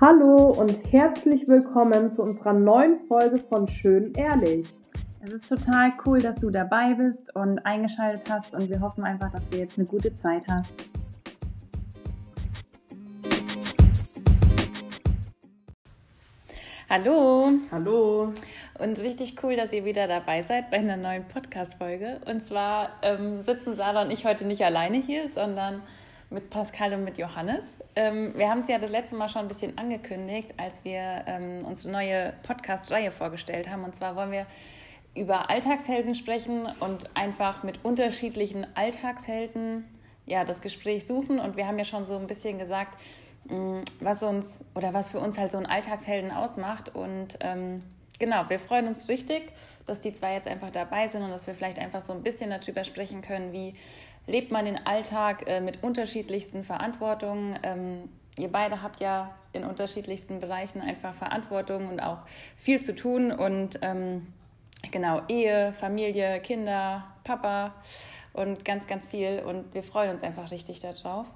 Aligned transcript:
Hallo 0.00 0.46
und 0.46 0.90
herzlich 0.90 1.46
willkommen 1.46 2.08
zu 2.08 2.22
unserer 2.22 2.54
neuen 2.54 3.00
Folge 3.00 3.36
von 3.36 3.68
Schön 3.68 4.14
Ehrlich. 4.14 4.66
Es 5.20 5.30
ist 5.30 5.46
total 5.46 5.92
cool, 6.06 6.22
dass 6.22 6.38
du 6.38 6.48
dabei 6.48 6.94
bist 6.94 7.36
und 7.36 7.58
eingeschaltet 7.66 8.30
hast 8.30 8.54
und 8.54 8.70
wir 8.70 8.80
hoffen 8.80 9.04
einfach, 9.04 9.30
dass 9.30 9.50
du 9.50 9.58
jetzt 9.58 9.76
eine 9.76 9.86
gute 9.86 10.14
Zeit 10.14 10.46
hast. 10.48 10.74
Hallo. 16.88 17.50
Hallo. 17.70 18.32
Und 18.78 18.98
richtig 19.00 19.36
cool, 19.42 19.54
dass 19.54 19.70
ihr 19.70 19.84
wieder 19.84 20.08
dabei 20.08 20.40
seid 20.40 20.70
bei 20.70 20.78
einer 20.78 20.96
neuen 20.96 21.28
Podcast-Folge. 21.28 22.22
Und 22.24 22.42
zwar 22.42 22.88
ähm, 23.02 23.42
sitzen 23.42 23.74
Sarah 23.74 24.00
und 24.00 24.10
ich 24.10 24.24
heute 24.24 24.46
nicht 24.46 24.64
alleine 24.64 24.96
hier, 24.96 25.28
sondern 25.28 25.82
mit 26.30 26.48
Pascal 26.48 26.94
und 26.94 27.04
mit 27.04 27.18
Johannes. 27.18 27.82
Ähm, 27.96 28.32
wir 28.36 28.48
haben 28.48 28.60
es 28.60 28.68
ja 28.68 28.78
das 28.78 28.90
letzte 28.90 29.16
Mal 29.16 29.28
schon 29.28 29.42
ein 29.42 29.48
bisschen 29.48 29.76
angekündigt, 29.76 30.54
als 30.56 30.84
wir 30.84 31.24
ähm, 31.26 31.64
unsere 31.64 31.92
neue 31.92 32.32
Podcast-Reihe 32.44 33.10
vorgestellt 33.10 33.68
haben. 33.68 33.82
Und 33.82 33.96
zwar 33.96 34.14
wollen 34.14 34.30
wir 34.30 34.46
über 35.16 35.50
Alltagshelden 35.50 36.14
sprechen 36.14 36.68
und 36.78 37.16
einfach 37.16 37.64
mit 37.64 37.84
unterschiedlichen 37.84 38.64
Alltagshelden 38.76 39.84
ja, 40.26 40.44
das 40.44 40.60
Gespräch 40.60 41.04
suchen. 41.04 41.40
Und 41.40 41.56
wir 41.56 41.66
haben 41.66 41.78
ja 41.78 41.84
schon 41.84 42.04
so 42.04 42.16
ein 42.16 42.28
bisschen 42.28 42.58
gesagt, 42.58 42.96
mm, 43.48 43.80
was 43.98 44.22
uns 44.22 44.64
oder 44.76 44.94
was 44.94 45.08
für 45.08 45.18
uns 45.18 45.36
halt 45.36 45.50
so 45.50 45.58
ein 45.58 45.66
Alltagshelden 45.66 46.30
ausmacht. 46.30 46.94
Und 46.94 47.38
ähm, 47.40 47.82
genau, 48.20 48.48
wir 48.48 48.60
freuen 48.60 48.86
uns 48.86 49.08
richtig, 49.08 49.52
dass 49.86 50.00
die 50.00 50.12
zwei 50.12 50.34
jetzt 50.34 50.46
einfach 50.46 50.70
dabei 50.70 51.08
sind 51.08 51.22
und 51.22 51.30
dass 51.30 51.48
wir 51.48 51.54
vielleicht 51.54 51.80
einfach 51.80 52.02
so 52.02 52.12
ein 52.12 52.22
bisschen 52.22 52.50
darüber 52.50 52.84
sprechen 52.84 53.20
können, 53.20 53.52
wie 53.52 53.74
lebt 54.26 54.50
man 54.50 54.64
den 54.64 54.86
Alltag 54.86 55.44
äh, 55.46 55.60
mit 55.60 55.82
unterschiedlichsten 55.82 56.64
Verantwortungen. 56.64 57.58
Ähm, 57.62 58.08
ihr 58.36 58.50
beide 58.50 58.82
habt 58.82 59.00
ja 59.00 59.34
in 59.52 59.64
unterschiedlichsten 59.64 60.40
Bereichen 60.40 60.80
einfach 60.80 61.14
Verantwortung 61.14 61.88
und 61.88 62.00
auch 62.00 62.18
viel 62.56 62.80
zu 62.80 62.94
tun 62.94 63.32
und 63.32 63.78
ähm, 63.82 64.26
genau 64.90 65.22
Ehe, 65.28 65.72
Familie, 65.72 66.40
Kinder, 66.40 67.04
Papa 67.24 67.74
und 68.32 68.64
ganz, 68.64 68.86
ganz 68.86 69.06
viel 69.06 69.40
und 69.40 69.74
wir 69.74 69.82
freuen 69.82 70.10
uns 70.10 70.22
einfach 70.22 70.50
richtig 70.50 70.80
darauf. 70.80 71.26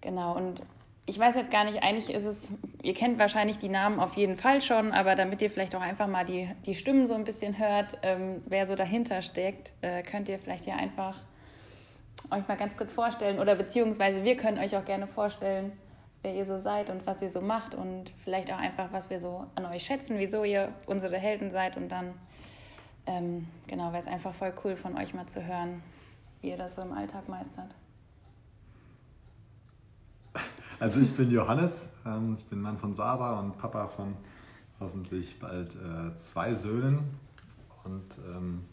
Genau 0.00 0.36
und 0.36 0.62
ich 1.06 1.18
weiß 1.18 1.34
jetzt 1.34 1.50
gar 1.50 1.64
nicht, 1.64 1.82
eigentlich 1.82 2.14
ist 2.14 2.24
es, 2.24 2.50
ihr 2.82 2.94
kennt 2.94 3.18
wahrscheinlich 3.18 3.58
die 3.58 3.68
Namen 3.68 4.00
auf 4.00 4.14
jeden 4.14 4.38
Fall 4.38 4.62
schon, 4.62 4.92
aber 4.92 5.14
damit 5.16 5.42
ihr 5.42 5.50
vielleicht 5.50 5.74
auch 5.74 5.82
einfach 5.82 6.06
mal 6.06 6.24
die, 6.24 6.48
die 6.64 6.74
Stimmen 6.74 7.06
so 7.06 7.14
ein 7.14 7.24
bisschen 7.24 7.58
hört, 7.58 7.98
ähm, 8.02 8.42
wer 8.46 8.66
so 8.66 8.74
dahinter 8.74 9.20
steckt, 9.20 9.72
äh, 9.82 10.02
könnt 10.02 10.28
ihr 10.28 10.38
vielleicht 10.38 10.64
hier 10.64 10.76
einfach 10.76 11.20
euch 12.30 12.48
mal 12.48 12.56
ganz 12.56 12.76
kurz 12.76 12.92
vorstellen 12.92 13.38
oder 13.38 13.54
beziehungsweise 13.54 14.24
wir 14.24 14.36
können 14.36 14.58
euch 14.58 14.76
auch 14.76 14.84
gerne 14.84 15.06
vorstellen, 15.06 15.72
wer 16.22 16.34
ihr 16.34 16.46
so 16.46 16.58
seid 16.58 16.90
und 16.90 17.06
was 17.06 17.20
ihr 17.20 17.30
so 17.30 17.40
macht 17.40 17.74
und 17.74 18.10
vielleicht 18.24 18.50
auch 18.50 18.58
einfach, 18.58 18.92
was 18.92 19.10
wir 19.10 19.20
so 19.20 19.46
an 19.54 19.66
euch 19.66 19.84
schätzen, 19.84 20.18
wieso 20.18 20.42
ihr 20.42 20.72
unsere 20.86 21.18
Helden 21.18 21.50
seid 21.50 21.76
und 21.76 21.90
dann, 21.90 22.14
ähm, 23.06 23.46
genau, 23.66 23.88
wäre 23.88 23.98
es 23.98 24.06
einfach 24.06 24.34
voll 24.34 24.52
cool 24.64 24.74
von 24.74 24.96
euch 24.96 25.12
mal 25.12 25.26
zu 25.26 25.44
hören, 25.46 25.82
wie 26.40 26.48
ihr 26.48 26.56
das 26.56 26.76
so 26.76 26.82
im 26.82 26.92
Alltag 26.92 27.28
meistert. 27.28 27.74
Also 30.80 31.00
ich 31.00 31.14
bin 31.14 31.30
Johannes, 31.30 31.92
ähm, 32.04 32.36
ich 32.38 32.44
bin 32.46 32.60
Mann 32.60 32.78
von 32.78 32.94
Sarah 32.94 33.38
und 33.38 33.56
Papa 33.58 33.86
von 33.86 34.16
hoffentlich 34.80 35.38
bald 35.38 35.76
äh, 35.76 36.16
zwei 36.16 36.52
Söhnen 36.54 37.18
und 37.84 38.18
ähm, 38.26 38.64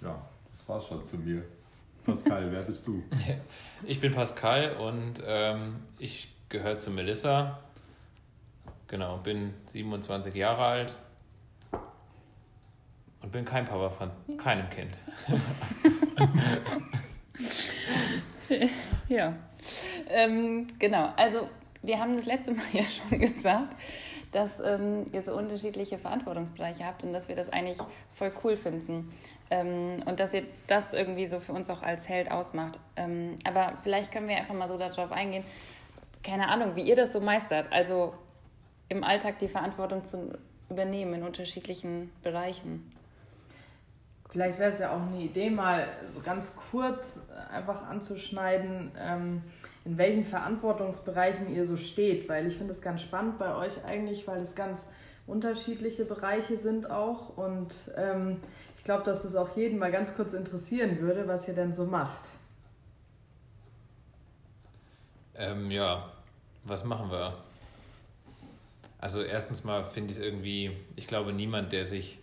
ja, 0.00 0.16
das 0.50 0.68
war's 0.68 0.86
schon 0.86 1.04
zu 1.04 1.18
mir. 1.18 1.44
Pascal, 2.04 2.50
wer 2.50 2.62
bist 2.62 2.86
du? 2.86 3.02
Ich 3.84 3.98
bin 3.98 4.14
Pascal 4.14 4.76
und 4.76 5.14
ähm, 5.26 5.80
ich 5.98 6.28
gehöre 6.48 6.78
zu 6.78 6.92
Melissa. 6.92 7.58
Genau, 8.86 9.16
bin 9.18 9.54
27 9.66 10.32
Jahre 10.36 10.64
alt 10.64 10.96
und 13.22 13.32
bin 13.32 13.44
kein 13.44 13.64
Papa 13.64 13.90
von 13.90 14.10
keinem 14.36 14.70
Kind. 14.70 15.00
ja, 19.08 19.34
ähm, 20.08 20.68
genau. 20.78 21.12
Also 21.16 21.48
wir 21.82 21.98
haben 21.98 22.16
das 22.16 22.26
letzte 22.26 22.52
Mal 22.52 22.64
ja 22.72 22.84
schon 22.84 23.18
gesagt, 23.18 23.74
dass 24.32 24.60
ähm, 24.60 25.06
ihr 25.12 25.22
so 25.22 25.32
unterschiedliche 25.34 25.98
Verantwortungsbereiche 25.98 26.84
habt 26.84 27.04
und 27.04 27.12
dass 27.12 27.28
wir 27.28 27.36
das 27.36 27.52
eigentlich 27.52 27.78
voll 28.14 28.32
cool 28.42 28.56
finden. 28.56 29.12
Ähm, 29.50 30.02
und 30.06 30.18
dass 30.18 30.32
ihr 30.32 30.44
das 30.66 30.94
irgendwie 30.94 31.26
so 31.26 31.38
für 31.38 31.52
uns 31.52 31.68
auch 31.70 31.82
als 31.82 32.08
Held 32.08 32.30
ausmacht. 32.30 32.80
Ähm, 32.96 33.36
aber 33.44 33.74
vielleicht 33.82 34.10
können 34.10 34.28
wir 34.28 34.36
einfach 34.36 34.54
mal 34.54 34.68
so 34.68 34.78
darauf 34.78 35.12
eingehen, 35.12 35.44
keine 36.24 36.48
Ahnung, 36.48 36.76
wie 36.76 36.82
ihr 36.82 36.96
das 36.96 37.12
so 37.12 37.20
meistert. 37.20 37.70
Also 37.70 38.14
im 38.88 39.04
Alltag 39.04 39.38
die 39.38 39.48
Verantwortung 39.48 40.04
zu 40.04 40.32
übernehmen 40.70 41.14
in 41.14 41.22
unterschiedlichen 41.22 42.10
Bereichen. 42.22 42.90
Vielleicht 44.32 44.58
wäre 44.58 44.72
es 44.72 44.78
ja 44.78 44.96
auch 44.96 45.02
eine 45.02 45.20
Idee, 45.20 45.50
mal 45.50 45.86
so 46.10 46.20
ganz 46.20 46.56
kurz 46.70 47.20
einfach 47.50 47.86
anzuschneiden, 47.86 48.90
ähm, 48.98 49.42
in 49.84 49.98
welchen 49.98 50.24
Verantwortungsbereichen 50.24 51.54
ihr 51.54 51.66
so 51.66 51.76
steht, 51.76 52.28
weil 52.30 52.46
ich 52.46 52.56
finde 52.56 52.72
es 52.72 52.80
ganz 52.80 53.02
spannend 53.02 53.38
bei 53.38 53.54
euch 53.54 53.84
eigentlich, 53.84 54.26
weil 54.26 54.40
es 54.40 54.54
ganz 54.54 54.88
unterschiedliche 55.26 56.06
Bereiche 56.06 56.56
sind 56.56 56.90
auch 56.90 57.36
und 57.36 57.74
ähm, 57.96 58.40
ich 58.76 58.84
glaube, 58.84 59.04
dass 59.04 59.24
es 59.24 59.36
auch 59.36 59.54
jeden 59.54 59.78
mal 59.78 59.92
ganz 59.92 60.16
kurz 60.16 60.32
interessieren 60.32 60.98
würde, 61.00 61.28
was 61.28 61.46
ihr 61.46 61.54
denn 61.54 61.74
so 61.74 61.84
macht. 61.84 62.24
Ähm, 65.36 65.70
ja, 65.70 66.10
was 66.64 66.84
machen 66.84 67.10
wir? 67.10 67.36
Also 68.98 69.22
erstens 69.22 69.62
mal 69.62 69.84
finde 69.84 70.12
ich 70.12 70.18
es 70.18 70.24
irgendwie, 70.24 70.76
ich 70.96 71.06
glaube 71.06 71.32
niemand, 71.32 71.72
der 71.72 71.86
sich, 71.86 72.18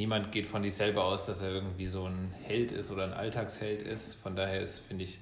niemand 0.00 0.32
geht 0.32 0.46
von 0.46 0.62
sich 0.62 0.74
selber 0.74 1.04
aus, 1.04 1.26
dass 1.26 1.42
er 1.42 1.50
irgendwie 1.50 1.86
so 1.86 2.06
ein 2.06 2.32
Held 2.44 2.72
ist 2.72 2.90
oder 2.90 3.04
ein 3.04 3.12
Alltagsheld 3.12 3.82
ist. 3.82 4.14
Von 4.14 4.34
daher 4.34 4.62
ist, 4.62 4.78
finde 4.78 5.04
ich, 5.04 5.20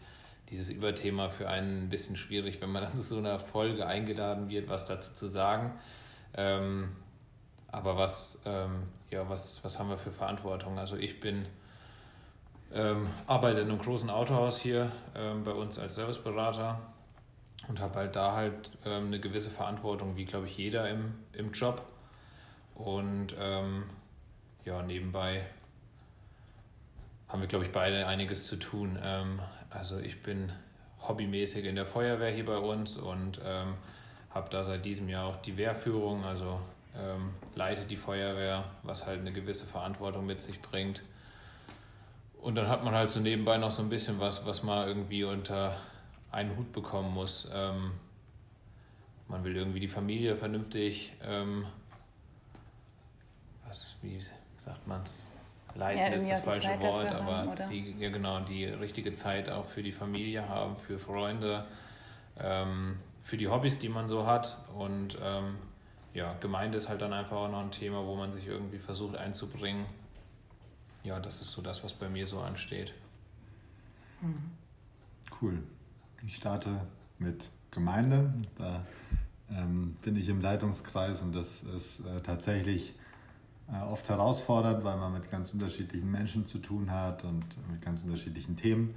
dieses 0.51 0.71
Überthema 0.71 1.31
für 1.31 1.49
einen 1.49 1.83
ein 1.83 1.89
bisschen 1.89 2.17
schwierig, 2.17 2.61
wenn 2.61 2.71
man 2.71 2.85
an 2.93 3.01
so 3.01 3.19
einer 3.19 3.41
Folge 3.41 3.87
eingeladen 3.87 4.49
wird, 4.49 4.69
was 4.69 4.87
dazu 4.87 5.13
zu 5.15 5.27
sagen. 5.27 5.73
Ähm, 6.35 6.91
aber 7.73 7.97
was, 7.97 8.39
ähm, 8.47 8.85
ja, 9.11 9.29
was, 9.29 9.65
was 9.65 9.81
haben 9.81 9.91
wir 9.91 9.99
für 9.99 10.13
Verantwortung? 10.13 10.79
Also 10.79 10.97
ich 10.97 11.19
bin, 11.19 11.47
ähm, 12.73 13.09
arbeite 13.27 13.61
in 13.61 13.71
einem 13.71 13.81
großen 13.81 14.09
Autohaus 14.11 14.61
hier 14.61 14.93
ähm, 15.17 15.43
bei 15.43 15.53
uns 15.53 15.77
als 15.81 15.97
Serviceberater 15.97 16.79
und 17.67 17.81
habe 17.81 17.97
halt 17.97 18.15
da 18.15 18.33
halt 18.33 18.71
ähm, 18.87 19.09
eine 19.09 19.19
gewisse 19.19 19.51
Verantwortung, 19.51 20.17
wie 20.17 20.25
glaube 20.25 20.47
ich 20.47 20.57
jeder 20.57 20.89
im, 20.89 21.15
im 21.33 21.51
Job. 21.51 21.83
Und 22.77 23.35
ähm, 23.41 23.85
ja, 24.69 24.83
nebenbei 24.83 25.47
haben 27.27 27.41
wir, 27.41 27.49
glaube 27.49 27.65
ich, 27.65 27.73
beide 27.73 28.07
einiges 28.07 28.47
zu 28.47 28.57
tun. 28.57 28.99
Ähm, 29.03 29.41
also 29.71 29.99
ich 29.99 30.23
bin 30.23 30.53
hobbymäßig 31.01 31.65
in 31.65 31.75
der 31.75 31.87
Feuerwehr 31.87 32.31
hier 32.31 32.45
bei 32.45 32.59
uns 32.59 32.99
und 32.99 33.41
ähm, 33.43 33.75
habe 34.31 34.51
da 34.51 34.63
seit 34.63 34.85
diesem 34.85 35.09
Jahr 35.09 35.27
auch 35.27 35.37
die 35.37 35.57
Wehrführung, 35.57 36.25
also 36.25 36.61
ähm, 36.95 37.31
leite 37.55 37.87
die 37.87 37.97
Feuerwehr, 37.97 38.65
was 38.83 39.07
halt 39.07 39.21
eine 39.21 39.33
gewisse 39.33 39.67
Verantwortung 39.67 40.27
mit 40.27 40.43
sich 40.43 40.61
bringt. 40.61 41.03
Und 42.39 42.55
dann 42.55 42.69
hat 42.69 42.85
man 42.85 42.95
halt 42.95 43.11
so 43.11 43.21
nebenbei 43.21 43.57
noch 43.57 43.71
so 43.71 43.83
ein 43.83 43.89
bisschen 43.89 44.21
was, 44.21 44.45
was 44.45 44.63
man 44.63 44.87
irgendwie 44.87 45.25
unter 45.25 45.75
einen 46.31 46.55
Hut 46.59 46.73
bekommen 46.73 47.15
muss. 47.15 47.49
Ähm, 47.53 47.93
man 49.29 49.45
will 49.45 49.57
irgendwie 49.57 49.81
die 49.81 49.89
Familie 49.89 50.37
vernünftig, 50.37 51.15
ähm, 51.23 51.65
was, 53.67 53.97
wie 54.03 54.21
sagt 54.69 54.87
man 54.87 55.03
es? 55.03 55.19
Leiten 55.75 55.99
ja, 55.99 56.09
ist 56.09 56.31
das 56.31 56.41
falsche 56.41 56.81
Wort, 56.81 57.07
aber 57.09 57.39
haben, 57.39 57.71
die, 57.71 57.95
ja 57.99 58.11
genau, 58.11 58.41
die 58.41 58.65
richtige 58.65 59.13
Zeit 59.13 59.49
auch 59.49 59.65
für 59.65 59.83
die 59.83 59.93
Familie 59.93 60.47
haben, 60.47 60.77
für 60.77 60.99
Freunde, 60.99 61.65
ähm, 62.39 62.97
für 63.23 63.37
die 63.37 63.49
Hobbys, 63.49 63.79
die 63.79 63.89
man 63.89 64.09
so 64.09 64.27
hat. 64.27 64.59
Und 64.77 65.17
ähm, 65.23 65.57
ja, 66.13 66.35
Gemeinde 66.41 66.77
ist 66.77 66.89
halt 66.89 67.01
dann 67.01 67.13
einfach 67.13 67.37
auch 67.37 67.51
noch 67.51 67.61
ein 67.61 67.71
Thema, 67.71 68.05
wo 68.05 68.15
man 68.15 68.33
sich 68.33 68.47
irgendwie 68.47 68.79
versucht 68.79 69.17
einzubringen. 69.17 69.87
Ja, 71.03 71.21
das 71.21 71.41
ist 71.41 71.53
so 71.53 71.63
das, 71.63 71.83
was 71.85 71.95
bei 71.95 72.09
mir 72.09 72.27
so 72.27 72.41
ansteht. 72.41 72.93
Cool. 75.41 75.63
Ich 76.27 76.37
starte 76.37 76.81
mit 77.19 77.49
Gemeinde. 77.71 78.35
Da 78.57 78.85
ähm, 79.51 79.97
bin 80.03 80.17
ich 80.17 80.29
im 80.29 80.41
Leitungskreis 80.41 81.23
und 81.23 81.35
das 81.35 81.63
ist 81.63 82.01
äh, 82.01 82.21
tatsächlich 82.21 82.95
oft 83.91 84.09
herausfordernd, 84.09 84.83
weil 84.85 84.97
man 84.97 85.13
mit 85.13 85.31
ganz 85.31 85.53
unterschiedlichen 85.53 86.11
Menschen 86.11 86.47
zu 86.47 86.59
tun 86.59 86.91
hat 86.91 87.25
und 87.25 87.45
mit 87.71 87.83
ganz 87.83 88.03
unterschiedlichen 88.03 88.57
Themen. 88.57 88.95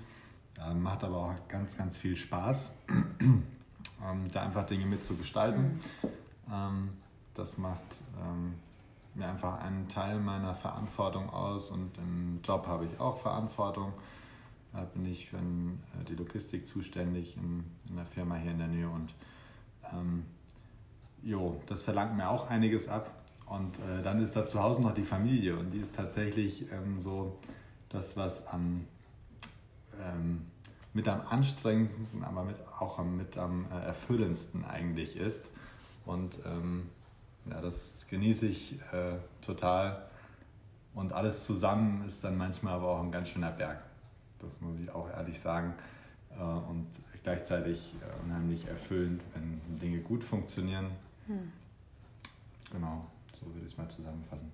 Äh, 0.59 0.73
macht 0.73 1.03
aber 1.03 1.17
auch 1.17 1.47
ganz, 1.47 1.77
ganz 1.77 1.97
viel 1.97 2.15
Spaß, 2.15 2.75
ähm, 3.19 4.27
da 4.31 4.41
einfach 4.41 4.65
Dinge 4.65 4.85
mitzugestalten. 4.85 5.63
Mhm. 5.63 6.09
Ähm, 6.51 6.89
das 7.33 7.57
macht 7.57 7.81
ähm, 8.21 8.55
mir 9.15 9.27
einfach 9.27 9.59
einen 9.61 9.87
Teil 9.87 10.19
meiner 10.19 10.53
Verantwortung 10.53 11.29
aus 11.29 11.69
und 11.69 11.97
im 11.97 12.39
Job 12.43 12.67
habe 12.67 12.85
ich 12.85 12.99
auch 12.99 13.17
Verantwortung. 13.17 13.93
Da 14.73 14.83
bin 14.83 15.05
ich 15.05 15.29
für 15.29 15.37
die 16.07 16.15
Logistik 16.15 16.65
zuständig 16.65 17.35
in, 17.35 17.65
in 17.89 17.95
der 17.97 18.05
Firma 18.05 18.35
hier 18.35 18.51
in 18.51 18.57
der 18.57 18.67
Nähe 18.67 18.89
und 18.89 19.13
ähm, 19.91 20.25
jo, 21.23 21.61
das 21.67 21.81
verlangt 21.81 22.15
mir 22.15 22.29
auch 22.29 22.49
einiges 22.49 22.87
ab. 22.87 23.11
Und 23.51 23.79
äh, 23.79 24.01
dann 24.01 24.21
ist 24.21 24.33
da 24.37 24.45
zu 24.45 24.63
Hause 24.63 24.81
noch 24.81 24.93
die 24.93 25.03
Familie 25.03 25.57
und 25.57 25.71
die 25.71 25.79
ist 25.79 25.93
tatsächlich 25.93 26.71
ähm, 26.71 27.01
so 27.01 27.37
das, 27.89 28.15
was 28.15 28.47
am, 28.47 28.87
ähm, 30.01 30.45
mit 30.93 31.05
am 31.09 31.19
anstrengendsten, 31.27 32.23
aber 32.23 32.45
mit, 32.45 32.55
auch 32.79 32.97
am, 32.97 33.17
mit 33.17 33.37
am 33.37 33.65
äh, 33.69 33.87
erfüllendsten 33.87 34.63
eigentlich 34.63 35.17
ist. 35.17 35.49
Und 36.05 36.39
ähm, 36.45 36.87
ja, 37.49 37.59
das 37.59 38.05
genieße 38.09 38.47
ich 38.47 38.79
äh, 38.93 39.17
total. 39.41 40.01
Und 40.93 41.11
alles 41.11 41.45
zusammen 41.45 42.05
ist 42.05 42.23
dann 42.23 42.37
manchmal 42.37 42.75
aber 42.75 42.87
auch 42.87 43.03
ein 43.03 43.11
ganz 43.11 43.27
schöner 43.27 43.51
Berg. 43.51 43.83
Das 44.39 44.61
muss 44.61 44.79
ich 44.81 44.89
auch 44.91 45.09
ehrlich 45.09 45.41
sagen. 45.41 45.73
Äh, 46.39 46.41
und 46.41 46.87
gleichzeitig 47.23 47.95
äh, 47.99 48.23
unheimlich 48.23 48.65
erfüllend, 48.69 49.21
wenn 49.33 49.77
Dinge 49.79 49.99
gut 49.99 50.23
funktionieren. 50.23 50.87
Hm. 51.27 51.51
Genau. 52.71 53.05
So 53.41 53.53
würde 53.53 53.65
ich 53.65 53.73
es 53.73 53.77
mal 53.77 53.87
zusammenfassen. 53.87 54.51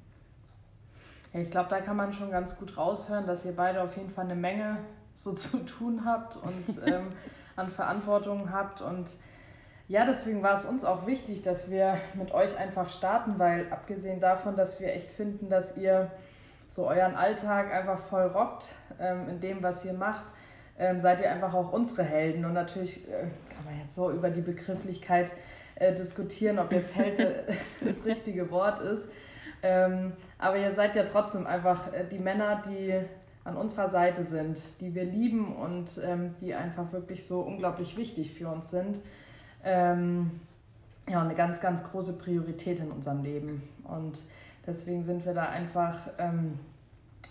Ja, 1.34 1.42
ich 1.42 1.52
glaube, 1.52 1.70
da 1.70 1.82
kann 1.82 1.98
man 1.98 2.14
schon 2.14 2.32
ganz 2.32 2.58
gut 2.58 2.78
raushören, 2.78 3.26
dass 3.26 3.46
ihr 3.46 3.56
beide 3.56 3.82
auf 3.82 3.96
jeden 3.98 4.10
Fall 4.10 4.26
eine 4.26 4.36
Menge 4.36 4.78
so 5.16 5.34
zu 5.36 5.60
tun 5.66 6.04
habt 6.06 6.38
und 6.38 6.82
ähm, 6.86 7.10
an 7.56 7.70
Verantwortung 7.70 8.52
habt. 8.52 8.82
Und 8.82 9.10
ja, 9.88 10.06
deswegen 10.06 10.44
war 10.44 10.54
es 10.54 10.66
uns 10.66 10.84
auch 10.86 11.06
wichtig, 11.06 11.42
dass 11.42 11.70
wir 11.70 11.98
mit 12.14 12.32
euch 12.32 12.58
einfach 12.58 12.90
starten, 12.90 13.40
weil 13.40 13.72
abgesehen 13.72 14.20
davon, 14.20 14.56
dass 14.56 14.80
wir 14.80 14.94
echt 14.94 15.12
finden, 15.12 15.50
dass 15.50 15.78
ihr 15.78 16.12
so 16.70 16.88
euren 16.88 17.16
Alltag 17.16 17.72
einfach 17.72 18.00
voll 18.00 18.28
rockt 18.28 18.76
ähm, 19.00 19.30
in 19.30 19.40
dem, 19.40 19.64
was 19.64 19.86
ihr 19.86 19.94
macht, 19.94 20.26
ähm, 20.78 21.00
seid 21.00 21.22
ihr 21.22 21.32
einfach 21.32 21.54
auch 21.54 21.72
unsere 21.72 22.04
Helden. 22.04 22.46
Und 22.46 22.54
natürlich 22.54 23.08
äh, 23.08 23.22
kann 23.22 23.66
man 23.66 23.80
jetzt 23.80 23.96
so 23.96 24.12
über 24.12 24.30
die 24.30 24.42
Begrifflichkeit 24.42 25.32
äh, 25.80 25.94
diskutieren, 25.94 26.60
ob 26.60 26.72
jetzt 26.72 26.96
Held 26.96 27.20
das 27.82 28.06
richtige 28.06 28.50
Wort 28.52 28.82
ist. 28.82 29.08
Ähm, 29.64 30.14
aber 30.38 30.58
ihr 30.58 30.72
seid 30.72 30.96
ja 30.96 31.04
trotzdem 31.04 31.48
einfach 31.48 31.94
äh, 31.94 32.04
die 32.10 32.20
Männer, 32.20 32.62
die 32.68 32.94
an 33.44 33.56
unserer 33.56 33.90
Seite 33.90 34.24
sind, 34.24 34.60
die 34.82 34.94
wir 34.94 35.06
lieben 35.06 35.56
und 35.56 36.00
ähm, 36.04 36.36
die 36.42 36.54
einfach 36.54 36.92
wirklich 36.92 37.26
so 37.26 37.42
unglaublich 37.42 37.96
wichtig 37.96 38.34
für 38.34 38.50
uns 38.50 38.72
sind. 38.72 39.00
Ähm, 39.64 40.42
ja, 41.08 41.22
eine 41.22 41.36
ganz, 41.36 41.62
ganz 41.62 41.84
große 41.90 42.18
Priorität 42.18 42.80
in 42.80 42.92
unserem 42.92 43.24
Leben. 43.24 43.64
Und 43.86 44.20
deswegen 44.66 45.04
sind 45.04 45.26
wir 45.26 45.34
da 45.34 45.50
einfach 45.50 45.96
ähm, 46.18 46.60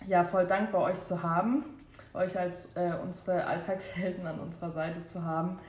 ja, 0.07 0.23
voll 0.23 0.47
dankbar, 0.47 0.83
euch 0.83 1.01
zu 1.01 1.21
haben, 1.21 1.63
euch 2.13 2.37
als 2.37 2.75
äh, 2.75 2.93
unsere 3.01 3.45
Alltagshelden 3.45 4.25
an 4.25 4.39
unserer 4.39 4.71
Seite 4.71 5.03
zu 5.03 5.23
haben. 5.23 5.59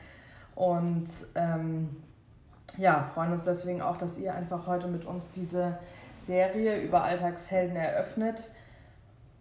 Und 0.55 1.09
ähm, 1.35 1.91
ja, 2.79 3.03
freuen 3.15 3.33
uns 3.33 3.45
deswegen 3.45 3.83
auch, 3.83 3.97
dass 3.97 4.19
ihr 4.19 4.35
einfach 4.35 4.67
heute 4.67 4.87
mit 4.87 5.05
uns 5.05 5.31
diese 5.31 5.79
Serie 6.19 6.81
über 6.81 7.03
Alltagshelden 7.03 7.77
eröffnet. 7.77 8.43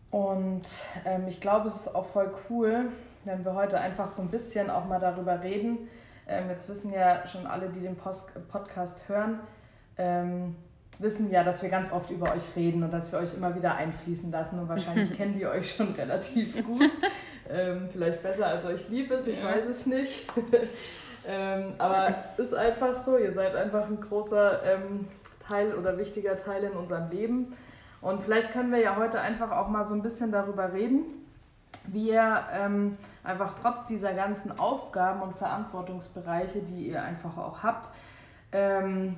Und 0.10 0.64
ähm, 1.06 1.28
ich 1.28 1.40
glaube, 1.42 1.68
es 1.68 1.76
ist 1.76 1.96
auch 1.96 2.08
voll 2.08 2.32
cool, 2.50 2.92
wenn 3.26 3.44
wir 3.46 3.54
heute 3.54 3.80
einfach 3.80 4.10
so 4.10 4.22
ein 4.22 4.30
bisschen 4.30 4.70
auch 4.70 4.86
mal 4.86 5.00
darüber 5.00 5.42
reden. 5.42 5.90
Ähm, 6.28 6.50
jetzt 6.50 6.68
wissen 6.70 6.92
ja 6.94 7.26
schon 7.28 7.46
alle, 7.46 7.70
die 7.70 7.82
den 7.82 7.96
Post 7.96 8.30
Podcast 8.50 9.08
hören, 9.08 9.40
ähm, 9.98 10.56
wissen 11.00 11.30
ja, 11.30 11.44
dass 11.44 11.62
wir 11.62 11.70
ganz 11.70 11.92
oft 11.92 12.10
über 12.10 12.34
euch 12.34 12.56
reden 12.56 12.84
und 12.84 12.92
dass 12.92 13.12
wir 13.12 13.20
euch 13.20 13.34
immer 13.34 13.56
wieder 13.56 13.76
einfließen 13.76 14.32
lassen. 14.32 14.60
Und 14.60 14.70
wahrscheinlich 14.70 15.14
kennen 15.18 15.34
die 15.38 15.46
euch 15.46 15.76
schon 15.76 15.94
relativ 15.94 16.66
gut. 16.66 16.92
Ähm, 17.50 17.88
vielleicht 17.90 18.22
besser 18.24 18.48
als 18.48 18.66
euch 18.66 18.90
lieb 18.90 19.10
ist, 19.10 19.26
ich 19.26 19.42
weiß 19.42 19.64
es 19.70 19.86
nicht. 19.86 20.28
Ähm, 21.28 21.74
aber 21.78 22.16
ist 22.38 22.56
einfach 22.56 22.96
so, 22.96 23.18
ihr 23.18 23.34
seid 23.34 23.54
einfach 23.54 23.86
ein 23.88 24.00
großer 24.00 24.64
ähm, 24.64 25.08
Teil 25.46 25.76
oder 25.76 25.98
wichtiger 25.98 26.38
Teil 26.38 26.64
in 26.64 26.72
unserem 26.72 27.10
Leben. 27.10 27.54
Und 28.02 28.24
vielleicht 28.24 28.54
können 28.54 28.72
wir 28.72 28.80
ja 28.80 28.96
heute 28.96 29.20
einfach 29.20 29.52
auch 29.52 29.68
mal 29.68 29.84
so 29.84 29.94
ein 29.94 30.02
bisschen 30.02 30.32
darüber 30.32 30.72
reden, 30.72 31.02
wie 31.88 32.12
ihr 32.12 32.44
ähm, 32.54 32.98
einfach 33.26 33.56
trotz 33.62 33.86
dieser 33.88 34.14
ganzen 34.14 34.58
Aufgaben 34.58 35.22
und 35.22 35.36
Verantwortungsbereiche, 35.36 36.62
die 36.62 36.88
ihr 36.88 37.02
einfach 37.02 37.38
auch 37.38 37.62
habt, 37.62 37.90
ähm, 38.54 39.18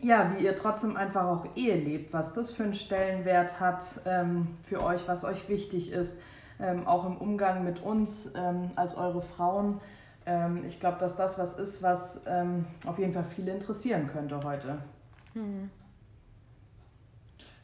ja, 0.00 0.32
wie 0.34 0.44
ihr 0.44 0.56
trotzdem 0.56 0.96
einfach 0.96 1.24
auch 1.24 1.46
Ehe 1.54 1.76
lebt, 1.76 2.12
was 2.12 2.32
das 2.32 2.50
für 2.50 2.64
einen 2.64 2.74
Stellenwert 2.74 3.60
hat 3.60 3.84
ähm, 4.04 4.48
für 4.68 4.82
euch, 4.82 5.06
was 5.06 5.24
euch 5.24 5.48
wichtig 5.48 5.92
ist, 5.92 6.18
ähm, 6.60 6.86
auch 6.88 7.04
im 7.04 7.16
Umgang 7.16 7.64
mit 7.64 7.80
uns 7.82 8.32
als 8.74 8.96
eure 8.96 9.22
Frauen 9.22 9.80
ähm, 10.28 10.64
ich 10.66 10.78
glaube, 10.78 10.98
dass 10.98 11.16
das 11.16 11.38
was 11.38 11.58
ist, 11.58 11.82
was 11.82 12.22
ähm, 12.26 12.66
auf 12.86 12.98
jeden 12.98 13.14
Fall 13.14 13.24
viele 13.34 13.52
interessieren 13.52 14.06
könnte 14.06 14.40
heute. 14.44 14.78
Mhm. 15.32 15.70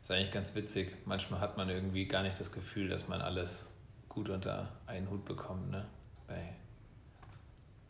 ist 0.01 0.11
eigentlich 0.11 0.33
ganz 0.33 0.55
witzig. 0.55 0.97
Manchmal 1.05 1.41
hat 1.41 1.59
man 1.59 1.69
irgendwie 1.69 2.07
gar 2.07 2.23
nicht 2.23 2.41
das 2.41 2.51
Gefühl, 2.51 2.89
dass 2.89 3.07
man 3.07 3.21
alles 3.21 3.67
gut 4.09 4.31
unter 4.31 4.71
einen 4.87 5.11
Hut 5.11 5.27
bekommt. 5.27 5.71
Ne? 5.71 5.85
Bei 6.27 6.55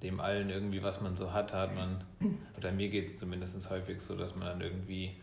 dem 0.02 0.20
allen 0.20 0.50
irgendwie, 0.50 0.82
was 0.82 1.00
man 1.00 1.16
so 1.16 1.32
hat, 1.32 1.54
hat 1.54 1.72
man, 1.74 2.02
oder 2.58 2.72
mir 2.72 2.88
geht 2.88 3.06
es 3.06 3.16
zumindest 3.16 3.70
häufig 3.70 4.00
so, 4.00 4.16
dass 4.16 4.34
man 4.34 4.48
dann 4.48 4.60
irgendwie 4.60 5.16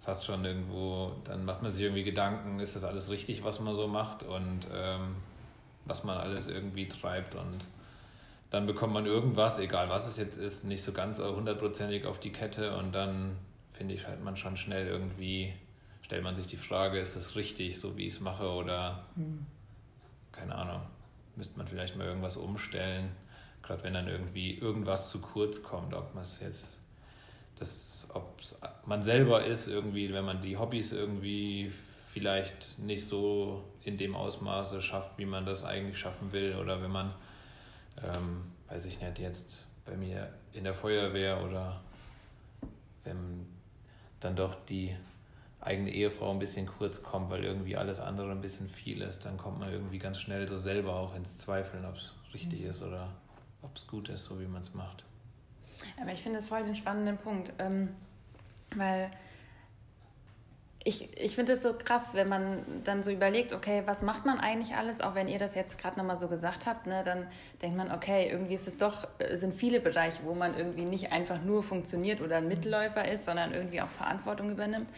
fast 0.00 0.24
schon 0.24 0.44
irgendwo, 0.44 1.12
dann 1.24 1.44
macht 1.44 1.62
man 1.62 1.70
sich 1.70 1.82
irgendwie 1.84 2.02
Gedanken, 2.02 2.58
ist 2.58 2.74
das 2.74 2.82
alles 2.82 3.10
richtig, 3.10 3.44
was 3.44 3.60
man 3.60 3.74
so 3.74 3.86
macht 3.86 4.24
und 4.24 4.66
ähm, 4.72 5.16
was 5.84 6.02
man 6.02 6.16
alles 6.18 6.48
irgendwie 6.48 6.88
treibt 6.88 7.34
und 7.36 7.68
dann 8.50 8.66
bekommt 8.66 8.92
man 8.92 9.06
irgendwas, 9.06 9.58
egal 9.60 9.88
was 9.88 10.08
es 10.08 10.16
jetzt 10.16 10.36
ist, 10.36 10.64
nicht 10.64 10.82
so 10.82 10.92
ganz 10.92 11.18
hundertprozentig 11.18 12.04
auf 12.04 12.18
die 12.18 12.32
Kette 12.32 12.76
und 12.76 12.92
dann 12.92 13.36
finde 13.72 13.94
ich 13.94 14.06
halt 14.06 14.22
man 14.22 14.36
schon 14.36 14.56
schnell 14.56 14.86
irgendwie, 14.86 15.54
stellt 16.02 16.24
man 16.24 16.34
sich 16.34 16.46
die 16.46 16.56
Frage, 16.56 16.98
ist 16.98 17.16
es 17.16 17.36
richtig, 17.36 17.78
so 17.78 17.96
wie 17.96 18.06
ich 18.06 18.14
es 18.14 18.20
mache 18.20 18.48
oder 18.50 19.04
mhm. 19.14 19.46
keine 20.32 20.54
Ahnung, 20.56 20.82
müsste 21.36 21.56
man 21.56 21.68
vielleicht 21.68 21.96
mal 21.96 22.06
irgendwas 22.06 22.36
umstellen, 22.36 23.10
gerade 23.62 23.84
wenn 23.84 23.94
dann 23.94 24.08
irgendwie 24.08 24.58
irgendwas 24.58 25.10
zu 25.10 25.20
kurz 25.20 25.62
kommt, 25.62 25.94
ob 25.94 26.14
man 26.14 26.24
es 26.24 26.40
jetzt, 26.40 26.78
das, 27.58 28.08
ob 28.14 28.40
man 28.84 29.02
selber 29.02 29.44
ist 29.44 29.68
irgendwie, 29.68 30.12
wenn 30.12 30.24
man 30.24 30.42
die 30.42 30.56
Hobbys 30.56 30.92
irgendwie 30.92 31.70
vielleicht 32.12 32.80
nicht 32.80 33.06
so 33.06 33.62
in 33.84 33.96
dem 33.96 34.16
Ausmaße 34.16 34.82
schafft, 34.82 35.16
wie 35.18 35.26
man 35.26 35.46
das 35.46 35.62
eigentlich 35.62 35.98
schaffen 35.98 36.32
will 36.32 36.56
oder 36.56 36.82
wenn 36.82 36.90
man 36.90 37.14
ähm, 38.04 38.52
weiß 38.68 38.86
ich 38.86 39.00
nicht, 39.00 39.18
jetzt 39.18 39.66
bei 39.84 39.96
mir 39.96 40.32
in 40.52 40.64
der 40.64 40.74
Feuerwehr 40.74 41.42
oder 41.42 41.80
wenn 43.04 43.46
dann 44.20 44.36
doch 44.36 44.54
die 44.66 44.96
eigene 45.60 45.90
Ehefrau 45.90 46.30
ein 46.30 46.38
bisschen 46.38 46.66
kurz 46.66 47.02
kommt, 47.02 47.30
weil 47.30 47.44
irgendwie 47.44 47.76
alles 47.76 48.00
andere 48.00 48.30
ein 48.30 48.40
bisschen 48.40 48.68
viel 48.68 49.02
ist, 49.02 49.24
dann 49.24 49.36
kommt 49.36 49.58
man 49.58 49.72
irgendwie 49.72 49.98
ganz 49.98 50.18
schnell 50.18 50.48
so 50.48 50.58
selber 50.58 50.94
auch 50.94 51.14
ins 51.14 51.38
Zweifeln, 51.38 51.84
ob 51.84 51.96
es 51.96 52.14
richtig 52.32 52.60
mhm. 52.60 52.70
ist 52.70 52.82
oder 52.82 53.08
ob 53.62 53.76
es 53.76 53.86
gut 53.86 54.08
ist, 54.08 54.24
so 54.24 54.40
wie 54.40 54.46
man 54.46 54.62
es 54.62 54.72
macht. 54.74 55.04
Aber 56.00 56.12
ich 56.12 56.22
finde 56.22 56.38
es 56.38 56.48
voll 56.48 56.62
den 56.62 56.76
spannenden 56.76 57.18
Punkt, 57.18 57.52
ähm, 57.58 57.90
weil 58.74 59.10
ich, 60.82 61.14
ich 61.18 61.34
finde 61.34 61.52
es 61.52 61.62
so 61.62 61.74
krass, 61.74 62.14
wenn 62.14 62.28
man 62.28 62.64
dann 62.84 63.02
so 63.02 63.10
überlegt, 63.10 63.52
okay, 63.52 63.82
was 63.84 64.00
macht 64.00 64.24
man 64.24 64.40
eigentlich 64.40 64.76
alles, 64.76 65.02
auch 65.02 65.14
wenn 65.14 65.28
ihr 65.28 65.38
das 65.38 65.54
jetzt 65.54 65.78
gerade 65.78 65.98
nochmal 65.98 66.16
so 66.16 66.28
gesagt 66.28 66.64
habt, 66.64 66.86
ne, 66.86 67.02
dann 67.04 67.26
denkt 67.60 67.76
man, 67.76 67.92
okay, 67.92 68.28
irgendwie 68.30 68.54
ist 68.54 68.66
es 68.66 68.78
doch, 68.78 69.06
äh, 69.18 69.36
sind 69.36 69.54
viele 69.54 69.80
Bereiche, 69.80 70.22
wo 70.24 70.34
man 70.34 70.56
irgendwie 70.56 70.86
nicht 70.86 71.12
einfach 71.12 71.42
nur 71.42 71.62
funktioniert 71.62 72.22
oder 72.22 72.38
ein 72.38 72.48
Mittelläufer 72.48 73.06
ist, 73.06 73.26
sondern 73.26 73.52
irgendwie 73.52 73.82
auch 73.82 73.90
Verantwortung 73.90 74.50
übernimmt. 74.50 74.88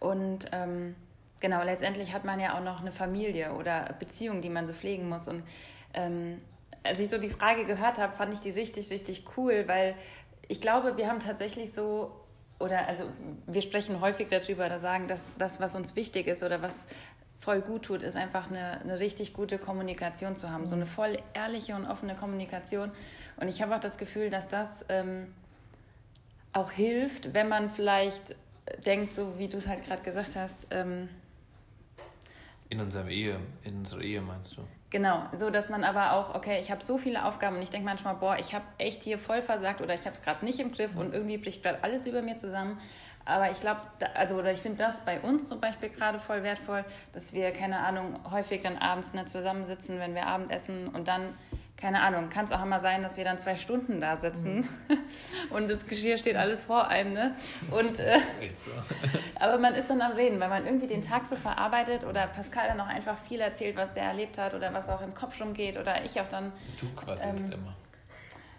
Und 0.00 0.48
ähm, 0.50 0.96
genau, 1.38 1.62
letztendlich 1.62 2.12
hat 2.12 2.24
man 2.24 2.40
ja 2.40 2.56
auch 2.56 2.64
noch 2.64 2.80
eine 2.80 2.90
Familie 2.90 3.52
oder 3.52 3.94
Beziehungen, 4.00 4.42
die 4.42 4.50
man 4.50 4.66
so 4.66 4.72
pflegen 4.72 5.08
muss. 5.08 5.28
Und 5.28 5.44
ähm, 5.94 6.40
als 6.82 6.98
ich 6.98 7.08
so 7.08 7.18
die 7.18 7.30
Frage 7.30 7.66
gehört 7.66 7.98
habe, 7.98 8.16
fand 8.16 8.34
ich 8.34 8.40
die 8.40 8.50
richtig, 8.50 8.90
richtig 8.90 9.24
cool, 9.36 9.68
weil 9.68 9.94
ich 10.48 10.60
glaube, 10.60 10.96
wir 10.96 11.06
haben 11.06 11.20
tatsächlich 11.20 11.72
so 11.72 12.10
oder 12.60 12.86
also 12.86 13.04
wir 13.46 13.62
sprechen 13.62 14.00
häufig 14.00 14.28
darüber, 14.28 14.68
da 14.68 14.78
sagen, 14.78 15.08
dass 15.08 15.28
das, 15.38 15.60
was 15.60 15.74
uns 15.74 15.96
wichtig 15.96 16.26
ist 16.26 16.42
oder 16.42 16.62
was 16.62 16.86
voll 17.40 17.62
gut 17.62 17.86
tut, 17.86 18.02
ist 18.02 18.16
einfach 18.16 18.50
eine, 18.50 18.80
eine 18.80 19.00
richtig 19.00 19.32
gute 19.32 19.58
Kommunikation 19.58 20.36
zu 20.36 20.50
haben, 20.50 20.66
so 20.66 20.74
eine 20.74 20.86
voll 20.86 21.18
ehrliche 21.32 21.74
und 21.74 21.86
offene 21.86 22.14
Kommunikation. 22.14 22.90
Und 23.36 23.48
ich 23.48 23.62
habe 23.62 23.74
auch 23.74 23.80
das 23.80 23.96
Gefühl, 23.96 24.28
dass 24.28 24.46
das 24.46 24.84
ähm, 24.90 25.28
auch 26.52 26.70
hilft, 26.70 27.32
wenn 27.32 27.48
man 27.48 27.70
vielleicht 27.70 28.36
denkt, 28.84 29.14
so 29.14 29.38
wie 29.38 29.48
du 29.48 29.56
es 29.56 29.66
halt 29.66 29.84
gerade 29.84 30.02
gesagt 30.02 30.36
hast. 30.36 30.68
Ähm, 30.70 31.08
in 32.68 32.80
unserer 32.80 33.08
Ehe, 33.08 33.40
in 33.64 33.78
unserer 33.78 34.02
Ehe 34.02 34.20
meinst 34.20 34.56
du? 34.56 34.62
Genau, 34.90 35.22
so 35.36 35.50
dass 35.50 35.68
man 35.68 35.84
aber 35.84 36.12
auch, 36.14 36.34
okay, 36.34 36.58
ich 36.58 36.68
habe 36.72 36.82
so 36.82 36.98
viele 36.98 37.24
Aufgaben 37.24 37.56
und 37.56 37.62
ich 37.62 37.70
denke 37.70 37.86
manchmal, 37.86 38.16
boah, 38.16 38.36
ich 38.40 38.54
habe 38.54 38.64
echt 38.76 39.04
hier 39.04 39.18
voll 39.18 39.40
versagt 39.40 39.80
oder 39.80 39.94
ich 39.94 40.00
habe 40.00 40.16
es 40.16 40.22
gerade 40.22 40.44
nicht 40.44 40.58
im 40.58 40.72
Griff 40.72 40.96
und 40.96 41.14
irgendwie 41.14 41.38
bricht 41.38 41.62
gerade 41.62 41.78
alles 41.84 42.06
über 42.06 42.22
mir 42.22 42.38
zusammen. 42.38 42.80
Aber 43.24 43.48
ich 43.52 43.60
glaube, 43.60 43.80
also 44.14 44.34
oder 44.34 44.50
ich 44.50 44.60
finde 44.60 44.78
das 44.78 44.98
bei 45.00 45.20
uns 45.20 45.48
zum 45.48 45.60
Beispiel 45.60 45.90
gerade 45.90 46.18
voll 46.18 46.42
wertvoll, 46.42 46.84
dass 47.12 47.32
wir, 47.32 47.52
keine 47.52 47.78
Ahnung, 47.78 48.18
häufig 48.32 48.62
dann 48.62 48.78
abends 48.78 49.14
nicht 49.14 49.28
zusammensitzen, 49.28 50.00
wenn 50.00 50.16
wir 50.16 50.26
Abendessen 50.26 50.88
und 50.88 51.06
dann 51.06 51.34
keine 51.80 52.02
Ahnung, 52.02 52.28
kann 52.28 52.44
es 52.44 52.52
auch 52.52 52.62
immer 52.62 52.80
sein, 52.80 53.02
dass 53.02 53.16
wir 53.16 53.24
dann 53.24 53.38
zwei 53.38 53.56
Stunden 53.56 54.00
da 54.00 54.16
sitzen 54.16 54.68
mhm. 54.88 54.98
und 55.50 55.70
das 55.70 55.86
Geschirr 55.86 56.18
steht 56.18 56.36
alles 56.36 56.62
vor 56.62 56.88
einem, 56.88 57.12
ne? 57.12 57.34
Und, 57.70 57.98
äh, 57.98 58.18
das 58.18 58.28
ist 58.28 58.42
echt 58.42 58.58
so. 58.58 58.70
aber 59.40 59.58
man 59.58 59.74
ist 59.74 59.88
dann 59.88 60.00
am 60.02 60.12
Reden, 60.12 60.38
weil 60.40 60.48
man 60.48 60.66
irgendwie 60.66 60.86
den 60.86 61.02
Tag 61.02 61.26
so 61.26 61.36
verarbeitet 61.36 62.04
oder 62.04 62.26
Pascal 62.26 62.68
dann 62.68 62.80
auch 62.80 62.86
einfach 62.86 63.18
viel 63.18 63.40
erzählt, 63.40 63.76
was 63.76 63.92
der 63.92 64.04
erlebt 64.04 64.38
hat 64.38 64.54
oder 64.54 64.72
was 64.74 64.88
auch 64.88 65.00
im 65.00 65.14
Kopf 65.14 65.36
schon 65.36 65.54
geht 65.54 65.78
oder 65.78 66.04
ich 66.04 66.20
auch 66.20 66.28
dann. 66.28 66.52
Du 66.78 66.86
quasselst 66.94 67.46
ähm, 67.46 67.52
immer. 67.52 67.76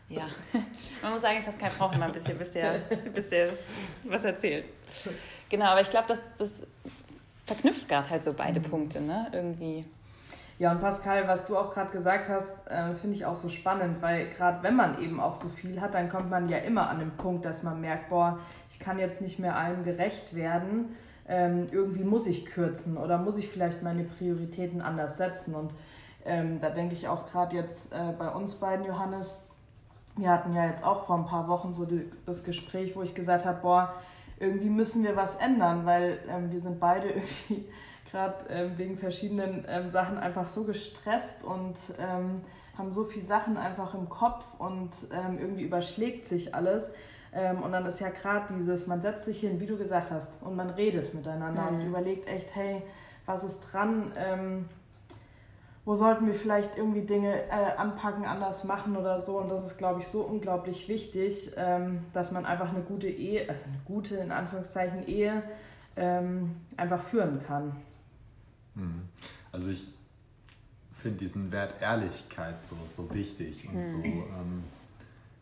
Ja, 0.09 0.27
man 1.01 1.13
muss 1.13 1.21
sagen, 1.21 1.43
Pascal 1.43 1.71
braucht 1.77 1.95
immer 1.95 2.05
ein 2.05 2.11
bisschen, 2.11 2.37
bis 2.37 2.51
der, 2.51 2.79
bis 3.13 3.29
der 3.29 3.49
was 4.03 4.23
erzählt. 4.23 4.65
Genau, 5.47 5.65
aber 5.65 5.81
ich 5.81 5.89
glaube, 5.89 6.07
das, 6.09 6.19
das 6.37 6.63
verknüpft 7.45 7.87
gerade 7.87 8.09
halt 8.09 8.23
so 8.23 8.33
beide 8.33 8.59
mhm. 8.59 8.63
Punkte, 8.63 8.99
ne? 8.99 9.27
Irgendwie. 9.31 9.85
Ja, 10.61 10.73
und 10.73 10.79
Pascal, 10.79 11.27
was 11.27 11.47
du 11.47 11.57
auch 11.57 11.73
gerade 11.73 11.89
gesagt 11.89 12.29
hast, 12.29 12.67
äh, 12.67 12.87
das 12.87 13.01
finde 13.01 13.15
ich 13.15 13.25
auch 13.25 13.35
so 13.35 13.49
spannend, 13.49 13.99
weil 13.99 14.29
gerade 14.29 14.61
wenn 14.61 14.75
man 14.75 15.01
eben 15.01 15.19
auch 15.19 15.33
so 15.33 15.49
viel 15.49 15.81
hat, 15.81 15.95
dann 15.95 16.07
kommt 16.07 16.29
man 16.29 16.49
ja 16.49 16.59
immer 16.59 16.87
an 16.87 16.99
den 16.99 17.09
Punkt, 17.17 17.45
dass 17.45 17.63
man 17.63 17.81
merkt, 17.81 18.11
boah, 18.11 18.37
ich 18.69 18.77
kann 18.79 18.99
jetzt 18.99 19.23
nicht 19.23 19.39
mehr 19.39 19.55
allem 19.55 19.83
gerecht 19.83 20.35
werden, 20.35 20.95
ähm, 21.27 21.65
irgendwie 21.71 22.03
muss 22.03 22.27
ich 22.27 22.45
kürzen 22.45 22.95
oder 22.95 23.17
muss 23.17 23.37
ich 23.37 23.47
vielleicht 23.47 23.81
meine 23.81 24.03
Prioritäten 24.03 24.83
anders 24.83 25.17
setzen. 25.17 25.55
Und 25.55 25.71
ähm, 26.25 26.61
da 26.61 26.69
denke 26.69 26.93
ich 26.93 27.07
auch 27.07 27.25
gerade 27.25 27.55
jetzt 27.55 27.91
äh, 27.91 28.13
bei 28.19 28.29
uns 28.29 28.53
beiden, 28.53 28.85
Johannes, 28.85 29.41
wir 30.15 30.29
hatten 30.29 30.53
ja 30.53 30.67
jetzt 30.67 30.85
auch 30.85 31.07
vor 31.07 31.17
ein 31.17 31.25
paar 31.25 31.47
Wochen 31.47 31.73
so 31.73 31.85
die, 31.85 32.07
das 32.27 32.43
Gespräch, 32.43 32.95
wo 32.95 33.01
ich 33.01 33.15
gesagt 33.15 33.45
habe, 33.45 33.57
boah, 33.63 33.95
irgendwie 34.39 34.69
müssen 34.69 35.03
wir 35.03 35.15
was 35.15 35.37
ändern, 35.37 35.87
weil 35.87 36.19
ähm, 36.29 36.51
wir 36.51 36.61
sind 36.61 36.79
beide 36.79 37.07
irgendwie 37.09 37.65
gerade 38.11 38.45
ähm, 38.49 38.77
wegen 38.77 38.97
verschiedenen 38.97 39.65
ähm, 39.67 39.89
Sachen 39.89 40.17
einfach 40.17 40.47
so 40.47 40.63
gestresst 40.63 41.43
und 41.43 41.75
ähm, 41.99 42.41
haben 42.77 42.91
so 42.91 43.05
viele 43.05 43.25
Sachen 43.25 43.57
einfach 43.57 43.93
im 43.93 44.09
Kopf 44.09 44.45
und 44.57 44.91
ähm, 45.13 45.37
irgendwie 45.39 45.63
überschlägt 45.63 46.27
sich 46.27 46.53
alles. 46.53 46.93
Ähm, 47.33 47.61
und 47.61 47.71
dann 47.71 47.85
ist 47.85 47.99
ja 47.99 48.09
gerade 48.09 48.53
dieses, 48.53 48.87
man 48.87 49.01
setzt 49.01 49.25
sich 49.25 49.39
hin, 49.39 49.59
wie 49.59 49.65
du 49.65 49.77
gesagt 49.77 50.11
hast, 50.11 50.41
und 50.43 50.55
man 50.55 50.69
redet 50.69 51.13
miteinander 51.13 51.71
mhm. 51.71 51.79
und 51.79 51.87
überlegt 51.87 52.27
echt, 52.27 52.53
hey, 52.53 52.81
was 53.25 53.43
ist 53.43 53.61
dran? 53.71 54.11
Ähm, 54.17 54.65
wo 55.83 55.95
sollten 55.95 56.27
wir 56.27 56.35
vielleicht 56.35 56.77
irgendwie 56.77 57.01
Dinge 57.01 57.33
äh, 57.49 57.75
anpacken, 57.77 58.25
anders 58.25 58.65
machen 58.65 58.95
oder 58.95 59.19
so. 59.19 59.39
Und 59.39 59.49
das 59.49 59.71
ist, 59.71 59.77
glaube 59.77 60.01
ich, 60.01 60.07
so 60.07 60.21
unglaublich 60.21 60.87
wichtig, 60.87 61.53
ähm, 61.57 62.05
dass 62.13 62.31
man 62.31 62.45
einfach 62.45 62.69
eine 62.69 62.83
gute 62.83 63.07
Ehe, 63.07 63.49
also 63.49 63.63
eine 63.65 63.79
gute, 63.85 64.17
in 64.17 64.31
Anführungszeichen, 64.31 65.07
Ehe 65.07 65.41
ähm, 65.95 66.55
einfach 66.77 67.01
führen 67.01 67.41
kann. 67.47 67.75
Mhm. 68.75 69.03
Also 69.51 69.71
ich 69.71 69.91
finde 71.01 71.17
diesen 71.17 71.51
Wert 71.51 71.81
Ehrlichkeit 71.81 72.61
so, 72.61 72.75
so 72.87 73.13
wichtig 73.13 73.67
und 73.67 73.83
so, 73.83 73.97
mhm. 73.97 74.05
ähm, 74.05 74.63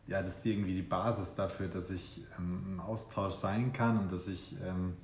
ja, 0.07 0.19
das 0.19 0.37
ist 0.37 0.45
irgendwie 0.45 0.73
die 0.73 0.81
Basis 0.81 1.35
dafür, 1.35 1.67
dass 1.67 1.91
ich 1.91 2.21
ähm, 2.37 2.63
im 2.65 2.79
Austausch 2.79 3.35
sein 3.35 3.73
kann 3.73 3.99
und 3.99 4.11
dass 4.11 4.27
ich 4.27 4.55
ähm, 4.65 4.95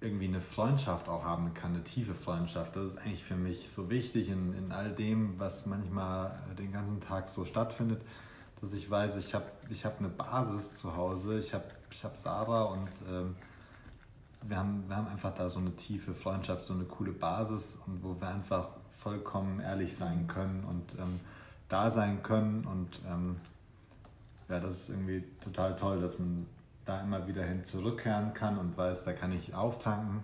irgendwie 0.00 0.26
eine 0.26 0.42
Freundschaft 0.42 1.08
auch 1.08 1.24
haben 1.24 1.54
kann, 1.54 1.74
eine 1.74 1.84
tiefe 1.84 2.14
Freundschaft. 2.14 2.76
Das 2.76 2.90
ist 2.90 2.98
eigentlich 2.98 3.24
für 3.24 3.36
mich 3.36 3.70
so 3.70 3.88
wichtig 3.90 4.28
in, 4.28 4.52
in 4.54 4.72
all 4.72 4.90
dem, 4.90 5.38
was 5.38 5.64
manchmal 5.64 6.38
den 6.58 6.72
ganzen 6.72 7.00
Tag 7.00 7.28
so 7.28 7.46
stattfindet, 7.46 8.02
dass 8.60 8.74
ich 8.74 8.90
weiß, 8.90 9.16
ich 9.16 9.34
habe 9.34 9.46
ich 9.70 9.84
hab 9.84 9.98
eine 9.98 10.08
Basis 10.08 10.74
zu 10.76 10.96
Hause, 10.96 11.38
ich 11.38 11.54
habe 11.54 11.64
ich 11.90 12.04
hab 12.04 12.16
Sarah 12.16 12.64
und 12.64 12.90
ähm, 13.10 13.36
wir 14.42 14.56
haben, 14.56 14.84
wir 14.88 14.96
haben 14.96 15.08
einfach 15.08 15.34
da 15.34 15.48
so 15.48 15.58
eine 15.58 15.74
tiefe 15.76 16.14
Freundschaft, 16.14 16.64
so 16.64 16.74
eine 16.74 16.84
coole 16.84 17.12
Basis 17.12 17.80
und 17.86 18.02
wo 18.02 18.20
wir 18.20 18.28
einfach 18.28 18.68
vollkommen 18.90 19.60
ehrlich 19.60 19.96
sein 19.96 20.26
können 20.26 20.64
und 20.64 20.98
ähm, 20.98 21.20
da 21.68 21.90
sein 21.90 22.22
können 22.22 22.64
und 22.64 23.00
ähm, 23.10 23.36
ja, 24.48 24.60
das 24.60 24.74
ist 24.74 24.88
irgendwie 24.90 25.24
total 25.40 25.74
toll, 25.76 26.00
dass 26.00 26.18
man 26.18 26.46
da 26.84 27.00
immer 27.00 27.26
wieder 27.26 27.42
hin 27.42 27.64
zurückkehren 27.64 28.32
kann 28.32 28.58
und 28.58 28.76
weiß, 28.76 29.04
da 29.04 29.12
kann 29.12 29.32
ich 29.32 29.54
auftanken 29.54 30.22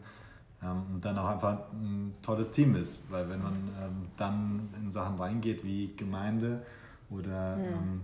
ähm, 0.62 0.82
und 0.94 1.04
dann 1.04 1.18
auch 1.18 1.28
einfach 1.28 1.58
ein 1.72 2.14
tolles 2.22 2.50
Team 2.50 2.76
ist, 2.76 3.02
weil 3.10 3.28
wenn 3.28 3.42
man 3.42 3.54
ähm, 3.82 4.08
dann 4.16 4.68
in 4.80 4.90
Sachen 4.90 5.18
reingeht 5.18 5.64
wie 5.64 5.94
Gemeinde 5.96 6.62
oder 7.10 7.56
mhm. 7.56 8.02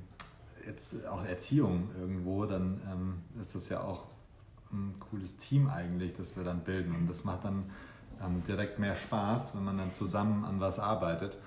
jetzt 0.66 1.06
auch 1.06 1.24
Erziehung 1.24 1.88
irgendwo, 1.98 2.44
dann 2.46 2.80
ähm, 2.90 3.14
ist 3.40 3.54
das 3.54 3.68
ja 3.68 3.80
auch 3.80 4.06
ein 4.72 4.94
cooles 5.00 5.36
Team 5.36 5.68
eigentlich, 5.68 6.14
das 6.14 6.36
wir 6.36 6.44
dann 6.44 6.60
bilden. 6.60 6.94
Und 6.94 7.06
das 7.06 7.24
macht 7.24 7.44
dann 7.44 7.70
ähm, 8.24 8.42
direkt 8.42 8.78
mehr 8.78 8.94
Spaß, 8.94 9.54
wenn 9.54 9.64
man 9.64 9.78
dann 9.78 9.92
zusammen 9.92 10.44
an 10.44 10.60
was 10.60 10.78
arbeitet 10.78 11.38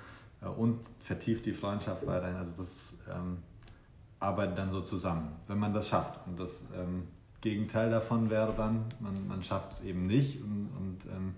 äh, 0.42 0.48
und 0.48 0.80
vertieft 1.00 1.46
die 1.46 1.54
Freundschaft 1.54 2.06
weiterhin. 2.06 2.38
Also 2.38 2.54
das 2.58 2.98
ähm, 3.10 3.38
arbeitet 4.20 4.58
dann 4.58 4.72
so 4.72 4.82
zusammen, 4.82 5.36
wenn 5.48 5.60
man 5.60 5.74
das 5.74 5.88
schafft. 5.88 6.20
Und 6.28 6.40
das 6.40 6.63
ähm, 6.75 7.08
Gegenteil 7.42 7.90
davon 7.90 8.30
wäre 8.30 8.54
dann, 8.56 8.86
man, 9.00 9.28
man 9.28 9.44
schafft 9.44 9.74
es 9.74 9.82
eben 9.82 10.04
nicht 10.04 10.42
und, 10.44 10.70
und 10.78 11.06
ähm, 11.12 11.36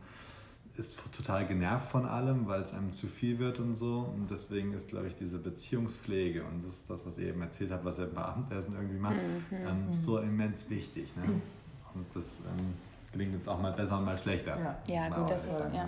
ist 0.75 1.00
total 1.16 1.46
genervt 1.46 1.90
von 1.90 2.06
allem, 2.06 2.48
weil 2.48 2.62
es 2.62 2.74
einem 2.74 2.92
zu 2.92 3.08
viel 3.08 3.38
wird 3.38 3.60
und 3.60 3.75
so. 3.75 4.12
Und 4.13 4.32
deswegen 4.32 4.74
ist, 4.74 4.90
glaube 4.90 5.08
ich, 5.08 5.16
diese 5.16 5.38
Beziehungspflege 5.38 6.44
und 6.44 6.63
das 6.63 6.72
ist 6.72 6.90
das, 6.90 7.06
was 7.06 7.18
ihr 7.20 7.30
eben 7.30 7.42
erzählt 7.42 7.72
habt, 7.72 7.86
was 7.86 8.00
ihr 8.00 8.08
beim 8.08 8.24
Abendessen 8.24 8.74
irgendwie 8.74 8.98
macht, 8.98 9.16
mhm. 9.16 9.58
ähm, 9.58 9.94
so 9.94 10.18
immens 10.18 10.70
wichtig. 10.70 11.16
Ne? 11.16 11.42
Und 11.96 12.06
das 12.16 12.42
ähm, 12.42 12.76
gelingt 13.12 13.36
uns 13.36 13.48
auch 13.48 13.60
mal 13.60 13.74
besser 13.74 13.98
und 13.98 14.06
mal 14.06 14.18
schlechter. 14.18 14.58
Ja, 14.60 14.94
ja 14.94 15.10
gut, 15.10 15.30
das 15.30 15.46
ist, 15.46 15.74
ja. 15.74 15.88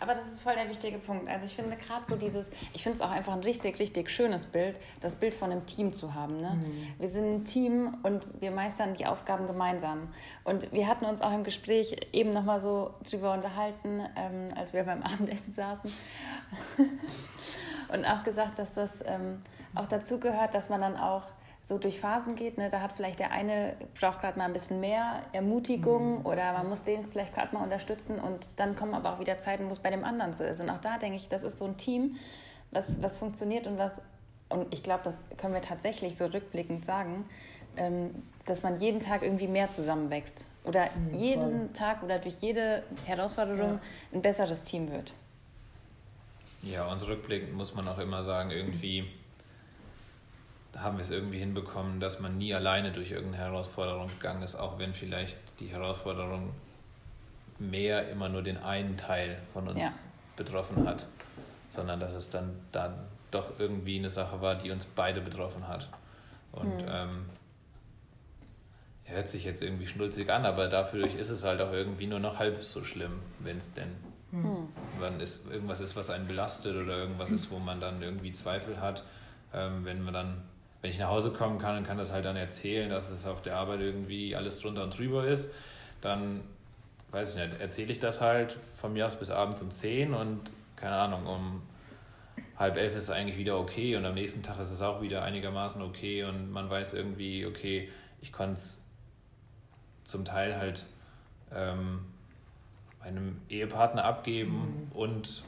Aber 0.00 0.14
das 0.14 0.26
ist 0.26 0.40
voll 0.40 0.54
der 0.54 0.68
wichtige 0.68 0.98
Punkt. 0.98 1.28
Also 1.28 1.46
ich 1.46 1.54
finde 1.54 1.76
gerade 1.76 2.06
so 2.06 2.16
dieses, 2.16 2.50
ich 2.72 2.82
finde 2.82 2.96
es 2.96 3.02
auch 3.02 3.10
einfach 3.10 3.32
ein 3.32 3.40
richtig, 3.40 3.78
richtig 3.78 4.10
schönes 4.10 4.46
Bild, 4.46 4.78
das 5.00 5.14
Bild 5.16 5.34
von 5.34 5.50
einem 5.50 5.66
Team 5.66 5.92
zu 5.92 6.14
haben. 6.14 6.40
Ne? 6.40 6.50
Mhm. 6.50 6.94
Wir 6.98 7.08
sind 7.08 7.34
ein 7.34 7.44
Team 7.44 7.96
und 8.02 8.26
wir 8.40 8.50
meistern 8.50 8.94
die 8.94 9.06
Aufgaben 9.06 9.46
gemeinsam. 9.46 10.08
Und 10.44 10.72
wir 10.72 10.86
hatten 10.86 11.04
uns 11.04 11.20
auch 11.20 11.32
im 11.32 11.44
Gespräch 11.44 11.96
eben 12.12 12.30
nochmal 12.30 12.60
so 12.60 12.94
drüber 13.08 13.32
unterhalten, 13.32 14.02
ähm, 14.16 14.48
als 14.56 14.72
wir 14.72 14.84
beim 14.84 15.02
Abendessen 15.02 15.52
saßen. 15.52 15.90
und 17.88 18.04
auch 18.04 18.22
gesagt, 18.24 18.58
dass 18.58 18.74
das 18.74 19.02
ähm, 19.04 19.42
auch 19.74 19.86
dazu 19.86 20.18
gehört, 20.18 20.54
dass 20.54 20.68
man 20.68 20.80
dann 20.80 20.96
auch 20.96 21.24
so 21.62 21.78
durch 21.78 22.00
Phasen 22.00 22.36
geht. 22.36 22.58
Ne? 22.58 22.68
Da 22.68 22.80
hat 22.80 22.92
vielleicht 22.92 23.18
der 23.18 23.32
eine, 23.32 23.76
braucht 23.98 24.20
gerade 24.20 24.38
mal 24.38 24.46
ein 24.46 24.52
bisschen 24.52 24.80
mehr 24.80 25.22
Ermutigung 25.32 26.20
mhm. 26.20 26.26
oder 26.26 26.52
man 26.52 26.68
muss 26.68 26.82
den 26.82 27.06
vielleicht 27.10 27.34
gerade 27.34 27.54
mal 27.54 27.62
unterstützen 27.62 28.18
und 28.18 28.46
dann 28.56 28.76
kommen 28.76 28.94
aber 28.94 29.14
auch 29.14 29.20
wieder 29.20 29.38
Zeiten, 29.38 29.68
wo 29.68 29.72
es 29.72 29.78
bei 29.78 29.90
dem 29.90 30.04
anderen 30.04 30.32
so 30.32 30.44
ist. 30.44 30.60
Und 30.60 30.70
auch 30.70 30.80
da 30.80 30.98
denke 30.98 31.16
ich, 31.16 31.28
das 31.28 31.42
ist 31.42 31.58
so 31.58 31.66
ein 31.66 31.76
Team, 31.76 32.16
was, 32.70 33.02
was 33.02 33.16
funktioniert 33.16 33.66
und 33.66 33.78
was, 33.78 34.00
und 34.48 34.72
ich 34.72 34.82
glaube, 34.82 35.02
das 35.04 35.24
können 35.36 35.54
wir 35.54 35.62
tatsächlich 35.62 36.16
so 36.16 36.26
rückblickend 36.26 36.84
sagen, 36.84 37.24
ähm, 37.76 38.22
dass 38.46 38.62
man 38.62 38.80
jeden 38.80 39.00
Tag 39.00 39.22
irgendwie 39.22 39.46
mehr 39.46 39.70
zusammenwächst 39.70 40.46
oder 40.64 40.86
mhm, 40.86 41.14
jeden 41.14 41.58
voll. 41.58 41.68
Tag 41.72 42.02
oder 42.02 42.18
durch 42.18 42.36
jede 42.40 42.82
Herausforderung 43.04 43.74
ja. 43.74 43.80
ein 44.12 44.22
besseres 44.22 44.64
Team 44.64 44.90
wird. 44.90 45.12
Ja, 46.62 46.90
und 46.90 47.06
rückblickend 47.06 47.54
muss 47.54 47.74
man 47.74 47.86
auch 47.88 47.98
immer 47.98 48.22
sagen, 48.24 48.50
irgendwie 48.50 49.08
haben 50.76 50.96
wir 50.96 51.02
es 51.02 51.10
irgendwie 51.10 51.38
hinbekommen, 51.38 52.00
dass 52.00 52.20
man 52.20 52.34
nie 52.34 52.54
alleine 52.54 52.92
durch 52.92 53.10
irgendeine 53.10 53.44
Herausforderung 53.44 54.08
gegangen 54.08 54.42
ist, 54.42 54.56
auch 54.56 54.78
wenn 54.78 54.94
vielleicht 54.94 55.36
die 55.58 55.68
Herausforderung 55.68 56.52
mehr 57.58 58.08
immer 58.08 58.28
nur 58.28 58.42
den 58.42 58.56
einen 58.56 58.96
Teil 58.96 59.38
von 59.52 59.68
uns 59.68 59.82
ja. 59.82 59.90
betroffen 60.36 60.86
hat, 60.86 61.06
sondern 61.68 62.00
dass 62.00 62.14
es 62.14 62.30
dann, 62.30 62.56
dann 62.72 62.94
doch 63.30 63.58
irgendwie 63.58 63.98
eine 63.98 64.10
Sache 64.10 64.40
war, 64.40 64.54
die 64.54 64.70
uns 64.70 64.86
beide 64.86 65.20
betroffen 65.20 65.68
hat. 65.68 65.88
Und 66.52 66.82
mhm. 66.82 66.88
ähm, 66.88 67.26
hört 69.04 69.28
sich 69.28 69.44
jetzt 69.44 69.62
irgendwie 69.62 69.86
schnulzig 69.86 70.30
an, 70.30 70.46
aber 70.46 70.68
dafür 70.68 71.06
ist 71.06 71.30
es 71.30 71.44
halt 71.44 71.60
auch 71.60 71.72
irgendwie 71.72 72.06
nur 72.06 72.20
noch 72.20 72.38
halb 72.38 72.62
so 72.62 72.84
schlimm, 72.84 73.20
wenn 73.40 73.58
es 73.58 73.72
denn 73.72 73.90
mhm. 74.32 74.68
wenn 74.98 75.20
es 75.20 75.44
irgendwas 75.50 75.80
ist, 75.80 75.96
was 75.96 76.10
einen 76.10 76.26
belastet 76.26 76.76
oder 76.76 76.96
irgendwas 76.96 77.30
ist, 77.30 77.50
wo 77.50 77.58
man 77.58 77.80
dann 77.80 78.02
irgendwie 78.02 78.32
Zweifel 78.32 78.80
hat. 78.80 79.04
Ähm, 79.52 79.84
wenn 79.84 80.02
man 80.02 80.14
dann 80.14 80.42
wenn 80.82 80.90
ich 80.90 80.98
nach 80.98 81.08
Hause 81.08 81.32
kommen 81.32 81.58
kann 81.58 81.76
und 81.76 81.86
kann 81.86 81.98
das 81.98 82.12
halt 82.12 82.24
dann 82.24 82.36
erzählen, 82.36 82.88
dass 82.88 83.10
es 83.10 83.26
auf 83.26 83.42
der 83.42 83.56
Arbeit 83.56 83.80
irgendwie 83.80 84.34
alles 84.34 84.60
drunter 84.60 84.84
und 84.84 84.96
drüber 84.96 85.26
ist, 85.26 85.52
dann 86.00 86.40
weiß 87.10 87.34
ich 87.34 87.36
nicht, 87.36 87.60
erzähle 87.60 87.92
ich 87.92 87.98
das 87.98 88.20
halt 88.20 88.56
von 88.76 88.92
mir 88.92 89.06
aus 89.06 89.16
bis 89.16 89.30
abends 89.30 89.60
um 89.62 89.70
10 89.70 90.14
und 90.14 90.50
keine 90.76 90.94
Ahnung, 90.94 91.26
um 91.26 91.62
halb 92.56 92.76
elf 92.76 92.94
ist 92.94 93.04
es 93.04 93.10
eigentlich 93.10 93.36
wieder 93.36 93.58
okay 93.58 93.96
und 93.96 94.04
am 94.04 94.14
nächsten 94.14 94.42
Tag 94.42 94.58
ist 94.60 94.70
es 94.70 94.80
auch 94.80 95.02
wieder 95.02 95.22
einigermaßen 95.22 95.82
okay 95.82 96.24
und 96.24 96.50
man 96.50 96.70
weiß 96.70 96.94
irgendwie, 96.94 97.46
okay, 97.46 97.90
ich 98.20 98.32
konnte 98.32 98.52
es 98.52 98.82
zum 100.04 100.24
Teil 100.24 100.56
halt 100.56 100.86
ähm, 101.52 102.00
meinem 103.00 103.40
Ehepartner 103.48 104.04
abgeben 104.04 104.88
mhm. 104.90 104.96
und 104.96 105.42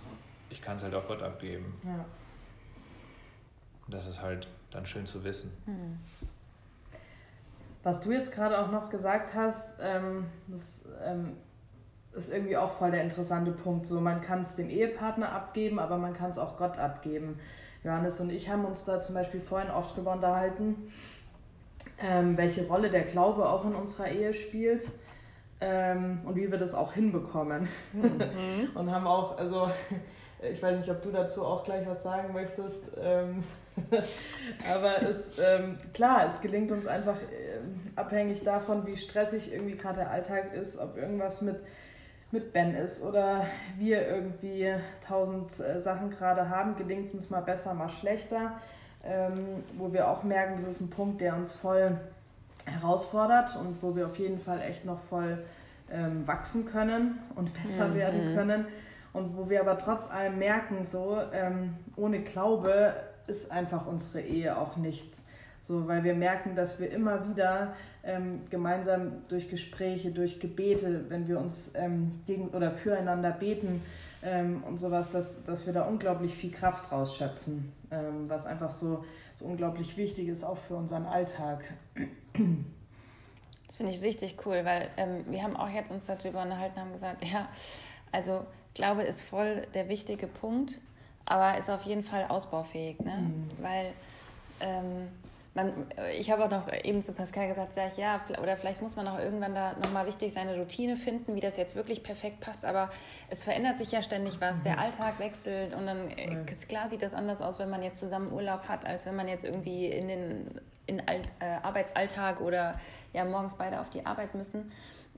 ich 0.50 0.60
kann 0.60 0.76
es 0.76 0.82
halt 0.82 0.94
auch 0.94 1.06
Gott 1.06 1.22
abgeben. 1.22 1.74
Ja. 1.84 2.04
Das 3.88 4.06
ist 4.06 4.22
halt 4.22 4.48
dann 4.74 4.86
schön 4.86 5.06
zu 5.06 5.24
wissen. 5.24 5.52
Mhm. 5.66 5.98
Was 7.82 8.00
du 8.00 8.12
jetzt 8.12 8.32
gerade 8.32 8.60
auch 8.60 8.70
noch 8.70 8.90
gesagt 8.90 9.34
hast, 9.34 9.76
ähm, 9.80 10.26
das 10.48 10.88
ähm, 11.04 11.36
ist 12.12 12.32
irgendwie 12.32 12.56
auch 12.56 12.78
voll 12.78 12.90
der 12.90 13.02
interessante 13.02 13.50
Punkt. 13.50 13.86
So, 13.86 14.00
man 14.00 14.20
kann 14.20 14.40
es 14.40 14.54
dem 14.54 14.70
Ehepartner 14.70 15.32
abgeben, 15.32 15.78
aber 15.78 15.96
man 15.98 16.12
kann 16.12 16.30
es 16.30 16.38
auch 16.38 16.56
Gott 16.58 16.78
abgeben. 16.78 17.40
Johannes 17.82 18.20
und 18.20 18.30
ich 18.30 18.48
haben 18.48 18.64
uns 18.64 18.84
da 18.84 19.00
zum 19.00 19.14
Beispiel 19.14 19.40
vorhin 19.40 19.70
oft 19.70 19.96
drüber 19.96 20.12
unterhalten, 20.12 20.92
ähm, 21.98 22.36
welche 22.36 22.66
Rolle 22.68 22.90
der 22.90 23.02
Glaube 23.02 23.48
auch 23.48 23.64
in 23.64 23.74
unserer 23.74 24.08
Ehe 24.08 24.32
spielt 24.32 24.88
ähm, 25.60 26.20
und 26.24 26.36
wie 26.36 26.50
wir 26.50 26.58
das 26.58 26.74
auch 26.74 26.92
hinbekommen. 26.92 27.68
Mhm. 27.92 28.68
und 28.74 28.92
haben 28.92 29.06
auch, 29.08 29.36
also 29.38 29.70
ich 30.50 30.62
weiß 30.62 30.78
nicht, 30.78 30.90
ob 30.90 31.02
du 31.02 31.10
dazu 31.10 31.44
auch 31.44 31.64
gleich 31.64 31.86
was 31.86 32.02
sagen 32.02 32.32
möchtest. 32.32 32.90
Ähm, 33.00 33.44
aber 34.70 35.02
es, 35.02 35.32
ähm, 35.38 35.78
klar, 35.94 36.26
es 36.26 36.40
gelingt 36.40 36.72
uns 36.72 36.86
einfach 36.86 37.16
äh, 37.16 37.60
abhängig 37.96 38.44
davon, 38.44 38.86
wie 38.86 38.96
stressig 38.96 39.52
irgendwie 39.52 39.76
gerade 39.76 40.00
der 40.00 40.10
Alltag 40.10 40.52
ist, 40.54 40.78
ob 40.78 40.96
irgendwas 40.96 41.40
mit, 41.40 41.56
mit 42.30 42.52
Ben 42.52 42.74
ist 42.74 43.02
oder 43.02 43.46
wir 43.78 44.06
irgendwie 44.06 44.74
tausend 45.06 45.58
äh, 45.60 45.80
Sachen 45.80 46.10
gerade 46.10 46.50
haben, 46.50 46.76
gelingt 46.76 47.06
es 47.06 47.14
uns 47.14 47.30
mal 47.30 47.40
besser, 47.40 47.74
mal 47.74 47.88
schlechter. 47.88 48.52
Ähm, 49.04 49.64
wo 49.76 49.92
wir 49.92 50.08
auch 50.08 50.22
merken, 50.22 50.54
das 50.60 50.76
ist 50.76 50.80
ein 50.80 50.90
Punkt, 50.90 51.20
der 51.20 51.34
uns 51.34 51.52
voll 51.52 51.98
herausfordert 52.66 53.56
und 53.56 53.82
wo 53.82 53.96
wir 53.96 54.06
auf 54.06 54.16
jeden 54.16 54.38
Fall 54.38 54.60
echt 54.60 54.84
noch 54.84 55.00
voll 55.10 55.38
ähm, 55.90 56.26
wachsen 56.26 56.66
können 56.66 57.18
und 57.34 57.52
besser 57.62 57.88
mhm. 57.88 57.94
werden 57.94 58.34
können. 58.34 58.66
Und 59.12 59.36
wo 59.36 59.48
wir 59.50 59.60
aber 59.60 59.78
trotz 59.78 60.10
allem 60.10 60.38
merken, 60.38 60.84
so 60.84 61.18
ähm, 61.32 61.76
ohne 61.96 62.20
Glaube 62.20 62.94
ist 63.26 63.50
einfach 63.50 63.86
unsere 63.86 64.22
Ehe 64.22 64.56
auch 64.56 64.76
nichts. 64.76 65.24
So, 65.60 65.86
weil 65.86 66.02
wir 66.02 66.14
merken, 66.14 66.56
dass 66.56 66.80
wir 66.80 66.90
immer 66.90 67.28
wieder 67.28 67.74
ähm, 68.02 68.40
gemeinsam 68.50 69.22
durch 69.28 69.48
Gespräche, 69.48 70.10
durch 70.10 70.40
Gebete, 70.40 71.04
wenn 71.08 71.28
wir 71.28 71.38
uns 71.38 71.72
ähm, 71.76 72.20
gegen 72.26 72.48
oder 72.48 72.72
füreinander 72.72 73.30
beten 73.30 73.80
ähm, 74.24 74.64
und 74.66 74.78
sowas, 74.78 75.10
dass, 75.10 75.44
dass 75.44 75.66
wir 75.66 75.72
da 75.72 75.82
unglaublich 75.82 76.34
viel 76.34 76.50
Kraft 76.50 76.90
rausschöpfen, 76.90 77.72
ähm, 77.92 78.28
was 78.28 78.44
einfach 78.46 78.70
so, 78.70 79.04
so 79.36 79.44
unglaublich 79.44 79.96
wichtig 79.96 80.28
ist, 80.28 80.42
auch 80.42 80.58
für 80.58 80.74
unseren 80.74 81.06
Alltag. 81.06 81.62
Das 83.66 83.76
finde 83.76 83.92
ich 83.92 84.02
richtig 84.02 84.36
cool, 84.44 84.64
weil 84.64 84.88
ähm, 84.96 85.24
wir 85.28 85.42
haben 85.42 85.56
auch 85.56 85.68
jetzt 85.68 85.90
uns 85.92 86.06
darüber 86.06 86.42
unterhalten, 86.42 86.80
haben 86.80 86.92
gesagt, 86.92 87.24
ja, 87.24 87.48
also 88.10 88.44
Glaube 88.74 89.02
ist 89.02 89.22
voll 89.22 89.66
der 89.74 89.88
wichtige 89.88 90.26
Punkt, 90.26 90.78
aber 91.24 91.58
ist 91.58 91.70
auf 91.70 91.82
jeden 91.82 92.04
Fall 92.04 92.26
ausbaufähig, 92.28 93.00
ne? 93.00 93.18
Mhm. 93.18 93.50
Weil 93.58 93.92
ähm, 94.60 95.08
man, 95.54 95.72
ich 96.18 96.30
habe 96.30 96.44
auch 96.44 96.50
noch 96.50 96.72
eben 96.84 97.02
zu 97.02 97.12
Pascal 97.12 97.48
gesagt, 97.48 97.74
sag 97.74 97.92
ich, 97.92 97.98
ja, 97.98 98.22
oder 98.40 98.56
vielleicht 98.56 98.80
muss 98.80 98.96
man 98.96 99.06
auch 99.06 99.18
irgendwann 99.18 99.54
da 99.54 99.74
nochmal 99.82 100.06
richtig 100.06 100.32
seine 100.32 100.56
Routine 100.56 100.96
finden, 100.96 101.34
wie 101.34 101.40
das 101.40 101.58
jetzt 101.58 101.76
wirklich 101.76 102.02
perfekt 102.02 102.40
passt, 102.40 102.64
aber 102.64 102.88
es 103.28 103.44
verändert 103.44 103.76
sich 103.76 103.92
ja 103.92 104.02
ständig 104.02 104.40
was, 104.40 104.62
der 104.62 104.74
mhm. 104.74 104.78
Alltag 104.78 105.18
wechselt 105.18 105.74
und 105.74 105.86
dann 105.86 106.06
mhm. 106.06 106.46
klar 106.68 106.88
sieht 106.88 107.02
das 107.02 107.12
anders 107.12 107.42
aus, 107.42 107.58
wenn 107.58 107.68
man 107.68 107.82
jetzt 107.82 107.98
zusammen 107.98 108.32
Urlaub 108.32 108.68
hat, 108.68 108.86
als 108.86 109.04
wenn 109.04 109.14
man 109.14 109.28
jetzt 109.28 109.44
irgendwie 109.44 109.86
in 109.86 110.08
den 110.08 110.60
in 110.86 111.06
Alt, 111.06 111.28
äh, 111.38 111.44
Arbeitsalltag 111.62 112.40
oder 112.40 112.80
ja 113.12 113.24
morgens 113.24 113.54
beide 113.54 113.80
auf 113.80 113.90
die 113.90 114.04
Arbeit 114.04 114.34
müssen. 114.34 114.72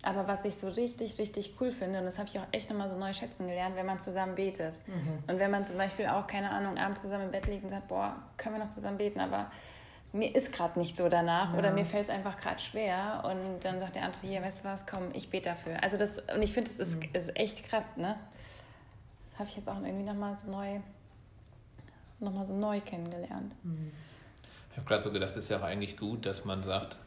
Aber 0.05 0.29
was 0.29 0.45
ich 0.45 0.57
so 0.57 0.69
richtig, 0.69 1.19
richtig 1.19 1.55
cool 1.61 1.71
finde, 1.71 1.99
und 1.99 2.05
das 2.05 2.19
habe 2.19 2.29
ich 2.29 2.39
auch 2.39 2.47
echt 2.53 2.69
nochmal 2.69 2.91
so 2.91 2.97
neu 2.97 3.13
schätzen 3.13 3.47
gelernt, 3.47 3.75
wenn 3.77 3.87
man 3.87 3.99
zusammen 3.99 4.35
betet. 4.35 4.75
Mhm. 4.87 5.19
Und 5.29 5.39
wenn 5.39 5.51
man 5.51 5.65
zum 5.65 5.79
Beispiel 5.79 6.07
auch, 6.07 6.27
keine 6.27 6.51
Ahnung, 6.51 6.77
abends 6.77 7.03
zusammen 7.03 7.25
im 7.25 7.31
Bett 7.31 7.47
liegt 7.47 7.65
und 7.65 7.71
sagt, 7.71 7.89
boah, 7.89 8.17
können 8.37 8.57
wir 8.57 8.65
noch 8.65 8.71
zusammen 8.71 8.99
beten, 8.99 9.21
aber 9.21 9.51
mir 10.13 10.35
ist 10.35 10.53
gerade 10.53 10.79
nicht 10.79 10.97
so 10.97 11.09
danach 11.09 11.53
ja. 11.53 11.59
oder 11.59 11.73
mir 11.73 11.85
fällt 11.85 12.05
es 12.05 12.11
einfach 12.11 12.39
gerade 12.39 12.61
schwer. 12.61 13.23
Und 13.25 13.65
dann 13.65 13.81
sagt 13.81 13.97
der 13.97 14.05
andere, 14.05 14.27
hier, 14.27 14.43
weißt 14.43 14.65
du 14.65 14.69
was, 14.69 14.87
komm, 14.87 15.11
ich 15.13 15.31
bete 15.31 15.49
dafür. 15.49 15.83
Also 15.83 15.97
das, 15.97 16.19
und 16.19 16.43
ich 16.43 16.53
finde, 16.53 16.71
das 16.71 16.79
ist, 16.79 16.97
mhm. 16.97 17.09
ist 17.13 17.37
echt 17.37 17.65
krass, 17.65 17.97
ne? 17.97 18.17
Das 19.31 19.41
habe 19.41 19.49
ich 19.49 19.57
jetzt 19.57 19.69
auch 19.69 19.83
irgendwie 19.83 20.05
nochmal 20.05 20.37
so 20.37 20.49
neu, 20.51 20.81
noch 22.21 22.45
so 22.45 22.55
neu 22.55 22.81
kennengelernt. 22.81 23.53
Mhm. 23.65 23.91
Ich 24.71 24.77
habe 24.77 24.87
gerade 24.87 25.03
so 25.03 25.11
gedacht, 25.11 25.31
es 25.31 25.37
ist 25.39 25.49
ja 25.49 25.59
auch 25.59 25.63
eigentlich 25.63 25.97
gut, 25.97 26.27
dass 26.27 26.45
man 26.45 26.63
sagt, 26.63 26.99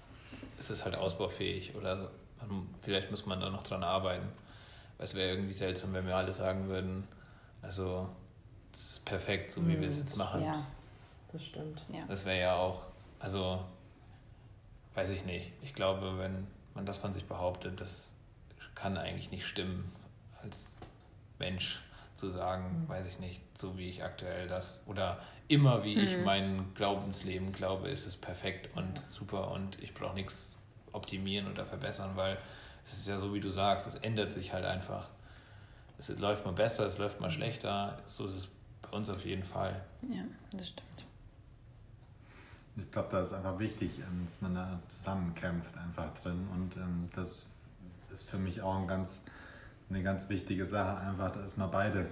es 0.60 0.70
ist 0.70 0.84
halt 0.84 0.96
ausbaufähig 0.96 1.76
oder 1.76 2.10
man, 2.40 2.68
vielleicht 2.80 3.12
muss 3.12 3.26
man 3.26 3.40
da 3.40 3.50
noch 3.50 3.64
dran 3.64 3.84
arbeiten. 3.84 4.28
Weil 4.98 5.06
es 5.06 5.16
wäre 5.16 5.30
irgendwie 5.30 5.54
seltsam, 5.54 5.94
wenn 5.94 6.08
wir 6.08 6.16
alle 6.16 6.32
sagen 6.32 6.68
würden, 6.68 7.08
also 7.62 8.10
es 8.74 8.92
ist 8.92 9.06
perfekt, 9.06 9.52
so 9.52 9.66
wie 9.68 9.76
mhm. 9.76 9.82
wir 9.82 9.88
es 9.88 9.98
jetzt 9.98 10.16
machen. 10.16 10.44
Ja, 10.44 10.66
das 11.32 11.46
stimmt. 11.46 11.82
Ja. 11.92 12.04
Das 12.08 12.26
wäre 12.26 12.40
ja 12.40 12.56
auch, 12.56 12.88
also 13.20 13.64
weiß 14.96 15.12
ich 15.12 15.26
nicht. 15.26 15.52
Ich 15.62 15.74
glaube, 15.74 16.18
wenn 16.18 16.48
man 16.74 16.86
das 16.86 16.98
von 16.98 17.14
sich 17.14 17.26
behauptet, 17.26 17.80
das 17.82 18.10
kann 18.76 18.98
eigentlich 18.98 19.32
nicht 19.32 19.46
stimmen 19.46 19.92
als 20.44 20.80
Mensch 21.40 21.82
zu 22.16 22.30
sagen, 22.30 22.84
mhm. 22.84 22.90
weiß 22.90 23.06
ich 23.06 23.20
nicht, 23.20 23.42
so 23.58 23.78
wie 23.78 23.90
ich 23.90 24.04
aktuell 24.04 24.48
das 24.48 24.82
oder 24.88 25.20
immer 25.48 25.84
wie 25.84 25.96
mhm. 25.96 26.04
ich 26.04 26.18
mein 26.18 26.74
Glaubensleben 26.74 27.52
glaube, 27.52 27.90
ist 27.90 28.06
es 28.06 28.16
perfekt 28.16 28.76
und 28.76 29.04
super 29.10 29.52
und 29.52 29.82
ich 29.82 29.94
brauche 29.94 30.16
nichts 30.16 30.52
optimieren 30.98 31.50
oder 31.50 31.66
verbessern, 31.66 32.12
weil 32.16 32.38
es 32.86 32.94
ist 32.94 33.08
ja 33.08 33.20
so, 33.20 33.34
wie 33.34 33.40
du 33.40 33.50
sagst, 33.50 33.88
es 33.88 33.96
ändert 33.96 34.34
sich 34.34 34.54
halt 34.54 34.66
einfach. 34.66 35.08
Es 35.98 36.10
läuft 36.20 36.46
mal 36.46 36.54
besser, 36.54 36.86
es 36.86 36.98
läuft 36.98 37.20
mal 37.20 37.32
schlechter. 37.32 37.98
So 38.06 38.26
ist 38.26 38.36
es 38.36 38.48
bei 38.82 38.90
uns 38.90 39.10
auf 39.10 39.26
jeden 39.26 39.44
Fall. 39.44 39.82
Ja, 40.10 40.24
das 40.52 40.70
stimmt. 40.70 40.88
Ich 42.78 42.92
glaube, 42.92 43.10
da 43.12 43.22
ist 43.22 43.34
einfach 43.34 43.58
wichtig, 43.58 44.00
ähm, 44.00 44.26
dass 44.26 44.42
man 44.42 44.54
da 44.54 44.80
zusammenkämpft 44.88 45.76
einfach 45.78 46.14
drin. 46.14 46.48
Und 46.54 46.78
ähm, 46.78 47.10
das 47.16 47.50
ist 48.12 48.30
für 48.30 48.38
mich 48.38 48.62
auch 48.62 48.78
ein 48.78 48.88
ganz, 48.88 49.22
eine 49.90 50.04
ganz 50.04 50.30
wichtige 50.30 50.66
Sache, 50.66 50.98
einfach, 50.98 51.32
dass 51.32 51.58
wir 51.58 51.68
beide, 51.68 52.08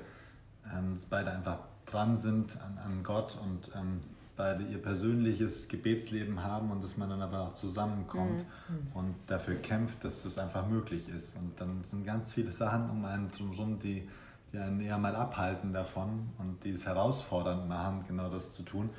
ähm, 0.74 0.96
dass 0.96 1.06
beide 1.06 1.32
einfach 1.32 1.60
dran 1.86 2.18
sind 2.18 2.60
an, 2.62 2.80
an 2.80 3.04
Gott 3.04 3.38
und 3.42 3.72
ähm, 3.76 4.02
beide 4.36 4.64
ihr 4.64 4.82
persönliches 4.82 5.68
Gebetsleben 5.68 6.44
haben 6.44 6.72
und 6.72 6.84
dass 6.84 6.98
man 6.98 7.10
dann 7.10 7.22
aber 7.22 7.42
auch 7.42 7.54
zusammenkommt 7.54 8.46
mhm. 8.68 8.88
und 8.94 9.16
dafür 9.28 9.56
kämpft, 9.56 10.04
dass 10.04 10.24
das 10.24 10.38
einfach 10.38 10.68
möglich 10.68 11.10
ist. 11.10 11.38
Und 11.38 11.60
dann 11.60 11.84
sind 11.84 12.06
ganz 12.06 12.34
viele 12.34 12.52
Sachen 12.52 12.90
um 12.90 13.06
einen 13.06 13.32
drumherum, 13.32 13.80
die, 13.80 14.08
die 14.52 14.58
einen 14.58 14.82
eher 14.82 14.98
mal 14.98 15.16
abhalten 15.16 15.72
davon 15.72 16.30
und 16.38 16.64
die 16.64 16.72
es 16.72 16.86
herausfordernd 16.86 17.68
machen, 17.68 18.04
genau 18.08 18.30
das 18.30 18.54
zu 18.54 18.64
tun. 18.64 18.90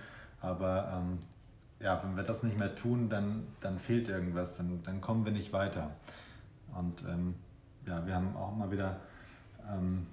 Aber 0.41 0.91
ähm, 0.95 1.19
ja, 1.81 2.03
wenn 2.03 2.17
wir 2.17 2.23
das 2.23 2.43
nicht 2.43 2.59
mehr 2.59 2.75
tun, 2.75 3.09
dann, 3.09 3.47
dann 3.61 3.79
fehlt 3.79 4.09
irgendwas, 4.09 4.57
dann, 4.57 4.83
dann 4.85 5.01
kommen 5.01 5.25
wir 5.25 5.33
nicht 5.33 5.53
weiter. 5.53 5.91
Und 6.75 7.05
ähm, 7.09 7.35
ja, 7.87 8.05
wir 8.07 8.15
haben 8.15 8.35
auch 8.37 8.55
mal 8.55 8.71
wieder 8.71 9.01
ähm, 9.71 10.07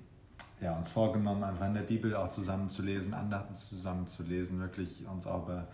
ja, 0.64 0.76
uns 0.76 0.90
vorgenommen, 0.90 1.44
einfach 1.44 1.68
in 1.68 1.74
der 1.74 1.82
Bibel 1.82 2.16
auch 2.16 2.30
zusammen 2.30 2.70
zu 2.70 2.82
lesen, 2.82 3.14
Andachten 3.14 3.56
zusammen 3.56 4.08
zu 4.08 4.24
lesen, 4.24 4.60
wirklich 4.60 5.06
uns 5.08 5.28
auch 5.28 5.44
über 5.44 5.68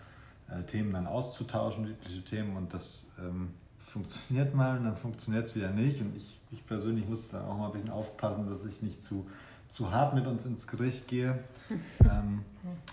äh, 0.50 0.62
Themen 0.64 0.92
dann 0.92 1.06
auszutauschen, 1.06 1.84
biblische 1.84 2.24
Themen. 2.24 2.56
Und 2.56 2.74
das 2.74 3.06
ähm, 3.20 3.50
funktioniert 3.78 4.54
mal 4.54 4.78
und 4.78 4.84
dann 4.84 4.96
funktioniert 4.96 5.46
es 5.46 5.54
wieder 5.54 5.70
nicht. 5.70 6.00
Und 6.00 6.16
ich, 6.16 6.40
ich 6.50 6.66
persönlich 6.66 7.08
muss 7.08 7.28
da 7.28 7.46
auch 7.46 7.56
mal 7.56 7.66
ein 7.66 7.72
bisschen 7.72 7.90
aufpassen, 7.90 8.48
dass 8.48 8.66
ich 8.66 8.82
nicht 8.82 9.04
zu, 9.04 9.28
zu 9.70 9.92
hart 9.92 10.14
mit 10.14 10.26
uns 10.26 10.44
ins 10.44 10.66
Gericht 10.66 11.06
gehe. 11.06 11.38
ähm, 12.00 12.44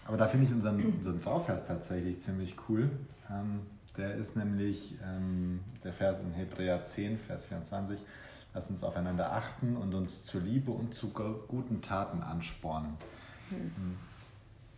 aber 0.06 0.18
da 0.18 0.28
finde 0.28 0.46
ich 0.46 0.54
unseren, 0.54 0.80
unseren 0.80 1.20
Trauvers 1.20 1.66
tatsächlich 1.66 2.22
ziemlich 2.22 2.56
cool. 2.70 2.92
Ähm, 3.30 3.62
der 3.98 4.14
ist 4.14 4.36
nämlich 4.38 4.94
ähm, 5.04 5.62
der 5.84 5.92
Vers 5.92 6.22
in 6.22 6.32
Hebräer 6.32 6.86
10, 6.86 7.18
Vers 7.18 7.46
24. 7.46 8.00
Lass 8.58 8.72
uns 8.72 8.84
aufeinander 8.84 9.34
achten 9.34 9.78
und 9.78 9.94
uns 9.94 10.24
zur 10.24 10.42
Liebe 10.42 10.72
und 10.72 10.92
zu 10.92 11.10
guten 11.10 11.84
Taten 11.84 12.24
anspornen. 12.24 12.98
Mhm. 13.52 13.98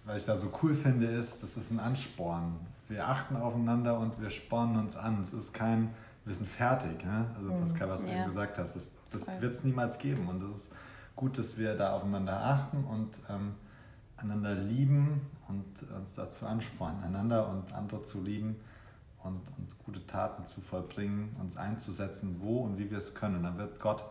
Was 0.03 0.17
ich 0.17 0.25
da 0.25 0.35
so 0.35 0.51
cool 0.61 0.73
finde, 0.73 1.07
ist, 1.07 1.41
das 1.43 1.55
ist 1.55 1.71
ein 1.71 1.79
Ansporn. 1.79 2.57
Wir 2.89 3.07
achten 3.07 3.37
aufeinander 3.37 3.97
und 3.97 4.19
wir 4.19 4.31
spornen 4.31 4.75
uns 4.75 4.97
an. 4.97 5.21
Es 5.21 5.31
ist 5.31 5.53
kein, 5.53 5.91
wir 6.25 6.33
sind 6.33 6.49
fertig. 6.49 7.05
Ne? 7.05 7.27
Also. 7.37 7.53
Pascal, 7.53 7.87
was 7.87 8.03
du 8.03 8.11
ja. 8.11 8.17
eben 8.17 8.25
gesagt 8.25 8.57
hast, 8.57 8.75
das, 8.75 8.91
das 9.11 9.41
wird 9.41 9.55
es 9.55 9.63
niemals 9.63 9.97
geben. 9.97 10.27
Und 10.27 10.41
es 10.41 10.51
ist 10.53 10.75
gut, 11.15 11.37
dass 11.37 11.57
wir 11.57 11.77
da 11.77 11.93
aufeinander 11.93 12.37
achten 12.37 12.83
und 12.83 13.17
ähm, 13.29 13.53
einander 14.17 14.55
lieben 14.55 15.21
und 15.47 15.89
uns 15.95 16.15
dazu 16.15 16.45
anspornen, 16.47 17.01
einander 17.01 17.47
und 17.47 17.71
andere 17.71 18.01
zu 18.01 18.21
lieben 18.21 18.57
und, 19.23 19.41
und 19.57 19.83
gute 19.85 20.05
Taten 20.05 20.45
zu 20.45 20.61
vollbringen, 20.61 21.35
uns 21.39 21.57
einzusetzen, 21.57 22.37
wo 22.39 22.61
und 22.61 22.77
wie 22.77 22.89
wir 22.89 22.97
es 22.97 23.15
können. 23.15 23.43
Dann 23.43 23.57
wird 23.57 23.79
Gott 23.79 24.05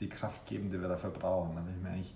die 0.00 0.08
Kraft 0.08 0.44
geben, 0.46 0.70
die 0.70 0.80
wir 0.80 0.88
dafür 0.88 1.10
brauchen. 1.10 1.54
Da 1.54 1.62
bin 1.62 1.74
ich 1.74 1.82
mir 1.82 1.90
eigentlich 1.90 2.14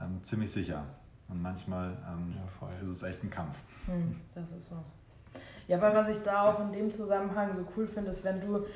ähm, 0.00 0.22
ziemlich 0.22 0.50
sicher. 0.50 0.84
Und 1.28 1.40
manchmal 1.40 1.96
ähm, 2.08 2.34
ja, 2.36 2.68
ist 2.82 2.88
es 2.88 3.02
echt 3.02 3.22
ein 3.22 3.30
Kampf. 3.30 3.56
Hm, 3.86 4.20
das 4.34 4.50
ist 4.50 4.68
so. 4.68 4.76
Ja, 5.68 5.80
weil 5.80 5.94
was 5.94 6.08
ich 6.08 6.22
da 6.22 6.42
auch 6.42 6.60
in 6.60 6.72
dem 6.72 6.90
Zusammenhang 6.90 7.54
so 7.54 7.66
cool 7.76 7.86
finde, 7.86 8.10
ist, 8.10 8.24
wenn 8.24 8.40
du 8.40 8.66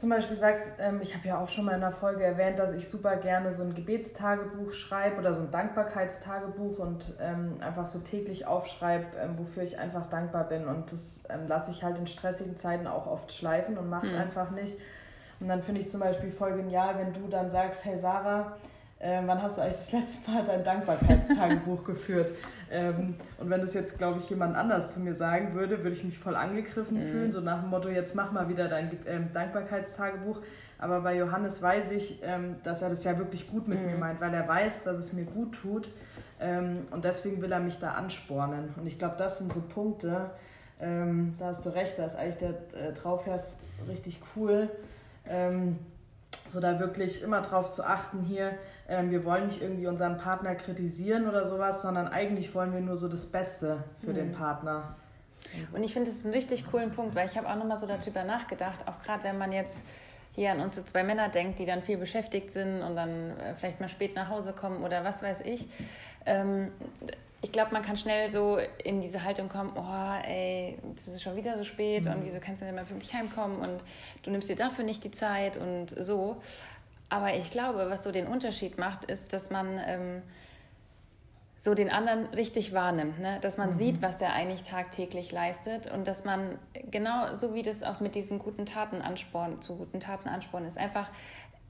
zum 0.00 0.08
Beispiel 0.08 0.38
sagst, 0.38 0.78
ähm, 0.80 1.00
ich 1.02 1.14
habe 1.14 1.28
ja 1.28 1.38
auch 1.38 1.50
schon 1.50 1.66
mal 1.66 1.76
in 1.76 1.84
einer 1.84 1.92
Folge 1.92 2.24
erwähnt, 2.24 2.58
dass 2.58 2.72
ich 2.72 2.88
super 2.88 3.16
gerne 3.16 3.52
so 3.52 3.62
ein 3.64 3.74
Gebetstagebuch 3.74 4.72
schreibe 4.72 5.20
oder 5.20 5.34
so 5.34 5.42
ein 5.42 5.50
Dankbarkeitstagebuch 5.50 6.78
und 6.78 7.14
ähm, 7.20 7.58
einfach 7.60 7.86
so 7.86 7.98
täglich 7.98 8.46
aufschreibe, 8.46 9.04
ähm, 9.22 9.38
wofür 9.38 9.62
ich 9.62 9.78
einfach 9.78 10.08
dankbar 10.08 10.44
bin. 10.44 10.66
Und 10.66 10.90
das 10.90 11.20
ähm, 11.28 11.46
lasse 11.46 11.70
ich 11.70 11.84
halt 11.84 11.98
in 11.98 12.06
stressigen 12.06 12.56
Zeiten 12.56 12.86
auch 12.86 13.06
oft 13.06 13.30
schleifen 13.30 13.76
und 13.76 13.90
mache 13.90 14.06
es 14.06 14.12
mhm. 14.12 14.20
einfach 14.20 14.50
nicht. 14.52 14.78
Und 15.38 15.48
dann 15.48 15.62
finde 15.62 15.82
ich 15.82 15.90
zum 15.90 16.00
Beispiel 16.00 16.30
voll 16.30 16.56
genial, 16.56 16.96
wenn 16.96 17.12
du 17.12 17.28
dann 17.28 17.50
sagst, 17.50 17.84
hey 17.84 17.98
Sarah, 17.98 18.56
äh, 19.00 19.22
wann 19.24 19.42
hast 19.42 19.58
du 19.58 19.62
eigentlich 19.62 19.78
das 19.78 19.92
letzte 19.92 20.30
Mal 20.30 20.44
dein 20.46 20.62
Dankbarkeitstagebuch 20.62 21.84
geführt? 21.86 22.30
Ähm, 22.70 23.16
und 23.38 23.50
wenn 23.50 23.60
das 23.62 23.74
jetzt, 23.74 23.98
glaube 23.98 24.20
ich, 24.20 24.30
jemand 24.30 24.56
anders 24.56 24.94
zu 24.94 25.00
mir 25.00 25.14
sagen 25.14 25.54
würde, 25.54 25.78
würde 25.78 25.96
ich 25.96 26.04
mich 26.04 26.18
voll 26.18 26.36
angegriffen 26.36 26.98
mhm. 26.98 27.10
fühlen, 27.10 27.32
so 27.32 27.40
nach 27.40 27.62
dem 27.62 27.70
Motto, 27.70 27.88
jetzt 27.88 28.14
mach 28.14 28.30
mal 28.30 28.48
wieder 28.48 28.68
dein 28.68 28.90
ähm, 29.06 29.30
Dankbarkeitstagebuch. 29.32 30.40
Aber 30.78 31.00
bei 31.00 31.16
Johannes 31.16 31.60
weiß 31.60 31.90
ich, 31.92 32.20
ähm, 32.22 32.56
dass 32.62 32.82
er 32.82 32.90
das 32.90 33.04
ja 33.04 33.18
wirklich 33.18 33.50
gut 33.50 33.68
mit 33.68 33.80
mhm. 33.80 33.86
mir 33.86 33.96
meint, 33.96 34.20
weil 34.20 34.32
er 34.32 34.46
weiß, 34.46 34.84
dass 34.84 34.98
es 34.98 35.12
mir 35.12 35.24
gut 35.24 35.54
tut. 35.54 35.90
Ähm, 36.38 36.86
und 36.90 37.04
deswegen 37.04 37.42
will 37.42 37.52
er 37.52 37.60
mich 37.60 37.78
da 37.78 37.92
anspornen. 37.92 38.74
Und 38.76 38.86
ich 38.86 38.98
glaube, 38.98 39.16
das 39.18 39.38
sind 39.38 39.52
so 39.52 39.62
Punkte, 39.62 40.30
ähm, 40.80 41.34
da 41.38 41.46
hast 41.46 41.66
du 41.66 41.70
recht, 41.70 41.98
da 41.98 42.06
ist 42.06 42.16
eigentlich 42.16 42.38
der 42.38 42.50
äh, 42.80 42.94
Trauvers 42.94 43.58
richtig 43.88 44.20
cool. 44.34 44.70
Ähm, 45.26 45.78
so 46.50 46.60
da 46.60 46.78
wirklich 46.80 47.22
immer 47.22 47.40
drauf 47.40 47.70
zu 47.70 47.84
achten 47.84 48.22
hier, 48.22 48.52
ähm, 48.88 49.10
wir 49.10 49.24
wollen 49.24 49.46
nicht 49.46 49.62
irgendwie 49.62 49.86
unseren 49.86 50.18
Partner 50.18 50.54
kritisieren 50.54 51.28
oder 51.28 51.46
sowas, 51.46 51.82
sondern 51.82 52.08
eigentlich 52.08 52.54
wollen 52.54 52.72
wir 52.72 52.80
nur 52.80 52.96
so 52.96 53.08
das 53.08 53.26
Beste 53.26 53.84
für 54.00 54.10
mhm. 54.10 54.14
den 54.14 54.32
Partner. 54.32 54.96
Und 55.72 55.82
ich 55.82 55.92
finde 55.92 56.10
es 56.10 56.24
einen 56.24 56.34
richtig 56.34 56.70
coolen 56.70 56.90
Punkt, 56.90 57.14
weil 57.14 57.26
ich 57.26 57.36
habe 57.36 57.48
auch 57.48 57.56
nochmal 57.56 57.78
so 57.78 57.86
darüber 57.86 58.24
nachgedacht, 58.24 58.86
auch 58.86 59.02
gerade 59.02 59.24
wenn 59.24 59.38
man 59.38 59.52
jetzt 59.52 59.76
hier 60.34 60.52
an 60.52 60.60
unsere 60.60 60.86
zwei 60.86 61.02
Männer 61.02 61.28
denkt, 61.28 61.58
die 61.58 61.66
dann 61.66 61.82
viel 61.82 61.96
beschäftigt 61.96 62.50
sind 62.50 62.82
und 62.82 62.94
dann 62.96 63.30
äh, 63.30 63.54
vielleicht 63.56 63.80
mal 63.80 63.88
spät 63.88 64.14
nach 64.14 64.28
Hause 64.28 64.52
kommen 64.52 64.82
oder 64.84 65.04
was 65.04 65.22
weiß 65.22 65.40
ich. 65.42 65.66
Ähm, 66.26 66.68
ich 67.42 67.52
glaube, 67.52 67.72
man 67.72 67.82
kann 67.82 67.96
schnell 67.96 68.28
so 68.28 68.58
in 68.84 69.00
diese 69.00 69.24
Haltung 69.24 69.48
kommen, 69.48 69.72
oh, 69.74 70.26
ey, 70.26 70.78
jetzt 70.90 71.04
bist 71.04 71.16
du 71.16 71.20
schon 71.20 71.36
wieder 71.36 71.56
so 71.56 71.64
spät 71.64 72.04
mhm. 72.04 72.12
und 72.12 72.24
wieso 72.24 72.38
kannst 72.38 72.60
du 72.60 72.66
denn 72.66 72.74
mal 72.74 72.84
pünktlich 72.84 73.14
heimkommen 73.14 73.58
und 73.60 73.80
du 74.22 74.30
nimmst 74.30 74.48
dir 74.48 74.56
dafür 74.56 74.84
nicht 74.84 75.04
die 75.04 75.10
Zeit 75.10 75.56
und 75.56 75.94
so. 75.98 76.36
Aber 77.08 77.34
ich 77.34 77.50
glaube, 77.50 77.88
was 77.88 78.04
so 78.04 78.12
den 78.12 78.26
Unterschied 78.26 78.78
macht, 78.78 79.04
ist, 79.04 79.32
dass 79.32 79.50
man 79.50 79.80
ähm, 79.86 80.22
so 81.56 81.74
den 81.74 81.90
anderen 81.90 82.26
richtig 82.26 82.72
wahrnimmt, 82.72 83.18
ne? 83.18 83.38
dass 83.40 83.58
man 83.58 83.70
mhm. 83.70 83.78
sieht, 83.78 84.02
was 84.02 84.18
der 84.18 84.34
eigentlich 84.34 84.62
tagtäglich 84.62 85.32
leistet 85.32 85.92
und 85.92 86.06
dass 86.06 86.24
man 86.24 86.58
genau 86.90 87.34
so 87.34 87.54
wie 87.54 87.62
das 87.62 87.82
auch 87.82 88.00
mit 88.00 88.14
diesen 88.14 88.38
guten 88.38 88.64
Taten 88.64 89.02
ansporn, 89.02 89.60
zu 89.60 89.76
guten 89.76 90.00
Taten 90.00 90.28
ansporn 90.28 90.64
ist, 90.64 90.78
einfach 90.78 91.08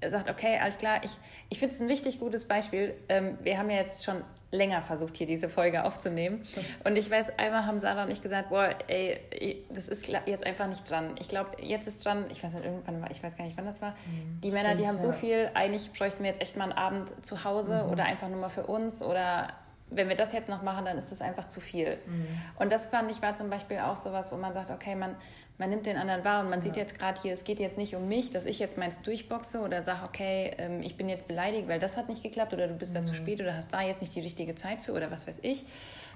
sagt, 0.08 0.30
okay, 0.30 0.58
alles 0.60 0.78
klar, 0.78 1.00
ich, 1.02 1.10
ich 1.48 1.58
finde 1.58 1.74
es 1.74 1.80
ein 1.80 1.88
richtig 1.88 2.20
gutes 2.20 2.46
Beispiel. 2.46 2.94
Ähm, 3.08 3.38
wir 3.42 3.58
haben 3.58 3.70
ja 3.70 3.76
jetzt 3.76 4.04
schon 4.04 4.22
länger 4.52 4.82
versucht, 4.82 5.16
hier 5.16 5.26
diese 5.26 5.48
Folge 5.48 5.84
aufzunehmen. 5.84 6.42
Und 6.84 6.96
ich 6.96 7.10
weiß, 7.10 7.38
einmal 7.38 7.66
haben 7.66 7.78
Sarah 7.78 8.04
und 8.04 8.10
ich 8.10 8.20
gesagt, 8.20 8.48
boah, 8.48 8.70
ey, 8.88 9.64
das 9.70 9.86
ist 9.86 10.08
jetzt 10.08 10.44
einfach 10.44 10.66
nicht 10.66 10.88
dran. 10.90 11.14
Ich 11.20 11.28
glaube, 11.28 11.50
jetzt 11.62 11.86
ist 11.86 12.04
dran, 12.04 12.24
ich 12.30 12.42
weiß 12.42 12.54
nicht, 12.54 12.64
irgendwann 12.64 13.00
war, 13.00 13.10
ich 13.10 13.22
weiß 13.22 13.36
gar 13.36 13.44
nicht, 13.44 13.56
wann 13.56 13.66
das 13.66 13.80
war. 13.80 13.90
Mhm, 13.90 14.40
die 14.42 14.50
Männer, 14.50 14.74
die 14.74 14.88
haben 14.88 14.96
ja. 14.96 15.02
so 15.02 15.12
viel, 15.12 15.50
eigentlich 15.54 15.92
bräuchten 15.92 16.24
wir 16.24 16.30
jetzt 16.30 16.40
echt 16.40 16.56
mal 16.56 16.64
einen 16.64 16.72
Abend 16.72 17.24
zu 17.24 17.44
Hause 17.44 17.84
mhm. 17.84 17.92
oder 17.92 18.04
einfach 18.04 18.28
nur 18.28 18.40
mal 18.40 18.48
für 18.48 18.66
uns 18.66 19.02
oder 19.02 19.48
wenn 19.90 20.08
wir 20.08 20.16
das 20.16 20.32
jetzt 20.32 20.48
noch 20.48 20.62
machen, 20.62 20.84
dann 20.84 20.98
ist 20.98 21.10
das 21.10 21.20
einfach 21.20 21.48
zu 21.48 21.60
viel. 21.60 21.98
Mhm. 22.06 22.26
Und 22.58 22.72
das 22.72 22.86
fand 22.86 23.10
ich 23.10 23.20
war 23.22 23.34
zum 23.34 23.50
Beispiel 23.50 23.78
auch 23.78 23.96
sowas, 23.96 24.32
wo 24.32 24.36
man 24.36 24.52
sagt, 24.52 24.70
okay, 24.70 24.94
man, 24.94 25.16
man 25.61 25.68
nimmt 25.68 25.85
den 25.85 25.99
anderen 25.99 26.25
wahr 26.25 26.40
und 26.40 26.49
man 26.49 26.61
ja. 26.61 26.64
sieht 26.64 26.77
jetzt 26.77 26.99
gerade 26.99 27.20
hier, 27.20 27.35
es 27.35 27.44
geht 27.44 27.61
jetzt 27.61 27.77
nicht 27.77 27.94
um 27.94 28.09
mich, 28.09 28.33
dass 28.33 28.46
ich 28.46 28.59
jetzt 28.59 28.79
meins 28.79 29.03
durchboxe 29.03 29.61
oder 29.61 29.83
sage, 29.83 30.07
okay, 30.07 30.55
ähm, 30.57 30.81
ich 30.81 30.96
bin 30.96 31.07
jetzt 31.11 31.29
beleidigt, 31.29 31.68
weil 31.68 31.79
das 31.79 31.99
hat 31.99 32.09
nicht 32.09 32.23
geklappt 32.23 32.55
oder 32.55 32.66
du 32.66 32.75
bist 32.75 32.94
mhm. 32.94 33.01
da 33.01 33.05
zu 33.05 33.12
mhm. 33.12 33.16
spät 33.16 33.40
oder 33.42 33.55
hast 33.55 33.70
da 33.70 33.83
jetzt 33.83 34.01
nicht 34.01 34.14
die 34.16 34.20
richtige 34.20 34.55
Zeit 34.55 34.81
für 34.81 34.92
oder 34.92 35.11
was 35.11 35.29
weiß 35.29 35.40
ich, 35.42 35.66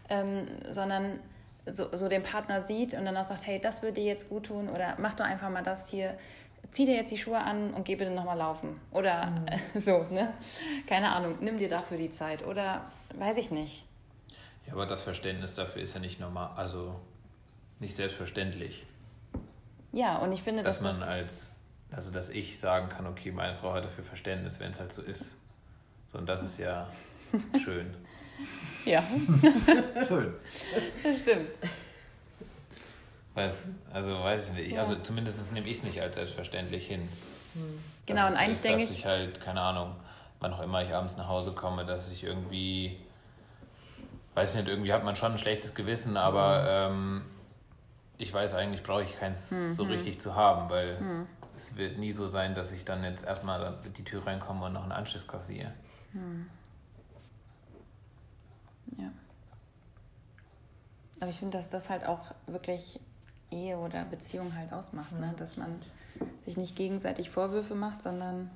ähm, 0.08 0.46
sondern 0.70 1.20
so, 1.66 1.94
so 1.94 2.08
den 2.08 2.22
Partner 2.22 2.62
sieht 2.62 2.94
und 2.94 3.04
dann 3.04 3.14
auch 3.18 3.24
sagt, 3.24 3.46
hey, 3.46 3.60
das 3.60 3.82
würde 3.82 4.00
dir 4.00 4.04
jetzt 4.04 4.30
gut 4.30 4.46
tun 4.46 4.70
oder 4.70 4.96
mach 4.98 5.12
doch 5.12 5.26
einfach 5.26 5.50
mal 5.50 5.62
das 5.62 5.90
hier, 5.90 6.16
zieh 6.70 6.86
dir 6.86 6.94
jetzt 6.94 7.12
die 7.12 7.18
Schuhe 7.18 7.38
an 7.38 7.74
und 7.74 7.84
geh 7.84 7.96
bitte 7.96 8.12
nochmal 8.12 8.38
laufen 8.38 8.80
oder 8.92 9.26
mhm. 9.26 9.46
so, 9.80 10.06
ne? 10.10 10.32
Keine 10.86 11.10
Ahnung, 11.10 11.36
nimm 11.40 11.58
dir 11.58 11.68
dafür 11.68 11.98
die 11.98 12.10
Zeit 12.10 12.46
oder 12.46 12.86
weiß 13.14 13.36
ich 13.36 13.50
nicht. 13.50 13.84
Ja, 14.66 14.72
aber 14.72 14.86
das 14.86 15.02
Verständnis 15.02 15.52
dafür 15.52 15.82
ist 15.82 15.92
ja 15.92 16.00
nicht 16.00 16.18
normal, 16.18 16.52
also 16.56 16.94
nicht 17.78 17.94
selbstverständlich. 17.94 18.86
Ja, 19.94 20.18
und 20.18 20.32
ich 20.32 20.42
finde, 20.42 20.62
dass, 20.62 20.80
dass 20.80 20.98
man 20.98 21.08
als, 21.08 21.52
also 21.92 22.10
dass 22.10 22.28
ich 22.28 22.58
sagen 22.58 22.88
kann, 22.88 23.06
okay, 23.06 23.30
meine 23.30 23.54
Frau 23.54 23.72
hat 23.72 23.84
dafür 23.84 24.02
Verständnis, 24.02 24.58
wenn 24.58 24.72
es 24.72 24.80
halt 24.80 24.92
so 24.92 25.02
ist. 25.02 25.36
So, 26.08 26.18
und 26.18 26.28
das 26.28 26.42
ist 26.42 26.58
ja 26.58 26.88
schön. 27.64 27.94
ja. 28.84 29.02
schön. 30.08 30.34
Das 31.02 31.18
stimmt. 31.20 31.48
Weiß, 33.34 33.76
also 33.92 34.18
weiß 34.20 34.48
ich 34.48 34.52
nicht. 34.54 34.72
Ja. 34.72 34.80
Also 34.80 34.96
zumindest 34.96 35.52
nehme 35.52 35.68
ich 35.68 35.78
es 35.78 35.82
nicht 35.84 36.00
als 36.00 36.16
selbstverständlich 36.16 36.86
hin. 36.86 37.08
Hm. 37.54 37.78
Genau, 38.06 38.26
und 38.26 38.34
eigentlich 38.34 38.62
denke 38.62 38.82
ich. 38.82 38.88
Dass 38.88 38.98
ich 38.98 39.06
halt, 39.06 39.40
keine 39.40 39.60
Ahnung, 39.60 39.94
wann 40.40 40.52
auch 40.52 40.60
immer 40.60 40.82
ich 40.82 40.92
abends 40.92 41.16
nach 41.16 41.28
Hause 41.28 41.52
komme, 41.52 41.84
dass 41.86 42.10
ich 42.10 42.24
irgendwie, 42.24 42.98
weiß 44.34 44.50
ich 44.50 44.56
nicht, 44.56 44.68
irgendwie 44.68 44.92
hat 44.92 45.04
man 45.04 45.14
schon 45.14 45.32
ein 45.32 45.38
schlechtes 45.38 45.74
Gewissen, 45.74 46.16
aber 46.16 46.90
mhm. 46.90 46.94
ähm, 46.94 47.22
ich 48.18 48.32
weiß 48.32 48.54
eigentlich, 48.54 48.82
brauche 48.82 49.02
ich 49.02 49.18
keins 49.18 49.50
mhm. 49.50 49.72
so 49.72 49.84
richtig 49.84 50.20
zu 50.20 50.34
haben, 50.34 50.70
weil 50.70 51.00
mhm. 51.00 51.26
es 51.56 51.76
wird 51.76 51.98
nie 51.98 52.12
so 52.12 52.26
sein, 52.26 52.54
dass 52.54 52.72
ich 52.72 52.84
dann 52.84 53.02
jetzt 53.04 53.24
erstmal 53.24 53.78
die 53.96 54.04
Tür 54.04 54.26
reinkomme 54.26 54.66
und 54.66 54.72
noch 54.72 54.82
einen 54.82 54.92
Anschluss 54.92 55.26
kassiere. 55.26 55.72
Mhm. 56.12 56.46
Ja. 58.98 59.10
Aber 61.20 61.30
ich 61.30 61.38
finde, 61.38 61.58
dass 61.58 61.70
das 61.70 61.90
halt 61.90 62.04
auch 62.04 62.34
wirklich 62.46 63.00
Ehe 63.50 63.78
oder 63.78 64.04
Beziehung 64.04 64.54
halt 64.54 64.72
ausmacht, 64.72 65.12
ne? 65.12 65.32
dass 65.36 65.56
man 65.56 65.80
sich 66.44 66.56
nicht 66.56 66.76
gegenseitig 66.76 67.30
Vorwürfe 67.30 67.74
macht, 67.74 68.02
sondern 68.02 68.50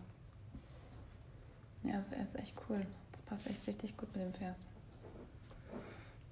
ja, 1.83 1.95
das 1.99 2.31
ist 2.31 2.39
echt 2.39 2.55
cool. 2.69 2.87
Das 3.13 3.23
passt 3.23 3.47
echt 3.47 3.67
richtig 3.67 3.97
gut 3.97 4.15
mit 4.15 4.25
dem 4.25 4.33
Vers. 4.33 4.67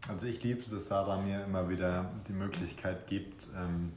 Also 0.08 0.26
ich 0.26 0.42
liebe 0.42 0.60
es, 0.60 0.70
dass 0.70 0.86
Sarah 0.86 1.16
mir 1.20 1.44
immer 1.44 1.68
wieder 1.68 2.10
die 2.28 2.32
Möglichkeit 2.32 3.08
gibt, 3.08 3.46
ähm, 3.56 3.92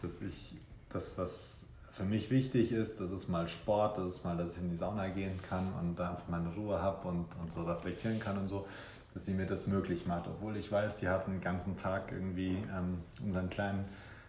dass 0.00 0.22
ich 0.22 0.56
das, 0.88 1.18
was 1.18 1.66
für 1.92 2.04
mich 2.04 2.30
wichtig 2.30 2.72
ist, 2.72 2.98
das 3.00 3.10
ist 3.10 3.28
mal 3.28 3.48
Sport, 3.48 3.98
das 3.98 4.14
ist 4.14 4.24
mal, 4.24 4.36
dass 4.36 4.56
ich 4.56 4.62
in 4.62 4.70
die 4.70 4.76
Sauna 4.76 5.08
gehen 5.08 5.38
kann 5.48 5.72
und 5.80 5.96
da 5.96 6.10
einfach 6.10 6.28
meine 6.28 6.52
Ruhe 6.54 6.80
habe 6.80 7.06
und, 7.08 7.26
und 7.40 7.52
so 7.52 7.62
reflektieren 7.62 8.18
kann 8.20 8.38
und 8.38 8.48
so, 8.48 8.66
dass 9.12 9.26
sie 9.26 9.32
mir 9.32 9.46
das 9.46 9.66
möglich 9.66 10.06
macht. 10.06 10.26
Obwohl 10.26 10.56
ich 10.56 10.72
weiß, 10.72 11.00
sie 11.00 11.08
hat 11.08 11.26
einen 11.26 11.40
ganzen 11.40 11.76
Tag 11.76 12.10
irgendwie 12.10 12.56
ähm, 12.76 12.98
unseren 13.22 13.50
Kleinen 13.50 13.84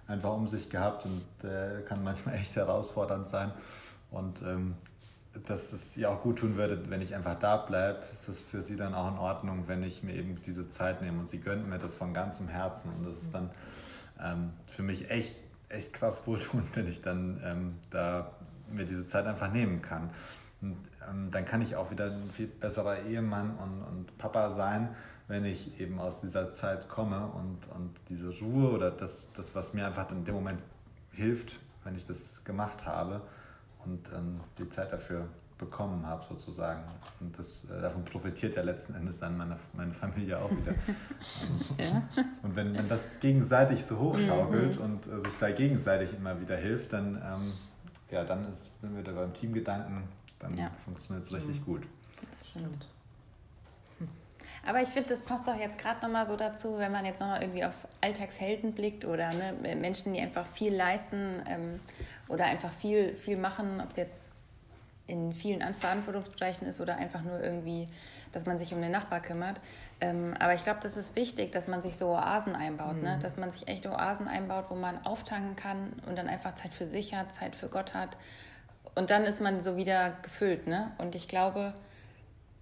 einfach 0.07 0.33
um 0.33 0.47
sich 0.47 0.69
gehabt 0.69 1.05
und 1.05 1.49
äh, 1.49 1.81
kann 1.87 2.03
manchmal 2.03 2.35
echt 2.39 2.55
herausfordernd 2.57 3.29
sein. 3.29 3.51
Und 4.11 4.41
ähm, 4.41 4.75
dass 5.47 5.73
es 5.73 5.97
ihr 5.97 6.09
auch 6.09 6.21
gut 6.21 6.39
tun 6.39 6.55
würde, 6.55 6.89
wenn 6.89 7.01
ich 7.01 7.15
einfach 7.15 7.37
da 7.37 7.57
bleibe, 7.57 7.99
ist 8.13 8.29
das 8.29 8.41
für 8.41 8.61
sie 8.61 8.77
dann 8.77 8.93
auch 8.93 9.11
in 9.11 9.17
Ordnung, 9.17 9.63
wenn 9.67 9.83
ich 9.83 10.03
mir 10.03 10.15
eben 10.15 10.41
diese 10.45 10.69
Zeit 10.69 11.01
nehme. 11.01 11.19
Und 11.19 11.29
sie 11.29 11.39
gönnt 11.39 11.67
mir 11.67 11.77
das 11.77 11.95
von 11.95 12.13
ganzem 12.13 12.47
Herzen. 12.47 12.93
Und 12.93 13.05
das 13.05 13.21
ist 13.21 13.33
dann 13.33 13.49
ähm, 14.21 14.53
für 14.67 14.83
mich 14.83 15.11
echt, 15.11 15.35
echt 15.69 15.93
krass 15.93 16.25
wohltuend, 16.25 16.67
wenn 16.75 16.87
ich 16.87 17.01
dann 17.01 17.41
ähm, 17.43 17.75
da 17.89 18.31
mir 18.71 18.85
diese 18.85 19.07
Zeit 19.07 19.25
einfach 19.25 19.51
nehmen 19.51 19.81
kann. 19.81 20.09
Und 20.61 20.77
ähm, 21.09 21.29
dann 21.31 21.45
kann 21.45 21.61
ich 21.61 21.75
auch 21.75 21.91
wieder 21.91 22.05
ein 22.05 22.29
viel 22.31 22.47
besserer 22.47 23.03
Ehemann 23.03 23.55
und, 23.57 23.83
und 23.83 24.17
Papa 24.17 24.49
sein, 24.49 24.95
wenn 25.27 25.45
ich 25.45 25.79
eben 25.79 25.99
aus 25.99 26.21
dieser 26.21 26.53
Zeit 26.53 26.87
komme 26.87 27.27
und, 27.27 27.67
und 27.75 27.91
diese 28.09 28.29
Ruhe 28.39 28.71
oder 28.71 28.91
das, 28.91 29.31
das, 29.33 29.55
was 29.55 29.73
mir 29.73 29.85
einfach 29.85 30.09
in 30.11 30.23
dem 30.23 30.35
Moment 30.35 30.61
hilft, 31.11 31.59
wenn 31.83 31.95
ich 31.95 32.05
das 32.05 32.43
gemacht 32.43 32.85
habe, 32.85 33.21
und 33.85 34.09
ähm, 34.13 34.39
die 34.57 34.69
Zeit 34.69 34.91
dafür 34.91 35.27
bekommen 35.57 36.05
habe 36.05 36.23
sozusagen. 36.27 36.81
Und 37.21 37.37
das, 37.39 37.69
äh, 37.69 37.81
davon 37.81 38.03
profitiert 38.03 38.55
ja 38.55 38.61
letzten 38.61 38.95
Endes 38.95 39.19
dann 39.19 39.37
meine, 39.37 39.57
meine 39.73 39.93
Familie 39.93 40.39
auch 40.39 40.51
wieder. 40.51 40.73
ja. 41.77 42.03
Und 42.43 42.55
wenn, 42.55 42.73
wenn 42.73 42.89
das 42.89 43.19
gegenseitig 43.19 43.85
so 43.85 43.97
hochschaukelt 43.99 44.77
mhm. 44.77 44.85
und 44.85 45.07
äh, 45.07 45.19
sich 45.21 45.33
da 45.39 45.51
gegenseitig 45.51 46.13
immer 46.13 46.39
wieder 46.41 46.57
hilft, 46.57 46.93
dann, 46.93 47.15
ähm, 47.15 47.53
ja, 48.11 48.23
dann 48.23 48.49
ist, 48.49 48.71
wenn 48.81 48.95
wir 48.95 49.03
da 49.03 49.13
beim 49.13 49.33
Teamgedanken, 49.33 50.03
dann 50.39 50.55
ja. 50.57 50.71
funktioniert 50.83 51.25
es 51.25 51.33
richtig 51.33 51.61
mhm. 51.61 51.65
gut. 51.65 51.83
Das 52.29 52.49
stimmt. 52.49 52.87
Aber 54.65 54.81
ich 54.81 54.89
finde, 54.89 55.09
das 55.09 55.21
passt 55.21 55.47
auch 55.47 55.55
jetzt 55.55 55.77
gerade 55.77 56.01
nochmal 56.01 56.25
so 56.25 56.35
dazu, 56.35 56.77
wenn 56.77 56.91
man 56.91 57.05
jetzt 57.05 57.19
nochmal 57.19 57.41
irgendwie 57.41 57.63
auf 57.63 57.73
Alltagshelden 58.01 58.73
blickt 58.73 59.05
oder 59.05 59.31
ne, 59.31 59.75
Menschen, 59.75 60.13
die 60.13 60.19
einfach 60.19 60.47
viel 60.47 60.75
leisten 60.75 61.41
ähm, 61.47 61.79
oder 62.27 62.45
einfach 62.45 62.71
viel, 62.71 63.15
viel 63.15 63.37
machen, 63.37 63.79
ob 63.79 63.91
es 63.91 63.97
jetzt 63.97 64.31
in 65.07 65.33
vielen 65.33 65.61
Verantwortungsbereichen 65.73 66.67
ist 66.67 66.81
oder 66.81 66.97
einfach 66.97 67.21
nur 67.21 67.39
irgendwie, 67.39 67.87
dass 68.31 68.47
man 68.47 68.57
sich 68.57 68.73
um 68.73 68.81
den 68.81 68.91
Nachbar 68.91 69.21
kümmert. 69.21 69.59
Ähm, 70.01 70.35
aber 70.39 70.55
ich 70.55 70.63
glaube, 70.63 70.79
das 70.81 70.97
ist 70.97 71.15
wichtig, 71.15 71.51
dass 71.51 71.67
man 71.67 71.81
sich 71.81 71.95
so 71.95 72.09
Oasen 72.09 72.55
einbaut, 72.55 72.95
ne? 72.95 72.97
mhm. 72.97 73.03
ne? 73.03 73.19
dass 73.21 73.37
man 73.37 73.51
sich 73.51 73.67
echt 73.67 73.85
Oasen 73.85 74.27
einbaut, 74.27 74.65
wo 74.69 74.75
man 74.75 75.05
auftanken 75.05 75.55
kann 75.55 75.93
und 76.07 76.17
dann 76.17 76.27
einfach 76.27 76.55
Zeit 76.55 76.73
für 76.73 76.87
sich 76.87 77.13
hat, 77.13 77.31
Zeit 77.31 77.55
für 77.55 77.69
Gott 77.69 77.93
hat. 77.93 78.17
Und 78.95 79.11
dann 79.11 79.25
ist 79.25 79.41
man 79.41 79.59
so 79.59 79.77
wieder 79.77 80.11
gefüllt. 80.23 80.65
Ne? 80.65 80.91
Und 80.97 81.13
ich 81.13 81.27
glaube, 81.27 81.75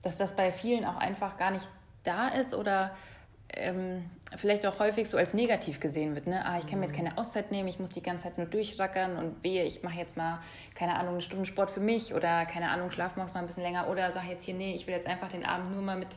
dass 0.02 0.18
das 0.18 0.36
bei 0.36 0.52
vielen 0.52 0.84
auch 0.84 0.98
einfach 0.98 1.38
gar 1.38 1.52
nicht 1.52 1.70
da 2.04 2.30
ist 2.30 2.54
oder 2.54 2.96
ähm, 3.56 4.10
vielleicht 4.36 4.66
auch 4.66 4.80
häufig 4.80 5.10
so 5.10 5.18
als 5.18 5.34
negativ 5.34 5.80
gesehen 5.80 6.16
wird. 6.16 6.28
Ne? 6.28 6.46
Ah, 6.46 6.58
ich 6.58 6.68
kann 6.68 6.80
mir 6.80 6.86
jetzt 6.86 6.96
keine 6.96 7.18
Auszeit 7.18 7.52
nehmen, 7.52 7.68
ich 7.68 7.80
muss 7.80 7.92
die 7.92 8.02
ganze 8.02 8.24
Zeit 8.24 8.38
nur 8.38 8.48
durchrackern 8.48 9.18
und 9.18 9.44
wehe, 9.44 9.64
ich 9.64 9.84
mache 9.84 9.98
jetzt 9.98 10.18
mal, 10.18 10.40
keine 10.76 10.96
Ahnung, 10.96 11.14
eine 11.14 11.22
Stunde 11.22 11.46
Sport 11.46 11.72
für 11.72 11.80
mich 11.80 12.14
oder 12.14 12.46
keine 12.46 12.70
Ahnung, 12.70 12.92
schlaf 12.92 13.16
morgens 13.16 13.34
mal 13.34 13.42
ein 13.42 13.48
bisschen 13.48 13.64
länger 13.64 13.90
oder 13.90 14.12
sage 14.12 14.28
jetzt 14.30 14.46
hier, 14.46 14.56
nee, 14.56 14.74
ich 14.74 14.88
will 14.88 14.94
jetzt 14.94 15.08
einfach 15.08 15.30
den 15.30 15.46
Abend 15.46 15.72
nur 15.72 15.82
mal 15.82 15.98
mit 15.98 16.10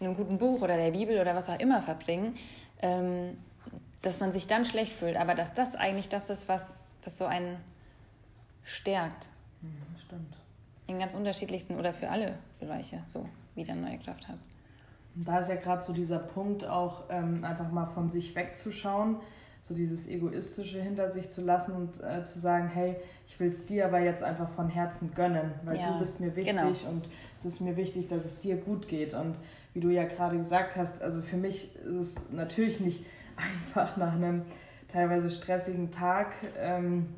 einem 0.00 0.14
guten 0.14 0.38
Buch 0.38 0.60
oder 0.60 0.76
der 0.76 0.90
Bibel 0.90 1.20
oder 1.20 1.34
was 1.34 1.48
auch 1.48 1.58
immer 1.58 1.82
verbringen, 1.82 2.36
ähm, 2.80 3.36
dass 4.02 4.18
man 4.18 4.32
sich 4.32 4.48
dann 4.48 4.64
schlecht 4.64 4.92
fühlt, 4.92 5.16
aber 5.16 5.34
dass 5.34 5.54
das 5.54 5.76
eigentlich 5.76 6.08
das 6.08 6.30
ist, 6.30 6.48
was, 6.48 6.96
was 7.04 7.18
so 7.18 7.26
einen 7.26 7.58
stärkt. 8.64 9.28
Mhm, 9.60 9.98
stimmt. 10.04 10.36
In 10.88 10.98
ganz 10.98 11.14
unterschiedlichsten 11.14 11.78
oder 11.78 11.94
für 11.94 12.10
alle 12.10 12.38
Bereiche 12.58 13.02
so 13.06 13.28
wieder 13.54 13.74
neue 13.76 13.98
Kraft 13.98 14.26
hat. 14.26 14.38
Da 15.14 15.38
ist 15.38 15.48
ja 15.48 15.56
gerade 15.56 15.82
so 15.82 15.92
dieser 15.92 16.18
Punkt 16.18 16.64
auch, 16.64 17.04
ähm, 17.10 17.44
einfach 17.44 17.70
mal 17.70 17.86
von 17.86 18.10
sich 18.10 18.34
wegzuschauen, 18.34 19.16
so 19.62 19.74
dieses 19.74 20.08
Egoistische 20.08 20.80
hinter 20.80 21.12
sich 21.12 21.30
zu 21.30 21.42
lassen 21.42 21.74
und 21.74 22.02
äh, 22.02 22.24
zu 22.24 22.38
sagen, 22.38 22.68
hey, 22.68 22.96
ich 23.28 23.38
will 23.38 23.48
es 23.48 23.66
dir 23.66 23.86
aber 23.86 24.00
jetzt 24.00 24.22
einfach 24.22 24.48
von 24.50 24.68
Herzen 24.68 25.14
gönnen, 25.14 25.52
weil 25.64 25.78
Ja, 25.78 25.92
du 25.92 25.98
bist 25.98 26.20
mir 26.20 26.34
wichtig 26.34 26.54
genau. 26.56 26.68
und 26.90 27.08
es 27.38 27.44
ist 27.44 27.60
mir 27.60 27.76
wichtig, 27.76 28.08
dass 28.08 28.24
es 28.24 28.40
dir 28.40 28.56
gut 28.56 28.88
geht. 28.88 29.14
Und 29.14 29.36
wie 29.74 29.80
du 29.80 29.90
ja 29.90 30.04
gerade 30.04 30.36
gesagt 30.36 30.76
hast, 30.76 31.02
also 31.02 31.22
für 31.22 31.36
mich 31.36 31.76
ist 31.76 31.92
es 32.18 32.30
natürlich 32.32 32.80
nicht 32.80 33.04
einfach 33.36 33.96
nach 33.96 34.14
einem 34.14 34.42
teilweise 34.92 35.30
stressigen 35.30 35.90
Tag, 35.90 36.32
ähm, 36.58 37.08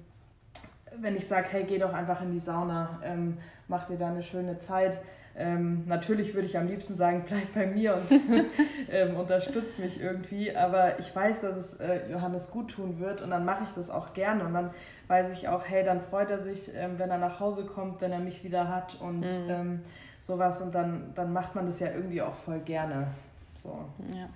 wenn 1.00 1.16
ich 1.16 1.26
sage, 1.26 1.48
hey, 1.50 1.64
geh 1.64 1.78
doch 1.78 1.92
einfach 1.92 2.22
in 2.22 2.32
die 2.32 2.40
Sauna, 2.40 3.00
ähm, 3.02 3.38
mach 3.68 3.86
dir 3.86 3.96
da 3.96 4.08
eine 4.08 4.22
schöne 4.22 4.58
Zeit. 4.58 4.98
Ähm, 5.36 5.82
natürlich 5.86 6.34
würde 6.34 6.46
ich 6.46 6.56
am 6.56 6.68
liebsten 6.68 6.94
sagen, 6.96 7.24
bleib 7.28 7.52
bei 7.54 7.66
mir 7.66 7.94
und 7.96 8.10
ähm, 8.90 9.16
unterstütz 9.16 9.78
mich 9.78 10.00
irgendwie, 10.00 10.54
aber 10.54 10.98
ich 11.00 11.14
weiß, 11.14 11.40
dass 11.40 11.56
es 11.56 11.74
äh, 11.80 12.10
Johannes 12.10 12.50
gut 12.50 12.70
tun 12.72 13.00
wird 13.00 13.20
und 13.20 13.30
dann 13.30 13.44
mache 13.44 13.64
ich 13.64 13.70
das 13.70 13.90
auch 13.90 14.12
gerne 14.14 14.44
und 14.44 14.54
dann 14.54 14.70
weiß 15.08 15.30
ich 15.32 15.48
auch, 15.48 15.64
hey, 15.66 15.84
dann 15.84 16.00
freut 16.00 16.30
er 16.30 16.42
sich, 16.42 16.70
ähm, 16.74 16.98
wenn 16.98 17.10
er 17.10 17.18
nach 17.18 17.40
Hause 17.40 17.64
kommt, 17.64 18.00
wenn 18.00 18.12
er 18.12 18.20
mich 18.20 18.44
wieder 18.44 18.68
hat 18.68 18.96
und 19.00 19.20
Mhm. 19.22 19.50
ähm, 19.50 19.82
sowas 20.20 20.60
und 20.62 20.74
dann, 20.74 21.12
dann 21.14 21.32
macht 21.32 21.54
man 21.54 21.66
das 21.66 21.80
ja 21.80 21.88
irgendwie 21.88 22.22
auch 22.22 22.34
voll 22.44 22.60
gerne. 22.60 23.08
So. 23.56 23.84
Ja. 24.14 24.28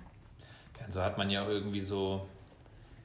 Ja, 0.79 0.85
so 0.89 1.01
hat 1.01 1.17
man 1.17 1.29
ja 1.29 1.43
auch 1.43 1.47
irgendwie 1.49 1.81
so 1.81 2.25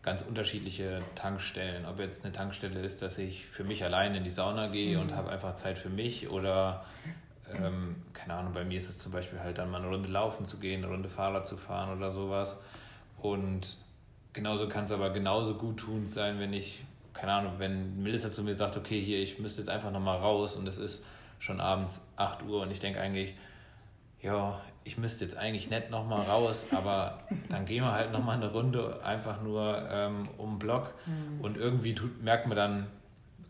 ganz 0.03 0.21
unterschiedliche 0.23 1.01
Tankstellen. 1.15 1.87
Ob 1.87 1.99
jetzt 1.99 2.25
eine 2.25 2.33
Tankstelle 2.33 2.81
ist, 2.81 3.01
dass 3.03 3.17
ich 3.19 3.47
für 3.47 3.65
mich 3.65 3.85
allein 3.85 4.15
in 4.15 4.23
die 4.25 4.31
Sauna 4.31 4.67
gehe 4.69 5.01
und 5.01 5.15
habe 5.17 5.31
einfach 5.31 5.55
Zeit 5.55 5.79
für 5.79 5.89
mich 5.89 6.29
oder 6.29 6.85
ähm, 7.63 7.97
keine 8.13 8.35
Ahnung, 8.35 8.53
bei 8.53 8.65
mir 8.65 8.79
ist 8.79 8.89
es 8.89 8.99
zum 8.99 9.13
Beispiel 9.13 9.41
halt 9.41 9.59
dann 9.59 9.71
mal 9.71 9.79
eine 9.79 9.89
Runde 9.89 10.09
laufen 10.09 10.47
zu 10.47 10.59
gehen, 10.59 10.83
eine 10.83 10.93
Runde 10.93 11.09
Fahrrad 11.09 11.47
zu 11.47 11.57
fahren 11.57 11.97
oder 11.97 12.11
sowas. 12.11 12.61
Und 13.21 13.77
genauso 14.33 14.69
kann 14.69 14.85
es 14.85 14.93
aber 14.93 15.11
genauso 15.11 15.55
gut 15.55 15.79
tun 15.79 16.07
sein, 16.07 16.39
wenn 16.39 16.53
ich, 16.53 16.85
keine 17.13 17.33
Ahnung, 17.33 17.55
wenn 17.59 18.03
Melissa 18.03 18.31
zu 18.31 18.43
mir 18.43 18.55
sagt, 18.55 18.77
okay, 18.77 19.01
hier, 19.01 19.21
ich 19.21 19.39
müsste 19.39 19.63
jetzt 19.63 19.69
einfach 19.69 19.91
nochmal 19.91 20.19
raus 20.19 20.57
und 20.57 20.67
es 20.67 20.79
ist 20.79 21.05
schon 21.39 21.61
abends 21.61 22.07
8 22.17 22.43
Uhr 22.45 22.63
und 22.63 22.71
ich 22.71 22.81
denke 22.81 23.01
eigentlich, 23.01 23.35
ja, 24.21 24.61
ich 24.85 24.99
müsste 24.99 25.25
jetzt 25.25 25.37
eigentlich 25.37 25.71
nicht 25.71 25.91
nochmal 25.91 26.23
raus, 26.23 26.67
aber 26.73 27.19
dann 27.49 27.65
gehen 27.65 27.83
wir 27.83 27.93
halt 27.93 28.13
nochmal 28.13 28.37
eine 28.37 28.53
Runde 28.53 29.01
einfach 29.05 29.43
nur 29.43 29.89
ähm, 29.91 30.29
um 30.37 30.55
den 30.55 30.59
Block 30.59 30.95
und 31.41 31.57
irgendwie 31.57 31.95
tut, 31.95 32.23
merkt 32.23 32.47
man 32.47 32.57
dann, 32.57 32.87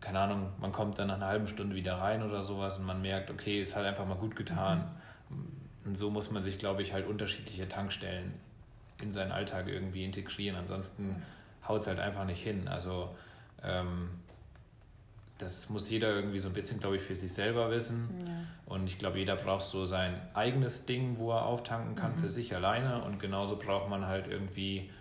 keine 0.05 0.19
Ahnung, 0.19 0.49
man 0.61 0.71
kommt 0.71 0.99
dann 0.99 1.07
nach 1.07 1.15
einer 1.15 1.25
halben 1.25 1.47
Stunde 1.47 1.75
wieder 1.75 1.95
rein 1.95 2.21
oder 2.21 2.43
sowas 2.43 2.77
und 2.77 2.85
man 2.85 3.01
merkt, 3.01 3.31
okay, 3.31 3.59
es 3.63 3.75
hat 3.75 3.85
einfach 3.85 4.05
mal 4.05 4.17
gut 4.17 4.35
getan. 4.35 4.87
Und 5.83 5.97
so 5.97 6.11
muss 6.11 6.29
man 6.29 6.43
sich, 6.43 6.59
glaube 6.59 6.83
ich, 6.83 6.93
halt 6.93 7.07
unterschiedliche 7.07 7.67
Tankstellen 7.67 8.31
in 9.01 9.13
seinen 9.13 9.31
Alltag 9.31 9.67
irgendwie 9.67 10.05
integrieren. 10.05 10.57
Ansonsten 10.57 11.23
haut 11.67 11.81
es 11.81 11.87
halt 11.87 11.99
einfach 11.99 12.23
nicht 12.25 12.43
hin. 12.43 12.67
Also 12.67 13.15
ähm, 13.63 14.09
das 15.39 15.69
muss 15.69 15.89
jeder 15.89 16.15
irgendwie 16.15 16.39
so 16.39 16.49
ein 16.49 16.53
bisschen, 16.53 16.79
glaube 16.79 16.97
ich, 16.97 17.01
für 17.01 17.15
sich 17.15 17.33
selber 17.33 17.71
wissen. 17.71 18.07
Und 18.67 18.85
ich 18.85 18.99
glaube, 18.99 19.17
jeder 19.17 19.35
braucht 19.35 19.63
so 19.63 19.87
sein 19.87 20.21
eigenes 20.35 20.85
Ding, 20.85 21.17
wo 21.17 21.31
er 21.31 21.45
auftanken 21.45 21.95
kann 21.95 22.13
für 22.15 22.29
sich 22.29 22.53
alleine. 22.53 23.01
Und 23.01 23.19
genauso 23.19 23.55
braucht 23.55 23.89
man 23.89 24.05
halt 24.05 24.27
irgendwie 24.27 24.91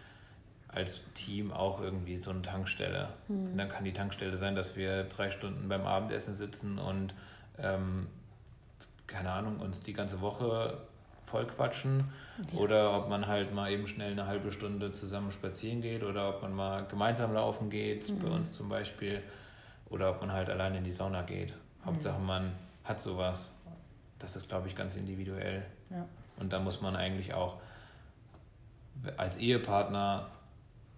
als 0.75 1.03
Team 1.15 1.53
auch 1.53 1.81
irgendwie 1.81 2.17
so 2.17 2.31
eine 2.31 2.43
Tankstelle. 2.43 3.09
Und 3.29 3.57
dann 3.57 3.69
kann 3.69 3.85
die 3.85 3.93
Tankstelle 3.93 4.37
sein, 4.37 4.57
dass 4.57 4.77
wir 4.77 5.05
drei 5.05 5.31
Stunden 5.31 5.69
beim 5.69 5.87
Abendessen 5.87 6.35
sitzen 6.35 6.79
und 6.79 7.15
ähm, 7.59 8.09
keine 9.07 9.31
Ahnung, 9.31 9.61
uns 9.61 9.81
die 9.81 9.93
ganze 9.93 10.21
Woche 10.21 10.79
voll 11.25 11.47
quatschen. 11.47 12.05
Oder 12.57 12.97
ob 12.97 13.09
man 13.09 13.29
halt 13.29 13.55
mal 13.55 13.71
eben 13.71 13.87
schnell 13.87 14.13
eine 14.13 14.27
halbe 14.27 14.51
Stunde 14.51 14.91
zusammen 14.91 15.31
spazieren 15.31 15.83
geht 15.83 16.03
oder 16.03 16.29
ob 16.29 16.43
man 16.43 16.53
mal 16.53 16.85
gemeinsam 16.87 17.33
laufen 17.33 17.71
geht, 17.71 18.21
bei 18.21 18.29
uns 18.29 18.53
zum 18.53 18.69
Beispiel. 18.69 19.23
Oder 19.89 20.11
ob 20.11 20.21
man 20.21 20.33
halt 20.33 20.51
alleine 20.51 20.79
in 20.79 20.85
die 20.85 20.91
Sauna 20.91 21.23
geht. 21.23 21.55
Hauptsache 21.85 22.21
man 22.21 22.53
hat 22.83 23.01
sowas. 23.01 23.53
Das 24.19 24.35
ist, 24.35 24.49
glaube 24.49 24.67
ich, 24.67 24.75
ganz 24.75 24.97
individuell. 24.97 25.65
Ja. 25.91 26.07
Und 26.39 26.53
da 26.53 26.59
muss 26.59 26.81
man 26.81 26.97
eigentlich 26.97 27.35
auch 27.35 27.59
als 29.17 29.37
Ehepartner 29.37 30.27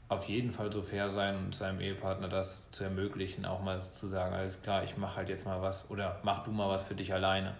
auf 0.09 0.25
jeden 0.29 0.53
Fall 0.53 0.73
so 0.73 0.83
fair 0.83 1.09
sein 1.09 1.37
und 1.37 1.55
seinem 1.55 1.81
Ehepartner 1.81 2.29
das 2.29 2.71
zu 2.71 2.85
ermöglichen, 2.85 3.45
auch 3.45 3.61
mal 3.63 3.81
zu 3.81 4.07
sagen, 4.07 4.35
alles 4.35 4.63
klar, 4.63 4.85
ich 4.85 4.97
mache 4.97 5.17
halt 5.17 5.29
jetzt 5.29 5.45
mal 5.45 5.61
was 5.63 5.91
oder 5.91 6.21
mach 6.23 6.45
du 6.45 6.53
mal 6.53 6.69
was 6.69 6.83
für 6.85 6.95
dich 6.95 7.13
alleine 7.13 7.55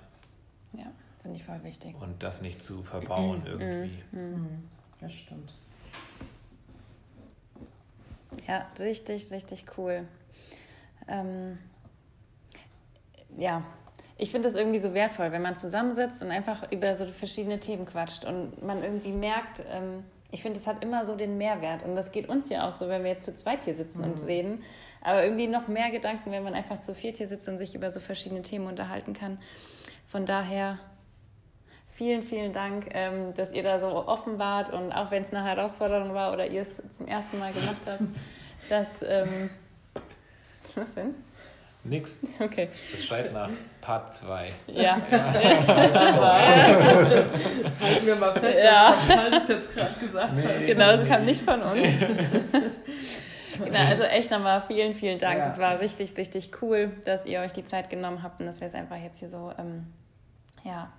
Ja, 0.73 0.87
finde 1.23 1.39
ich 1.39 1.45
voll 1.45 1.63
wichtig. 1.65 1.97
und 2.01 2.23
das 2.23 2.41
nicht 2.43 2.63
zu 2.63 2.83
verbauen 2.83 3.43
irgendwie. 3.47 4.03
Mhm. 4.13 4.69
Das 5.01 5.13
stimmt. 5.13 5.53
Ja, 8.47 8.67
richtig, 8.79 9.31
richtig 9.33 9.65
cool. 9.77 10.07
Ähm, 11.09 11.59
ja, 13.37 13.63
ich 14.17 14.31
finde 14.31 14.49
das 14.49 14.57
irgendwie 14.57 14.79
so 14.79 14.95
wertvoll, 14.95 15.33
wenn 15.33 15.43
man 15.43 15.57
zusammensitzt 15.57 16.23
und 16.23 16.31
einfach 16.31 16.71
über 16.71 16.95
so 16.95 17.07
verschiedene 17.07 17.59
Themen 17.61 17.87
quatscht 17.87 18.25
und 18.25 18.63
man 18.63 18.83
irgendwie 18.83 19.13
merkt, 19.13 19.63
ähm, 19.69 20.05
ich 20.31 20.43
finde, 20.43 20.59
es 20.59 20.67
hat 20.67 20.83
immer 20.83 21.07
so 21.07 21.17
den 21.17 21.39
Mehrwert. 21.39 21.85
Und 21.85 21.95
das 21.95 22.13
geht 22.13 22.29
uns 22.29 22.49
ja 22.49 22.67
auch 22.67 22.73
so, 22.73 22.89
wenn 22.89 23.05
wir 23.05 23.11
jetzt 23.11 23.25
zu 23.25 23.35
zweit 23.35 23.65
hier 23.65 23.75
sitzen 23.75 24.03
und 24.03 24.27
reden. 24.27 24.63
Aber 25.01 25.23
irgendwie 25.23 25.47
noch 25.47 25.69
mehr 25.69 25.91
Gedanken, 25.91 26.33
wenn 26.33 26.43
man 26.43 26.55
einfach 26.55 26.81
zu 26.81 26.95
viert 26.95 27.17
hier 27.19 27.29
sitzt 27.29 27.49
und 27.49 27.59
sich 27.59 27.75
über 27.75 27.91
so 27.91 28.01
verschiedene 28.01 28.43
Themen 28.43 28.67
unterhalten 28.67 29.13
kann. 29.13 29.39
Von 30.07 30.27
daher 30.27 30.79
vielen, 31.95 32.23
vielen 32.23 32.53
Dank, 32.53 32.89
ähm, 32.91 33.35
dass 33.35 33.53
ihr 33.53 33.63
da 33.63 33.79
so 33.79 33.89
offen 33.89 34.39
wart 34.39 34.73
und 34.73 34.93
auch 34.93 35.11
wenn 35.11 35.23
es 35.23 35.33
eine 35.33 35.45
Herausforderung 35.45 36.13
war 36.13 36.33
oder 36.33 36.47
ihr 36.47 36.63
es 36.63 36.97
zum 36.97 37.07
ersten 37.07 37.39
Mal 37.39 37.53
gemacht 37.53 37.83
habt, 37.87 38.03
dass. 38.69 39.03
Ähm, 39.03 39.51
was 40.77 40.95
denn? 40.95 41.15
Nix. 41.89 42.23
Okay. 42.41 42.69
Das 42.91 43.05
schreit 43.05 43.33
nach 43.33 43.49
Part 43.81 44.15
2. 44.15 44.53
Ja. 44.69 45.01
Das 47.63 47.81
halten 47.81 48.07
wir 48.07 48.17
mal 48.17 48.33
fest, 48.33 48.59
Ja. 48.63 48.95
das 49.31 49.49
jetzt 49.49 49.73
gerade 49.75 49.95
gesagt 50.01 50.37
hat. 50.37 50.67
Genau, 50.67 50.87
das 50.93 51.05
kam 51.07 51.25
nicht 51.25 51.43
von 51.43 51.61
uns. 51.63 51.89
genau, 53.65 53.79
also 53.89 54.03
echt 54.05 54.31
nochmal 54.31 54.63
vielen, 54.67 54.95
vielen 54.95 55.19
Dank. 55.19 55.39
Ja. 55.39 55.45
Das 55.45 55.59
war 55.59 55.81
richtig, 55.81 56.17
richtig 56.17 56.63
cool, 56.63 56.91
dass 57.05 57.27
ihr 57.27 57.41
euch 57.41 57.53
die 57.53 57.65
Zeit 57.65 57.91
genommen 57.91 58.23
habt 58.23 58.41
und 58.41 58.47
dass 58.47 58.61
wir 58.61 58.67
es 58.69 58.75
einfach 58.75 58.97
jetzt 58.97 59.19
hier 59.19 59.29
so, 59.29 59.53
ähm, 59.59 59.87
ja, 60.65 60.91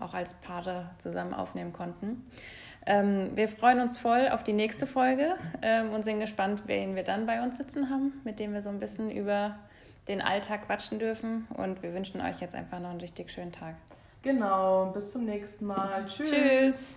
auch 0.00 0.14
als 0.14 0.34
Paare 0.34 0.90
zusammen 0.98 1.34
aufnehmen 1.34 1.72
konnten. 1.72 2.24
Ähm, 2.86 3.30
wir 3.34 3.48
freuen 3.48 3.80
uns 3.80 3.98
voll 3.98 4.28
auf 4.28 4.42
die 4.42 4.52
nächste 4.52 4.86
Folge 4.86 5.36
ähm, 5.62 5.90
und 5.92 6.02
sind 6.04 6.20
gespannt, 6.20 6.62
wen 6.66 6.94
wir 6.96 7.02
dann 7.02 7.26
bei 7.26 7.42
uns 7.42 7.56
sitzen 7.56 7.88
haben, 7.88 8.20
mit 8.24 8.38
dem 8.38 8.52
wir 8.52 8.60
so 8.60 8.68
ein 8.68 8.78
bisschen 8.78 9.10
über 9.10 9.56
den 10.08 10.20
Alltag 10.20 10.66
quatschen 10.66 10.98
dürfen. 10.98 11.46
Und 11.54 11.82
wir 11.82 11.94
wünschen 11.94 12.20
euch 12.20 12.40
jetzt 12.40 12.54
einfach 12.54 12.80
noch 12.80 12.90
einen 12.90 13.00
richtig 13.00 13.30
schönen 13.30 13.52
Tag. 13.52 13.74
Genau, 14.22 14.86
bis 14.86 15.12
zum 15.12 15.24
nächsten 15.24 15.66
Mal. 15.66 16.04
Tschüss. 16.06 16.30
Tschüss. 16.30 16.94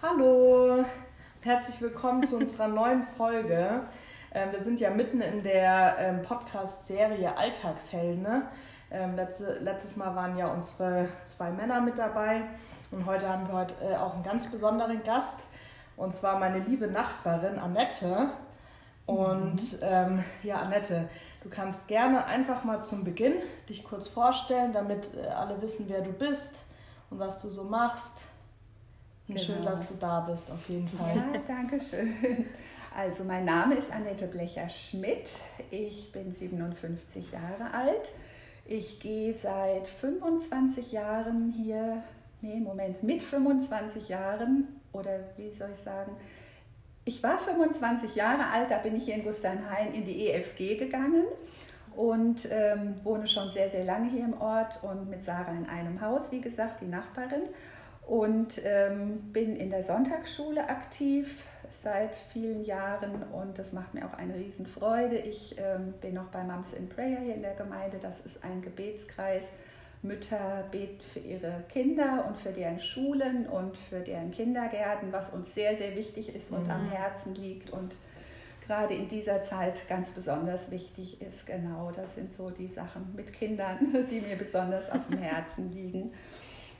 Hallo, 0.00 0.84
herzlich 1.42 1.80
willkommen 1.80 2.24
zu 2.24 2.36
unserer 2.36 2.68
neuen 2.68 3.02
Folge. 3.16 3.82
Ähm, 4.32 4.52
wir 4.52 4.62
sind 4.62 4.78
ja 4.80 4.90
mitten 4.90 5.20
in 5.20 5.42
der 5.42 5.96
ähm, 5.98 6.22
Podcast-Serie 6.22 7.36
Alltagshelden. 7.36 8.22
ne? 8.22 8.42
Ähm, 8.90 9.16
letzte, 9.16 9.58
letztes 9.58 9.96
Mal 9.96 10.14
waren 10.14 10.38
ja 10.38 10.52
unsere 10.52 11.08
zwei 11.24 11.50
Männer 11.50 11.80
mit 11.80 11.98
dabei 11.98 12.42
und 12.90 13.04
heute 13.06 13.28
haben 13.28 13.48
wir 13.48 13.54
heute, 13.54 13.74
äh, 13.82 13.96
auch 13.96 14.14
einen 14.14 14.22
ganz 14.22 14.50
besonderen 14.50 15.02
Gast 15.02 15.40
und 15.96 16.14
zwar 16.14 16.38
meine 16.38 16.60
liebe 16.60 16.86
Nachbarin 16.86 17.58
Annette. 17.58 18.30
Und 19.08 19.78
ähm, 19.80 20.22
ja, 20.42 20.56
Annette, 20.56 21.08
du 21.42 21.48
kannst 21.48 21.88
gerne 21.88 22.26
einfach 22.26 22.62
mal 22.64 22.82
zum 22.82 23.04
Beginn 23.04 23.32
dich 23.68 23.82
kurz 23.84 24.06
vorstellen, 24.06 24.72
damit 24.72 25.14
äh, 25.16 25.26
alle 25.28 25.60
wissen, 25.62 25.86
wer 25.88 26.02
du 26.02 26.12
bist 26.12 26.66
und 27.10 27.18
was 27.18 27.40
du 27.40 27.48
so 27.48 27.64
machst. 27.64 28.18
Und 29.28 29.40
Schön, 29.40 29.56
Genau. 29.58 29.70
dass 29.70 29.88
du 29.88 29.94
da 29.98 30.20
bist, 30.20 30.50
auf 30.50 30.68
jeden 30.68 30.88
Fall. 30.88 31.16
Ja, 31.16 31.40
danke 31.46 31.80
schön. 31.80 32.14
Also 32.96 33.24
mein 33.24 33.44
Name 33.44 33.76
ist 33.76 33.92
Annette 33.92 34.26
Blecher-Schmidt. 34.26 35.28
Ich 35.70 36.12
bin 36.12 36.32
57 36.32 37.32
Jahre 37.32 37.72
alt. 37.72 38.10
Ich 38.66 39.00
gehe 39.00 39.34
seit 39.34 39.88
25 39.88 40.92
Jahren 40.92 41.50
hier 41.56 42.02
nee, 42.40 42.60
Moment, 42.60 43.02
mit 43.02 43.22
25 43.22 44.08
Jahren, 44.08 44.68
oder 44.92 45.20
wie 45.36 45.50
soll 45.50 45.70
ich 45.72 45.80
sagen, 45.82 46.12
ich 47.08 47.22
war 47.22 47.38
25 47.38 48.16
Jahre 48.16 48.50
alt, 48.52 48.70
da 48.70 48.76
bin 48.76 48.94
ich 48.94 49.06
hier 49.06 49.14
in 49.14 49.24
Gusternhain 49.24 49.94
in 49.94 50.04
die 50.04 50.28
EFG 50.28 50.76
gegangen 50.76 51.24
und 51.96 52.46
ähm, 52.52 52.96
wohne 53.02 53.26
schon 53.26 53.50
sehr, 53.50 53.70
sehr 53.70 53.84
lange 53.84 54.10
hier 54.10 54.24
im 54.24 54.38
Ort 54.38 54.84
und 54.84 55.08
mit 55.08 55.24
Sarah 55.24 55.52
in 55.52 55.66
einem 55.66 56.02
Haus, 56.02 56.30
wie 56.30 56.42
gesagt, 56.42 56.82
die 56.82 56.86
Nachbarin. 56.86 57.44
Und 58.06 58.62
ähm, 58.64 59.32
bin 59.32 59.56
in 59.56 59.68
der 59.68 59.82
Sonntagsschule 59.82 60.68
aktiv 60.68 61.44
seit 61.82 62.16
vielen 62.32 62.64
Jahren 62.64 63.22
und 63.32 63.58
das 63.58 63.72
macht 63.72 63.94
mir 63.94 64.06
auch 64.06 64.14
eine 64.14 64.34
Riesenfreude. 64.34 65.16
Ich 65.16 65.56
ähm, 65.58 65.94
bin 66.00 66.14
noch 66.14 66.28
bei 66.28 66.42
Moms 66.42 66.72
in 66.72 66.88
Prayer 66.88 67.20
hier 67.20 67.34
in 67.34 67.42
der 67.42 67.54
Gemeinde. 67.54 67.98
Das 68.00 68.20
ist 68.20 68.42
ein 68.44 68.62
Gebetskreis. 68.62 69.44
Mütter 70.02 70.64
beten 70.70 71.00
für 71.12 71.20
ihre 71.20 71.64
Kinder 71.68 72.26
und 72.28 72.36
für 72.36 72.50
deren 72.50 72.80
Schulen 72.80 73.46
und 73.46 73.76
für 73.76 74.00
deren 74.00 74.30
Kindergärten, 74.30 75.12
was 75.12 75.30
uns 75.30 75.54
sehr, 75.54 75.76
sehr 75.76 75.96
wichtig 75.96 76.34
ist 76.34 76.50
und 76.50 76.64
mhm. 76.64 76.70
am 76.70 76.90
Herzen 76.90 77.34
liegt 77.34 77.70
und 77.70 77.96
gerade 78.66 78.94
in 78.94 79.08
dieser 79.08 79.42
Zeit 79.42 79.88
ganz 79.88 80.10
besonders 80.10 80.70
wichtig 80.70 81.20
ist. 81.22 81.46
Genau, 81.46 81.90
das 81.94 82.14
sind 82.14 82.32
so 82.34 82.50
die 82.50 82.68
Sachen 82.68 83.14
mit 83.16 83.32
Kindern, 83.32 83.78
die 84.10 84.20
mir 84.20 84.36
besonders 84.36 84.90
auf 84.90 85.00
dem 85.10 85.18
Herzen 85.18 85.72
liegen. 85.72 86.12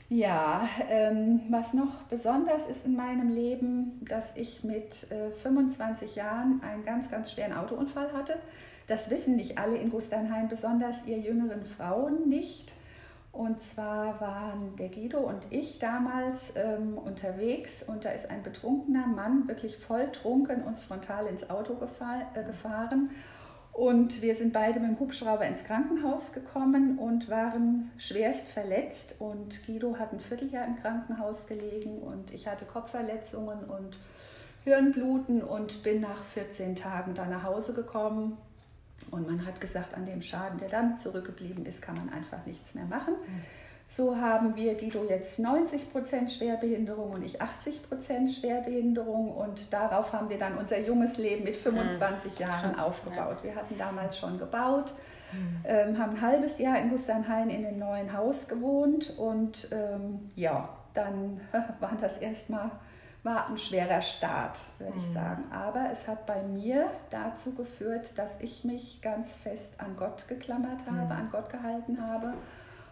Ja, 0.07 0.67
ähm, 0.89 1.41
was 1.49 1.73
noch 1.73 2.03
besonders 2.09 2.65
ist 2.67 2.85
in 2.85 2.95
meinem 2.95 3.29
Leben, 3.29 4.03
dass 4.05 4.35
ich 4.35 4.63
mit 4.63 5.11
äh, 5.11 5.29
25 5.29 6.15
Jahren 6.15 6.61
einen 6.63 6.83
ganz, 6.83 7.11
ganz 7.11 7.31
schweren 7.31 7.53
Autounfall 7.53 8.11
hatte. 8.13 8.35
Das 8.87 9.11
wissen 9.11 9.35
nicht 9.35 9.59
alle 9.59 9.77
in 9.77 9.91
Gusternheim, 9.91 10.47
besonders 10.47 11.05
ihr 11.05 11.19
jüngeren 11.19 11.63
Frauen 11.63 12.27
nicht. 12.27 12.73
Und 13.39 13.61
zwar 13.61 14.19
waren 14.19 14.75
der 14.75 14.89
Guido 14.89 15.19
und 15.19 15.43
ich 15.49 15.79
damals 15.79 16.51
ähm, 16.57 16.97
unterwegs 16.97 17.83
und 17.87 18.03
da 18.03 18.09
ist 18.09 18.29
ein 18.29 18.43
betrunkener 18.43 19.07
Mann 19.07 19.47
wirklich 19.47 19.77
volltrunken 19.77 20.61
uns 20.61 20.83
frontal 20.83 21.25
ins 21.27 21.49
Auto 21.49 21.75
gefahr, 21.75 22.23
äh, 22.33 22.43
gefahren. 22.43 23.11
Und 23.71 24.21
wir 24.21 24.35
sind 24.35 24.51
beide 24.51 24.81
mit 24.81 24.89
dem 24.89 24.99
Hubschrauber 24.99 25.45
ins 25.45 25.63
Krankenhaus 25.63 26.33
gekommen 26.33 26.99
und 26.99 27.29
waren 27.29 27.91
schwerst 27.97 28.45
verletzt. 28.49 29.15
Und 29.19 29.65
Guido 29.65 29.97
hat 29.97 30.11
ein 30.11 30.19
Vierteljahr 30.19 30.67
im 30.67 30.75
Krankenhaus 30.75 31.47
gelegen 31.47 31.99
und 31.99 32.33
ich 32.33 32.45
hatte 32.45 32.65
Kopfverletzungen 32.65 33.63
und 33.63 33.97
Hirnbluten 34.65 35.43
und 35.43 35.81
bin 35.83 36.01
nach 36.01 36.25
14 36.33 36.75
Tagen 36.75 37.15
da 37.15 37.25
nach 37.25 37.45
Hause 37.45 37.71
gekommen. 37.71 38.37
Und 39.11 39.27
man 39.27 39.45
hat 39.45 39.59
gesagt, 39.59 39.95
an 39.95 40.05
dem 40.05 40.21
Schaden, 40.21 40.59
der 40.59 40.69
dann 40.69 40.99
zurückgeblieben 40.99 41.65
ist, 41.65 41.81
kann 41.81 41.95
man 41.95 42.09
einfach 42.09 42.45
nichts 42.45 42.75
mehr 42.75 42.85
machen. 42.85 43.13
So 43.91 44.15
haben 44.15 44.55
wir 44.55 44.75
Guido 44.75 45.03
jetzt 45.09 45.39
90 45.39 45.91
Prozent 45.91 46.31
Schwerbehinderung 46.31 47.11
und 47.11 47.23
ich 47.23 47.41
80 47.41 47.89
Prozent 47.89 48.31
Schwerbehinderung 48.31 49.35
und 49.35 49.73
darauf 49.73 50.13
haben 50.13 50.29
wir 50.29 50.37
dann 50.37 50.57
unser 50.59 50.79
junges 50.79 51.17
Leben 51.17 51.43
mit 51.43 51.57
25 51.57 52.33
mhm. 52.33 52.45
Jahren 52.45 52.73
Krass, 52.73 52.85
aufgebaut. 52.85 53.37
Ja. 53.39 53.43
Wir 53.43 53.55
hatten 53.55 53.77
damals 53.79 54.15
schon 54.19 54.37
gebaut, 54.37 54.93
mhm. 55.33 55.61
ähm, 55.63 55.97
haben 55.97 56.17
ein 56.17 56.21
halbes 56.21 56.59
Jahr 56.59 56.77
in 56.77 56.91
Gusternhain 56.91 57.49
in 57.49 57.63
dem 57.63 57.79
neuen 57.79 58.15
Haus 58.15 58.47
gewohnt 58.47 59.17
und 59.17 59.67
ähm, 59.71 60.29
ja, 60.35 60.69
dann 60.93 61.41
war 61.79 61.97
das 61.99 62.19
erstmal 62.19 62.69
war 63.23 63.49
ein 63.49 63.57
schwerer 63.57 64.01
Start, 64.01 64.59
würde 64.77 64.93
mhm. 64.93 65.03
ich 65.03 65.11
sagen. 65.11 65.43
Aber 65.51 65.89
es 65.91 66.07
hat 66.07 66.25
bei 66.25 66.41
mir 66.43 66.89
dazu 67.09 67.53
geführt, 67.53 68.17
dass 68.17 68.31
ich 68.39 68.63
mich 68.63 69.01
ganz 69.01 69.35
fest 69.35 69.73
an 69.79 69.95
Gott 69.97 70.27
geklammert 70.27 70.79
habe, 70.85 71.13
mhm. 71.13 71.19
an 71.19 71.29
Gott 71.31 71.49
gehalten 71.49 72.01
habe 72.01 72.33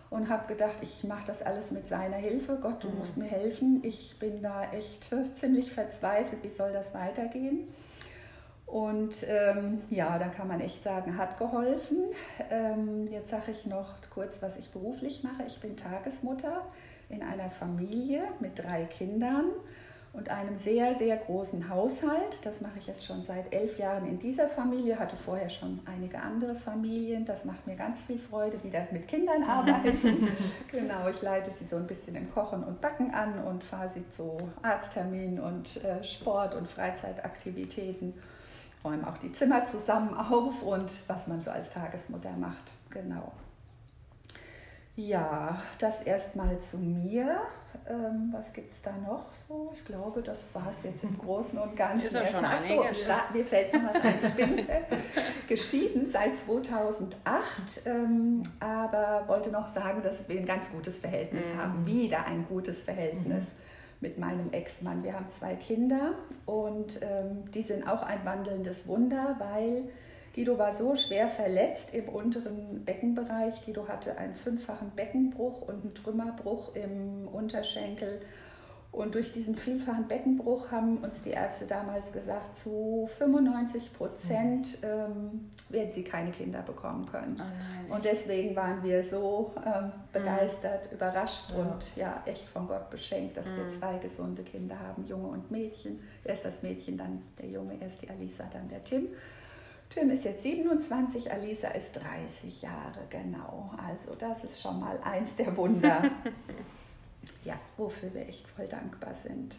und 0.10 0.30
habe 0.30 0.48
gedacht, 0.48 0.76
ich 0.82 1.04
mache 1.04 1.28
das 1.28 1.42
alles 1.42 1.72
mit 1.72 1.88
seiner 1.88 2.18
Hilfe. 2.18 2.58
Gott, 2.62 2.84
du 2.84 2.90
mhm. 2.90 3.00
musst 3.00 3.18
mir 3.18 3.28
helfen. 3.28 3.82
Ich 3.84 4.20
bin 4.20 4.42
da 4.42 4.64
echt 4.72 5.14
ziemlich 5.36 5.72
verzweifelt. 5.72 6.44
Wie 6.44 6.50
soll 6.50 6.74
das 6.74 6.94
weitergehen? 6.94 7.68
Und 8.66 9.26
ähm, 9.30 9.82
ja, 9.90 10.20
da 10.20 10.28
kann 10.28 10.50
man 10.50 10.60
echt 10.60 10.84
sagen, 10.84 11.18
hat 11.18 11.38
geholfen. 11.38 12.00
Ähm, 12.50 13.08
jetzt 13.08 13.30
sage 13.30 13.52
ich 13.52 13.66
noch 13.66 13.94
kurz, 14.14 14.42
was 14.42 14.58
ich 14.58 14.70
beruflich 14.72 15.24
mache. 15.24 15.44
Ich 15.48 15.62
bin 15.62 15.78
Tagesmutter 15.78 16.64
in 17.08 17.24
einer 17.24 17.50
Familie 17.50 18.24
mit 18.42 18.60
drei 18.60 18.84
Kindern 18.84 19.46
und 20.18 20.30
einem 20.30 20.58
sehr, 20.60 20.96
sehr 20.96 21.16
großen 21.16 21.70
Haushalt. 21.70 22.40
Das 22.44 22.60
mache 22.60 22.80
ich 22.80 22.88
jetzt 22.88 23.06
schon 23.06 23.24
seit 23.24 23.54
elf 23.54 23.78
Jahren 23.78 24.08
in 24.08 24.18
dieser 24.20 24.50
Familie, 24.50 24.98
hatte 24.98 25.16
vorher 25.16 25.50
schon 25.50 25.80
einige 25.86 26.20
andere 26.20 26.56
Familien. 26.56 27.24
Das 27.24 27.46
macht 27.46 27.68
mir 27.68 27.76
ganz 27.76 28.02
viel 28.02 28.18
Freude, 28.18 28.62
wieder 28.64 28.88
mit 28.92 29.08
Kindern 29.08 29.44
arbeiten. 29.44 30.28
genau, 30.72 31.08
ich 31.08 31.22
leite 31.22 31.52
sie 31.52 31.66
so 31.66 31.76
ein 31.76 31.86
bisschen 31.86 32.16
im 32.16 32.32
Kochen 32.34 32.64
und 32.64 32.82
Backen 32.82 33.14
an 33.14 33.44
und 33.44 33.64
fahre 33.64 33.92
sie 33.92 34.10
zu 34.10 34.38
Arztterminen 34.64 35.40
und 35.40 35.84
äh, 35.84 36.04
Sport- 36.04 36.56
und 36.56 36.68
Freizeitaktivitäten. 36.68 38.16
Räume 38.84 39.08
auch 39.08 39.18
die 39.18 39.32
Zimmer 39.34 39.66
zusammen 39.66 40.16
auf 40.16 40.64
und 40.64 40.92
was 41.08 41.28
man 41.28 41.42
so 41.42 41.52
als 41.52 41.70
Tagesmutter 41.70 42.32
macht. 42.32 42.72
Genau. 42.90 43.34
Ja, 44.96 45.62
das 45.78 46.02
erstmal 46.02 46.60
zu 46.60 46.80
mir. 46.80 47.40
Ähm, 47.90 48.30
was 48.32 48.52
gibt 48.54 48.74
es 48.74 48.82
da 48.82 48.92
noch 48.98 49.26
so? 49.48 49.72
Ich 49.74 49.86
glaube, 49.86 50.22
das 50.22 50.54
war 50.54 50.68
es 50.70 50.84
jetzt 50.84 51.04
im 51.04 51.18
Großen 51.18 51.58
und 51.58 51.76
Ganzen. 51.76 52.06
Ist 52.06 52.14
ja 52.14 52.26
schon 52.26 52.46
Ach 52.46 52.62
so, 52.62 52.84
mir 53.34 53.46
fällt 53.46 53.74
noch 53.74 53.94
was 53.94 54.02
ein. 54.02 54.20
Ich 54.24 54.34
bin 54.34 54.68
geschieden 55.48 56.10
seit 56.12 56.36
2008, 56.36 57.16
ähm, 57.86 58.44
aber 58.60 59.24
wollte 59.28 59.52
noch 59.52 59.68
sagen, 59.68 60.02
dass 60.04 60.28
wir 60.28 60.40
ein 60.40 60.46
ganz 60.46 60.72
gutes 60.72 61.00
Verhältnis 61.00 61.46
mhm. 61.54 61.62
haben. 61.62 61.86
Wieder 61.86 62.26
ein 62.26 62.46
gutes 62.48 62.84
Verhältnis. 62.84 63.46
Mhm 63.46 63.68
mit 64.00 64.18
meinem 64.18 64.52
Ex-Mann. 64.52 65.04
Wir 65.04 65.14
haben 65.14 65.28
zwei 65.30 65.56
Kinder 65.56 66.14
und 66.46 67.00
ähm, 67.02 67.50
die 67.52 67.64
sind 67.64 67.88
auch 67.88 68.04
ein 68.04 68.24
wandelndes 68.26 68.88
Wunder, 68.88 69.36
weil 69.40 69.90
Guido 70.38 70.60
war 70.60 70.72
so 70.72 70.96
schwer 70.96 71.28
verletzt 71.28 71.96
im 71.96 72.08
unteren 72.10 72.86
Beckenbereich. 72.86 73.66
Guido 73.66 73.88
hatte 73.88 74.20
einen 74.20 74.36
fünffachen 74.36 74.92
Beckenbruch 74.92 75.64
und 75.64 75.84
einen 75.84 75.96
Trümmerbruch 75.96 76.76
im 76.76 77.28
Unterschenkel. 77.28 78.22
Und 78.92 79.16
durch 79.16 79.34
diesen 79.34 79.56
vielfachen 79.56 80.08
Beckenbruch 80.08 80.72
haben 80.72 80.98
uns 81.00 81.24
die 81.24 81.32
Ärzte 81.32 81.66
damals 81.66 82.12
gesagt, 82.12 82.56
zu 82.56 83.10
95 83.18 83.94
Prozent 83.94 84.78
ähm, 84.84 85.50
werden 85.70 85.92
sie 85.92 86.04
keine 86.04 86.30
Kinder 86.30 86.62
bekommen 86.62 87.08
können. 87.08 87.36
Oh 87.40 87.44
nein, 87.44 87.92
und 87.92 88.06
deswegen 88.06 88.56
waren 88.56 88.84
wir 88.84 89.04
so 89.04 89.54
ähm, 89.66 89.92
begeistert, 90.14 90.92
mhm. 90.92 90.98
überrascht 90.98 91.50
ja. 91.50 91.58
und 91.58 91.96
ja, 91.96 92.24
echt 92.28 92.48
von 92.48 92.68
Gott 92.68 92.92
beschenkt, 92.92 93.38
dass 93.38 93.48
mhm. 93.48 93.58
wir 93.58 93.70
zwei 93.70 93.98
gesunde 93.98 94.44
Kinder 94.44 94.80
haben, 94.80 95.04
Junge 95.08 95.30
und 95.30 95.50
Mädchen. 95.50 96.00
Erst 96.24 96.46
das 96.46 96.62
Mädchen, 96.62 96.96
dann 96.96 97.24
der 97.40 97.50
Junge, 97.50 97.82
erst 97.82 98.04
die 98.04 98.10
Alisa, 98.10 98.44
dann 98.54 98.70
der 98.70 98.84
Tim. 98.84 99.08
Tim 99.90 100.12
ist 100.12 100.26
jetzt 100.26 100.44
27, 100.44 101.32
Alisa 101.32 101.70
ist 101.70 101.94
30 101.94 102.62
Jahre, 102.62 103.00
genau. 103.10 103.72
Also 103.78 104.16
das 104.20 104.44
ist 104.44 104.62
schon 104.62 104.80
mal 104.80 105.00
eins 105.04 105.36
der 105.36 105.56
Wunder, 105.56 106.04
ja, 107.46 107.56
wofür 107.78 108.14
wir 108.14 108.28
echt 108.28 108.48
voll 108.50 108.68
dankbar 108.68 109.16
sind. 109.16 109.56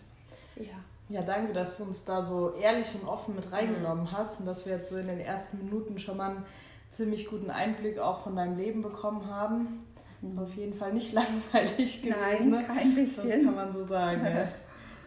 Ja. 0.56 0.76
Ja, 1.10 1.22
danke, 1.22 1.54
dass 1.54 1.78
du 1.78 1.84
uns 1.84 2.04
da 2.04 2.22
so 2.22 2.54
ehrlich 2.54 2.88
und 2.94 3.08
offen 3.08 3.34
mit 3.34 3.50
reingenommen 3.50 4.04
mhm. 4.04 4.12
hast 4.12 4.40
und 4.40 4.46
dass 4.46 4.66
wir 4.66 4.76
jetzt 4.76 4.90
so 4.90 4.98
in 4.98 5.06
den 5.06 5.20
ersten 5.20 5.64
Minuten 5.64 5.98
schon 5.98 6.18
mal 6.18 6.30
einen 6.30 6.44
ziemlich 6.90 7.26
guten 7.26 7.50
Einblick 7.50 7.98
auch 7.98 8.22
von 8.22 8.36
deinem 8.36 8.58
Leben 8.58 8.82
bekommen 8.82 9.26
haben. 9.26 9.86
Mhm. 10.20 10.38
Auf 10.38 10.54
jeden 10.54 10.74
Fall 10.74 10.92
nicht 10.92 11.12
langweilig 11.14 12.02
gewesen. 12.02 12.50
Nein, 12.50 12.66
kein 12.66 12.94
bisschen. 12.94 13.26
Das 13.26 13.42
kann 13.42 13.54
man 13.54 13.72
so 13.72 13.84
sagen. 13.84 14.22
ja. 14.24 14.48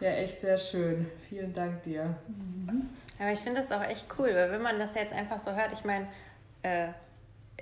ja, 0.00 0.10
echt 0.16 0.40
sehr 0.40 0.58
schön. 0.58 1.06
Vielen 1.28 1.52
Dank 1.52 1.84
dir. 1.84 2.16
Mhm. 2.26 2.88
Aber 3.22 3.32
ich 3.32 3.38
finde 3.38 3.60
das 3.60 3.70
auch 3.70 3.82
echt 3.82 4.06
cool, 4.18 4.34
weil 4.34 4.50
wenn 4.50 4.62
man 4.62 4.78
das 4.78 4.94
jetzt 4.94 5.12
einfach 5.12 5.38
so 5.38 5.52
hört, 5.52 5.72
ich 5.72 5.84
meine, 5.84 6.08
äh, 6.62 6.88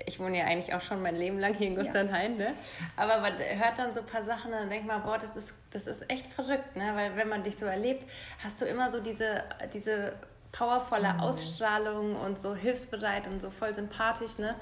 ich 0.05 0.19
wohne 0.19 0.39
ja 0.39 0.45
eigentlich 0.45 0.73
auch 0.73 0.81
schon 0.81 1.01
mein 1.01 1.15
Leben 1.15 1.39
lang 1.39 1.53
hier 1.53 1.67
in 1.67 1.75
Gusternhain, 1.75 2.39
ja. 2.39 2.49
ne? 2.49 2.55
Aber 2.95 3.19
man 3.19 3.33
hört 3.37 3.77
dann 3.77 3.93
so 3.93 3.99
ein 3.99 4.05
paar 4.05 4.23
Sachen 4.23 4.51
und 4.51 4.59
dann 4.59 4.69
denkt 4.69 4.87
man, 4.87 5.03
boah, 5.03 5.17
das 5.19 5.37
ist, 5.37 5.53
das 5.69 5.85
ist 5.85 6.09
echt 6.09 6.27
verrückt, 6.27 6.75
ne? 6.75 6.91
Weil 6.95 7.15
wenn 7.15 7.29
man 7.29 7.43
dich 7.43 7.57
so 7.57 7.67
erlebt, 7.67 8.09
hast 8.43 8.59
du 8.61 8.65
immer 8.65 8.89
so 8.89 8.99
diese, 8.99 9.43
diese 9.71 10.13
powervolle 10.51 11.13
mhm. 11.13 11.19
Ausstrahlung 11.19 12.15
und 12.15 12.39
so 12.39 12.55
hilfsbereit 12.55 13.27
und 13.27 13.41
so 13.41 13.51
voll 13.51 13.75
sympathisch, 13.75 14.37
ne? 14.37 14.55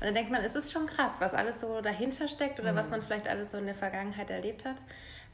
Und 0.00 0.06
dann 0.06 0.14
denkt 0.14 0.30
man, 0.30 0.42
es 0.42 0.54
ist 0.54 0.72
schon 0.72 0.86
krass, 0.86 1.16
was 1.20 1.34
alles 1.34 1.60
so 1.60 1.80
dahinter 1.80 2.28
steckt 2.28 2.60
oder 2.60 2.72
mhm. 2.72 2.76
was 2.76 2.88
man 2.88 3.02
vielleicht 3.02 3.28
alles 3.28 3.50
so 3.50 3.58
in 3.58 3.66
der 3.66 3.74
Vergangenheit 3.74 4.30
erlebt 4.30 4.64
hat. 4.64 4.76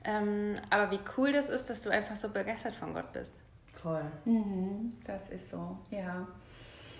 Ähm, 0.05 0.57
aber 0.71 0.91
wie 0.91 1.01
cool 1.17 1.33
das 1.33 1.49
ist, 1.49 1.71
dass 1.71 1.83
du 1.83 1.91
einfach 1.91 2.17
so 2.17 2.29
begeistert 2.29 2.75
von 2.75 2.93
Gott 2.93 3.13
bist. 3.13 3.37
Voll. 3.83 4.05
Mhm, 4.25 4.93
das 5.05 5.31
ist 5.31 5.51
so, 5.51 5.77
ja. 5.91 6.27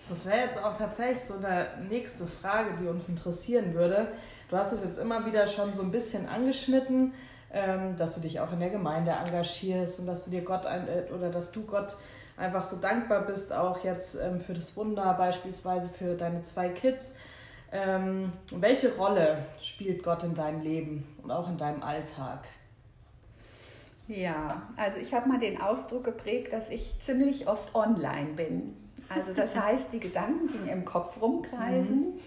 Das 0.09 0.27
wäre 0.27 0.47
jetzt 0.47 0.63
auch 0.63 0.77
tatsächlich 0.77 1.23
so 1.23 1.35
eine 1.35 1.69
nächste 1.89 2.27
Frage, 2.27 2.71
die 2.81 2.89
uns 2.89 3.09
interessieren 3.09 3.73
würde. 3.73 4.09
Du 4.51 4.57
hast 4.57 4.73
es 4.73 4.83
jetzt 4.83 4.99
immer 4.99 5.25
wieder 5.25 5.47
schon 5.47 5.73
so 5.73 5.83
ein 5.83 5.93
bisschen 5.93 6.29
angeschnitten, 6.29 7.15
ähm, 7.53 7.97
dass 7.97 8.17
du 8.17 8.21
dich 8.21 8.41
auch 8.41 8.53
in 8.53 8.59
der 8.59 8.71
Gemeinde 8.71 9.13
engagierst 9.13 10.01
und 10.01 10.07
dass 10.07 10.25
du 10.25 10.33
dir 10.33 10.43
Gott 10.43 10.67
ein, 10.67 10.89
äh, 10.89 11.05
oder 11.15 11.31
dass 11.31 11.53
du 11.53 11.65
Gott 11.65 11.97
einfach 12.37 12.65
so 12.65 12.79
dankbar 12.79 13.23
bist, 13.23 13.53
auch 13.53 13.85
jetzt 13.85 14.21
ähm, 14.21 14.41
für 14.41 14.55
das 14.55 14.77
Wunder, 14.77 15.15
beispielsweise 15.15 15.89
für 15.89 16.17
deine 16.17 16.43
zwei 16.43 16.69
Kids. 16.69 17.17
Ähm, 17.71 18.33
welche 18.51 18.95
Rolle 18.97 19.39
spielt 19.63 20.03
Gott 20.03 20.25
in 20.25 20.35
deinem 20.35 20.63
Leben 20.63 21.17
und 21.23 21.31
auch 21.31 21.49
in 21.49 21.57
deinem 21.57 21.83
Alltag? 21.83 22.41
Ja, 24.15 24.63
also 24.77 24.99
ich 24.99 25.15
habe 25.15 25.29
mal 25.29 25.39
den 25.39 25.61
Ausdruck 25.61 26.05
geprägt, 26.05 26.53
dass 26.53 26.69
ich 26.71 27.01
ziemlich 27.05 27.49
oft 27.49 27.75
online 27.75 28.33
bin. 28.37 28.77
Also 29.09 29.33
das 29.33 29.57
heißt, 29.57 29.93
die 29.93 30.01
Gedanken, 30.01 30.49
die 30.53 30.71
im 30.71 30.85
Kopf 30.85 31.21
rumkreisen, 31.21 32.01
mhm. 32.01 32.21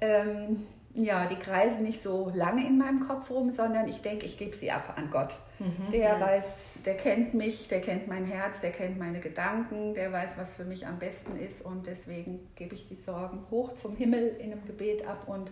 ähm, 0.00 0.66
ja, 0.94 1.26
die 1.26 1.36
kreisen 1.36 1.84
nicht 1.84 2.02
so 2.02 2.30
lange 2.34 2.66
in 2.66 2.76
meinem 2.76 3.00
Kopf 3.00 3.30
rum, 3.30 3.50
sondern 3.50 3.88
ich 3.88 4.02
denke, 4.02 4.26
ich 4.26 4.36
gebe 4.36 4.54
sie 4.54 4.70
ab 4.70 4.92
an 4.96 5.10
Gott. 5.10 5.36
Mhm, 5.58 5.90
der 5.90 6.00
ja. 6.00 6.20
weiß, 6.20 6.82
der 6.84 6.96
kennt 6.96 7.32
mich, 7.32 7.68
der 7.68 7.80
kennt 7.80 8.08
mein 8.08 8.26
Herz, 8.26 8.60
der 8.60 8.72
kennt 8.72 8.98
meine 8.98 9.20
Gedanken, 9.20 9.94
der 9.94 10.12
weiß, 10.12 10.32
was 10.36 10.52
für 10.52 10.64
mich 10.64 10.86
am 10.86 10.98
besten 10.98 11.38
ist 11.38 11.64
und 11.64 11.86
deswegen 11.86 12.40
gebe 12.56 12.74
ich 12.74 12.88
die 12.88 12.96
Sorgen 12.96 13.44
hoch 13.50 13.72
zum 13.74 13.96
Himmel 13.96 14.36
in 14.38 14.52
einem 14.52 14.66
Gebet 14.66 15.06
ab 15.06 15.22
und 15.26 15.50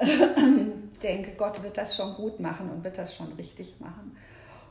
denke, 1.02 1.32
Gott 1.36 1.62
wird 1.62 1.78
das 1.78 1.94
schon 1.94 2.14
gut 2.14 2.40
machen 2.40 2.68
und 2.70 2.82
wird 2.82 2.98
das 2.98 3.14
schon 3.14 3.30
richtig 3.34 3.76
machen. 3.78 4.16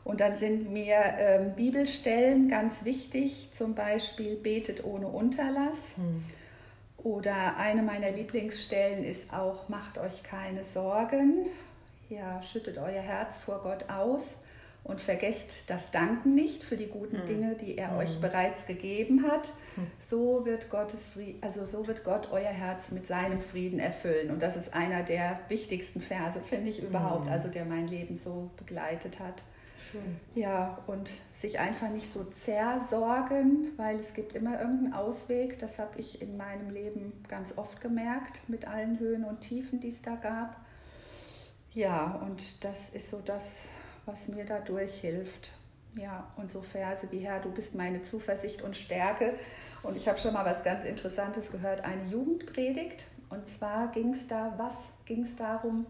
Und 0.03 0.19
dann 0.19 0.35
sind 0.35 0.71
mir 0.71 0.97
ähm, 1.19 1.55
Bibelstellen 1.55 2.49
ganz 2.49 2.85
wichtig, 2.85 3.51
zum 3.53 3.75
Beispiel 3.75 4.35
betet 4.35 4.83
ohne 4.83 5.07
Unterlass. 5.07 5.77
Mhm 5.97 6.23
oder 7.03 7.57
eine 7.57 7.81
meiner 7.81 8.11
Lieblingsstellen 8.11 9.03
ist 9.03 9.33
auch, 9.33 9.69
macht 9.69 9.97
euch 9.97 10.23
keine 10.23 10.63
Sorgen. 10.65 11.47
Ja, 12.09 12.41
schüttet 12.43 12.77
euer 12.77 13.01
Herz 13.01 13.39
vor 13.39 13.61
Gott 13.61 13.89
aus 13.89 14.35
und 14.83 14.99
vergesst 14.99 15.63
das 15.67 15.91
Danken 15.91 16.35
nicht 16.35 16.63
für 16.63 16.75
die 16.75 16.87
guten 16.87 17.19
hm. 17.21 17.27
Dinge, 17.27 17.55
die 17.55 17.77
er 17.77 17.91
hm. 17.91 17.97
euch 17.97 18.19
bereits 18.19 18.65
gegeben 18.65 19.25
hat. 19.27 19.51
Hm. 19.75 19.87
So 20.07 20.45
wird 20.45 20.69
Gottes 20.69 21.07
Frieden, 21.09 21.41
also 21.41 21.65
so 21.65 21.87
wird 21.87 22.03
Gott 22.03 22.29
euer 22.31 22.49
Herz 22.49 22.91
mit 22.91 23.07
seinem 23.07 23.41
Frieden 23.41 23.79
erfüllen. 23.79 24.29
Und 24.29 24.41
das 24.41 24.55
ist 24.55 24.73
einer 24.73 25.03
der 25.03 25.39
wichtigsten 25.47 26.01
Verse, 26.01 26.39
finde 26.41 26.69
ich 26.69 26.83
überhaupt, 26.83 27.25
hm. 27.25 27.31
also 27.31 27.47
der 27.47 27.65
mein 27.65 27.87
Leben 27.87 28.17
so 28.17 28.51
begleitet 28.57 29.19
hat. 29.19 29.41
Ja, 30.35 30.79
und 30.87 31.09
sich 31.35 31.59
einfach 31.59 31.89
nicht 31.89 32.11
so 32.11 32.23
zersorgen, 32.25 33.73
weil 33.77 33.99
es 33.99 34.13
gibt 34.13 34.35
immer 34.35 34.59
irgendeinen 34.59 34.93
Ausweg. 34.93 35.59
Das 35.59 35.79
habe 35.79 35.99
ich 35.99 36.21
in 36.21 36.37
meinem 36.37 36.69
Leben 36.69 37.23
ganz 37.27 37.57
oft 37.57 37.81
gemerkt, 37.81 38.47
mit 38.47 38.67
allen 38.67 38.99
Höhen 38.99 39.23
und 39.23 39.41
Tiefen, 39.41 39.79
die 39.79 39.89
es 39.89 40.01
da 40.01 40.15
gab. 40.15 40.55
Ja, 41.73 42.21
und 42.25 42.63
das 42.63 42.89
ist 42.89 43.09
so 43.09 43.21
das, 43.23 43.63
was 44.05 44.27
mir 44.27 44.45
dadurch 44.45 44.93
hilft. 44.95 45.51
Ja, 45.95 46.31
und 46.37 46.49
so 46.49 46.61
Verse 46.61 47.07
wie 47.11 47.19
Herr, 47.19 47.39
du 47.39 47.51
bist 47.51 47.75
meine 47.75 48.01
Zuversicht 48.01 48.61
und 48.61 48.75
Stärke. 48.75 49.33
Und 49.83 49.95
ich 49.97 50.07
habe 50.07 50.19
schon 50.19 50.33
mal 50.33 50.45
was 50.45 50.63
ganz 50.63 50.85
Interessantes 50.85 51.51
gehört, 51.51 51.81
eine 51.81 52.05
Jugendpredigt. 52.05 53.07
Und 53.29 53.47
zwar 53.49 53.91
ging 53.91 54.13
es 54.13 54.27
da, 54.27 54.53
was 54.57 54.89
ging 55.05 55.23
es 55.23 55.35
darum, 55.35 55.85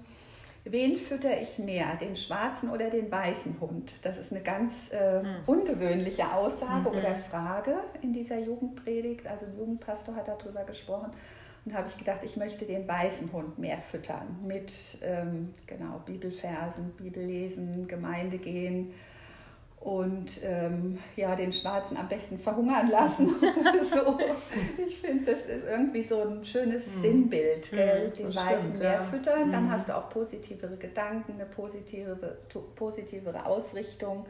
wen 0.64 0.98
fütter 0.98 1.42
ich 1.42 1.60
mehr, 1.60 1.96
den 2.00 2.16
schwarzen 2.16 2.70
oder 2.70 2.90
den 2.90 3.12
weißen 3.12 3.60
Hund? 3.60 3.94
Das 4.04 4.18
ist 4.18 4.32
eine 4.32 4.42
ganz 4.42 4.92
äh, 4.92 5.22
mhm. 5.22 5.36
ungewöhnliche 5.46 6.32
Aussage 6.34 6.90
mhm. 6.90 6.98
oder 6.98 7.16
Frage 7.16 7.76
in 8.02 8.14
dieser 8.14 8.40
Jugendpredigt. 8.40 9.28
Also 9.28 9.46
ein 9.46 9.58
Jugendpastor 9.58 10.16
hat 10.16 10.28
darüber 10.28 10.64
gesprochen. 10.64 11.12
Und 11.64 11.76
habe 11.76 11.88
ich 11.88 11.98
gedacht, 11.98 12.22
ich 12.24 12.38
möchte 12.38 12.66
den 12.66 12.88
weißen 12.88 13.32
Hund 13.32 13.60
mehr 13.60 13.78
füttern 13.78 14.40
mit 14.44 14.98
ähm, 15.04 15.54
genau, 15.68 16.02
Bibelversen, 16.06 16.92
Bibellesen, 16.98 17.88
Gemeinde 17.88 18.40
gehen 18.40 18.94
und 19.82 20.42
ähm, 20.44 21.00
ja, 21.16 21.36
den 21.36 21.52
Schwarzen 21.52 21.98
am 21.98 22.08
besten 22.08 22.38
verhungern 22.38 22.90
lassen. 22.90 23.36
so. 23.92 24.18
Ich 24.86 25.00
finde, 25.00 25.26
das 25.26 25.42
ist 25.46 25.66
irgendwie 25.68 26.04
so 26.04 26.22
ein 26.22 26.46
schönes 26.46 26.86
mhm. 26.96 27.02
Sinnbild, 27.02 27.72
gell? 27.72 28.10
Mhm, 28.10 28.16
den 28.16 28.36
Weißen 28.36 28.60
stimmt, 28.60 28.80
mehr 28.80 28.94
ja. 28.94 29.04
füttern, 29.04 29.48
mhm. 29.48 29.52
dann 29.52 29.72
hast 29.72 29.90
du 29.90 29.98
auch 29.98 30.10
positivere 30.10 30.78
Gedanken, 30.78 31.34
eine 31.34 31.46
positive, 31.46 32.38
positivere 32.76 33.44
Ausrichtung. 33.44 34.28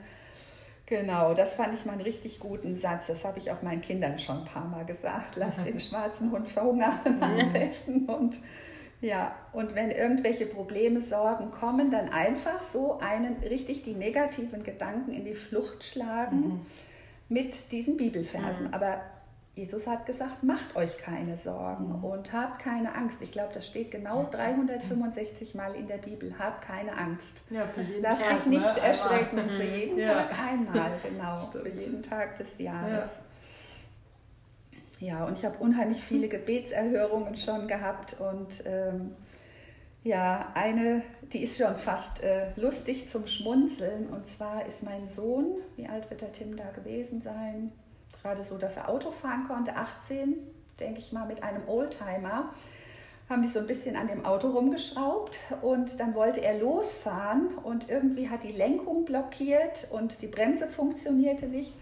Genau, 0.86 1.34
das 1.34 1.56
fand 1.56 1.74
ich 1.74 1.86
mal 1.86 1.94
einen 1.94 2.02
richtig 2.02 2.40
guten 2.40 2.78
Satz. 2.80 3.08
Das 3.08 3.24
habe 3.26 3.38
ich 3.38 3.52
auch 3.52 3.62
meinen 3.62 3.82
Kindern 3.82 4.20
schon 4.20 4.40
ein 4.40 4.46
paar 4.46 4.66
Mal 4.66 4.86
gesagt. 4.86 5.36
Lass 5.36 5.62
den 5.64 5.80
schwarzen 5.82 6.32
Hund 6.32 6.50
verhungern 6.50 7.00
am 7.06 7.54
besten 7.54 8.06
und 8.06 8.38
ja, 9.02 9.36
und 9.52 9.74
wenn 9.74 9.90
irgendwelche 9.90 10.46
Probleme, 10.46 11.02
Sorgen 11.02 11.50
kommen, 11.52 11.90
dann 11.90 12.10
einfach 12.10 12.62
so 12.62 13.00
einen 13.00 13.38
richtig 13.38 13.84
die 13.84 13.94
negativen 13.94 14.64
Gedanken 14.64 15.12
in 15.12 15.26
die 15.26 15.34
Flucht 15.34 15.84
schlagen 15.84 16.38
mhm. 16.38 16.66
mit 17.28 17.72
diesen 17.72 17.98
Bibelversen. 17.98 18.68
Mhm. 18.68 18.74
Aber 18.74 19.02
Jesus 19.56 19.86
hat 19.88 20.06
gesagt, 20.06 20.44
macht 20.44 20.76
euch 20.76 20.98
keine 21.00 21.36
Sorgen 21.36 21.98
mhm. 21.98 22.04
und 22.04 22.32
habt 22.32 22.60
keine 22.60 22.94
Angst. 22.94 23.18
Ich 23.22 23.32
glaube, 23.32 23.52
das 23.56 23.66
steht 23.66 23.90
genau 23.90 24.30
365 24.32 25.56
Mal 25.56 25.74
in 25.76 25.88
der 25.88 25.98
Bibel. 25.98 26.36
Habt 26.38 26.62
keine 26.62 26.96
Angst. 26.96 27.42
Ja, 27.50 27.64
Lass 28.02 28.20
Tag, 28.20 28.38
dich 28.38 28.46
nicht 28.46 28.76
ne? 28.76 28.82
erschrecken. 28.82 29.50
Für 29.50 29.64
jeden 29.64 29.98
ja. 29.98 30.26
Tag 30.26 30.40
einmal, 30.40 30.92
genau. 31.04 31.40
Stimmt. 31.50 31.68
Für 31.68 31.82
jeden 31.82 32.04
Tag 32.04 32.38
des 32.38 32.60
Jahres. 32.60 33.10
Ja. 33.10 33.31
Ja, 35.02 35.26
und 35.26 35.36
ich 35.36 35.44
habe 35.44 35.58
unheimlich 35.58 36.00
viele 36.00 36.28
Gebetserhörungen 36.28 37.36
schon 37.36 37.68
gehabt 37.68 38.18
und 38.20 38.64
ähm, 38.68 39.16
ja, 40.04 40.52
eine, 40.54 41.02
die 41.34 41.42
ist 41.42 41.58
schon 41.58 41.76
fast 41.76 42.22
äh, 42.22 42.52
lustig 42.56 43.10
zum 43.10 43.28
Schmunzeln. 43.28 44.10
Und 44.10 44.28
zwar 44.28 44.68
ist 44.68 44.84
mein 44.84 45.10
Sohn, 45.10 45.58
wie 45.76 45.88
alt 45.88 46.08
wird 46.12 46.22
der 46.22 46.32
Tim 46.32 46.56
da 46.56 46.70
gewesen 46.70 47.20
sein? 47.22 47.72
Gerade 48.22 48.44
so, 48.44 48.60
dass 48.60 48.78
er 48.78 48.90
Auto 48.90 49.10
fahren 49.10 49.46
konnte, 49.48 49.76
18, 49.76 50.38
denke 50.80 51.00
ich 51.00 51.12
mal, 51.12 51.26
mit 51.26 51.42
einem 51.42 51.68
Oldtimer. 51.68 52.54
Haben 53.28 53.42
die 53.42 53.50
so 53.50 53.60
ein 53.60 53.68
bisschen 53.68 53.96
an 53.96 54.08
dem 54.08 54.24
Auto 54.24 54.50
rumgeschraubt 54.52 55.40
und 55.64 56.00
dann 56.00 56.14
wollte 56.14 56.42
er 56.42 56.60
losfahren 56.60 57.56
und 57.64 57.90
irgendwie 57.90 58.30
hat 58.30 58.44
die 58.44 58.52
Lenkung 58.52 59.06
blockiert 59.06 59.88
und 59.90 60.22
die 60.22 60.28
Bremse 60.28 60.68
funktionierte 60.68 61.48
nicht. 61.48 61.74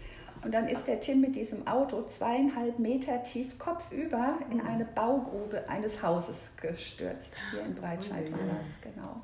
Und 0.42 0.54
dann 0.54 0.68
ist 0.68 0.86
der 0.86 1.00
Tim 1.00 1.20
mit 1.20 1.36
diesem 1.36 1.66
Auto 1.66 2.02
zweieinhalb 2.02 2.78
Meter 2.78 3.22
tief 3.22 3.58
kopfüber 3.58 4.38
in 4.50 4.58
mhm. 4.58 4.66
eine 4.66 4.84
Baugrube 4.84 5.68
eines 5.68 6.02
Hauses 6.02 6.50
gestürzt. 6.60 7.34
Hier 7.50 7.62
in 7.62 7.74
Breitscheid 7.74 8.30
war 8.32 8.38
das, 8.38 8.80
genau. 8.80 9.16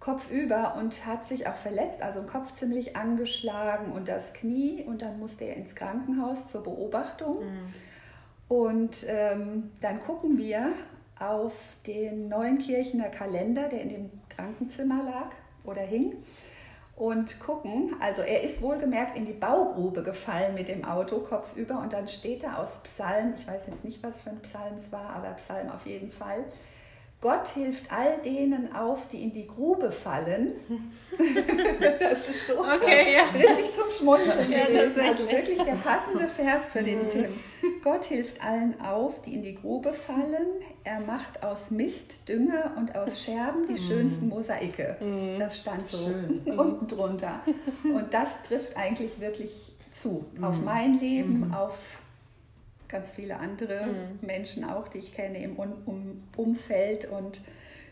Kopfüber 0.00 0.76
und 0.76 1.06
hat 1.06 1.24
sich 1.24 1.46
auch 1.46 1.56
verletzt, 1.56 2.02
also 2.02 2.22
Kopf 2.22 2.52
ziemlich 2.54 2.96
angeschlagen 2.96 3.92
und 3.92 4.08
das 4.08 4.32
Knie. 4.34 4.84
Und 4.86 5.02
dann 5.02 5.18
musste 5.18 5.44
er 5.44 5.56
ins 5.56 5.74
Krankenhaus 5.74 6.50
zur 6.50 6.62
Beobachtung. 6.62 7.40
Mhm. 7.40 7.74
Und 8.48 9.06
ähm, 9.08 9.70
dann 9.80 10.00
gucken 10.00 10.38
wir 10.38 10.72
auf 11.18 11.52
den 11.86 12.28
Neuenkirchener 12.28 13.08
Kalender, 13.08 13.68
der 13.68 13.82
in 13.82 13.88
dem 13.88 14.10
Krankenzimmer 14.28 15.02
lag 15.02 15.30
oder 15.64 15.82
hing 15.82 16.14
und 16.98 17.38
gucken. 17.38 17.94
Also 18.00 18.22
er 18.22 18.42
ist 18.42 18.60
wohlgemerkt 18.60 19.16
in 19.16 19.24
die 19.24 19.32
Baugrube 19.32 20.02
gefallen 20.02 20.54
mit 20.54 20.68
dem 20.68 20.84
Auto 20.84 21.20
kopfüber 21.20 21.78
und 21.80 21.92
dann 21.92 22.08
steht 22.08 22.42
da 22.42 22.56
aus 22.56 22.80
Psalm, 22.82 23.34
ich 23.34 23.46
weiß 23.46 23.68
jetzt 23.68 23.84
nicht, 23.84 24.02
was 24.02 24.20
für 24.20 24.30
ein 24.30 24.42
Psalm 24.42 24.74
es 24.76 24.90
war, 24.90 25.10
aber 25.10 25.30
Psalm 25.34 25.70
auf 25.70 25.86
jeden 25.86 26.10
Fall, 26.10 26.44
Gott 27.20 27.48
hilft 27.48 27.90
all 27.90 28.18
denen 28.24 28.72
auf, 28.72 29.08
die 29.08 29.24
in 29.24 29.32
die 29.32 29.48
Grube 29.48 29.90
fallen. 29.90 30.52
das 32.00 32.28
ist 32.28 32.46
so 32.46 32.60
okay, 32.60 33.16
ja. 33.16 33.24
richtig 33.36 33.72
zum 33.72 33.90
Schmunzeln 33.90 34.48
ja. 34.52 34.66
Also 34.66 35.28
wirklich 35.28 35.60
der 35.60 35.74
passende 35.74 36.28
Vers 36.28 36.70
für 36.70 36.82
den 36.82 37.06
mhm. 37.06 37.10
Tim. 37.10 37.24
Gott 37.82 38.04
hilft 38.04 38.40
allen 38.40 38.80
auf, 38.80 39.20
die 39.22 39.34
in 39.34 39.42
die 39.42 39.56
Grube 39.56 39.92
fallen. 39.92 40.46
Er 40.84 41.00
macht 41.00 41.42
aus 41.42 41.72
Mist 41.72 42.28
Dünger 42.28 42.72
und 42.76 42.94
aus 42.94 43.20
Scherben 43.20 43.66
die 43.66 43.80
mhm. 43.80 43.88
schönsten 43.88 44.28
Mosaike. 44.28 44.96
Mhm. 45.00 45.40
Das 45.40 45.58
stand 45.58 45.88
so 45.88 45.98
Schön. 45.98 46.42
unten 46.56 46.86
drunter. 46.86 47.40
Und 47.82 48.14
das 48.14 48.44
trifft 48.44 48.76
eigentlich 48.76 49.18
wirklich 49.18 49.72
zu. 49.90 50.24
Auf 50.40 50.62
mein 50.62 51.00
Leben, 51.00 51.52
auf 51.52 51.76
ganz 52.88 53.12
viele 53.12 53.36
andere 53.36 53.86
mhm. 53.86 54.26
Menschen 54.26 54.64
auch, 54.64 54.88
die 54.88 54.98
ich 54.98 55.14
kenne 55.14 55.42
im 55.42 55.56
um 55.56 56.22
Umfeld. 56.36 57.10
Und 57.10 57.40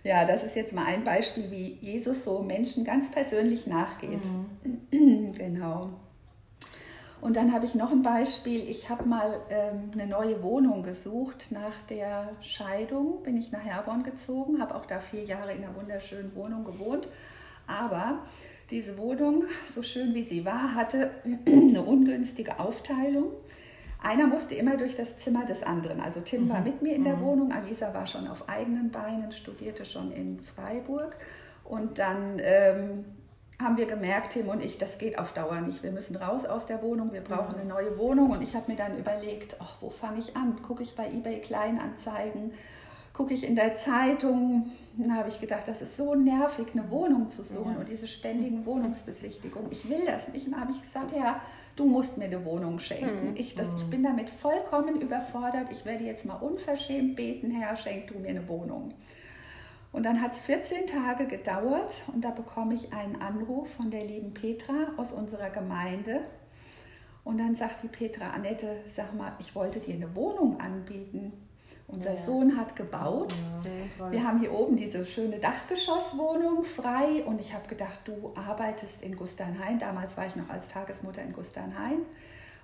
ja, 0.04 0.24
das 0.24 0.42
ist 0.42 0.56
jetzt 0.56 0.72
mal 0.72 0.86
ein 0.86 1.04
Beispiel, 1.04 1.50
wie 1.50 1.78
Jesus 1.80 2.24
so 2.24 2.42
Menschen 2.42 2.84
ganz 2.84 3.10
persönlich 3.10 3.66
nachgeht. 3.66 4.24
Mhm. 4.90 5.32
genau. 5.38 5.90
Und 7.20 7.36
dann 7.36 7.52
habe 7.52 7.64
ich 7.64 7.74
noch 7.74 7.90
ein 7.90 8.02
Beispiel. 8.02 8.68
Ich 8.68 8.88
habe 8.88 9.04
mal 9.04 9.40
ähm, 9.50 9.90
eine 9.92 10.06
neue 10.06 10.42
Wohnung 10.42 10.82
gesucht. 10.82 11.48
Nach 11.50 11.82
der 11.88 12.30
Scheidung 12.40 13.22
bin 13.22 13.36
ich 13.36 13.52
nach 13.52 13.64
Herborn 13.64 14.02
gezogen, 14.02 14.60
habe 14.60 14.74
auch 14.74 14.86
da 14.86 15.00
vier 15.00 15.24
Jahre 15.24 15.52
in 15.52 15.64
einer 15.64 15.74
wunderschönen 15.74 16.34
Wohnung 16.34 16.64
gewohnt. 16.64 17.08
Aber 17.66 18.20
diese 18.70 18.98
Wohnung, 18.98 19.44
so 19.74 19.82
schön 19.82 20.14
wie 20.14 20.22
sie 20.22 20.44
war, 20.44 20.74
hatte 20.74 21.10
eine 21.46 21.82
ungünstige 21.82 22.60
Aufteilung. 22.60 23.32
Einer 24.06 24.28
musste 24.28 24.54
immer 24.54 24.76
durch 24.76 24.94
das 24.94 25.18
Zimmer 25.18 25.46
des 25.46 25.64
anderen. 25.64 26.00
Also 26.00 26.20
Tim 26.20 26.44
mhm. 26.44 26.50
war 26.50 26.60
mit 26.60 26.80
mir 26.80 26.94
in 26.94 27.02
der 27.02 27.16
mhm. 27.16 27.22
Wohnung, 27.22 27.52
Alisa 27.52 27.92
war 27.92 28.06
schon 28.06 28.28
auf 28.28 28.48
eigenen 28.48 28.92
Beinen, 28.92 29.32
studierte 29.32 29.84
schon 29.84 30.12
in 30.12 30.38
Freiburg. 30.54 31.16
Und 31.64 31.98
dann 31.98 32.40
ähm, 32.40 33.04
haben 33.60 33.76
wir 33.76 33.86
gemerkt, 33.86 34.34
Tim 34.34 34.48
und 34.48 34.62
ich, 34.62 34.78
das 34.78 34.98
geht 34.98 35.18
auf 35.18 35.32
Dauer 35.32 35.60
nicht. 35.60 35.82
Wir 35.82 35.90
müssen 35.90 36.14
raus 36.14 36.44
aus 36.44 36.66
der 36.66 36.82
Wohnung, 36.82 37.12
wir 37.12 37.20
brauchen 37.20 37.54
mhm. 37.56 37.62
eine 37.62 37.68
neue 37.68 37.98
Wohnung. 37.98 38.30
Und 38.30 38.42
ich 38.42 38.54
habe 38.54 38.70
mir 38.70 38.76
dann 38.76 38.96
überlegt, 38.96 39.56
ach, 39.58 39.74
wo 39.80 39.90
fange 39.90 40.20
ich 40.20 40.36
an? 40.36 40.62
Gucke 40.62 40.84
ich 40.84 40.94
bei 40.94 41.08
eBay 41.08 41.40
Kleinanzeigen? 41.40 42.52
gucke 43.16 43.32
ich 43.32 43.44
in 43.48 43.56
der 43.56 43.74
Zeitung, 43.76 44.72
da 44.98 45.14
habe 45.14 45.30
ich 45.30 45.40
gedacht, 45.40 45.66
das 45.66 45.80
ist 45.80 45.96
so 45.96 46.14
nervig, 46.14 46.66
eine 46.74 46.90
Wohnung 46.90 47.30
zu 47.30 47.42
suchen 47.42 47.72
ja. 47.72 47.78
und 47.78 47.88
diese 47.88 48.06
ständigen 48.06 48.66
Wohnungsbesichtigungen. 48.66 49.72
Ich 49.72 49.88
will 49.88 50.04
das 50.04 50.28
nicht. 50.28 50.46
Und 50.46 50.52
da 50.52 50.60
habe 50.60 50.72
ich 50.72 50.82
gesagt, 50.82 51.16
ja, 51.16 51.40
du 51.76 51.84
musst 51.84 52.18
mir 52.18 52.24
eine 52.24 52.44
Wohnung 52.44 52.78
schenken. 52.78 53.30
Mhm. 53.30 53.36
Ich, 53.36 53.54
das, 53.54 53.68
ich 53.76 53.84
bin 53.84 54.02
damit 54.02 54.30
vollkommen 54.30 55.00
überfordert. 55.00 55.68
Ich 55.70 55.84
werde 55.84 56.04
jetzt 56.04 56.24
mal 56.24 56.36
unverschämt 56.36 57.16
beten, 57.16 57.50
Herr, 57.50 57.76
schenk 57.76 58.08
du 58.08 58.18
mir 58.18 58.30
eine 58.30 58.48
Wohnung. 58.48 58.94
Und 59.92 60.02
dann 60.04 60.20
hat 60.20 60.32
es 60.32 60.42
14 60.42 60.86
Tage 60.86 61.26
gedauert 61.26 62.02
und 62.12 62.24
da 62.24 62.30
bekomme 62.30 62.74
ich 62.74 62.92
einen 62.92 63.16
Anruf 63.22 63.72
von 63.74 63.90
der 63.90 64.04
lieben 64.04 64.34
Petra 64.34 64.92
aus 64.96 65.12
unserer 65.12 65.50
Gemeinde. 65.50 66.20
Und 67.24 67.38
dann 67.38 67.54
sagt 67.54 67.82
die 67.82 67.88
Petra, 67.88 68.30
Annette, 68.30 68.76
sag 68.94 69.14
mal, 69.14 69.32
ich 69.38 69.54
wollte 69.54 69.80
dir 69.80 69.94
eine 69.94 70.14
Wohnung 70.14 70.60
anbieten. 70.60 71.32
Unser 71.88 72.14
ja. 72.14 72.22
Sohn 72.22 72.56
hat 72.56 72.74
gebaut. 72.74 73.32
Ja, 73.98 74.10
wir 74.10 74.24
haben 74.24 74.40
hier 74.40 74.52
oben 74.52 74.76
diese 74.76 75.06
schöne 75.06 75.38
Dachgeschosswohnung 75.38 76.64
frei 76.64 77.24
und 77.24 77.40
ich 77.40 77.54
habe 77.54 77.68
gedacht, 77.68 78.00
du 78.04 78.32
arbeitest 78.34 79.02
in 79.02 79.16
Gusternhain. 79.16 79.78
Damals 79.78 80.16
war 80.16 80.26
ich 80.26 80.34
noch 80.34 80.48
als 80.50 80.66
Tagesmutter 80.68 81.22
in 81.22 81.32
Gusternhain. 81.32 81.98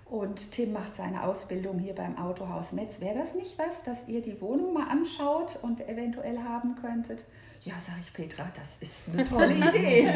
Und 0.06 0.52
Tim 0.52 0.72
macht 0.72 0.96
seine 0.96 1.22
Ausbildung 1.22 1.78
hier 1.78 1.94
beim 1.94 2.18
Autohaus 2.18 2.72
Metz. 2.72 3.00
Wäre 3.00 3.18
das 3.18 3.34
nicht 3.34 3.58
was, 3.58 3.82
dass 3.84 3.96
ihr 4.08 4.20
die 4.20 4.40
Wohnung 4.40 4.74
mal 4.74 4.88
anschaut 4.88 5.58
und 5.62 5.88
eventuell 5.88 6.38
haben 6.38 6.74
könntet? 6.74 7.24
Ja, 7.64 7.74
sage 7.78 7.98
ich, 8.00 8.12
Petra, 8.12 8.44
das 8.56 8.78
ist 8.80 9.12
eine 9.12 9.24
tolle 9.24 9.54
Idee. 9.68 10.12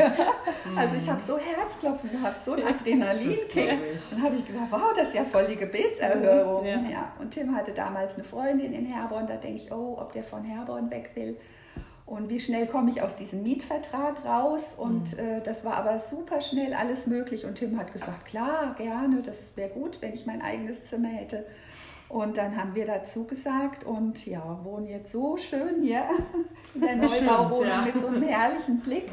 also 0.75 0.97
ich 0.97 1.09
habe 1.09 1.21
so 1.21 1.39
Herzklopfen 1.39 2.11
gehabt, 2.11 2.45
so 2.45 2.55
ein 2.55 2.63
Adrenalinkick. 2.65 3.79
Dann 4.11 4.23
habe 4.23 4.35
ich 4.35 4.45
gedacht, 4.45 4.67
wow, 4.71 4.93
das 4.97 5.09
ist 5.09 5.15
ja 5.15 5.25
voll 5.25 5.47
die 5.47 5.57
Gebetserhörung. 5.57 6.67
Ja. 6.67 6.81
ja. 6.91 7.13
Und 7.21 7.31
Tim 7.31 7.55
hatte 7.55 7.71
damals 7.71 8.17
eine 8.17 8.25
Freundin 8.25 8.73
in 8.73 8.87
Herborn, 8.87 9.29
da 9.29 9.37
denke 9.37 9.63
ich, 9.63 9.71
oh, 9.71 9.97
ob 9.97 10.13
der 10.13 10.25
von 10.25 10.43
Herborn 10.43 10.91
weg 10.91 11.11
will. 11.15 11.37
Und 12.05 12.29
wie 12.29 12.39
schnell 12.39 12.67
komme 12.67 12.91
ich 12.91 13.03
aus 13.03 13.15
diesem 13.17 13.45
Mietvertrag 13.45 14.25
raus? 14.25 14.75
Und 14.77 15.17
mhm. 15.17 15.25
äh, 15.25 15.41
das 15.41 15.65
war 15.65 15.75
aber 15.75 16.01
super 16.01 16.41
schnell 16.41 16.75
alles 16.75 17.07
möglich. 17.07 17.47
Und 17.47 17.57
Tim 17.57 17.79
hat 17.79 17.93
gesagt, 17.93 18.27
klar, 18.27 18.75
gerne, 18.77 19.23
das 19.23 19.57
wäre 19.57 19.71
gut, 19.71 20.03
wenn 20.03 20.15
ich 20.15 20.27
mein 20.27 20.43
eigenes 20.43 20.87
Zimmer 20.87 21.09
hätte. 21.09 21.45
Und 22.09 22.37
dann 22.37 22.57
haben 22.57 22.75
wir 22.75 22.87
dazu 22.87 23.25
gesagt 23.25 23.85
und 23.85 24.27
ja, 24.27 24.61
wohnen 24.63 24.87
jetzt 24.87 25.11
so 25.11 25.37
schön 25.37 25.83
hier 25.83 26.05
in 26.75 26.81
der 26.81 26.97
Neubauwohnung 26.97 27.67
ja. 27.67 27.83
mit 27.83 28.01
so 28.01 28.07
einem 28.07 28.23
herrlichen 28.23 28.81
Blick. 28.81 29.11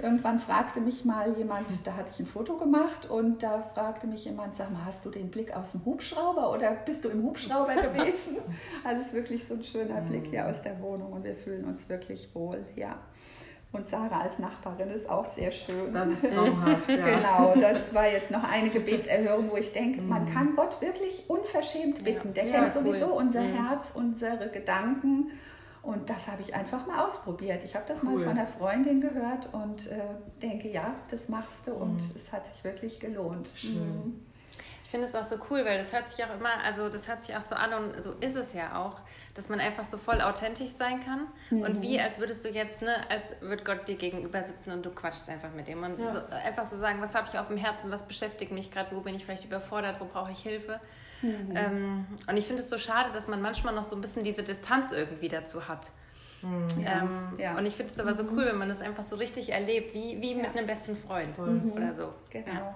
Irgendwann 0.00 0.38
fragte 0.38 0.80
mich 0.80 1.04
mal 1.04 1.36
jemand, 1.36 1.66
da 1.84 1.94
hatte 1.94 2.08
ich 2.10 2.20
ein 2.20 2.26
Foto 2.26 2.56
gemacht 2.56 3.08
und 3.10 3.42
da 3.42 3.62
fragte 3.74 4.06
mich 4.06 4.24
jemand, 4.24 4.56
sag 4.56 4.70
mal, 4.72 4.84
hast 4.86 5.04
du 5.04 5.10
den 5.10 5.30
Blick 5.30 5.54
aus 5.54 5.72
dem 5.72 5.84
Hubschrauber 5.84 6.52
oder 6.52 6.72
bist 6.72 7.04
du 7.04 7.10
im 7.10 7.22
Hubschrauber 7.22 7.74
gewesen? 7.82 8.38
Also 8.82 9.02
es 9.02 9.08
ist 9.08 9.14
wirklich 9.14 9.46
so 9.46 9.54
ein 9.54 9.64
schöner 9.64 10.00
Blick 10.00 10.28
hier 10.28 10.46
aus 10.46 10.62
der 10.62 10.80
Wohnung 10.80 11.12
und 11.12 11.24
wir 11.24 11.36
fühlen 11.36 11.64
uns 11.66 11.86
wirklich 11.90 12.34
wohl, 12.34 12.64
ja. 12.76 12.98
Und 13.72 13.86
Sarah 13.86 14.20
als 14.20 14.38
Nachbarin 14.38 14.90
ist 14.90 15.08
auch 15.08 15.26
sehr 15.26 15.50
schön. 15.50 15.94
Das 15.94 16.08
ist 16.08 16.30
traumhaft, 16.34 16.88
ja. 16.90 16.96
genau, 16.96 17.54
das 17.58 17.92
war 17.94 18.06
jetzt 18.06 18.30
noch 18.30 18.44
eine 18.44 18.68
Gebetserhörung, 18.68 19.50
wo 19.50 19.56
ich 19.56 19.72
denke, 19.72 20.02
man 20.02 20.24
mhm. 20.24 20.30
kann 20.30 20.54
Gott 20.54 20.80
wirklich 20.82 21.24
unverschämt 21.28 22.04
bitten. 22.04 22.34
Der 22.34 22.46
ja, 22.46 22.60
kennt 22.60 22.72
sowieso 22.74 23.06
cool. 23.06 23.22
unser 23.22 23.40
mhm. 23.40 23.54
Herz, 23.54 23.92
unsere 23.94 24.50
Gedanken. 24.50 25.30
Und 25.82 26.10
das 26.10 26.28
habe 26.28 26.42
ich 26.42 26.54
einfach 26.54 26.86
mal 26.86 27.06
ausprobiert. 27.06 27.62
Ich 27.64 27.74
habe 27.74 27.86
das 27.88 28.02
cool. 28.02 28.10
mal 28.10 28.24
von 28.24 28.38
einer 28.38 28.46
Freundin 28.46 29.00
gehört 29.00 29.48
und 29.52 29.90
äh, 29.90 30.00
denke, 30.40 30.68
ja, 30.68 30.94
das 31.10 31.30
machst 31.30 31.66
du. 31.66 31.72
Und 31.72 31.96
mhm. 31.96 32.14
es 32.14 32.30
hat 32.30 32.46
sich 32.46 32.62
wirklich 32.64 33.00
gelohnt. 33.00 33.48
Schön. 33.56 34.22
Mhm 34.92 35.02
finde 35.02 35.06
es 35.06 35.14
auch 35.14 35.24
so 35.24 35.36
cool, 35.50 35.64
weil 35.64 35.78
das 35.78 35.92
hört 35.94 36.06
sich 36.06 36.22
auch 36.22 36.34
immer, 36.34 36.50
also 36.62 36.90
das 36.90 37.08
hört 37.08 37.22
sich 37.22 37.34
auch 37.34 37.40
so 37.40 37.54
an 37.54 37.72
und 37.72 38.00
so 38.00 38.12
ist 38.20 38.36
es 38.36 38.52
ja 38.52 38.78
auch, 38.78 39.00
dass 39.34 39.48
man 39.48 39.58
einfach 39.58 39.84
so 39.84 39.96
voll 39.96 40.20
authentisch 40.20 40.68
sein 40.68 41.00
kann 41.00 41.28
mhm. 41.48 41.62
und 41.62 41.82
wie, 41.82 41.98
als 41.98 42.18
würdest 42.18 42.44
du 42.44 42.50
jetzt, 42.50 42.82
ne, 42.82 42.94
als 43.08 43.34
würde 43.40 43.64
Gott 43.64 43.88
dir 43.88 43.96
gegenüber 43.96 44.44
sitzen 44.44 44.70
und 44.70 44.84
du 44.84 44.90
quatschst 44.90 45.30
einfach 45.30 45.50
mit 45.54 45.66
ihm 45.70 45.82
und 45.82 45.98
ja. 45.98 46.10
so, 46.10 46.18
einfach 46.44 46.66
so 46.66 46.76
sagen, 46.76 47.00
was 47.00 47.14
habe 47.14 47.26
ich 47.26 47.38
auf 47.38 47.48
dem 47.48 47.56
Herzen, 47.56 47.90
was 47.90 48.06
beschäftigt 48.06 48.52
mich 48.52 48.70
gerade, 48.70 48.94
wo 48.94 49.00
bin 49.00 49.14
ich 49.14 49.24
vielleicht 49.24 49.46
überfordert, 49.46 49.98
wo 49.98 50.04
brauche 50.04 50.30
ich 50.30 50.40
Hilfe. 50.40 50.78
Mhm. 51.22 51.54
Ähm, 51.54 52.06
und 52.28 52.36
ich 52.36 52.46
finde 52.46 52.62
es 52.62 52.68
so 52.68 52.76
schade, 52.76 53.12
dass 53.12 53.28
man 53.28 53.40
manchmal 53.40 53.74
noch 53.74 53.84
so 53.84 53.96
ein 53.96 54.02
bisschen 54.02 54.24
diese 54.24 54.42
Distanz 54.42 54.92
irgendwie 54.92 55.28
dazu 55.28 55.68
hat. 55.68 55.90
Mhm. 56.42 56.68
Ähm, 56.80 57.38
ja. 57.38 57.56
Und 57.56 57.64
ich 57.64 57.76
finde 57.76 57.90
es 57.90 57.98
aber 57.98 58.12
so 58.12 58.24
mhm. 58.24 58.36
cool, 58.36 58.44
wenn 58.44 58.58
man 58.58 58.68
das 58.68 58.82
einfach 58.82 59.04
so 59.04 59.16
richtig 59.16 59.52
erlebt, 59.52 59.94
wie, 59.94 60.20
wie 60.20 60.34
mit 60.34 60.54
einem 60.54 60.66
besten 60.66 60.96
Freund 60.96 61.38
mhm. 61.38 61.72
oder 61.72 61.94
so. 61.94 62.12
Genau. 62.28 62.74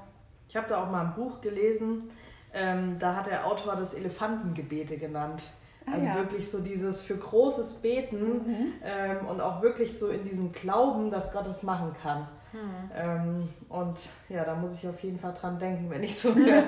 Ich 0.49 0.57
habe 0.57 0.69
da 0.69 0.83
auch 0.83 0.91
mal 0.91 1.07
ein 1.07 1.15
Buch 1.15 1.41
gelesen, 1.41 2.11
ähm, 2.53 2.99
da 2.99 3.17
hat 3.17 3.27
der 3.27 3.47
Autor 3.47 3.77
das 3.77 3.95
Elefantengebete 3.95 4.97
genannt. 4.97 5.43
Ah, 5.87 5.93
also 5.95 6.07
ja. 6.07 6.15
wirklich 6.17 6.51
so 6.51 6.61
dieses 6.61 7.01
für 7.01 7.17
großes 7.17 7.83
Beten 7.83 8.23
mhm. 8.23 8.73
ähm, 8.83 9.27
und 9.27 9.41
auch 9.41 9.63
wirklich 9.63 9.99
so 9.99 10.09
in 10.09 10.25
diesem 10.25 10.53
Glauben, 10.53 11.11
dass 11.11 11.33
Gott 11.33 11.47
es 11.47 11.63
machen 11.63 11.95
kann. 12.03 12.27
Mhm. 12.53 12.91
Ähm, 12.95 13.49
und 13.69 13.99
ja, 14.29 14.45
da 14.45 14.55
muss 14.55 14.75
ich 14.75 14.89
auf 14.89 14.99
jeden 15.01 15.19
Fall 15.19 15.35
dran 15.35 15.59
denken, 15.59 15.91
wenn 15.91 16.03
ich 16.03 16.19
so 16.19 16.35
höre, 16.35 16.65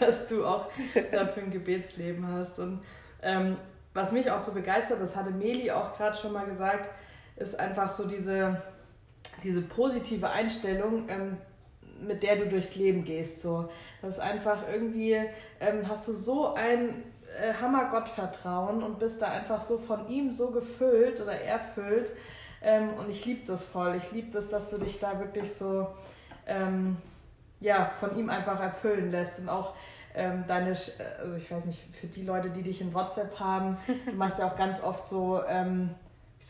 dass 0.00 0.28
du 0.28 0.44
auch 0.44 0.66
dafür 1.12 1.42
ein 1.44 1.50
Gebetsleben 1.50 2.26
hast. 2.26 2.58
Und 2.58 2.82
ähm, 3.22 3.56
was 3.92 4.12
mich 4.12 4.30
auch 4.30 4.40
so 4.40 4.52
begeistert, 4.52 5.00
das 5.00 5.16
hatte 5.16 5.30
Meli 5.30 5.70
auch 5.70 5.96
gerade 5.96 6.16
schon 6.16 6.32
mal 6.32 6.46
gesagt, 6.46 6.88
ist 7.36 7.58
einfach 7.58 7.90
so 7.90 8.06
diese, 8.08 8.62
diese 9.42 9.62
positive 9.62 10.28
Einstellung, 10.28 11.08
ähm, 11.08 11.36
mit 12.00 12.22
der 12.22 12.36
du 12.36 12.48
durchs 12.48 12.76
Leben 12.76 13.04
gehst. 13.04 13.42
So. 13.42 13.68
Das 14.02 14.16
ist 14.16 14.20
einfach 14.20 14.68
irgendwie, 14.70 15.16
ähm, 15.60 15.88
hast 15.88 16.08
du 16.08 16.12
so 16.12 16.54
ein 16.54 17.02
äh, 17.40 17.52
Hammer-Gottvertrauen 17.54 18.82
und 18.82 18.98
bist 18.98 19.22
da 19.22 19.28
einfach 19.28 19.62
so 19.62 19.78
von 19.78 20.08
ihm 20.08 20.32
so 20.32 20.50
gefüllt 20.50 21.20
oder 21.20 21.40
erfüllt. 21.40 22.12
Ähm, 22.62 22.94
und 22.94 23.10
ich 23.10 23.24
liebe 23.24 23.46
das 23.46 23.66
voll. 23.68 23.96
Ich 23.96 24.12
liebe 24.12 24.30
das, 24.32 24.48
dass 24.48 24.70
du 24.70 24.78
dich 24.78 24.98
da 25.00 25.18
wirklich 25.18 25.52
so 25.52 25.88
ähm, 26.46 26.96
ja, 27.60 27.90
von 28.00 28.16
ihm 28.16 28.30
einfach 28.30 28.60
erfüllen 28.60 29.10
lässt. 29.10 29.40
Und 29.40 29.48
auch 29.48 29.74
ähm, 30.14 30.44
deine, 30.46 30.70
also 30.70 31.34
ich 31.36 31.50
weiß 31.50 31.66
nicht, 31.66 31.80
für 32.00 32.06
die 32.06 32.22
Leute, 32.22 32.50
die 32.50 32.62
dich 32.62 32.80
in 32.80 32.92
WhatsApp 32.92 33.38
haben, 33.38 33.76
du 34.06 34.12
machst 34.12 34.38
ja 34.38 34.46
auch 34.46 34.56
ganz 34.56 34.82
oft 34.82 35.06
so 35.06 35.42
ähm, 35.48 35.90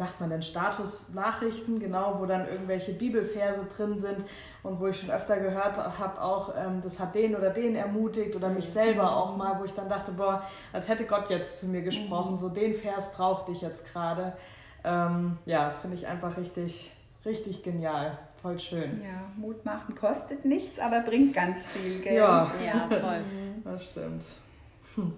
sagt 0.01 0.19
man 0.19 0.31
denn, 0.31 0.43
Statusnachrichten, 0.43 1.79
genau, 1.79 2.17
wo 2.19 2.25
dann 2.25 2.49
irgendwelche 2.49 2.95
Bibelverse 2.95 3.67
drin 3.77 3.99
sind 3.99 4.25
und 4.63 4.81
wo 4.81 4.87
ich 4.87 4.99
schon 4.99 5.11
öfter 5.11 5.39
gehört 5.39 5.77
habe, 5.77 6.23
auch 6.23 6.55
ähm, 6.57 6.81
das 6.83 6.99
hat 6.99 7.15
den 7.15 7.37
oder 7.37 7.51
den 7.51 7.77
ermutigt 7.77 8.35
oder 8.35 8.49
mich 8.49 8.71
selber 8.71 9.03
mhm. 9.03 9.09
auch 9.09 9.37
mal, 9.37 9.61
wo 9.61 9.65
ich 9.65 9.75
dann 9.75 9.91
dachte, 9.91 10.13
boah, 10.13 10.43
als 10.73 10.89
hätte 10.89 11.05
Gott 11.05 11.29
jetzt 11.29 11.59
zu 11.59 11.67
mir 11.67 11.83
gesprochen, 11.83 12.33
mhm. 12.33 12.39
so 12.39 12.49
den 12.49 12.73
Vers 12.73 13.13
brauchte 13.13 13.53
ich 13.53 13.61
jetzt 13.61 13.93
gerade. 13.93 14.33
Ähm, 14.85 15.37
ja, 15.45 15.67
das 15.67 15.81
finde 15.81 15.99
ich 15.99 16.07
einfach 16.07 16.35
richtig, 16.39 16.91
richtig 17.27 17.63
genial. 17.63 18.17
Voll 18.41 18.59
schön. 18.59 19.03
Ja, 19.03 19.31
Mut 19.37 19.67
machen 19.67 19.95
kostet 19.97 20.47
nichts, 20.47 20.79
aber 20.79 21.01
bringt 21.01 21.35
ganz 21.35 21.67
viel, 21.67 22.01
gell? 22.01 22.15
Ja, 22.15 22.51
ja 22.65 22.89
voll. 22.89 23.21
das 23.65 23.85
stimmt. 23.85 24.25
Hm. 24.95 25.13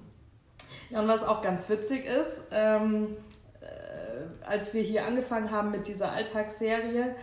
Ja, 0.90 1.02
und 1.02 1.06
was 1.06 1.22
auch 1.22 1.40
ganz 1.40 1.70
witzig 1.70 2.04
ist, 2.04 2.48
ähm, 2.50 3.16
als 4.46 4.74
wir 4.74 4.82
hier 4.82 5.06
angefangen 5.06 5.50
haben 5.50 5.70
mit 5.70 5.88
dieser 5.88 6.12
Alltagsserie, 6.12 7.14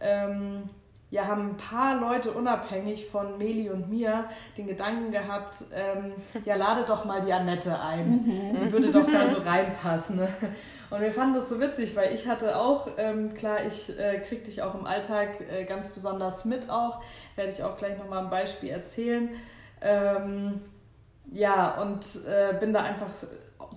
ähm, 0.00 0.68
ja, 1.10 1.26
haben 1.26 1.50
ein 1.50 1.56
paar 1.56 2.00
Leute 2.00 2.30
unabhängig 2.30 3.08
von 3.08 3.36
Meli 3.36 3.68
und 3.68 3.90
mir 3.90 4.26
den 4.56 4.68
Gedanken 4.68 5.10
gehabt, 5.10 5.56
ähm, 5.74 6.12
ja, 6.44 6.54
lade 6.54 6.84
doch 6.86 7.04
mal 7.04 7.22
die 7.22 7.32
Annette 7.32 7.80
ein. 7.80 8.22
Mhm. 8.24 8.60
Die 8.64 8.72
würde 8.72 8.92
doch 8.92 9.10
da 9.10 9.28
so 9.28 9.40
reinpassen. 9.42 10.16
Ne? 10.16 10.28
Und 10.90 11.00
wir 11.00 11.12
fanden 11.12 11.34
das 11.34 11.48
so 11.48 11.60
witzig, 11.60 11.96
weil 11.96 12.14
ich 12.14 12.28
hatte 12.28 12.56
auch, 12.56 12.88
ähm, 12.96 13.34
klar, 13.34 13.64
ich 13.66 13.98
äh, 13.98 14.20
krieg 14.20 14.44
dich 14.44 14.62
auch 14.62 14.74
im 14.74 14.86
Alltag 14.86 15.40
äh, 15.50 15.64
ganz 15.64 15.88
besonders 15.88 16.44
mit 16.44 16.70
auch, 16.70 17.00
werde 17.34 17.52
ich 17.52 17.62
auch 17.62 17.76
gleich 17.76 17.98
nochmal 17.98 18.24
ein 18.24 18.30
Beispiel 18.30 18.70
erzählen. 18.70 19.30
Ähm, 19.80 20.60
ja, 21.32 21.80
und 21.80 22.04
äh, 22.28 22.54
bin 22.58 22.72
da 22.72 22.82
einfach 22.82 23.08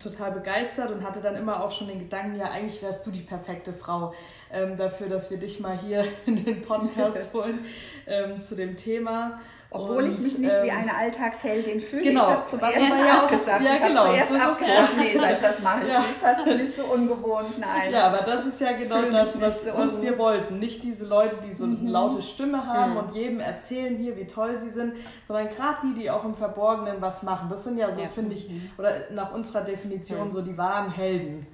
total 0.01 0.31
begeistert 0.31 0.91
und 0.91 1.03
hatte 1.03 1.21
dann 1.21 1.36
immer 1.36 1.63
auch 1.63 1.71
schon 1.71 1.88
den 1.88 1.99
Gedanken, 1.99 2.38
ja, 2.38 2.51
eigentlich 2.51 2.81
wärst 2.81 3.05
du 3.05 3.11
die 3.11 3.21
perfekte 3.21 3.73
Frau 3.73 4.13
ähm, 4.51 4.77
dafür, 4.77 5.07
dass 5.09 5.31
wir 5.31 5.38
dich 5.38 5.59
mal 5.59 5.77
hier 5.77 6.05
in 6.25 6.43
den 6.43 6.61
Podcast 6.61 7.34
holen 7.34 7.65
ähm, 8.07 8.41
zu 8.41 8.55
dem 8.55 8.77
Thema. 8.77 9.39
Obwohl 9.76 10.03
und, 10.03 10.11
ich 10.11 10.19
mich 10.19 10.38
nicht 10.38 10.53
ähm, 10.53 10.65
wie 10.65 10.71
eine 10.71 10.95
Alltagsheldin 10.95 11.82
fühle. 11.82 12.03
Genau, 12.03 12.21
ich 12.21 12.28
habe 12.28 12.45
zum 12.45 12.59
ersten 12.59 12.89
Mal 12.89 13.07
ja 13.07 13.24
auch 13.24 13.28
gesagt. 13.28 13.63
Ja, 13.63 13.74
ich 13.74 13.82
genau. 13.82 14.05
Zuerst 14.05 14.32
das 14.32 14.41
abgesagt, 14.41 14.69
ist, 14.69 14.97
nee, 14.97 15.19
sag 15.19 15.34
ich, 15.34 15.39
das 15.39 15.59
mache 15.61 15.82
ich 15.82 15.91
ja. 15.91 15.99
nicht. 15.99 16.09
Das 16.21 16.39
ist 16.45 16.57
nicht 16.57 16.78
so 16.78 16.84
ungewohnt, 16.84 17.59
nein. 17.59 17.91
Ja, 17.91 18.07
aber 18.07 18.19
das 18.19 18.45
ist 18.45 18.61
ja 18.61 18.74
genau 18.74 19.01
das, 19.01 19.41
was, 19.41 19.65
was 19.76 19.99
wir 19.99 20.17
wollten. 20.19 20.59
Nicht 20.59 20.84
diese 20.84 21.05
Leute, 21.05 21.38
die 21.43 21.53
so 21.53 21.63
eine 21.63 21.74
mhm. 21.74 21.88
laute 21.88 22.21
Stimme 22.21 22.67
haben 22.67 22.91
mhm. 22.91 22.97
und 22.97 23.15
jedem 23.15 23.39
erzählen 23.39 23.97
hier, 23.97 24.15
wie 24.15 24.28
toll 24.28 24.59
sie 24.59 24.69
sind, 24.69 24.93
sondern 25.28 25.49
gerade 25.49 25.78
die, 25.88 26.01
die 26.01 26.11
auch 26.11 26.24
im 26.24 26.36
Verborgenen 26.36 27.01
was 27.01 27.24
machen. 27.24 27.49
Das 27.49 27.63
sind 27.63 27.80
ja 27.80 27.91
so, 27.91 28.01
ja. 28.01 28.09
finde 28.09 28.36
ich, 28.36 28.49
mhm. 28.49 28.69
oder 28.78 28.91
nach 29.09 29.34
unserer 29.34 29.61
Definition 29.61 30.32
so 30.32 30.43
die 30.43 30.55
wahren 30.55 30.91
Helden. 30.91 31.47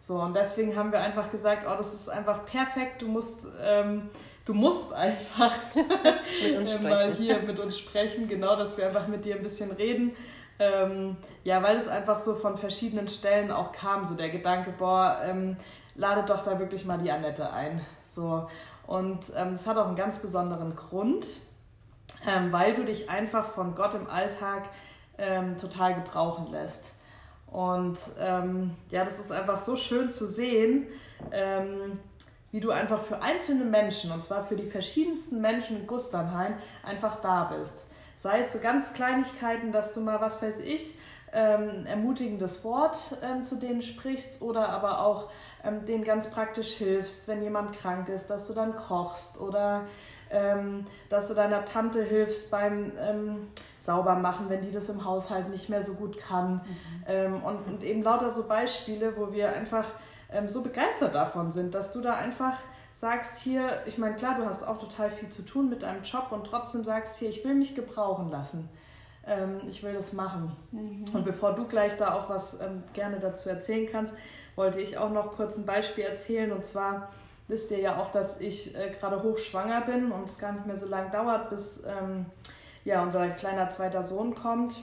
So, 0.00 0.14
und 0.20 0.36
deswegen 0.36 0.76
haben 0.76 0.92
wir 0.92 1.00
einfach 1.00 1.32
gesagt, 1.32 1.66
oh, 1.66 1.74
das 1.76 1.92
ist 1.92 2.08
einfach 2.08 2.44
perfekt, 2.46 3.02
du 3.02 3.08
musst... 3.08 3.48
Ähm, 3.60 4.10
du 4.44 4.54
musst 4.54 4.92
einfach 4.92 5.52
mit 5.74 6.58
uns 6.58 6.80
mal 6.82 7.14
hier 7.14 7.40
mit 7.40 7.58
uns 7.58 7.78
sprechen, 7.78 8.28
genau, 8.28 8.56
dass 8.56 8.76
wir 8.76 8.86
einfach 8.86 9.08
mit 9.08 9.24
dir 9.24 9.36
ein 9.36 9.42
bisschen 9.42 9.70
reden. 9.72 10.16
Ähm, 10.58 11.16
ja, 11.42 11.62
weil 11.62 11.76
es 11.76 11.88
einfach 11.88 12.20
so 12.20 12.36
von 12.36 12.56
verschiedenen 12.56 13.08
Stellen 13.08 13.50
auch 13.50 13.72
kam, 13.72 14.04
so 14.04 14.14
der 14.14 14.30
Gedanke, 14.30 14.72
boah, 14.76 15.20
ähm, 15.24 15.56
lade 15.96 16.24
doch 16.26 16.44
da 16.44 16.58
wirklich 16.58 16.84
mal 16.84 16.98
die 16.98 17.10
Annette 17.10 17.52
ein. 17.52 17.80
So. 18.08 18.48
Und 18.86 19.20
ähm, 19.34 19.52
das 19.52 19.66
hat 19.66 19.76
auch 19.78 19.86
einen 19.86 19.96
ganz 19.96 20.20
besonderen 20.20 20.76
Grund, 20.76 21.26
ähm, 22.26 22.52
weil 22.52 22.74
du 22.74 22.84
dich 22.84 23.10
einfach 23.10 23.46
von 23.46 23.74
Gott 23.74 23.94
im 23.94 24.08
Alltag 24.08 24.68
ähm, 25.18 25.56
total 25.58 25.94
gebrauchen 25.94 26.52
lässt. 26.52 26.92
Und 27.46 27.98
ähm, 28.18 28.76
ja, 28.90 29.04
das 29.04 29.18
ist 29.18 29.32
einfach 29.32 29.58
so 29.58 29.76
schön 29.76 30.10
zu 30.10 30.26
sehen, 30.26 30.86
ähm, 31.32 32.00
wie 32.54 32.60
du 32.60 32.70
einfach 32.70 33.00
für 33.00 33.20
einzelne 33.20 33.64
Menschen, 33.64 34.12
und 34.12 34.22
zwar 34.22 34.44
für 34.44 34.54
die 34.54 34.68
verschiedensten 34.68 35.40
Menschen 35.40 35.80
in 35.80 35.86
Gusternheim, 35.88 36.54
einfach 36.84 37.20
da 37.20 37.50
bist. 37.52 37.78
Sei 38.14 38.42
es 38.42 38.52
so 38.52 38.60
ganz 38.60 38.92
Kleinigkeiten, 38.92 39.72
dass 39.72 39.92
du 39.92 40.00
mal, 40.00 40.20
was 40.20 40.40
weiß 40.40 40.60
ich, 40.60 40.96
ähm, 41.32 41.84
ermutigendes 41.84 42.62
Wort 42.62 43.18
ähm, 43.24 43.42
zu 43.42 43.56
denen 43.56 43.82
sprichst 43.82 44.40
oder 44.40 44.68
aber 44.68 45.00
auch 45.00 45.30
ähm, 45.64 45.84
denen 45.84 46.04
ganz 46.04 46.30
praktisch 46.30 46.74
hilfst, 46.74 47.26
wenn 47.26 47.42
jemand 47.42 47.76
krank 47.76 48.08
ist, 48.08 48.28
dass 48.28 48.46
du 48.46 48.54
dann 48.54 48.76
kochst 48.76 49.40
oder 49.40 49.80
ähm, 50.30 50.86
dass 51.08 51.26
du 51.26 51.34
deiner 51.34 51.64
Tante 51.64 52.04
hilfst 52.04 52.52
beim 52.52 52.92
ähm, 53.00 53.48
Saubermachen, 53.80 54.48
wenn 54.48 54.62
die 54.62 54.70
das 54.70 54.88
im 54.88 55.04
Haushalt 55.04 55.48
nicht 55.48 55.70
mehr 55.70 55.82
so 55.82 55.94
gut 55.94 56.18
kann. 56.18 56.52
Mhm. 56.52 56.60
Ähm, 57.08 57.42
und, 57.42 57.66
und 57.66 57.82
eben 57.82 58.04
lauter 58.04 58.30
so 58.30 58.46
Beispiele, 58.46 59.16
wo 59.16 59.32
wir 59.32 59.52
einfach 59.52 59.86
ähm, 60.34 60.48
so 60.48 60.62
begeistert 60.62 61.14
davon 61.14 61.52
sind, 61.52 61.74
dass 61.74 61.92
du 61.92 62.00
da 62.00 62.14
einfach 62.14 62.58
sagst 62.94 63.38
hier, 63.38 63.82
ich 63.86 63.98
meine, 63.98 64.14
klar, 64.16 64.36
du 64.36 64.44
hast 64.44 64.62
auch 64.62 64.78
total 64.78 65.10
viel 65.10 65.28
zu 65.28 65.42
tun 65.42 65.68
mit 65.68 65.82
deinem 65.82 66.02
Job 66.02 66.28
und 66.30 66.46
trotzdem 66.46 66.84
sagst 66.84 67.18
hier, 67.18 67.28
ich 67.28 67.44
will 67.44 67.54
mich 67.54 67.74
gebrauchen 67.74 68.30
lassen. 68.30 68.68
Ähm, 69.26 69.60
ich 69.68 69.82
will 69.82 69.94
das 69.94 70.12
machen. 70.12 70.54
Mhm. 70.70 71.06
Und 71.12 71.24
bevor 71.24 71.54
du 71.54 71.66
gleich 71.66 71.96
da 71.96 72.14
auch 72.14 72.28
was 72.28 72.60
ähm, 72.60 72.82
gerne 72.92 73.18
dazu 73.20 73.48
erzählen 73.48 73.88
kannst, 73.90 74.16
wollte 74.56 74.80
ich 74.80 74.98
auch 74.98 75.10
noch 75.10 75.32
kurz 75.32 75.56
ein 75.56 75.66
Beispiel 75.66 76.04
erzählen. 76.04 76.52
Und 76.52 76.64
zwar 76.64 77.10
wisst 77.48 77.70
ihr 77.70 77.80
ja 77.80 78.00
auch, 78.00 78.10
dass 78.10 78.40
ich 78.40 78.76
äh, 78.76 78.90
gerade 78.90 79.22
hochschwanger 79.22 79.82
bin 79.82 80.12
und 80.12 80.28
es 80.28 80.38
gar 80.38 80.52
nicht 80.52 80.66
mehr 80.66 80.76
so 80.76 80.86
lange 80.86 81.10
dauert, 81.10 81.50
bis 81.50 81.82
ähm, 81.84 82.26
ja, 82.84 83.02
unser 83.02 83.28
kleiner 83.30 83.70
zweiter 83.70 84.02
Sohn 84.02 84.34
kommt. 84.34 84.74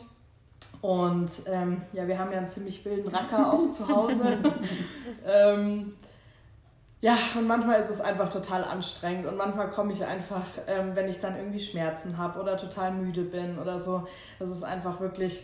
Und 0.82 1.32
ähm, 1.46 1.84
ja, 1.94 2.08
wir 2.08 2.18
haben 2.18 2.32
ja 2.32 2.40
einen 2.40 2.50
ziemlich 2.50 2.84
wilden 2.84 3.08
Racker 3.08 3.54
auch 3.54 3.70
zu 3.70 3.88
Hause. 3.88 4.38
ähm, 5.26 5.94
ja, 7.02 7.18
und 7.36 7.48
manchmal 7.48 7.82
ist 7.82 7.90
es 7.90 8.00
einfach 8.00 8.30
total 8.30 8.64
anstrengend 8.64 9.26
und 9.26 9.36
manchmal 9.36 9.72
komme 9.72 9.92
ich 9.92 10.06
einfach, 10.06 10.46
ähm, 10.68 10.96
wenn 10.96 11.10
ich 11.10 11.20
dann 11.20 11.36
irgendwie 11.36 11.60
Schmerzen 11.60 12.18
habe 12.18 12.40
oder 12.40 12.58
total 12.58 12.92
müde 12.92 13.24
bin 13.24 13.58
oder 13.58 13.80
so. 13.80 14.08
Das 14.38 14.50
ist 14.50 14.64
einfach 14.64 15.00
wirklich, 15.00 15.44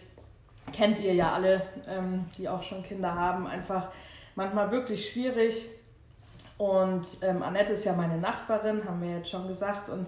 kennt 0.72 1.00
ihr 1.00 1.16
ja 1.16 1.34
alle, 1.34 1.64
ähm, 1.88 2.26
die 2.38 2.48
auch 2.48 2.62
schon 2.62 2.84
Kinder 2.84 3.16
haben, 3.16 3.48
einfach 3.48 3.88
manchmal 4.36 4.70
wirklich 4.70 5.10
schwierig. 5.10 5.66
Und 6.60 7.06
ähm, 7.24 7.42
Annette 7.42 7.74
ist 7.74 7.86
ja 7.86 7.94
meine 7.94 8.18
Nachbarin, 8.18 8.86
haben 8.86 9.02
wir 9.02 9.18
jetzt 9.18 9.30
schon 9.30 9.48
gesagt. 9.48 9.90
Und 9.90 10.08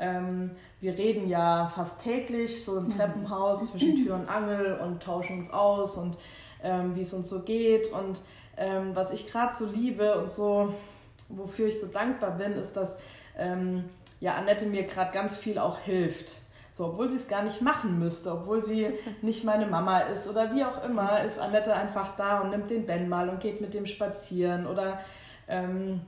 ähm, 0.00 0.52
wir 0.80 0.96
reden 0.96 1.28
ja 1.28 1.70
fast 1.74 2.02
täglich 2.02 2.64
so 2.64 2.78
im 2.78 2.86
mhm. 2.86 2.96
Treppenhaus 2.96 3.70
zwischen 3.70 4.02
Tür 4.02 4.14
und 4.14 4.28
Angel 4.28 4.78
und 4.82 5.02
tauschen 5.02 5.40
uns 5.40 5.52
aus 5.52 5.96
und 5.96 6.16
ähm, 6.62 6.96
wie 6.96 7.02
es 7.02 7.12
uns 7.12 7.28
so 7.28 7.42
geht. 7.42 7.92
Und 7.92 8.18
ähm, 8.56 8.94
was 8.94 9.12
ich 9.12 9.30
gerade 9.30 9.54
so 9.54 9.66
liebe 9.66 10.18
und 10.18 10.32
so, 10.32 10.74
wofür 11.28 11.68
ich 11.68 11.80
so 11.80 11.86
dankbar 11.88 12.32
bin, 12.32 12.52
ist, 12.52 12.76
dass 12.76 12.96
ähm, 13.38 13.84
ja, 14.20 14.34
Annette 14.34 14.66
mir 14.66 14.84
gerade 14.84 15.12
ganz 15.12 15.36
viel 15.36 15.58
auch 15.58 15.78
hilft. 15.80 16.34
So, 16.70 16.86
obwohl 16.86 17.10
sie 17.10 17.16
es 17.16 17.28
gar 17.28 17.42
nicht 17.42 17.60
machen 17.60 17.98
müsste, 17.98 18.32
obwohl 18.32 18.64
sie 18.64 18.88
nicht 19.22 19.44
meine 19.44 19.66
Mama 19.66 20.00
ist 20.00 20.28
oder 20.28 20.54
wie 20.54 20.64
auch 20.64 20.82
immer, 20.84 21.22
ist 21.22 21.38
Annette 21.38 21.74
einfach 21.74 22.16
da 22.16 22.40
und 22.40 22.50
nimmt 22.50 22.70
den 22.70 22.86
Ben 22.86 23.08
mal 23.08 23.28
und 23.28 23.40
geht 23.40 23.60
mit 23.60 23.74
dem 23.74 23.86
spazieren 23.86 24.66
oder 24.66 25.00
ähm, 25.48 26.00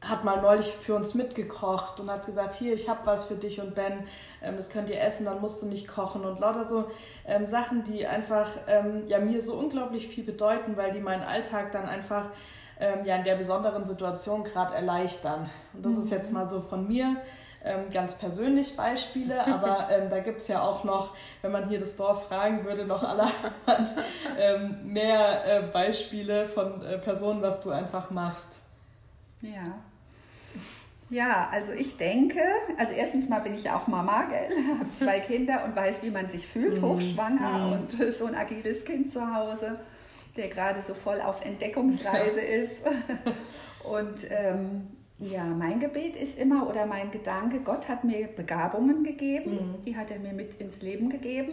hat 0.00 0.24
mal 0.24 0.40
neulich 0.40 0.66
für 0.66 0.94
uns 0.94 1.14
mitgekocht 1.14 2.00
und 2.00 2.10
hat 2.10 2.26
gesagt, 2.26 2.54
hier, 2.54 2.74
ich 2.74 2.88
habe 2.88 3.00
was 3.04 3.26
für 3.26 3.34
dich 3.34 3.60
und 3.60 3.74
Ben, 3.74 4.04
ähm, 4.42 4.56
das 4.56 4.70
könnt 4.70 4.90
ihr 4.90 5.00
essen, 5.00 5.24
dann 5.24 5.40
musst 5.40 5.62
du 5.62 5.66
nicht 5.66 5.88
kochen 5.88 6.24
und 6.24 6.38
lauter 6.40 6.64
so 6.64 6.90
ähm, 7.26 7.46
Sachen, 7.46 7.82
die 7.84 8.06
einfach 8.06 8.48
ähm, 8.68 9.04
ja 9.06 9.18
mir 9.18 9.40
so 9.40 9.54
unglaublich 9.54 10.08
viel 10.08 10.24
bedeuten, 10.24 10.76
weil 10.76 10.92
die 10.92 11.00
meinen 11.00 11.22
Alltag 11.22 11.72
dann 11.72 11.88
einfach 11.88 12.26
ähm, 12.78 13.04
ja 13.04 13.16
in 13.16 13.24
der 13.24 13.36
besonderen 13.36 13.84
Situation 13.84 14.44
gerade 14.44 14.74
erleichtern. 14.74 15.50
Und 15.72 15.84
das 15.84 15.92
mhm. 15.92 16.02
ist 16.02 16.10
jetzt 16.10 16.32
mal 16.32 16.48
so 16.48 16.60
von 16.60 16.86
mir 16.86 17.16
ähm, 17.64 17.90
ganz 17.90 18.16
persönlich 18.16 18.76
Beispiele, 18.76 19.46
aber 19.46 19.88
ähm, 19.90 20.10
da 20.10 20.20
gibt 20.20 20.42
es 20.42 20.48
ja 20.48 20.62
auch 20.62 20.84
noch, 20.84 21.16
wenn 21.42 21.52
man 21.52 21.68
hier 21.68 21.80
das 21.80 21.96
Dorf 21.96 22.28
fragen 22.28 22.64
würde, 22.64 22.84
noch 22.84 23.02
allerhand 23.02 23.96
mehr 24.84 25.44
äh, 25.46 25.62
Beispiele 25.72 26.46
von 26.46 26.82
äh, 26.82 26.98
Personen, 26.98 27.42
was 27.42 27.62
du 27.62 27.70
einfach 27.70 28.10
machst. 28.10 28.55
Ja. 29.54 29.78
Ja, 31.08 31.48
also 31.52 31.72
ich 31.72 31.96
denke, 31.96 32.40
also 32.78 32.92
erstens 32.92 33.28
mal 33.28 33.38
bin 33.38 33.54
ich 33.54 33.70
auch 33.70 33.86
Mama, 33.86 34.24
gell, 34.24 34.48
habe 34.78 34.90
zwei 34.98 35.20
Kinder 35.20 35.64
und 35.64 35.76
weiß, 35.76 36.02
wie 36.02 36.10
man 36.10 36.28
sich 36.28 36.44
fühlt, 36.46 36.80
mhm. 36.80 36.84
hochschwanger 36.84 37.58
mm. 37.58 37.72
und 37.72 38.12
so 38.12 38.24
ein 38.26 38.34
agiles 38.34 38.84
Kind 38.84 39.12
zu 39.12 39.34
Hause, 39.34 39.78
der 40.36 40.48
gerade 40.48 40.82
so 40.82 40.94
voll 40.94 41.20
auf 41.20 41.44
Entdeckungsreise 41.44 42.40
ja. 42.40 42.62
ist. 42.62 42.80
Und 43.86 44.26
ähm, 44.30 44.88
ja, 45.18 45.44
mein 45.44 45.78
Gebet 45.78 46.16
ist 46.16 46.38
immer 46.38 46.68
oder 46.68 46.86
mein 46.86 47.10
Gedanke, 47.10 47.60
Gott 47.60 47.88
hat 47.88 48.04
mir 48.04 48.26
Begabungen 48.26 49.04
gegeben, 49.04 49.52
mhm. 49.52 49.80
die 49.84 49.96
hat 49.96 50.10
er 50.10 50.18
mir 50.18 50.32
mit 50.32 50.56
ins 50.56 50.82
Leben 50.82 51.08
gegeben. 51.08 51.52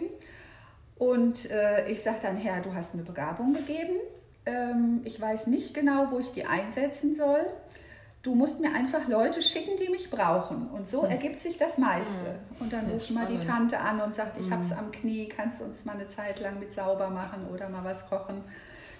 Und 0.96 1.50
äh, 1.50 1.88
ich 1.88 2.02
sage 2.02 2.18
dann, 2.22 2.36
Herr, 2.36 2.60
du 2.60 2.74
hast 2.74 2.94
mir 2.94 3.02
Begabung 3.02 3.54
gegeben. 3.54 3.96
Ähm, 4.46 5.00
ich 5.04 5.20
weiß 5.20 5.46
nicht 5.46 5.74
genau, 5.74 6.08
wo 6.10 6.18
ich 6.18 6.32
die 6.32 6.44
einsetzen 6.44 7.14
soll. 7.14 7.46
Du 8.24 8.34
musst 8.34 8.58
mir 8.58 8.74
einfach 8.74 9.06
Leute 9.06 9.42
schicken, 9.42 9.72
die 9.78 9.90
mich 9.90 10.10
brauchen. 10.10 10.68
Und 10.68 10.88
so 10.88 11.02
mhm. 11.02 11.10
ergibt 11.10 11.40
sich 11.40 11.58
das 11.58 11.76
meiste. 11.76 12.08
Mhm. 12.08 12.62
Und 12.62 12.72
dann 12.72 12.90
ruft 12.90 13.10
mal 13.10 13.26
die 13.26 13.38
Tante 13.38 13.78
an 13.78 14.00
und 14.00 14.14
sagt, 14.14 14.40
ich 14.40 14.50
habe 14.50 14.62
es 14.62 14.70
mhm. 14.70 14.78
am 14.78 14.90
Knie, 14.92 15.28
kannst 15.28 15.60
du 15.60 15.64
uns 15.64 15.84
mal 15.84 15.92
eine 15.92 16.08
Zeit 16.08 16.40
lang 16.40 16.58
mit 16.58 16.72
sauber 16.72 17.10
machen 17.10 17.46
oder 17.52 17.68
mal 17.68 17.84
was 17.84 18.08
kochen. 18.08 18.42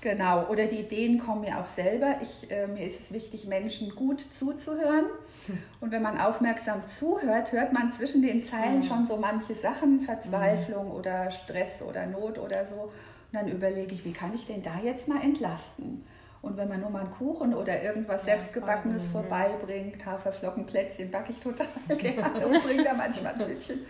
Genau, 0.03 0.47
oder 0.49 0.66
die 0.66 0.81
Ideen 0.81 1.18
kommen 1.18 1.41
mir 1.41 1.59
auch 1.59 1.68
selber. 1.68 2.16
Ich, 2.20 2.51
äh, 2.51 2.66
mir 2.66 2.87
ist 2.87 3.01
es 3.01 3.12
wichtig, 3.12 3.47
Menschen 3.47 3.95
gut 3.95 4.20
zuzuhören. 4.20 5.07
Und 5.81 5.91
wenn 5.91 6.03
man 6.03 6.20
aufmerksam 6.20 6.85
zuhört, 6.85 7.53
hört 7.53 7.72
man 7.72 7.93
zwischen 7.93 8.20
den 8.20 8.45
Zeilen 8.45 8.81
mhm. 8.81 8.83
schon 8.83 9.07
so 9.07 9.16
manche 9.16 9.55
Sachen, 9.55 10.01
Verzweiflung 10.01 10.89
mhm. 10.89 10.97
oder 10.97 11.31
Stress 11.31 11.81
oder 11.81 12.05
Not 12.05 12.39
oder 12.39 12.66
so. 12.66 12.75
Und 12.75 12.93
dann 13.33 13.49
überlege 13.49 13.95
ich, 13.95 14.05
wie 14.05 14.12
kann 14.12 14.35
ich 14.35 14.47
denn 14.47 14.62
da 14.62 14.79
jetzt 14.85 15.09
mal 15.09 15.22
entlasten? 15.22 16.05
Und 16.45 16.57
wenn 16.57 16.68
man 16.68 16.80
nur 16.80 16.90
mal 16.90 17.01
einen 17.01 17.11
Kuchen 17.11 17.55
oder 17.55 17.82
irgendwas 17.82 18.26
ja, 18.26 18.34
Selbstgebackenes 18.34 19.09
vorbeibringt, 19.09 20.05
Haferflockenplätzchen 20.05 21.11
backe 21.11 21.32
ich 21.32 21.40
total 21.40 21.66
gerne 21.99 22.47
und 22.47 22.62
bringe 22.62 22.84
da 22.84 22.92
manchmal 22.92 23.32
ein 23.32 23.47
Tütchen 23.47 23.80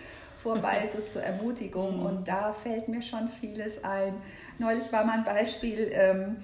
vorbei, 0.42 0.88
so 0.94 1.00
zur 1.10 1.22
Ermutigung. 1.22 2.00
Mhm. 2.00 2.06
Und 2.06 2.28
da 2.28 2.52
fällt 2.52 2.88
mir 2.88 3.02
schon 3.02 3.28
vieles 3.28 3.82
ein. 3.82 4.14
Neulich 4.58 4.92
war 4.92 5.04
mal 5.04 5.18
ein 5.18 5.24
Beispiel, 5.24 5.90
ähm, 5.92 6.36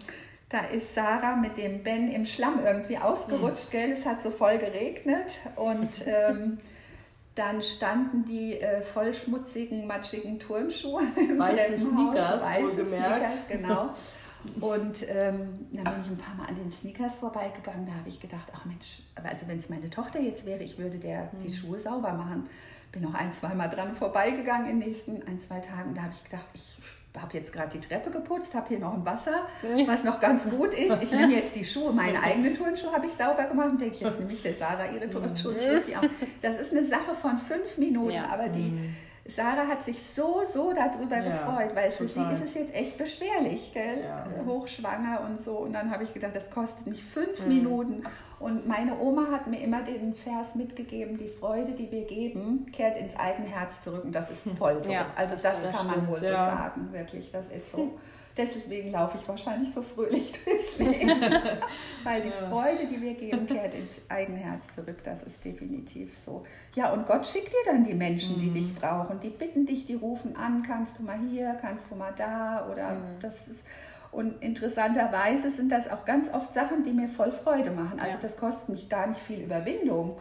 da 0.48 0.60
ist 0.64 0.94
Sarah 0.96 1.36
mit 1.36 1.56
dem 1.56 1.84
Ben 1.84 2.10
im 2.10 2.26
Schlamm 2.26 2.60
irgendwie 2.64 2.98
ausgerutscht, 2.98 3.68
mhm. 3.68 3.78
gell? 3.78 3.92
Es 3.92 4.04
hat 4.04 4.20
so 4.22 4.30
voll 4.30 4.58
geregnet 4.58 5.38
und 5.54 6.06
ähm, 6.06 6.58
dann 7.36 7.62
standen 7.62 8.24
die 8.24 8.60
äh, 8.60 8.82
voll 8.82 9.14
schmutzigen, 9.14 9.86
matschigen 9.86 10.40
Turnschuhe 10.40 11.02
im 11.16 11.38
Weiße 11.38 11.78
Sneakers, 11.78 12.42
Weiße 12.42 12.86
Sneakers, 12.86 13.48
genau. 13.48 13.90
Und 14.60 15.04
ähm, 15.08 15.66
dann 15.72 15.84
bin 15.84 16.00
ich 16.00 16.08
ein 16.08 16.18
paar 16.18 16.34
Mal 16.34 16.46
an 16.46 16.56
den 16.56 16.70
Sneakers 16.70 17.16
vorbeigegangen. 17.16 17.86
Da 17.86 17.92
habe 17.92 18.08
ich 18.08 18.20
gedacht, 18.20 18.48
ach 18.54 18.64
Mensch, 18.64 19.02
also 19.22 19.46
wenn 19.48 19.58
es 19.58 19.68
meine 19.68 19.90
Tochter 19.90 20.20
jetzt 20.20 20.46
wäre, 20.46 20.62
ich 20.62 20.78
würde 20.78 20.98
der 20.98 21.24
mhm. 21.24 21.44
die 21.46 21.52
Schuhe 21.52 21.78
sauber 21.78 22.12
machen. 22.12 22.48
Bin 22.92 23.02
noch 23.02 23.14
ein, 23.14 23.32
zwei 23.32 23.54
Mal 23.54 23.68
dran 23.68 23.94
vorbeigegangen 23.94 24.68
in 24.68 24.80
den 24.80 24.88
nächsten 24.88 25.22
ein, 25.26 25.38
zwei 25.38 25.60
Tagen. 25.60 25.94
Da 25.94 26.02
habe 26.02 26.12
ich 26.12 26.24
gedacht, 26.24 26.46
ich 26.54 26.76
habe 27.16 27.36
jetzt 27.36 27.52
gerade 27.52 27.76
die 27.76 27.80
Treppe 27.86 28.10
geputzt, 28.10 28.54
habe 28.54 28.68
hier 28.68 28.78
noch 28.78 28.94
ein 28.94 29.04
Wasser, 29.04 29.46
was 29.86 30.04
noch 30.04 30.20
ganz 30.20 30.48
gut 30.48 30.74
ist. 30.74 31.02
Ich 31.02 31.10
nehme 31.10 31.32
jetzt 31.34 31.54
die 31.54 31.64
Schuhe, 31.64 31.92
meine 31.92 32.22
eigenen 32.22 32.56
Turnschuhe 32.56 32.92
habe 32.92 33.06
ich 33.06 33.12
sauber 33.12 33.44
gemacht 33.44 33.70
und 33.70 33.80
denke 33.80 33.94
ich, 33.94 34.00
jetzt 34.00 34.18
nehme 34.18 34.32
ich 34.32 34.42
der 34.42 34.54
Sarah 34.54 34.86
ihre 34.86 35.06
mhm. 35.06 35.12
Turnschuhe. 35.12 35.82
Das 36.40 36.60
ist 36.60 36.72
eine 36.72 36.84
Sache 36.84 37.14
von 37.20 37.38
fünf 37.38 37.78
Minuten, 37.78 38.14
ja. 38.14 38.28
aber 38.28 38.48
die 38.48 38.70
mhm. 38.70 38.96
Sarah 39.26 39.66
hat 39.66 39.82
sich 39.82 40.02
so, 40.02 40.42
so 40.50 40.72
darüber 40.72 41.18
ja, 41.18 41.30
gefreut, 41.30 41.74
weil 41.74 41.90
für 41.90 42.06
total. 42.06 42.34
sie 42.34 42.42
ist 42.42 42.50
es 42.50 42.54
jetzt 42.54 42.74
echt 42.74 42.98
beschwerlich, 42.98 43.72
gell? 43.72 44.02
Ja. 44.02 44.26
hochschwanger 44.46 45.20
und 45.28 45.42
so. 45.42 45.58
Und 45.58 45.72
dann 45.72 45.90
habe 45.90 46.04
ich 46.04 46.14
gedacht, 46.14 46.34
das 46.34 46.50
kostet 46.50 46.86
mich 46.86 47.04
fünf 47.04 47.40
mhm. 47.42 47.48
Minuten. 47.48 48.02
Und 48.38 48.66
meine 48.66 48.98
Oma 48.98 49.30
hat 49.30 49.46
mir 49.46 49.60
immer 49.60 49.82
den 49.82 50.14
Vers 50.14 50.54
mitgegeben, 50.54 51.18
die 51.18 51.28
Freude, 51.28 51.72
die 51.72 51.90
wir 51.92 52.06
geben, 52.06 52.66
kehrt 52.72 52.98
ins 52.98 53.14
eigene 53.16 53.48
Herz 53.48 53.84
zurück. 53.84 54.04
Und 54.04 54.12
das 54.12 54.30
ist 54.30 54.44
voll 54.58 54.82
so. 54.82 54.90
Ja, 54.90 55.06
also 55.14 55.34
das, 55.34 55.42
das 55.42 55.76
kann 55.76 55.86
man 55.86 56.08
wohl 56.08 56.18
so 56.18 56.26
sagen, 56.26 56.92
wirklich, 56.92 57.30
das 57.30 57.46
ist 57.48 57.70
so. 57.70 57.98
Deswegen 58.36 58.92
laufe 58.92 59.18
ich 59.20 59.28
wahrscheinlich 59.28 59.72
so 59.72 59.82
fröhlich 59.82 60.32
durchs 60.44 60.78
Leben. 60.78 61.08
Weil 62.04 62.22
die 62.22 62.28
ja. 62.28 62.48
Freude, 62.48 62.86
die 62.86 63.00
wir 63.00 63.14
geben, 63.14 63.46
kehrt 63.46 63.74
ins 63.74 64.00
eigene 64.08 64.38
Herz 64.38 64.64
zurück. 64.74 64.98
Das 65.04 65.22
ist 65.24 65.44
definitiv 65.44 66.16
so. 66.24 66.44
Ja, 66.74 66.92
und 66.92 67.06
Gott 67.06 67.26
schickt 67.26 67.48
dir 67.48 67.64
dann 67.66 67.84
die 67.84 67.94
Menschen, 67.94 68.40
die 68.40 68.48
mhm. 68.48 68.54
dich 68.54 68.74
brauchen. 68.74 69.20
Die 69.20 69.30
bitten 69.30 69.66
dich, 69.66 69.86
die 69.86 69.94
rufen 69.94 70.36
an, 70.36 70.62
kannst 70.62 70.98
du 70.98 71.02
mal 71.02 71.18
hier, 71.30 71.58
kannst 71.60 71.90
du 71.90 71.96
mal 71.96 72.12
da 72.16 72.68
oder 72.70 72.94
mhm. 72.94 73.20
das 73.20 73.48
ist. 73.48 73.64
Und 74.12 74.42
interessanterweise 74.42 75.50
sind 75.50 75.70
das 75.70 75.88
auch 75.88 76.04
ganz 76.04 76.32
oft 76.32 76.52
Sachen, 76.52 76.82
die 76.82 76.92
mir 76.92 77.08
voll 77.08 77.30
Freude 77.30 77.70
machen. 77.70 78.00
Also 78.00 78.14
ja. 78.14 78.18
das 78.20 78.36
kostet 78.36 78.68
mich 78.68 78.88
gar 78.88 79.06
nicht 79.06 79.20
viel 79.20 79.40
Überwindung. 79.40 80.18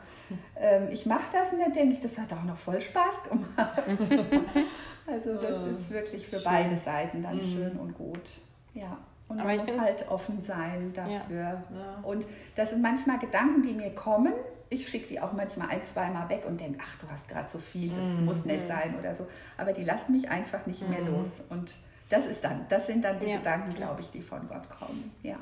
Ähm, 0.56 0.88
ich 0.92 1.06
mache 1.06 1.26
das 1.32 1.54
und 1.54 1.60
dann 1.60 1.74
denke 1.74 1.94
ich, 1.94 2.00
das 2.02 2.18
hat 2.18 2.32
auch 2.34 2.44
noch 2.44 2.58
voll 2.58 2.80
Spaß 2.80 3.24
gemacht. 3.30 3.84
also 5.08 5.36
das 5.36 5.64
oh, 5.64 5.68
ist 5.68 5.90
wirklich 5.90 6.28
für 6.28 6.38
schön. 6.38 6.44
beide 6.44 6.78
Seiten 6.78 7.22
dann 7.22 7.38
mhm. 7.38 7.44
schön 7.44 7.72
und 7.78 7.98
gut. 7.98 8.42
Ja. 8.74 8.98
Und 9.28 9.38
man 9.38 9.58
muss 9.58 9.80
halt 9.80 10.10
offen 10.10 10.42
sein 10.42 10.92
dafür. 10.94 11.38
Ja. 11.38 11.52
Ja. 11.54 12.00
Und 12.02 12.26
das 12.56 12.72
sind 12.72 12.82
manchmal 12.82 13.20
Gedanken, 13.20 13.62
die 13.62 13.74
mir 13.74 13.94
kommen. 13.94 14.34
Ich 14.72 14.88
schicke 14.90 15.08
die 15.08 15.22
auch 15.22 15.34
manchmal 15.34 15.70
ein, 15.70 15.84
zweimal 15.84 16.30
weg 16.30 16.44
und 16.48 16.60
denke, 16.60 16.80
ach, 16.82 17.00
du 17.00 17.12
hast 17.12 17.28
gerade 17.28 17.48
so 17.48 17.60
viel, 17.60 17.90
das 17.90 18.06
mhm. 18.06 18.26
muss 18.26 18.46
nicht 18.46 18.66
sein 18.66 18.96
oder 18.98 19.14
so. 19.14 19.28
Aber 19.58 19.72
die 19.74 19.84
lassen 19.84 20.14
mich 20.14 20.30
einfach 20.30 20.66
nicht 20.66 20.88
mehr 20.90 21.02
mhm. 21.02 21.16
los. 21.16 21.42
Und 21.50 21.76
das 22.10 22.26
ist 22.26 22.44
dann, 22.44 22.66
das 22.70 22.88
sind 22.88 23.04
dann 23.04 23.20
die 23.20 23.28
ja. 23.28 23.38
Gedanken, 23.38 23.74
glaube 23.76 24.02
ich, 24.02 24.10
die 24.10 24.22
von 24.22 24.48
Gott 24.48 24.68
kommen. 24.70 25.12
Ja. 25.22 25.38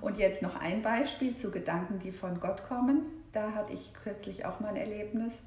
Und 0.00 0.18
jetzt 0.18 0.40
noch 0.40 0.60
ein 0.60 0.82
Beispiel 0.82 1.36
zu 1.36 1.50
Gedanken, 1.50 1.98
die 1.98 2.12
von 2.12 2.38
Gott 2.38 2.66
kommen. 2.68 3.02
Da 3.32 3.52
hatte 3.54 3.72
ich 3.72 3.92
kürzlich 3.94 4.44
auch 4.44 4.60
mal 4.60 4.68
ein 4.68 4.76
Erlebnis. 4.76 5.38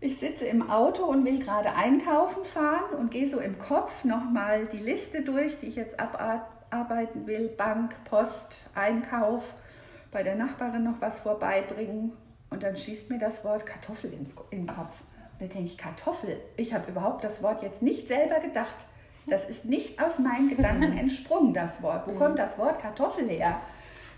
Ich 0.00 0.18
sitze 0.18 0.44
im 0.44 0.70
Auto 0.70 1.04
und 1.04 1.24
will 1.24 1.38
gerade 1.38 1.74
einkaufen 1.74 2.44
fahren 2.44 2.94
und 2.98 3.10
gehe 3.10 3.28
so 3.28 3.40
im 3.40 3.58
Kopf 3.58 4.04
nochmal 4.04 4.66
die 4.66 4.78
Liste 4.78 5.22
durch, 5.22 5.58
die 5.60 5.66
ich 5.66 5.76
jetzt 5.76 5.98
abarbeiten 5.98 7.26
will. 7.26 7.48
Bank, 7.48 7.94
Post, 8.04 8.58
Einkauf, 8.74 9.54
bei 10.12 10.22
der 10.22 10.36
Nachbarin 10.36 10.84
noch 10.84 11.00
was 11.00 11.20
vorbeibringen. 11.20 12.12
Und 12.50 12.62
dann 12.62 12.76
schießt 12.76 13.10
mir 13.10 13.18
das 13.18 13.44
Wort 13.44 13.66
Kartoffel 13.66 14.12
ins, 14.12 14.30
in 14.50 14.66
den 14.66 14.74
Kopf. 14.74 15.00
Und 15.32 15.40
dann 15.40 15.48
denke 15.48 15.64
ich, 15.64 15.78
Kartoffel. 15.78 16.40
Ich 16.56 16.74
habe 16.74 16.90
überhaupt 16.90 17.24
das 17.24 17.42
Wort 17.42 17.62
jetzt 17.62 17.82
nicht 17.82 18.06
selber 18.06 18.40
gedacht. 18.40 18.86
Das 19.26 19.48
ist 19.48 19.64
nicht 19.64 20.02
aus 20.02 20.18
meinen 20.18 20.50
Gedanken 20.50 20.96
entsprungen, 20.98 21.54
das 21.54 21.82
Wort. 21.82 22.06
Wo 22.06 22.12
kommt 22.12 22.38
das 22.38 22.58
Wort 22.58 22.78
Kartoffel 22.80 23.28
her? 23.28 23.60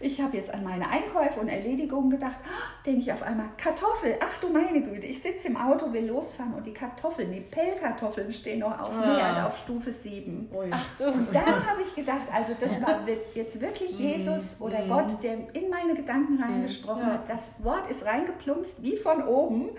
Ich 0.00 0.20
habe 0.20 0.36
jetzt 0.36 0.52
an 0.52 0.62
meine 0.62 0.88
Einkäufe 0.88 1.40
und 1.40 1.48
Erledigungen 1.48 2.10
gedacht, 2.10 2.36
oh, 2.44 2.82
denke 2.84 3.00
ich 3.00 3.12
auf 3.12 3.22
einmal, 3.22 3.46
Kartoffel, 3.56 4.16
ach 4.20 4.40
du 4.40 4.48
meine 4.48 4.82
Güte, 4.82 5.06
ich 5.06 5.22
sitze 5.22 5.48
im 5.48 5.56
Auto, 5.56 5.92
will 5.92 6.06
losfahren 6.06 6.54
und 6.54 6.66
die 6.66 6.72
Kartoffeln, 6.72 7.32
die 7.32 7.40
Pellkartoffeln 7.40 8.32
stehen 8.32 8.60
noch 8.60 8.78
auf 8.78 8.92
ah. 8.92 9.00
Mehr, 9.00 9.46
auf 9.46 9.58
Stufe 9.58 9.92
7. 9.92 10.50
Ach 10.70 10.92
du. 10.98 11.06
Und 11.06 11.34
dann 11.34 11.66
habe 11.66 11.82
ich 11.82 11.94
gedacht, 11.94 12.26
also 12.32 12.54
das 12.58 12.80
war 12.82 13.00
jetzt 13.34 13.60
wirklich 13.60 13.98
mhm. 13.98 14.04
Jesus 14.04 14.56
oder 14.60 14.84
mm. 14.84 14.88
Gott, 14.88 15.22
der 15.22 15.34
in 15.54 15.70
meine 15.70 15.94
Gedanken 15.94 16.42
reingesprochen 16.42 17.06
hat. 17.06 17.28
Das 17.28 17.52
Wort 17.58 17.90
ist 17.90 18.04
reingeplumpst 18.04 18.82
wie 18.82 18.96
von 18.96 19.22
oben 19.26 19.70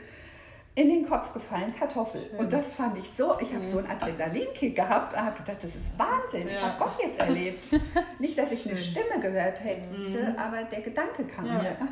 in 0.78 0.90
den 0.90 1.10
Kopf 1.10 1.34
gefallen, 1.34 1.74
Kartoffel. 1.74 2.22
Schön. 2.22 2.38
Und 2.38 2.54
das 2.54 2.68
fand 2.76 3.00
ich 3.00 3.10
so, 3.10 3.36
ich 3.40 3.52
habe 3.52 3.66
so 3.66 3.80
einen 3.80 3.88
Adrenalinkick 3.88 4.76
gehabt, 4.76 5.18
habe 5.18 5.36
gedacht, 5.36 5.58
das 5.64 5.76
ist 5.76 5.98
Wahnsinn, 5.98 6.48
ja. 6.48 6.54
ich 6.54 6.62
habe 6.62 6.78
Gott 6.78 7.04
jetzt 7.04 7.20
erlebt. 7.20 7.66
Nicht, 8.20 8.38
dass 8.38 8.52
ich 8.52 8.70
eine 8.70 8.78
Stimme 8.78 9.20
gehört 9.20 9.64
hätte, 9.64 9.88
mhm. 9.88 10.38
aber 10.38 10.64
der 10.66 10.82
Gedanke 10.82 11.26
kam 11.26 11.46
ja. 11.48 11.54
mir. 11.54 11.78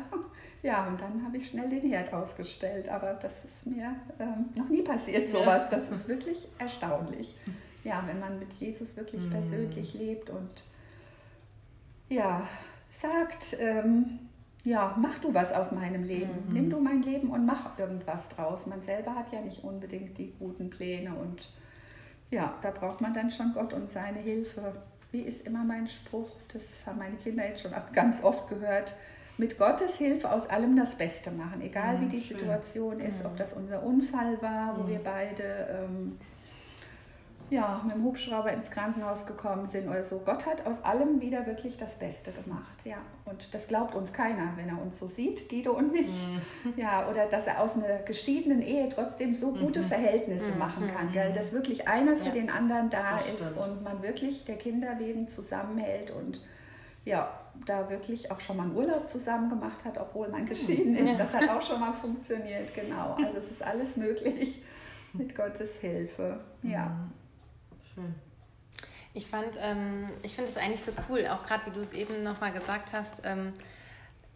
Ja, 0.62 0.86
und 0.86 1.00
dann 1.00 1.24
habe 1.24 1.36
ich 1.36 1.50
schnell 1.50 1.68
den 1.68 1.88
Herd 1.88 2.12
ausgestellt, 2.12 2.88
aber 2.88 3.14
das 3.14 3.44
ist 3.44 3.66
mir 3.66 3.94
ähm, 4.18 4.46
noch 4.56 4.68
nie 4.68 4.82
passiert, 4.82 5.28
sowas. 5.28 5.68
Das 5.70 5.88
ist 5.90 6.08
wirklich 6.08 6.48
erstaunlich. 6.58 7.36
Ja, 7.84 8.02
wenn 8.04 8.18
man 8.18 8.40
mit 8.40 8.52
Jesus 8.54 8.96
wirklich 8.96 9.22
mhm. 9.26 9.30
persönlich 9.30 9.94
lebt 9.94 10.30
und 10.30 10.64
ja, 12.08 12.48
sagt, 12.90 13.58
ähm, 13.60 14.25
ja, 14.66 14.96
mach 15.00 15.20
du 15.20 15.32
was 15.32 15.52
aus 15.52 15.70
meinem 15.70 16.02
Leben. 16.02 16.44
Mhm. 16.48 16.52
Nimm 16.52 16.70
du 16.70 16.80
mein 16.80 17.00
Leben 17.02 17.30
und 17.30 17.46
mach 17.46 17.78
irgendwas 17.78 18.28
draus. 18.28 18.66
Man 18.66 18.82
selber 18.82 19.14
hat 19.14 19.32
ja 19.32 19.40
nicht 19.40 19.62
unbedingt 19.62 20.18
die 20.18 20.34
guten 20.38 20.70
Pläne 20.70 21.14
und 21.14 21.50
ja, 22.32 22.54
da 22.62 22.72
braucht 22.72 23.00
man 23.00 23.14
dann 23.14 23.30
schon 23.30 23.52
Gott 23.54 23.72
und 23.72 23.88
seine 23.88 24.18
Hilfe. 24.18 24.72
Wie 25.12 25.20
ist 25.20 25.46
immer 25.46 25.62
mein 25.62 25.86
Spruch, 25.86 26.30
das 26.52 26.84
haben 26.84 26.98
meine 26.98 27.14
Kinder 27.14 27.46
jetzt 27.46 27.62
schon 27.62 27.72
ganz 27.92 28.22
oft 28.24 28.48
gehört, 28.48 28.92
mit 29.38 29.56
Gottes 29.56 29.96
Hilfe 29.98 30.32
aus 30.32 30.50
allem 30.50 30.74
das 30.74 30.96
Beste 30.96 31.30
machen, 31.30 31.60
egal 31.60 31.98
mhm, 31.98 32.00
wie 32.00 32.16
die 32.16 32.20
schön. 32.20 32.38
Situation 32.38 32.98
ist, 32.98 33.20
mhm. 33.20 33.26
ob 33.26 33.36
das 33.36 33.52
unser 33.52 33.84
Unfall 33.84 34.42
war, 34.42 34.76
wo 34.76 34.82
mhm. 34.82 34.88
wir 34.88 34.98
beide 34.98 35.68
ähm, 35.70 36.18
ja, 37.50 37.80
mit 37.84 37.94
dem 37.94 38.02
Hubschrauber 38.04 38.52
ins 38.52 38.70
Krankenhaus 38.70 39.24
gekommen 39.24 39.68
sind 39.68 39.88
oder 39.88 40.04
so. 40.04 40.20
Gott 40.24 40.46
hat 40.46 40.66
aus 40.66 40.82
allem 40.82 41.20
wieder 41.20 41.46
wirklich 41.46 41.76
das 41.76 41.94
Beste 41.96 42.32
gemacht, 42.32 42.74
ja. 42.84 42.96
Und 43.24 43.54
das 43.54 43.68
glaubt 43.68 43.94
uns 43.94 44.12
keiner, 44.12 44.52
wenn 44.56 44.68
er 44.68 44.80
uns 44.80 44.98
so 44.98 45.06
sieht, 45.06 45.48
Guido 45.48 45.72
und 45.72 45.92
mich. 45.92 46.10
Mhm. 46.64 46.74
Ja, 46.76 47.08
oder 47.08 47.26
dass 47.26 47.46
er 47.46 47.60
aus 47.60 47.76
einer 47.76 47.98
geschiedenen 47.98 48.62
Ehe 48.62 48.88
trotzdem 48.88 49.34
so 49.34 49.52
gute 49.52 49.80
mhm. 49.80 49.84
Verhältnisse 49.84 50.52
mhm. 50.52 50.58
machen 50.58 50.90
kann, 50.92 51.12
gell? 51.12 51.32
dass 51.32 51.52
wirklich 51.52 51.86
einer 51.86 52.16
für 52.16 52.26
ja. 52.26 52.32
den 52.32 52.50
anderen 52.50 52.90
da 52.90 53.18
das 53.18 53.28
ist 53.28 53.52
stimmt. 53.52 53.58
und 53.58 53.82
man 53.84 54.02
wirklich 54.02 54.44
der 54.44 54.56
Kinder 54.56 54.98
wegen 54.98 55.28
zusammenhält 55.28 56.10
und 56.10 56.40
ja, 57.04 57.30
da 57.64 57.88
wirklich 57.88 58.30
auch 58.30 58.40
schon 58.40 58.56
mal 58.56 58.64
einen 58.64 58.76
Urlaub 58.76 59.08
zusammen 59.08 59.48
gemacht 59.48 59.84
hat, 59.84 59.96
obwohl 59.98 60.28
man 60.28 60.44
geschieden 60.44 60.96
ist. 60.96 61.18
Das 61.18 61.32
hat 61.32 61.48
auch 61.48 61.62
schon 61.62 61.78
mal 61.78 61.92
funktioniert, 61.92 62.74
genau. 62.74 63.16
Also 63.24 63.38
es 63.38 63.50
ist 63.52 63.62
alles 63.62 63.96
möglich 63.96 64.62
mit 65.12 65.34
Gottes 65.34 65.70
Hilfe, 65.80 66.40
ja. 66.62 67.08
Schön. 67.96 68.14
Ich 69.14 69.26
fand, 69.26 69.58
ähm, 69.60 70.10
ich 70.22 70.34
finde 70.34 70.50
es 70.50 70.58
eigentlich 70.58 70.84
so 70.84 70.92
cool, 71.08 71.26
auch 71.26 71.46
gerade 71.46 71.64
wie 71.66 71.70
du 71.70 71.80
es 71.80 71.94
eben 71.94 72.22
nochmal 72.22 72.52
gesagt 72.52 72.92
hast. 72.92 73.22
Ähm, 73.24 73.54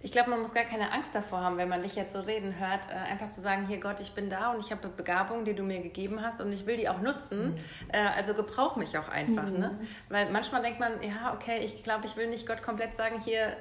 ich 0.02 0.12
glaube, 0.12 0.30
man 0.30 0.40
muss 0.40 0.54
gar 0.54 0.64
keine 0.64 0.92
Angst 0.92 1.14
davor 1.14 1.42
haben, 1.42 1.58
wenn 1.58 1.68
man 1.68 1.82
dich 1.82 1.94
jetzt 1.94 2.14
so 2.14 2.20
reden 2.20 2.58
hört, 2.58 2.88
äh, 2.90 2.94
einfach 2.94 3.28
zu 3.28 3.42
sagen, 3.42 3.66
hier 3.66 3.78
Gott, 3.78 4.00
ich 4.00 4.12
bin 4.12 4.30
da 4.30 4.52
und 4.52 4.60
ich 4.60 4.72
habe 4.72 4.88
Begabung, 4.88 5.44
die 5.44 5.54
du 5.54 5.62
mir 5.62 5.82
gegeben 5.82 6.22
hast 6.22 6.40
und 6.40 6.50
ich 6.50 6.64
will 6.64 6.78
die 6.78 6.88
auch 6.88 7.02
nutzen. 7.02 7.50
Mhm. 7.50 7.56
Äh, 7.92 8.06
also 8.16 8.32
gebrauch 8.32 8.76
mich 8.76 8.96
auch 8.96 9.10
einfach. 9.10 9.44
Ne? 9.44 9.50
Mhm. 9.50 9.58
Ne? 9.58 9.78
Weil 10.08 10.30
manchmal 10.30 10.62
denkt 10.62 10.80
man, 10.80 10.92
ja, 11.02 11.34
okay, 11.34 11.58
ich 11.58 11.82
glaube, 11.84 12.06
ich 12.06 12.16
will 12.16 12.28
nicht 12.28 12.46
Gott 12.46 12.62
komplett 12.62 12.94
sagen, 12.94 13.20
hier, 13.20 13.54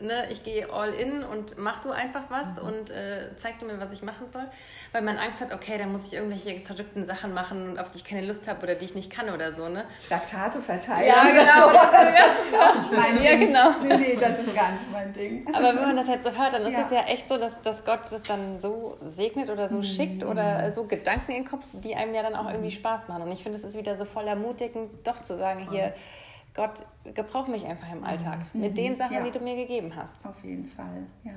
ne, 0.00 0.24
ich 0.30 0.42
gehe 0.42 0.70
all 0.72 0.90
in 0.90 1.22
und 1.24 1.58
mach 1.58 1.80
du 1.80 1.90
einfach 1.90 2.24
was 2.28 2.56
mhm. 2.56 2.68
und 2.68 2.90
äh, 2.90 3.34
zeig 3.36 3.58
du 3.58 3.66
mir, 3.66 3.80
was 3.80 3.92
ich 3.92 4.02
machen 4.02 4.28
soll. 4.28 4.44
Weil 4.92 5.02
man 5.02 5.18
Angst 5.18 5.40
hat, 5.40 5.52
okay, 5.52 5.78
da 5.78 5.86
muss 5.86 6.06
ich 6.06 6.14
irgendwelche 6.14 6.60
verrückten 6.60 7.04
Sachen 7.04 7.34
machen, 7.34 7.78
auf 7.78 7.90
die 7.90 7.98
ich 7.98 8.04
keine 8.04 8.26
Lust 8.26 8.48
habe 8.48 8.62
oder 8.62 8.74
die 8.74 8.84
ich 8.84 8.94
nicht 8.94 9.10
kann 9.10 9.30
oder 9.30 9.52
so, 9.52 9.68
ne? 9.68 9.84
Traktate 10.08 10.60
verteilen. 10.60 11.06
Ja, 11.06 11.24
genau. 11.24 11.72
Das, 11.72 11.90
das, 11.90 12.84
ist 12.84 12.92
auch 12.92 12.92
mein 12.92 13.16
Ding. 13.16 13.24
Ja, 13.24 13.36
genau. 13.36 13.70
Nee, 13.82 13.96
nee, 13.96 14.18
das 14.20 14.38
ist 14.38 14.54
gar 14.54 14.72
nicht 14.72 14.92
mein 14.92 15.12
Ding. 15.12 15.46
Aber 15.52 15.68
wenn 15.68 15.82
man 15.82 15.96
das 15.96 16.08
jetzt 16.08 16.24
so 16.24 16.32
hört, 16.36 16.52
dann 16.52 16.62
ist 16.62 16.72
ja. 16.72 16.84
es 16.84 16.90
ja 16.90 17.00
echt 17.04 17.28
so, 17.28 17.38
dass, 17.38 17.60
dass 17.62 17.84
Gott 17.84 18.00
das 18.10 18.22
dann 18.22 18.58
so 18.58 18.96
segnet 19.02 19.50
oder 19.50 19.68
so 19.68 19.76
mhm. 19.76 19.82
schickt 19.82 20.24
oder 20.24 20.70
so 20.70 20.84
Gedanken 20.84 21.32
in 21.32 21.42
den 21.42 21.50
Kopf, 21.50 21.64
die 21.72 21.94
einem 21.94 22.14
ja 22.14 22.22
dann 22.22 22.34
auch 22.34 22.48
irgendwie 22.48 22.70
Spaß 22.70 23.08
machen. 23.08 23.22
Und 23.22 23.32
ich 23.32 23.42
finde, 23.42 23.58
es 23.58 23.64
ist 23.64 23.76
wieder 23.76 23.96
so 23.96 24.04
voll 24.04 24.24
ermutigend, 24.24 25.06
doch 25.06 25.20
zu 25.20 25.36
sagen, 25.36 25.68
hier, 25.70 25.88
mhm 25.88 26.29
Gott, 26.54 26.84
gebrauch 27.14 27.46
mich 27.46 27.64
einfach 27.64 27.92
im 27.92 28.04
Alltag 28.04 28.40
mhm. 28.52 28.60
mit 28.60 28.76
den 28.76 28.96
Sachen, 28.96 29.14
ja. 29.14 29.22
die 29.22 29.30
du 29.30 29.40
mir 29.40 29.56
gegeben 29.56 29.94
hast. 29.94 30.24
Auf 30.26 30.42
jeden 30.42 30.66
Fall, 30.66 31.06
ja. 31.24 31.32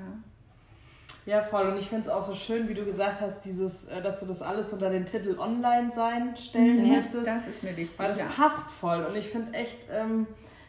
Ja, 1.26 1.42
voll. 1.42 1.68
Und 1.68 1.78
ich 1.78 1.88
finde 1.88 2.02
es 2.02 2.08
auch 2.10 2.22
so 2.22 2.34
schön, 2.34 2.68
wie 2.68 2.74
du 2.74 2.84
gesagt 2.84 3.20
hast, 3.20 3.44
dieses, 3.44 3.86
äh, 3.86 4.02
dass 4.02 4.20
du 4.20 4.26
das 4.26 4.42
alles 4.42 4.72
unter 4.72 4.90
den 4.90 5.06
Titel 5.06 5.38
Online-Sein 5.38 6.36
stellen 6.36 6.82
mhm, 6.82 6.96
möchtest. 6.96 7.26
Das 7.26 7.46
ist 7.46 7.62
mir 7.62 7.76
wichtig. 7.76 7.98
Weil 7.98 8.08
das 8.08 8.20
ja. 8.20 8.26
passt 8.26 8.70
voll. 8.70 9.04
Und 9.04 9.16
ich 9.16 9.28
finde 9.28 9.54
echt, 9.54 9.78
ähm, 9.90 10.26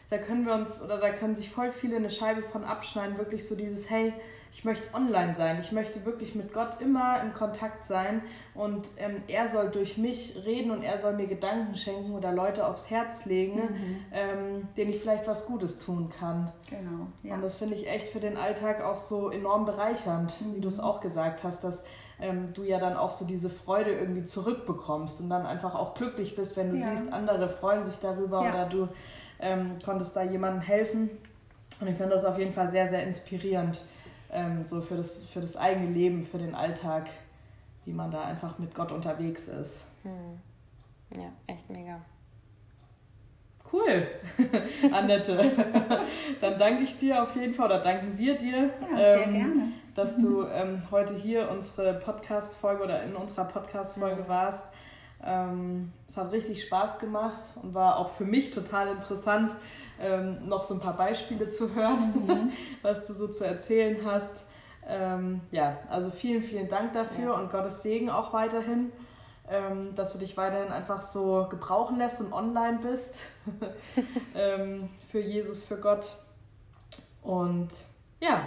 da 0.08 0.16
können 0.16 0.46
wir 0.46 0.54
uns 0.54 0.82
oder 0.82 0.98
da 0.98 1.10
können 1.10 1.36
sich 1.36 1.50
voll 1.50 1.72
viele 1.72 1.96
eine 1.96 2.10
Scheibe 2.10 2.42
von 2.42 2.64
abschneiden. 2.64 3.18
Wirklich 3.18 3.46
so 3.46 3.54
dieses, 3.54 3.90
hey, 3.90 4.14
ich 4.56 4.64
möchte 4.64 4.94
online 4.94 5.34
sein, 5.36 5.58
ich 5.60 5.70
möchte 5.70 6.06
wirklich 6.06 6.34
mit 6.34 6.54
Gott 6.54 6.80
immer 6.80 7.20
im 7.20 7.34
Kontakt 7.34 7.86
sein 7.86 8.22
und 8.54 8.88
ähm, 8.96 9.22
er 9.28 9.48
soll 9.48 9.68
durch 9.68 9.98
mich 9.98 10.34
reden 10.46 10.70
und 10.70 10.82
er 10.82 10.96
soll 10.96 11.12
mir 11.12 11.26
Gedanken 11.26 11.74
schenken 11.74 12.12
oder 12.14 12.32
Leute 12.32 12.66
aufs 12.66 12.88
Herz 12.88 13.26
legen, 13.26 13.56
mhm. 13.56 13.96
ähm, 14.12 14.68
denen 14.78 14.94
ich 14.94 15.00
vielleicht 15.02 15.26
was 15.26 15.44
Gutes 15.44 15.78
tun 15.78 16.08
kann. 16.08 16.50
Genau. 16.70 17.06
Ja. 17.22 17.34
Und 17.34 17.42
das 17.42 17.56
finde 17.56 17.74
ich 17.74 17.86
echt 17.86 18.08
für 18.08 18.18
den 18.18 18.38
Alltag 18.38 18.82
auch 18.82 18.96
so 18.96 19.28
enorm 19.28 19.66
bereichernd, 19.66 20.34
mhm. 20.40 20.56
wie 20.56 20.60
du 20.62 20.68
es 20.68 20.80
auch 20.80 21.02
gesagt 21.02 21.44
hast, 21.44 21.62
dass 21.62 21.84
ähm, 22.18 22.54
du 22.54 22.62
ja 22.62 22.78
dann 22.78 22.96
auch 22.96 23.10
so 23.10 23.26
diese 23.26 23.50
Freude 23.50 23.90
irgendwie 23.90 24.24
zurückbekommst 24.24 25.20
und 25.20 25.28
dann 25.28 25.44
einfach 25.44 25.74
auch 25.74 25.92
glücklich 25.92 26.34
bist, 26.34 26.56
wenn 26.56 26.70
du 26.70 26.78
ja. 26.78 26.88
siehst, 26.88 27.12
andere 27.12 27.50
freuen 27.50 27.84
sich 27.84 27.96
darüber 28.00 28.42
ja. 28.42 28.54
oder 28.54 28.64
du 28.70 28.88
ähm, 29.38 29.78
konntest 29.84 30.16
da 30.16 30.22
jemandem 30.22 30.62
helfen. 30.62 31.10
Und 31.78 31.88
ich 31.88 31.96
finde 31.96 32.14
das 32.14 32.24
auf 32.24 32.38
jeden 32.38 32.54
Fall 32.54 32.70
sehr, 32.70 32.88
sehr 32.88 33.04
inspirierend 33.04 33.82
ähm, 34.30 34.66
so 34.66 34.80
für 34.80 34.96
das, 34.96 35.26
für 35.26 35.40
das 35.40 35.56
eigene 35.56 35.90
Leben, 35.90 36.22
für 36.22 36.38
den 36.38 36.54
Alltag, 36.54 37.08
wie 37.84 37.92
man 37.92 38.10
da 38.10 38.24
einfach 38.24 38.58
mit 38.58 38.74
Gott 38.74 38.92
unterwegs 38.92 39.48
ist. 39.48 39.86
Hm. 40.02 40.40
Ja, 41.16 41.30
echt 41.46 41.70
mega. 41.70 42.00
Cool, 43.72 44.06
Annette. 44.92 45.36
Dann 46.40 46.58
danke 46.58 46.84
ich 46.84 46.96
dir 46.98 47.22
auf 47.22 47.34
jeden 47.34 47.52
Fall 47.52 47.66
oder 47.66 47.82
danken 47.82 48.16
wir 48.16 48.36
dir, 48.36 48.70
ja, 48.92 48.98
ähm, 48.98 49.74
dass 49.94 50.16
du 50.18 50.46
ähm, 50.52 50.82
heute 50.90 51.14
hier 51.14 51.50
unsere 51.50 51.94
Podcast-Folge 51.94 52.84
oder 52.84 53.02
in 53.02 53.16
unserer 53.16 53.46
Podcast-Folge 53.46 54.22
mhm. 54.22 54.28
warst. 54.28 54.72
Ähm, 55.24 55.92
es 56.08 56.16
hat 56.16 56.30
richtig 56.32 56.62
Spaß 56.64 56.98
gemacht 57.00 57.42
und 57.60 57.74
war 57.74 57.98
auch 57.98 58.10
für 58.10 58.24
mich 58.24 58.50
total 58.50 58.88
interessant, 58.88 59.52
ähm, 60.00 60.48
noch 60.48 60.64
so 60.64 60.74
ein 60.74 60.80
paar 60.80 60.96
Beispiele 60.96 61.48
zu 61.48 61.74
hören, 61.74 62.12
mhm. 62.26 62.52
was 62.82 63.06
du 63.06 63.14
so 63.14 63.28
zu 63.28 63.44
erzählen 63.44 63.98
hast. 64.04 64.44
Ähm, 64.88 65.40
ja, 65.50 65.78
also 65.88 66.10
vielen, 66.10 66.42
vielen 66.42 66.68
Dank 66.68 66.92
dafür 66.92 67.32
ja. 67.32 67.32
und 67.32 67.50
Gottes 67.50 67.82
Segen 67.82 68.08
auch 68.08 68.32
weiterhin, 68.32 68.92
ähm, 69.50 69.94
dass 69.96 70.12
du 70.12 70.18
dich 70.18 70.36
weiterhin 70.36 70.70
einfach 70.70 71.02
so 71.02 71.46
gebrauchen 71.50 71.98
lässt 71.98 72.20
und 72.20 72.32
online 72.32 72.78
bist 72.82 73.18
ähm, 74.34 74.88
für 75.10 75.20
Jesus, 75.20 75.64
für 75.64 75.76
Gott. 75.76 76.12
Und 77.22 77.70
ja, 78.20 78.46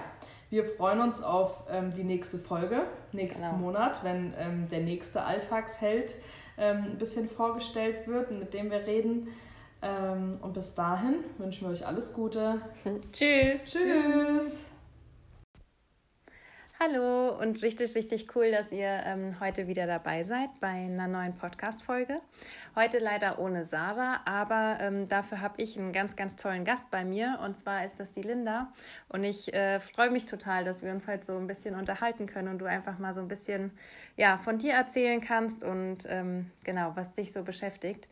wir 0.50 0.66
freuen 0.66 1.02
uns 1.02 1.22
auf 1.22 1.64
ähm, 1.70 1.94
die 1.94 2.04
nächste 2.04 2.40
Folge, 2.40 2.84
nächsten 3.12 3.44
genau. 3.44 3.58
Monat, 3.58 4.04
wenn 4.04 4.34
ähm, 4.38 4.68
der 4.70 4.80
nächste 4.80 5.24
Alltagsheld 5.24 6.16
ähm, 6.58 6.86
ein 6.86 6.98
bisschen 6.98 7.30
vorgestellt 7.30 8.08
wird 8.08 8.32
und 8.32 8.40
mit 8.40 8.54
dem 8.54 8.72
wir 8.72 8.86
reden. 8.88 9.28
Ähm, 9.82 10.38
und 10.42 10.54
bis 10.54 10.76
dahin 10.76 11.24
wünschen 11.38 11.68
wir 11.68 11.74
euch 11.74 11.86
alles 11.86 12.14
Gute. 12.14 12.62
Tschüss. 13.12 13.72
Tschüss. 13.72 14.70
Hallo 16.82 17.38
und 17.38 17.62
richtig, 17.62 17.94
richtig 17.94 18.34
cool, 18.38 18.52
dass 18.52 18.72
ihr 18.72 19.02
ähm, 19.06 19.38
heute 19.42 19.68
wieder 19.68 19.86
dabei 19.86 20.24
seid 20.24 20.48
bei 20.62 20.70
einer 20.70 21.10
neuen 21.10 21.36
Podcast-Folge. 21.36 22.22
Heute 22.74 23.00
leider 23.00 23.38
ohne 23.38 23.66
Sarah, 23.66 24.22
aber 24.24 24.78
ähm, 24.80 25.10
dafür 25.10 25.42
habe 25.42 25.62
ich 25.62 25.78
einen 25.78 25.92
ganz, 25.92 26.16
ganz 26.16 26.38
tollen 26.38 26.64
Gast 26.64 26.90
bei 26.90 27.04
mir 27.04 27.38
und 27.44 27.58
zwar 27.58 27.84
ist 27.84 28.00
das 28.00 28.14
die 28.14 28.22
Linda. 28.22 28.72
Und 29.10 29.26
ich 29.26 29.54
äh, 29.54 29.82
freue 29.82 30.10
mich 30.10 30.26
total, 30.26 30.64
dass 30.64 30.82
wir 30.82 30.94
uns 30.94 31.06
heute 31.06 31.26
so 31.26 31.38
ein 31.38 31.48
bisschen 31.48 31.76
unterhalten 31.76 32.28
können 32.28 32.48
und 32.48 32.60
du 32.60 32.66
einfach 32.66 32.98
mal 32.98 33.14
so 33.14 33.20
ein 33.20 33.28
bisschen 33.28 33.72
ja, 34.16 34.38
von 34.38 34.58
dir 34.58 34.72
erzählen 34.72 35.20
kannst 35.20 35.66
und 35.66 36.06
ähm, 36.08 36.50
genau, 36.64 36.94
was 36.96 37.12
dich 37.12 37.34
so 37.34 37.44
beschäftigt. 37.44 38.08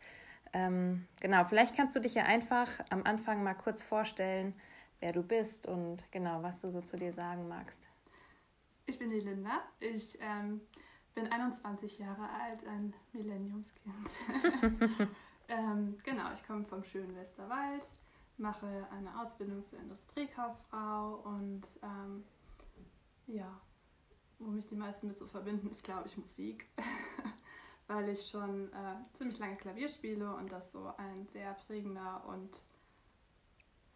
Ähm, 0.52 1.06
genau, 1.20 1.44
vielleicht 1.44 1.76
kannst 1.76 1.94
du 1.96 2.00
dich 2.00 2.14
ja 2.14 2.24
einfach 2.24 2.68
am 2.90 3.04
Anfang 3.04 3.42
mal 3.42 3.54
kurz 3.54 3.82
vorstellen, 3.82 4.54
wer 5.00 5.12
du 5.12 5.22
bist 5.22 5.66
und 5.66 6.04
genau, 6.10 6.42
was 6.42 6.60
du 6.60 6.70
so 6.70 6.80
zu 6.80 6.96
dir 6.96 7.12
sagen 7.12 7.48
magst. 7.48 7.80
Ich 8.86 8.98
bin 8.98 9.10
die 9.10 9.20
Linda. 9.20 9.62
Ich 9.80 10.18
ähm, 10.20 10.62
bin 11.14 11.30
21 11.30 11.98
Jahre 11.98 12.28
alt, 12.30 12.66
ein 12.66 12.94
Millenniumskind. 13.12 14.10
ähm, 15.48 15.98
genau, 16.02 16.32
ich 16.32 16.46
komme 16.46 16.64
vom 16.64 16.82
schönen 16.84 17.14
Westerwald, 17.14 17.82
mache 18.38 18.86
eine 18.90 19.20
Ausbildung 19.20 19.62
zur 19.62 19.78
Industriekauffrau 19.80 21.16
und 21.24 21.64
ähm, 21.82 22.24
ja, 23.26 23.60
wo 24.38 24.48
mich 24.50 24.66
die 24.66 24.76
meisten 24.76 25.08
mit 25.08 25.18
so 25.18 25.26
verbinden, 25.26 25.68
ist 25.70 25.84
glaube 25.84 26.06
ich 26.06 26.16
Musik. 26.16 26.66
Weil 27.88 28.08
ich 28.10 28.28
schon 28.28 28.72
äh, 28.72 28.96
ziemlich 29.14 29.38
lange 29.38 29.56
Klavier 29.56 29.88
spiele 29.88 30.32
und 30.34 30.52
das 30.52 30.70
so 30.70 30.92
ein 30.96 31.26
sehr 31.28 31.54
prägender 31.66 32.22
und 32.26 32.50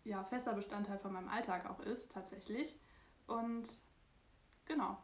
ja, 0.04 0.24
fester 0.24 0.52
Bestandteil 0.54 0.98
von 0.98 1.12
meinem 1.12 1.28
Alltag 1.28 1.70
auch 1.70 1.80
ist, 1.80 2.10
tatsächlich. 2.10 2.76
Und 3.28 3.68
Genau. 4.66 4.96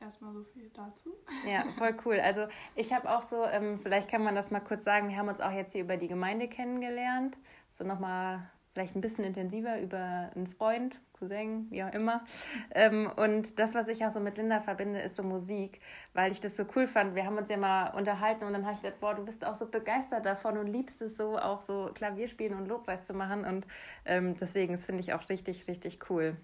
Erstmal 0.00 0.32
so 0.32 0.42
viel 0.44 0.70
dazu. 0.70 1.14
Ja, 1.46 1.64
voll 1.76 1.94
cool. 2.04 2.18
Also 2.20 2.46
ich 2.74 2.92
habe 2.92 3.10
auch 3.10 3.22
so, 3.22 3.44
ähm, 3.44 3.78
vielleicht 3.78 4.08
kann 4.10 4.24
man 4.24 4.34
das 4.34 4.50
mal 4.50 4.60
kurz 4.60 4.84
sagen, 4.84 5.08
wir 5.10 5.16
haben 5.16 5.28
uns 5.28 5.40
auch 5.40 5.50
jetzt 5.50 5.72
hier 5.72 5.82
über 5.82 5.98
die 5.98 6.08
Gemeinde 6.08 6.48
kennengelernt. 6.48 7.36
So 7.72 7.84
nochmal 7.84 8.50
vielleicht 8.72 8.94
ein 8.96 9.00
bisschen 9.00 9.24
intensiver 9.24 9.80
über 9.80 10.30
einen 10.34 10.46
Freund, 10.46 11.00
Cousin, 11.12 11.66
wie 11.70 11.82
auch 11.84 11.92
immer. 11.92 12.24
Ähm, 12.70 13.10
und 13.16 13.58
das, 13.58 13.74
was 13.74 13.88
ich 13.88 14.04
auch 14.04 14.10
so 14.10 14.20
mit 14.20 14.38
Linda 14.38 14.60
verbinde, 14.60 15.00
ist 15.00 15.16
so 15.16 15.22
Musik, 15.22 15.80
weil 16.14 16.32
ich 16.32 16.40
das 16.40 16.56
so 16.56 16.64
cool 16.74 16.86
fand. 16.86 17.14
Wir 17.14 17.26
haben 17.26 17.36
uns 17.36 17.48
ja 17.50 17.56
mal 17.56 17.90
unterhalten 17.90 18.44
und 18.44 18.52
dann 18.52 18.64
habe 18.64 18.74
ich 18.74 18.82
gedacht, 18.82 19.00
boah, 19.00 19.14
du 19.14 19.24
bist 19.24 19.44
auch 19.44 19.54
so 19.54 19.66
begeistert 19.66 20.24
davon 20.24 20.56
und 20.56 20.66
liebst 20.66 21.02
es 21.02 21.16
so, 21.16 21.38
auch 21.38 21.62
so 21.62 21.90
Klavierspielen 21.94 22.56
und 22.56 22.66
Lobpreis 22.66 23.04
zu 23.04 23.12
machen. 23.12 23.44
Und 23.44 23.66
ähm, 24.06 24.36
deswegen, 24.40 24.72
das 24.72 24.86
finde 24.86 25.02
ich 25.02 25.12
auch 25.12 25.28
richtig, 25.28 25.68
richtig 25.68 26.10
cool. 26.10 26.36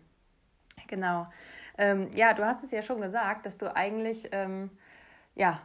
Genau. 0.88 1.26
Ähm, 1.78 2.10
ja, 2.14 2.34
du 2.34 2.44
hast 2.44 2.64
es 2.64 2.70
ja 2.70 2.82
schon 2.82 3.00
gesagt, 3.00 3.46
dass 3.46 3.58
du 3.58 3.74
eigentlich 3.74 4.28
ähm, 4.32 4.70
ja, 5.36 5.60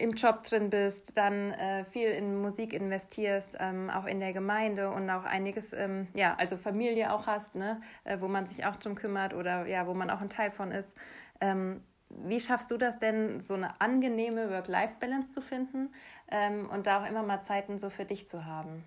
im 0.00 0.12
Job 0.12 0.42
drin 0.42 0.70
bist, 0.70 1.16
dann 1.16 1.52
äh, 1.52 1.84
viel 1.84 2.08
in 2.08 2.40
Musik 2.40 2.72
investierst, 2.72 3.56
ähm, 3.60 3.90
auch 3.90 4.06
in 4.06 4.18
der 4.18 4.32
Gemeinde 4.32 4.90
und 4.90 5.08
auch 5.10 5.24
einiges, 5.24 5.72
ähm, 5.72 6.08
ja, 6.14 6.34
also 6.38 6.56
Familie 6.56 7.12
auch 7.12 7.26
hast, 7.26 7.54
ne, 7.54 7.80
äh, 8.04 8.20
wo 8.20 8.28
man 8.28 8.46
sich 8.46 8.64
auch 8.64 8.76
drum 8.76 8.94
kümmert 8.94 9.34
oder 9.34 9.66
ja, 9.66 9.86
wo 9.86 9.94
man 9.94 10.10
auch 10.10 10.20
ein 10.20 10.30
Teil 10.30 10.50
von 10.50 10.72
ist. 10.72 10.94
Ähm, 11.40 11.82
wie 12.08 12.40
schaffst 12.40 12.70
du 12.70 12.76
das 12.76 12.98
denn, 12.98 13.40
so 13.40 13.54
eine 13.54 13.80
angenehme 13.80 14.50
Work-Life-Balance 14.50 15.32
zu 15.32 15.42
finden 15.42 15.92
ähm, 16.28 16.68
und 16.70 16.86
da 16.86 17.02
auch 17.02 17.08
immer 17.08 17.22
mal 17.22 17.40
Zeiten 17.40 17.78
so 17.78 17.90
für 17.90 18.04
dich 18.04 18.26
zu 18.26 18.46
haben? 18.46 18.84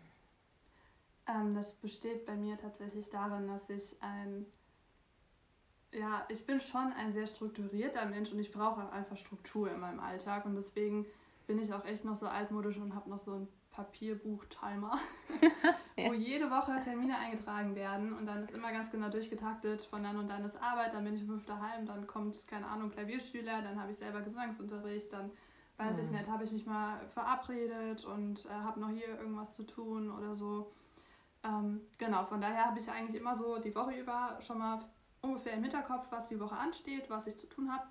Ähm, 1.28 1.54
das 1.54 1.74
besteht 1.74 2.26
bei 2.26 2.36
mir 2.36 2.58
tatsächlich 2.58 3.10
darin, 3.10 3.48
dass 3.48 3.70
ich 3.70 3.98
ein 4.02 4.46
ja, 6.00 6.26
ich 6.30 6.46
bin 6.46 6.60
schon 6.60 6.92
ein 6.94 7.12
sehr 7.14 7.28
strukturierter 7.28 8.06
Mensch 8.06 8.32
und 8.32 8.40
ich 8.40 8.52
brauche 8.52 8.92
einfach 8.92 9.18
Struktur 9.18 9.72
in 9.72 9.80
meinem 9.80 10.00
Alltag 10.00 10.46
und 10.46 10.56
deswegen 10.56 11.06
bin 11.48 11.60
ich 11.60 11.74
auch 11.74 11.86
echt 11.86 12.06
noch 12.06 12.16
so 12.16 12.28
altmodisch 12.28 12.78
und 12.78 12.96
habe 12.96 13.10
noch 13.10 13.18
so 13.18 13.34
ein 13.34 13.48
Papierbuch-Timer, 13.72 15.00
ja. 15.98 16.10
wo 16.10 16.14
jede 16.14 16.50
Woche 16.50 16.80
Termine 16.80 17.18
eingetragen 17.18 17.76
werden 17.76 18.14
und 18.14 18.26
dann 18.26 18.44
ist 18.44 18.54
immer 18.54 18.72
ganz 18.72 18.92
genau 18.92 19.10
durchgetaktet, 19.10 19.82
von 19.84 20.04
dann 20.04 20.18
und 20.18 20.30
dann 20.30 20.44
ist 20.44 20.62
Arbeit, 20.62 20.94
dann 20.94 21.04
bin 21.04 21.16
ich 21.16 21.22
um 21.22 21.28
fünf 21.28 21.46
daheim, 21.46 21.86
dann 21.86 22.06
kommt, 22.06 22.48
keine 22.48 22.68
Ahnung, 22.68 22.92
Klavierschüler, 22.92 23.62
dann 23.62 23.80
habe 23.82 23.92
ich 23.92 23.98
selber 23.98 24.22
Gesangsunterricht, 24.22 25.12
dann 25.12 25.32
weiß 25.78 25.98
mhm. 25.98 26.04
ich 26.04 26.12
nicht, 26.12 26.28
habe 26.28 26.44
ich 26.44 26.52
mich 26.52 26.66
mal 26.66 27.00
verabredet 27.10 28.06
und 28.06 28.46
äh, 28.46 28.50
habe 28.50 28.80
noch 28.80 28.90
hier 28.90 29.20
irgendwas 29.20 29.54
zu 29.54 29.64
tun 29.64 30.12
oder 30.12 30.36
so. 30.36 30.72
Ähm, 31.44 31.82
genau, 31.98 32.26
von 32.26 32.40
daher 32.40 32.68
habe 32.68 32.80
ich 32.80 32.90
eigentlich 32.90 33.20
immer 33.20 33.36
so 33.36 33.58
die 33.58 33.76
Woche 33.76 33.94
über 33.94 34.38
schon 34.40 34.60
mal 34.60 34.86
ungefähr 35.24 35.54
im 35.54 35.64
Hinterkopf, 35.64 36.08
was 36.12 36.28
die 36.28 36.40
Woche 36.40 36.56
ansteht, 36.56 37.10
was 37.10 37.28
ich 37.28 37.36
zu 37.38 37.48
tun 37.48 37.72
habe. 37.72 37.86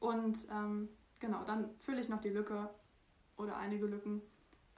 Und 0.00 0.36
ähm, 0.50 0.88
genau, 1.20 1.42
dann 1.44 1.70
fülle 1.78 2.00
ich 2.00 2.08
noch 2.08 2.20
die 2.20 2.30
Lücke 2.30 2.68
oder 3.36 3.56
einige 3.56 3.86
Lücken, 3.86 4.20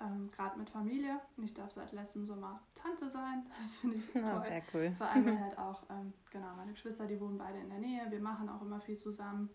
ähm, 0.00 0.30
gerade 0.30 0.58
mit 0.58 0.70
Familie. 0.70 1.20
Ich 1.38 1.54
darf 1.54 1.72
seit 1.72 1.92
letztem 1.92 2.24
Sommer 2.24 2.60
Tante 2.74 3.08
sein. 3.08 3.46
Das 3.58 3.76
finde 3.76 3.96
ich 3.96 4.12
toll. 4.12 4.42
sehr 4.42 4.62
cool. 4.72 4.94
Vor 4.96 5.08
allem 5.08 5.40
halt 5.40 5.58
auch, 5.58 5.82
ähm, 5.90 6.12
genau, 6.30 6.54
meine 6.56 6.72
Geschwister, 6.72 7.06
die 7.06 7.20
wohnen 7.20 7.38
beide 7.38 7.58
in 7.58 7.70
der 7.70 7.78
Nähe. 7.78 8.10
Wir 8.10 8.20
machen 8.20 8.48
auch 8.48 8.62
immer 8.62 8.80
viel 8.80 8.98
zusammen. 8.98 9.48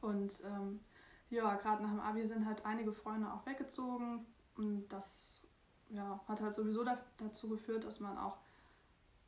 Und 0.00 0.42
ähm, 0.44 0.80
ja, 1.28 1.54
gerade 1.54 1.82
nach 1.82 1.90
dem 1.90 2.00
Abi 2.00 2.24
sind 2.24 2.46
halt 2.46 2.64
einige 2.66 2.92
Freunde 2.92 3.32
auch 3.32 3.46
weggezogen. 3.46 4.26
Und 4.56 4.88
das 4.88 5.46
ja, 5.90 6.20
hat 6.26 6.40
halt 6.40 6.56
sowieso 6.56 6.82
da, 6.82 6.98
dazu 7.18 7.48
geführt, 7.48 7.84
dass 7.84 8.00
man 8.00 8.18
auch 8.18 8.38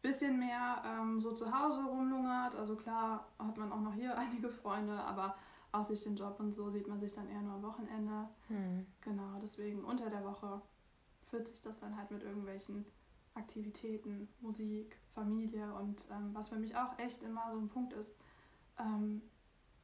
bisschen 0.02 0.38
mehr 0.38 0.82
ähm, 0.84 1.20
so 1.20 1.32
zu 1.32 1.56
Hause 1.56 1.84
rumlungert. 1.84 2.54
Also 2.54 2.76
klar 2.76 3.28
hat 3.38 3.56
man 3.56 3.72
auch 3.72 3.80
noch 3.80 3.94
hier 3.94 4.16
einige 4.18 4.50
Freunde, 4.50 4.94
aber 4.94 5.34
auch 5.70 5.86
durch 5.86 6.02
den 6.02 6.16
Job 6.16 6.38
und 6.38 6.52
so 6.52 6.70
sieht 6.70 6.86
man 6.86 7.00
sich 7.00 7.14
dann 7.14 7.28
eher 7.28 7.40
nur 7.40 7.54
am 7.54 7.62
Wochenende. 7.62 8.28
Hm. 8.48 8.86
Genau, 9.00 9.38
deswegen 9.40 9.84
unter 9.84 10.10
der 10.10 10.24
Woche 10.24 10.60
führt 11.30 11.46
sich 11.46 11.62
das 11.62 11.78
dann 11.78 11.96
halt 11.96 12.10
mit 12.10 12.22
irgendwelchen 12.22 12.84
Aktivitäten, 13.34 14.28
Musik, 14.40 14.98
Familie 15.14 15.72
und 15.74 16.06
ähm, 16.10 16.30
was 16.34 16.48
für 16.48 16.56
mich 16.56 16.76
auch 16.76 16.98
echt 16.98 17.22
immer 17.22 17.50
so 17.50 17.58
ein 17.58 17.68
Punkt 17.68 17.94
ist, 17.94 18.18
ähm, 18.78 19.22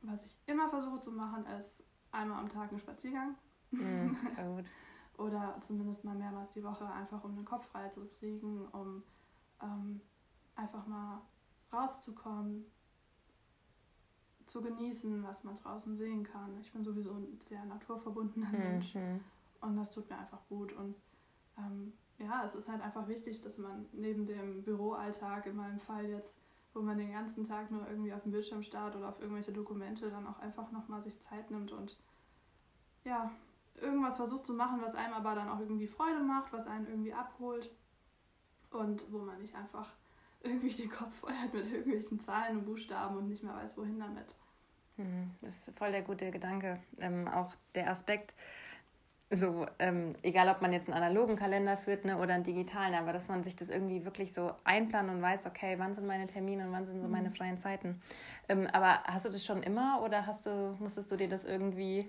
was 0.02 0.22
ich 0.24 0.36
immer 0.46 0.68
versuche 0.68 1.00
zu 1.00 1.12
machen, 1.12 1.46
ist 1.58 1.84
einmal 2.12 2.40
am 2.40 2.48
Tag 2.48 2.70
einen 2.70 2.80
Spaziergang. 2.80 3.34
Mm, 3.70 4.16
Oder 5.18 5.58
zumindest 5.60 6.02
mal 6.02 6.14
mehrmals 6.14 6.52
die 6.52 6.64
Woche, 6.64 6.86
einfach 6.90 7.22
um 7.22 7.36
den 7.36 7.44
Kopf 7.44 7.66
frei 7.66 7.90
zu 7.90 8.06
kriegen, 8.18 8.66
um 8.68 9.02
ähm, 9.62 10.00
einfach 10.56 10.86
mal 10.86 11.22
rauszukommen, 11.72 12.64
zu 14.46 14.62
genießen, 14.62 15.22
was 15.22 15.44
man 15.44 15.54
draußen 15.56 15.94
sehen 15.96 16.24
kann. 16.24 16.58
Ich 16.60 16.72
bin 16.72 16.82
sowieso 16.82 17.12
ein 17.12 17.38
sehr 17.48 17.64
naturverbundener 17.66 18.48
mhm. 18.48 18.58
Mensch 18.58 18.94
und 19.60 19.76
das 19.76 19.90
tut 19.90 20.08
mir 20.08 20.18
einfach 20.18 20.40
gut. 20.48 20.72
Und 20.72 20.96
ähm, 21.58 21.92
ja, 22.18 22.44
es 22.44 22.54
ist 22.54 22.68
halt 22.68 22.80
einfach 22.80 23.08
wichtig, 23.08 23.42
dass 23.42 23.58
man 23.58 23.86
neben 23.92 24.26
dem 24.26 24.62
Büroalltag, 24.62 25.46
in 25.46 25.56
meinem 25.56 25.78
Fall 25.78 26.06
jetzt, 26.06 26.38
wo 26.72 26.80
man 26.80 26.98
den 26.98 27.12
ganzen 27.12 27.44
Tag 27.44 27.70
nur 27.70 27.86
irgendwie 27.88 28.12
auf 28.12 28.22
dem 28.22 28.32
Bildschirm 28.32 28.62
starrt 28.62 28.96
oder 28.96 29.10
auf 29.10 29.20
irgendwelche 29.20 29.52
Dokumente, 29.52 30.10
dann 30.10 30.26
auch 30.26 30.38
einfach 30.38 30.70
nochmal 30.72 31.02
sich 31.02 31.20
Zeit 31.20 31.50
nimmt 31.50 31.72
und 31.72 31.98
ja, 33.04 33.30
irgendwas 33.76 34.16
versucht 34.16 34.44
zu 34.44 34.54
machen, 34.54 34.80
was 34.80 34.94
einem 34.94 35.14
aber 35.14 35.34
dann 35.34 35.48
auch 35.48 35.60
irgendwie 35.60 35.86
Freude 35.86 36.20
macht, 36.20 36.52
was 36.52 36.66
einen 36.66 36.86
irgendwie 36.86 37.12
abholt 37.12 37.70
und 38.70 39.10
wo 39.12 39.18
man 39.18 39.40
nicht 39.40 39.54
einfach 39.54 39.92
irgendwie 40.42 40.70
den 40.70 40.90
Kopf 40.90 41.14
voll 41.16 41.32
hat 41.32 41.52
mit 41.52 41.66
irgendwelchen 41.66 42.20
Zahlen 42.20 42.58
und 42.58 42.64
Buchstaben 42.64 43.16
und 43.16 43.28
nicht 43.28 43.42
mehr 43.42 43.54
weiß, 43.54 43.76
wohin 43.76 43.98
damit. 43.98 44.36
Hm, 44.96 45.30
das 45.40 45.68
ist 45.68 45.78
voll 45.78 45.90
der 45.90 46.02
gute 46.02 46.30
Gedanke. 46.30 46.80
Ähm, 46.98 47.28
auch 47.28 47.54
der 47.74 47.90
Aspekt, 47.90 48.34
so, 49.30 49.66
ähm, 49.78 50.14
egal 50.22 50.48
ob 50.48 50.62
man 50.62 50.72
jetzt 50.72 50.88
einen 50.88 50.96
analogen 50.96 51.36
Kalender 51.36 51.76
führt 51.76 52.04
ne, 52.04 52.16
oder 52.16 52.34
einen 52.34 52.44
digitalen, 52.44 52.94
aber 52.94 53.12
dass 53.12 53.28
man 53.28 53.42
sich 53.44 53.56
das 53.56 53.68
irgendwie 53.68 54.04
wirklich 54.04 54.32
so 54.32 54.52
einplanen 54.64 55.16
und 55.16 55.22
weiß, 55.22 55.44
okay, 55.46 55.74
wann 55.78 55.94
sind 55.94 56.06
meine 56.06 56.26
Termine 56.26 56.66
und 56.66 56.72
wann 56.72 56.86
sind 56.86 57.02
so 57.02 57.08
meine 57.08 57.28
mhm. 57.28 57.34
freien 57.34 57.58
Zeiten. 57.58 58.00
Ähm, 58.48 58.66
aber 58.72 59.02
hast 59.04 59.26
du 59.26 59.30
das 59.30 59.44
schon 59.44 59.62
immer 59.62 60.00
oder 60.02 60.26
hast 60.26 60.46
du, 60.46 60.76
musstest 60.78 61.12
du 61.12 61.16
dir 61.16 61.28
das 61.28 61.44
irgendwie 61.44 62.08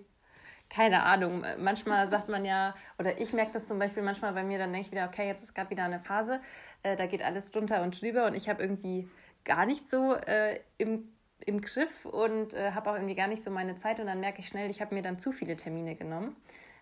keine 0.70 1.03
Ahnung, 1.03 1.43
manchmal 1.57 2.07
sagt 2.07 2.30
man 2.30 2.45
ja, 2.45 2.76
oder 2.99 3.20
ich 3.20 3.34
merke 3.34 3.51
das 3.51 3.67
zum 3.67 3.80
Beispiel 3.80 4.03
manchmal 4.03 4.34
bei 4.34 4.43
mir, 4.43 4.59
dann 4.59 4.72
denke 4.72 4.88
ich 4.88 4.91
wieder, 4.91 5.07
okay, 5.07 5.28
jetzt 5.28 5.43
ist 5.43 5.55
gerade 5.55 5.70
wieder 5.72 5.84
eine 5.84 5.99
Phase, 5.99 6.41
äh, 6.84 6.95
da 6.95 7.07
geht 7.07 7.24
alles 7.24 7.51
drunter 7.51 7.82
und 7.82 7.99
drüber 7.99 8.28
und 8.28 8.36
ich 8.36 8.47
habe 8.47 8.61
irgendwie 8.61 9.09
gar 9.45 9.65
nicht 9.65 9.89
so 9.89 10.15
äh, 10.15 10.59
im, 10.78 11.11
im 11.39 11.61
Griff 11.61 12.05
und 12.05 12.53
äh, 12.53 12.72
habe 12.74 12.91
auch 12.91 12.95
irgendwie 12.95 13.15
gar 13.15 13.28
nicht 13.28 13.43
so 13.43 13.49
meine 13.49 13.76
Zeit 13.76 13.99
und 13.99 14.05
dann 14.05 14.20
merke 14.20 14.39
ich 14.39 14.47
schnell, 14.47 14.70
ich 14.70 14.80
habe 14.80 14.93
mir 14.93 15.01
dann 15.01 15.17
zu 15.17 15.32
viele 15.32 15.55
Termine 15.55 15.95
genommen. 15.95 16.36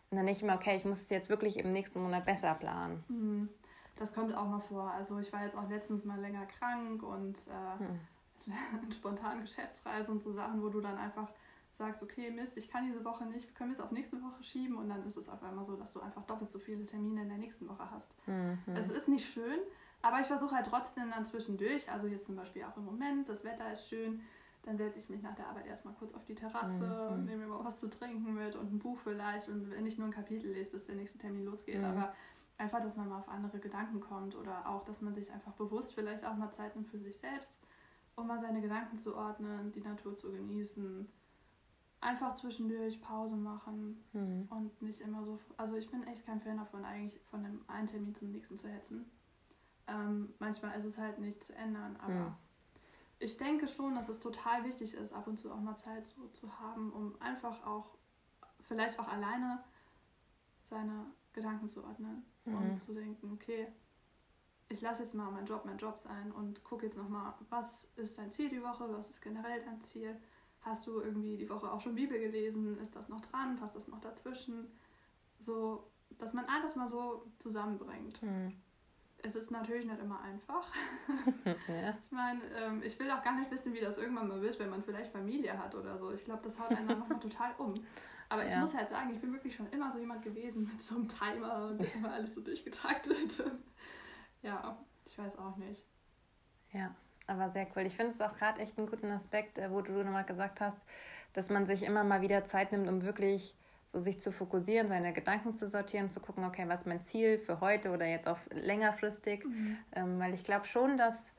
Und 0.10 0.18
dann 0.18 0.26
denke 0.26 0.40
ich 0.40 0.44
mir, 0.44 0.54
okay, 0.54 0.76
ich 0.76 0.86
muss 0.86 1.02
es 1.02 1.10
jetzt 1.10 1.30
wirklich 1.30 1.58
im 1.58 1.70
nächsten 1.70 2.02
Monat 2.02 2.26
besser 2.26 2.54
planen. 2.56 3.04
Mhm. 3.10 3.50
Das 3.98 4.14
kommt 4.14 4.36
auch 4.36 4.46
mal 4.46 4.60
vor. 4.60 4.92
Also 4.92 5.20
ich 5.20 5.34
war 5.34 5.44
jetzt 5.44 5.58
auch 5.58 5.68
letztens 5.70 6.06
mal 6.06 6.20
länger 6.20 6.46
krank 6.46 7.02
und 7.04 7.36
äh, 7.48 7.80
hm. 7.80 8.92
spontan 8.92 9.42
Geschäftsreise 9.42 10.12
und 10.12 10.22
so 10.22 10.32
Sachen, 10.32 10.62
wo 10.62 10.70
du 10.70 10.82
dann 10.82 10.98
einfach 10.98 11.30
sagst, 11.78 12.02
okay, 12.02 12.32
Mist, 12.32 12.58
ich 12.58 12.70
kann 12.70 12.86
diese 12.86 13.06
Woche 13.06 13.26
nicht, 13.26 13.54
können 13.56 13.70
wir 13.70 13.76
es 13.76 13.80
auf 13.80 13.92
nächste 13.92 14.22
Woche 14.22 14.44
schieben 14.44 14.78
und 14.78 14.90
dann 14.90 15.06
ist 15.06 15.16
es 15.16 15.30
auf 15.30 15.44
einmal 15.44 15.64
so, 15.64 15.76
dass 15.76 15.92
du 15.92 16.00
einfach 16.00 16.24
doppelt 16.24 16.52
so 16.52 16.60
viele 16.60 16.86
Termine 16.86 17.22
in 17.22 17.30
der 17.30 17.38
nächsten 17.38 17.68
Woche 17.68 17.90
hast. 17.92 18.12
Mhm. 18.28 18.58
Es 18.74 18.90
ist 18.90 19.08
nicht 19.08 19.32
schön, 19.32 19.60
aber 20.02 20.20
ich 20.20 20.26
versuche 20.26 20.56
halt 20.56 20.66
trotzdem 20.66 21.12
dann 21.12 21.24
zwischendurch, 21.24 21.90
also 21.92 22.08
jetzt 22.08 22.26
zum 22.26 22.36
Beispiel 22.36 22.64
auch 22.64 22.76
im 22.78 22.86
Moment, 22.86 23.30
das 23.30 23.44
Wetter 23.44 23.72
ist 23.72 23.88
schön, 23.88 24.22
dann 24.64 24.76
setze 24.76 24.98
ich 25.00 25.08
mich 25.08 25.22
nach 25.22 25.36
der 25.36 25.48
Arbeit 25.48 25.68
erstmal 25.68 25.94
kurz 25.94 26.14
auf 26.14 26.26
die 26.26 26.36
Terrasse 26.36 27.08
mhm. 27.10 27.14
und 27.14 27.26
nehme 27.26 27.46
mir 27.46 27.54
mal 27.54 27.64
was 27.64 27.78
zu 27.78 27.90
trinken 27.90 28.34
mit 28.34 28.56
und 28.56 28.74
ein 28.74 28.80
Buch 28.80 29.00
vielleicht 29.04 29.48
und 29.48 29.70
wenn 29.70 29.86
ich 29.86 29.98
nur 29.98 30.08
ein 30.08 30.14
Kapitel 30.14 30.52
lese, 30.52 30.72
bis 30.72 30.86
der 30.86 30.96
nächste 30.96 31.20
Termin 31.20 31.46
losgeht, 31.46 31.78
mhm. 31.78 31.86
aber 31.86 32.14
einfach, 32.58 32.82
dass 32.82 32.98
man 32.98 33.08
mal 33.08 33.20
auf 33.20 33.30
andere 33.30 33.60
Gedanken 33.60 34.00
kommt 34.00 34.36
oder 34.36 34.68
auch, 34.68 34.84
dass 34.84 35.02
man 35.02 35.14
sich 35.14 35.32
einfach 35.32 35.54
bewusst 35.54 35.94
vielleicht 35.94 36.26
auch 36.26 36.36
mal 36.36 36.50
Zeit 36.50 36.76
nimmt 36.76 36.88
für 36.88 36.98
sich 36.98 37.18
selbst, 37.18 37.60
um 38.16 38.26
mal 38.26 38.40
seine 38.40 38.62
Gedanken 38.62 38.98
zu 38.98 39.16
ordnen, 39.16 39.72
die 39.72 39.82
Natur 39.82 40.16
zu 40.16 40.32
genießen 40.32 41.08
einfach 42.00 42.36
zwischendurch 42.36 43.02
Pause 43.02 43.36
machen 43.36 44.04
mhm. 44.14 44.48
und 44.50 44.82
nicht 44.82 45.02
immer 45.02 45.26
so. 45.26 45.40
Also 45.58 45.76
ich 45.78 45.90
bin 45.90 46.04
echt 46.04 46.26
kein 46.26 46.42
Fan 46.42 46.58
davon, 46.58 46.86
eigentlich 46.86 47.20
von 47.30 47.44
einem 47.44 47.64
einen 47.68 47.88
Termin 47.88 48.14
zum 48.14 48.32
nächsten 48.32 48.58
zu 48.58 48.68
hetzen. 48.68 49.10
Ähm, 49.88 50.34
manchmal 50.40 50.78
ist 50.78 50.86
es 50.86 50.98
halt 50.98 51.20
nicht 51.20 51.44
zu 51.44 51.56
ändern, 51.56 51.98
aber 52.02 52.14
mhm. 52.14 52.36
ich 53.20 53.38
denke 53.38 53.68
schon, 53.68 53.96
dass 53.96 54.10
es 54.10 54.20
total 54.20 54.64
wichtig 54.66 54.94
ist, 54.94 55.14
ab 55.14 55.28
und 55.28 55.38
zu 55.38 55.52
auch 55.52 55.60
mal 55.60 55.76
Zeit 55.76 56.06
so 56.06 56.28
zu 56.28 56.60
haben, 56.60 56.92
um 56.92 57.20
einfach 57.22 57.66
auch, 57.66 57.98
vielleicht 58.62 59.00
auch 59.00 59.08
alleine 59.08 59.64
seine 60.66 61.06
Gedanken 61.34 61.70
zu 61.70 61.84
ordnen 61.84 62.26
mhm. 62.46 62.56
und 62.56 62.82
zu 62.82 62.94
denken, 62.94 63.32
okay, 63.34 63.68
ich 64.70 64.82
lasse 64.82 65.04
jetzt 65.04 65.16
mal 65.16 65.32
meinen 65.32 65.46
Job 65.46 65.64
mein 65.66 65.78
Job 65.78 65.98
sein 65.98 66.32
und 66.32 66.64
gucke 66.64 66.86
jetzt 66.86 66.98
nochmal, 66.98 67.34
was 67.50 67.86
ist 67.96 68.18
dein 68.18 68.30
Ziel 68.30 68.50
die 68.50 68.62
Woche, 68.62 68.92
was 68.92 69.10
ist 69.10 69.22
generell 69.22 69.64
dein 69.64 69.82
Ziel 69.84 70.20
Hast 70.68 70.86
du 70.86 71.00
irgendwie 71.00 71.38
die 71.38 71.50
Woche 71.50 71.72
auch 71.72 71.80
schon 71.80 71.96
Bibel 71.96 72.20
gelesen? 72.20 72.78
Ist 72.80 72.96
das 72.96 73.08
noch 73.08 73.22
dran? 73.22 73.56
Passt 73.56 73.76
das 73.76 73.88
noch 73.88 74.02
dazwischen? 74.02 74.68
So, 75.40 75.90
dass 76.20 76.34
man 76.34 76.46
alles 76.46 76.76
mal 76.76 76.90
so 76.90 77.26
zusammenbringt. 77.40 78.22
Hm. 78.22 78.54
Es 79.20 79.36
ist 79.36 79.50
natürlich 79.50 79.86
nicht 79.86 80.00
immer 80.00 80.20
einfach. 80.22 80.70
ja. 81.46 81.98
Ich 82.04 82.12
meine, 82.12 82.42
ähm, 82.56 82.82
ich 82.84 83.00
will 83.00 83.10
auch 83.10 83.24
gar 83.24 83.40
nicht 83.40 83.50
wissen, 83.50 83.74
wie 83.74 83.80
das 83.80 83.98
irgendwann 83.98 84.28
mal 84.28 84.42
wird, 84.42 84.60
wenn 84.60 84.70
man 84.70 84.84
vielleicht 84.84 85.12
Familie 85.12 85.58
hat 85.58 85.74
oder 85.74 85.98
so. 85.98 86.12
Ich 86.12 86.26
glaube, 86.26 86.44
das 86.44 86.60
haut 86.60 86.72
einen 86.72 86.88
dann 86.88 87.00
nochmal 87.00 87.20
total 87.20 87.54
um. 87.58 87.74
Aber 88.30 88.44
ja. 88.44 88.50
ich 88.50 88.56
muss 88.58 88.76
halt 88.76 88.90
sagen, 88.90 89.10
ich 89.12 89.22
bin 89.22 89.32
wirklich 89.32 89.56
schon 89.56 89.68
immer 89.68 89.90
so 89.90 90.00
jemand 90.00 90.22
gewesen 90.22 90.66
mit 90.70 90.82
so 90.82 90.96
einem 90.96 91.08
Timer 91.08 91.68
und 91.68 91.82
immer 91.96 92.12
alles 92.12 92.36
so 92.36 92.42
durchgetaktet. 92.42 93.42
ja, 94.42 94.78
ich 95.06 95.18
weiß 95.18 95.38
auch 95.38 95.56
nicht. 95.56 95.84
Ja 96.74 96.94
aber 97.28 97.50
sehr 97.50 97.68
cool. 97.76 97.86
Ich 97.86 97.96
finde 97.96 98.14
es 98.14 98.22
auch 98.22 98.36
gerade 98.38 98.62
echt 98.62 98.78
einen 98.78 98.88
guten 98.88 99.12
Aspekt, 99.12 99.58
äh, 99.58 99.72
wo 99.72 99.82
du 99.82 99.92
nochmal 99.92 100.24
gesagt 100.24 100.62
hast, 100.62 100.80
dass 101.34 101.50
man 101.50 101.66
sich 101.66 101.84
immer 101.84 102.04
mal 102.04 102.22
wieder 102.22 102.46
Zeit 102.46 102.72
nimmt, 102.72 102.88
um 102.88 103.04
wirklich 103.04 103.54
so 103.86 104.00
sich 104.00 104.20
zu 104.20 104.32
fokussieren, 104.32 104.88
seine 104.88 105.14
Gedanken 105.14 105.56
zu 105.56 105.68
sortieren, 105.68 106.12
zu 106.12 106.20
gucken, 106.20 106.44
okay, 106.44 106.66
was 106.68 106.82
ist 106.82 106.88
mein 106.88 107.02
Ziel 107.02 107.38
für 107.40 107.62
heute 107.62 107.92
oder 107.92 108.06
jetzt 108.06 108.28
auch 108.28 108.40
längerfristig. 108.52 109.46
Mhm. 109.46 109.78
Ähm, 109.96 110.20
weil 110.20 110.34
ich 110.34 110.44
glaube 110.44 110.66
schon, 110.66 110.98
dass 110.98 111.36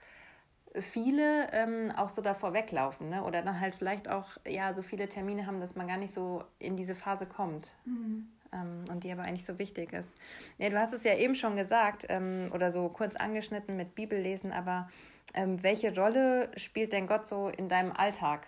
viele 0.81 1.51
ähm, 1.53 1.93
auch 1.97 2.09
so 2.09 2.23
davor 2.23 2.53
weglaufen 2.53 3.11
ne? 3.11 3.23
oder 3.25 3.43
dann 3.43 3.61
halt 3.61 3.75
vielleicht 3.75 4.09
auch 4.09 4.27
ja 4.47 4.73
so 4.73 4.83
viele 4.83 5.09
Termine 5.09 5.47
haben, 5.47 5.61
dass 5.61 5.75
man 5.75 5.89
gar 5.89 5.97
nicht 5.97 6.15
so 6.15 6.45
in 6.59 6.77
diese 6.77 6.95
Phase 6.95 7.27
kommt. 7.27 7.73
Mhm. 7.85 8.29
Ähm, 8.51 8.85
und 8.91 9.05
die 9.05 9.13
aber 9.13 9.23
eigentlich 9.23 9.45
so 9.45 9.59
wichtig 9.59 9.93
ist. 9.93 10.11
Ja, 10.57 10.71
du 10.71 10.79
hast 10.79 10.95
es 10.95 11.05
ja 11.05 11.15
eben 11.15 11.35
schon 11.35 11.57
gesagt 11.57 12.07
ähm, 12.09 12.51
oder 12.55 12.73
so 12.73 12.89
kurz 12.89 13.15
angeschnitten 13.15 13.77
mit 13.77 13.95
Bibellesen, 13.95 14.53
aber 14.53 14.89
ähm, 15.35 15.63
welche 15.63 15.95
Rolle 15.95 16.51
spielt 16.57 16.93
denn 16.93 17.07
Gott 17.07 17.27
so 17.27 17.49
in 17.49 17.69
deinem 17.69 17.93
Alltag? 17.93 18.47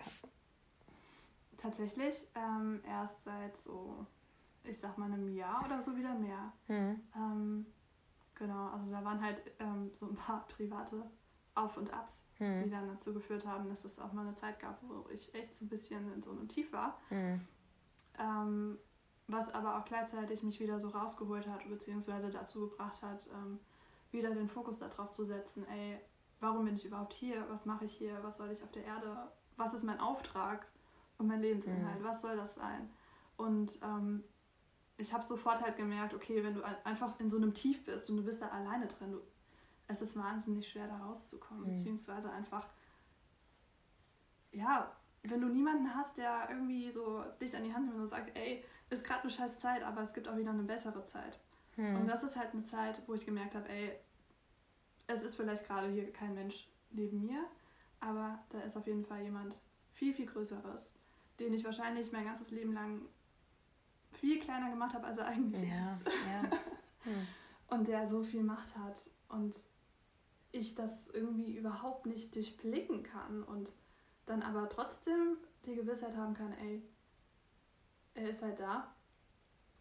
Tatsächlich 1.57 2.27
ähm, 2.35 2.81
erst 2.87 3.23
seit 3.23 3.55
so, 3.57 4.05
ich 4.63 4.79
sag 4.79 4.97
mal, 4.97 5.05
einem 5.05 5.29
Jahr 5.29 5.63
oder 5.65 5.81
so 5.81 5.95
wieder 5.95 6.13
mehr. 6.15 6.51
Mhm. 6.67 7.01
Ähm, 7.15 7.65
genau, 8.35 8.69
also 8.69 8.91
da 8.91 9.03
waren 9.03 9.23
halt 9.23 9.41
ähm, 9.59 9.91
so 9.93 10.07
ein 10.07 10.15
paar 10.15 10.47
private 10.47 11.03
Auf- 11.53 11.77
und 11.77 11.93
Abs, 11.93 12.23
mhm. 12.39 12.63
die 12.63 12.69
dann 12.69 12.87
dazu 12.87 13.13
geführt 13.13 13.45
haben, 13.45 13.69
dass 13.69 13.85
es 13.85 13.99
auch 13.99 14.11
mal 14.13 14.25
eine 14.25 14.35
Zeit 14.35 14.59
gab, 14.59 14.79
wo 14.81 15.07
ich 15.11 15.33
echt 15.35 15.53
so 15.53 15.65
ein 15.65 15.69
bisschen 15.69 16.11
in 16.13 16.23
so 16.23 16.31
einem 16.31 16.47
Tief 16.47 16.73
war. 16.73 16.99
Mhm. 17.09 17.41
Was 19.31 19.53
aber 19.53 19.77
auch 19.77 19.85
gleichzeitig 19.85 20.43
mich 20.43 20.59
wieder 20.59 20.79
so 20.79 20.89
rausgeholt 20.89 21.47
hat, 21.47 21.67
beziehungsweise 21.69 22.29
dazu 22.29 22.67
gebracht 22.69 23.01
hat, 23.01 23.29
ähm, 23.33 23.59
wieder 24.11 24.31
den 24.31 24.49
Fokus 24.49 24.77
darauf 24.77 25.11
zu 25.11 25.23
setzen, 25.23 25.65
ey, 25.69 25.99
warum 26.41 26.65
bin 26.65 26.75
ich 26.75 26.85
überhaupt 26.85 27.13
hier? 27.13 27.45
Was 27.49 27.65
mache 27.65 27.85
ich 27.85 27.93
hier? 27.93 28.21
Was 28.23 28.37
soll 28.37 28.51
ich 28.51 28.61
auf 28.63 28.71
der 28.71 28.83
Erde? 28.83 29.31
Was 29.55 29.73
ist 29.73 29.83
mein 29.83 29.99
Auftrag 29.99 30.67
und 31.17 31.27
mein 31.27 31.41
Lebensinhalt? 31.41 32.01
Mhm. 32.01 32.03
Was 32.03 32.21
soll 32.21 32.35
das 32.35 32.55
sein? 32.55 32.89
Und 33.37 33.79
ähm, 33.83 34.23
ich 34.97 35.13
habe 35.13 35.23
sofort 35.23 35.61
halt 35.61 35.77
gemerkt, 35.77 36.13
okay, 36.13 36.43
wenn 36.43 36.55
du 36.55 36.61
einfach 36.83 37.19
in 37.19 37.29
so 37.29 37.37
einem 37.37 37.53
Tief 37.53 37.85
bist 37.85 38.09
und 38.09 38.17
du 38.17 38.23
bist 38.23 38.41
da 38.41 38.49
alleine 38.49 38.87
drin, 38.87 39.13
du, 39.13 39.21
es 39.87 40.01
ist 40.01 40.17
wahnsinnig 40.17 40.67
schwer 40.67 40.87
da 40.87 40.97
rauszukommen, 40.97 41.63
mhm. 41.63 41.69
beziehungsweise 41.69 42.31
einfach, 42.31 42.67
ja, 44.51 44.91
wenn 45.23 45.41
du 45.41 45.47
niemanden 45.47 45.93
hast, 45.95 46.17
der 46.17 46.47
irgendwie 46.49 46.91
so 46.91 47.23
dich 47.39 47.55
an 47.55 47.63
die 47.63 47.73
Hand 47.73 47.87
nimmt 47.87 47.99
und 47.99 48.07
sagt, 48.07 48.35
ey, 48.35 48.63
ist 48.89 49.03
gerade 49.03 49.21
eine 49.21 49.31
scheiß 49.31 49.57
Zeit, 49.57 49.83
aber 49.83 50.01
es 50.01 50.13
gibt 50.13 50.27
auch 50.27 50.35
wieder 50.35 50.49
eine 50.49 50.63
bessere 50.63 51.05
Zeit. 51.05 51.39
Mhm. 51.77 51.97
Und 51.97 52.07
das 52.07 52.23
ist 52.23 52.35
halt 52.35 52.53
eine 52.53 52.63
Zeit, 52.63 53.01
wo 53.07 53.13
ich 53.13 53.25
gemerkt 53.25 53.55
habe, 53.55 53.69
ey, 53.69 53.99
es 55.13 55.23
ist 55.23 55.35
vielleicht 55.35 55.65
gerade 55.65 55.89
hier 55.89 56.11
kein 56.11 56.33
Mensch 56.33 56.67
neben 56.91 57.21
mir, 57.21 57.43
aber 57.99 58.39
da 58.49 58.61
ist 58.61 58.77
auf 58.77 58.87
jeden 58.87 59.05
Fall 59.05 59.23
jemand 59.23 59.61
viel, 59.93 60.13
viel 60.13 60.25
Größeres, 60.25 60.91
den 61.39 61.53
ich 61.53 61.63
wahrscheinlich 61.63 62.11
mein 62.11 62.25
ganzes 62.25 62.51
Leben 62.51 62.73
lang 62.73 63.01
viel 64.11 64.39
kleiner 64.39 64.69
gemacht 64.69 64.93
habe, 64.93 65.05
als 65.05 65.17
er 65.17 65.27
eigentlich 65.27 65.69
ja, 65.69 65.79
ist. 65.79 66.07
Ja. 66.07 66.57
Hm. 67.03 67.27
Und 67.67 67.87
der 67.87 68.05
so 68.05 68.21
viel 68.21 68.43
Macht 68.43 68.77
hat 68.77 69.09
und 69.29 69.55
ich 70.51 70.75
das 70.75 71.07
irgendwie 71.07 71.57
überhaupt 71.57 72.05
nicht 72.05 72.35
durchblicken 72.35 73.01
kann 73.01 73.41
und 73.41 73.73
dann 74.27 74.43
aber 74.43 74.69
trotzdem 74.69 75.37
die 75.65 75.73
Gewissheit 75.73 76.15
haben 76.15 76.35
kann, 76.35 76.53
ey, 76.53 76.83
er 78.13 78.29
ist 78.29 78.43
halt 78.43 78.59
da 78.59 78.93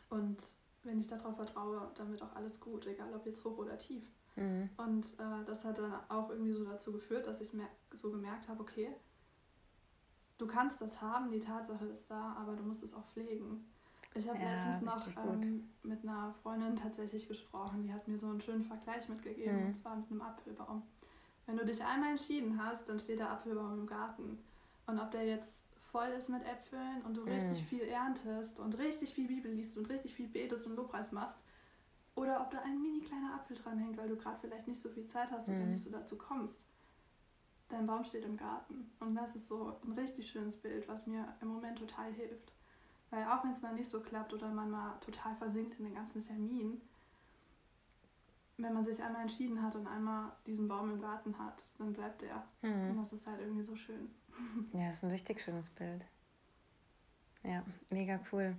und 0.09 0.43
wenn 0.83 0.99
ich 0.99 1.09
darauf 1.09 1.37
vertraue, 1.37 1.91
dann 1.95 2.11
wird 2.11 2.22
auch 2.22 2.35
alles 2.35 2.59
gut, 2.59 2.87
egal 2.87 3.12
ob 3.14 3.26
jetzt 3.26 3.45
hoch 3.45 3.59
oder 3.59 3.76
tief. 3.76 4.03
Mhm. 4.37 4.70
Und 4.76 5.07
äh, 5.18 5.45
das 5.47 5.64
hat 5.64 5.78
dann 5.78 5.93
auch 6.09 6.31
irgendwie 6.31 6.53
so 6.53 6.64
dazu 6.64 6.93
geführt, 6.93 7.26
dass 7.26 7.41
ich 7.41 7.51
so 7.93 8.11
gemerkt 8.11 8.49
habe, 8.49 8.61
okay, 8.61 8.89
du 10.39 10.47
kannst 10.47 10.81
das 10.81 11.01
haben, 11.01 11.31
die 11.31 11.41
Tatsache 11.41 11.87
ist 11.87 12.11
da, 12.11 12.37
aber 12.39 12.57
du 12.57 12.62
musst 12.62 12.83
es 12.83 12.95
auch 12.95 13.07
pflegen. 13.12 13.66
Ich 14.14 14.28
habe 14.28 14.39
ja, 14.41 14.53
letztens 14.53 14.83
noch 14.83 15.07
ähm, 15.24 15.70
mit 15.83 16.03
einer 16.03 16.35
Freundin 16.43 16.74
tatsächlich 16.74 17.28
gesprochen, 17.28 17.83
die 17.83 17.93
hat 17.93 18.09
mir 18.09 18.18
so 18.18 18.28
einen 18.28 18.41
schönen 18.41 18.64
Vergleich 18.64 19.09
mitgegeben, 19.09 19.61
mhm. 19.61 19.66
und 19.66 19.74
zwar 19.74 19.97
mit 19.97 20.11
einem 20.11 20.22
Apfelbaum. 20.22 20.83
Wenn 21.47 21.57
du 21.57 21.64
dich 21.64 21.83
einmal 21.85 22.11
entschieden 22.11 22.61
hast, 22.62 22.89
dann 22.89 22.99
steht 22.99 23.20
der 23.20 23.31
Apfelbaum 23.31 23.81
im 23.81 23.87
Garten. 23.87 24.39
Und 24.87 24.99
ob 24.99 25.11
der 25.12 25.26
jetzt 25.26 25.64
voll 25.91 26.09
ist 26.09 26.28
mit 26.28 26.43
Äpfeln 26.45 27.03
und 27.05 27.16
du 27.16 27.22
mhm. 27.22 27.28
richtig 27.28 27.64
viel 27.64 27.83
erntest 27.83 28.61
und 28.61 28.78
richtig 28.78 29.14
viel 29.14 29.28
Bibel 29.28 29.53
liest 29.53 29.76
und 29.76 29.89
richtig 29.89 30.14
viel 30.14 30.28
betest 30.28 30.66
und 30.66 30.76
Lobpreis 30.76 31.12
machst, 31.12 31.39
oder 32.14 32.40
ob 32.40 32.50
da 32.50 32.61
ein 32.61 32.80
mini 32.82 33.00
kleiner 33.00 33.34
Apfel 33.34 33.56
dran 33.56 33.78
hängt, 33.78 33.96
weil 33.96 34.08
du 34.08 34.16
gerade 34.16 34.38
vielleicht 34.40 34.68
nicht 34.68 34.80
so 34.80 34.88
viel 34.88 35.06
Zeit 35.06 35.30
hast 35.30 35.48
mhm. 35.48 35.56
oder 35.56 35.66
nicht 35.66 35.82
so 35.82 35.90
dazu 35.90 36.16
kommst. 36.16 36.66
Dein 37.68 37.86
Baum 37.86 38.04
steht 38.04 38.24
im 38.24 38.36
Garten. 38.36 38.90
Und 38.98 39.14
das 39.14 39.36
ist 39.36 39.46
so 39.46 39.78
ein 39.84 39.92
richtig 39.92 40.28
schönes 40.28 40.56
Bild, 40.56 40.88
was 40.88 41.06
mir 41.06 41.34
im 41.40 41.48
Moment 41.48 41.78
total 41.78 42.12
hilft. 42.12 42.52
Weil 43.11 43.24
auch 43.24 43.44
wenn 43.44 43.52
es 43.52 43.62
mal 43.62 43.74
nicht 43.74 43.88
so 43.88 44.00
klappt 44.00 44.32
oder 44.32 44.48
man 44.48 44.70
mal 44.70 44.98
total 45.00 45.34
versinkt 45.36 45.78
in 45.78 45.84
den 45.84 45.94
ganzen 45.94 46.20
Terminen, 46.20 46.80
wenn 48.62 48.74
man 48.74 48.84
sich 48.84 49.02
einmal 49.02 49.22
entschieden 49.22 49.62
hat 49.62 49.74
und 49.74 49.86
einmal 49.86 50.32
diesen 50.46 50.68
Baum 50.68 50.90
im 50.90 51.00
Garten 51.00 51.38
hat, 51.38 51.64
dann 51.78 51.92
bleibt 51.92 52.22
der. 52.22 52.44
Mhm. 52.62 52.90
Und 52.90 52.96
das 52.98 53.12
ist 53.12 53.26
halt 53.26 53.40
irgendwie 53.40 53.64
so 53.64 53.76
schön. 53.76 54.11
Ja, 54.72 54.86
das 54.86 54.96
ist 54.96 55.04
ein 55.04 55.11
richtig 55.11 55.40
schönes 55.42 55.70
Bild. 55.70 56.02
Ja, 57.42 57.62
mega 57.90 58.20
cool. 58.32 58.56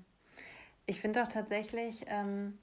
Ich 0.86 1.00
finde 1.00 1.24
auch 1.24 1.28
tatsächlich, 1.28 2.04
ähm, 2.08 2.58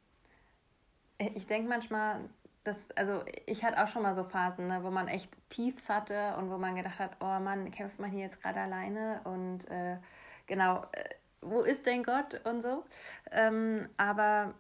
ich 1.19 1.47
denke 1.47 1.69
manchmal, 1.69 2.21
dass, 2.65 2.77
also 2.97 3.25
ich 3.47 3.65
hatte 3.65 3.83
auch 3.83 3.89
schon 3.89 4.03
mal 4.03 4.15
so 4.15 4.25
Phasen, 4.25 4.69
ne, 4.69 4.83
wo 4.83 4.91
man 4.91 5.09
echt 5.09 5.31
Tiefs 5.49 5.89
hatte 5.89 6.37
und 6.37 6.51
wo 6.51 6.59
man 6.59 6.77
gedacht 6.77 6.99
hat, 6.99 7.17
oh 7.21 7.39
Mann, 7.41 7.71
kämpft 7.71 7.99
man 7.99 8.11
hier 8.11 8.21
jetzt 8.21 8.41
gerade 8.43 8.61
alleine 8.61 9.21
und 9.25 9.69
äh, 9.71 9.97
genau, 10.47 10.85
äh, 10.93 11.05
wo 11.41 11.63
ist 11.63 11.87
dein 11.87 12.03
Gott 12.03 12.45
und 12.45 12.63
so. 12.63 12.85
Ähm, 13.31 13.89
aber 13.97 14.55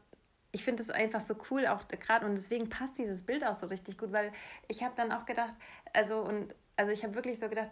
ich 0.53 0.65
finde 0.65 0.83
es 0.83 0.91
einfach 0.91 1.21
so 1.21 1.37
cool, 1.51 1.67
auch 1.67 1.87
gerade 1.89 2.25
und 2.27 2.35
deswegen 2.35 2.69
passt 2.71 2.99
dieses 2.99 3.25
Bild 3.25 3.45
auch 3.45 3.57
so 3.57 3.67
richtig 3.67 3.99
gut, 3.99 4.13
weil 4.13 4.33
ich 4.69 4.83
habe 4.83 4.95
dann 4.97 5.13
auch 5.13 5.27
gedacht, 5.27 5.55
also 5.93 6.21
und 6.21 6.55
also 6.77 6.93
ich 6.93 7.03
habe 7.03 7.15
wirklich 7.15 7.39
so 7.39 7.49
gedacht, 7.49 7.71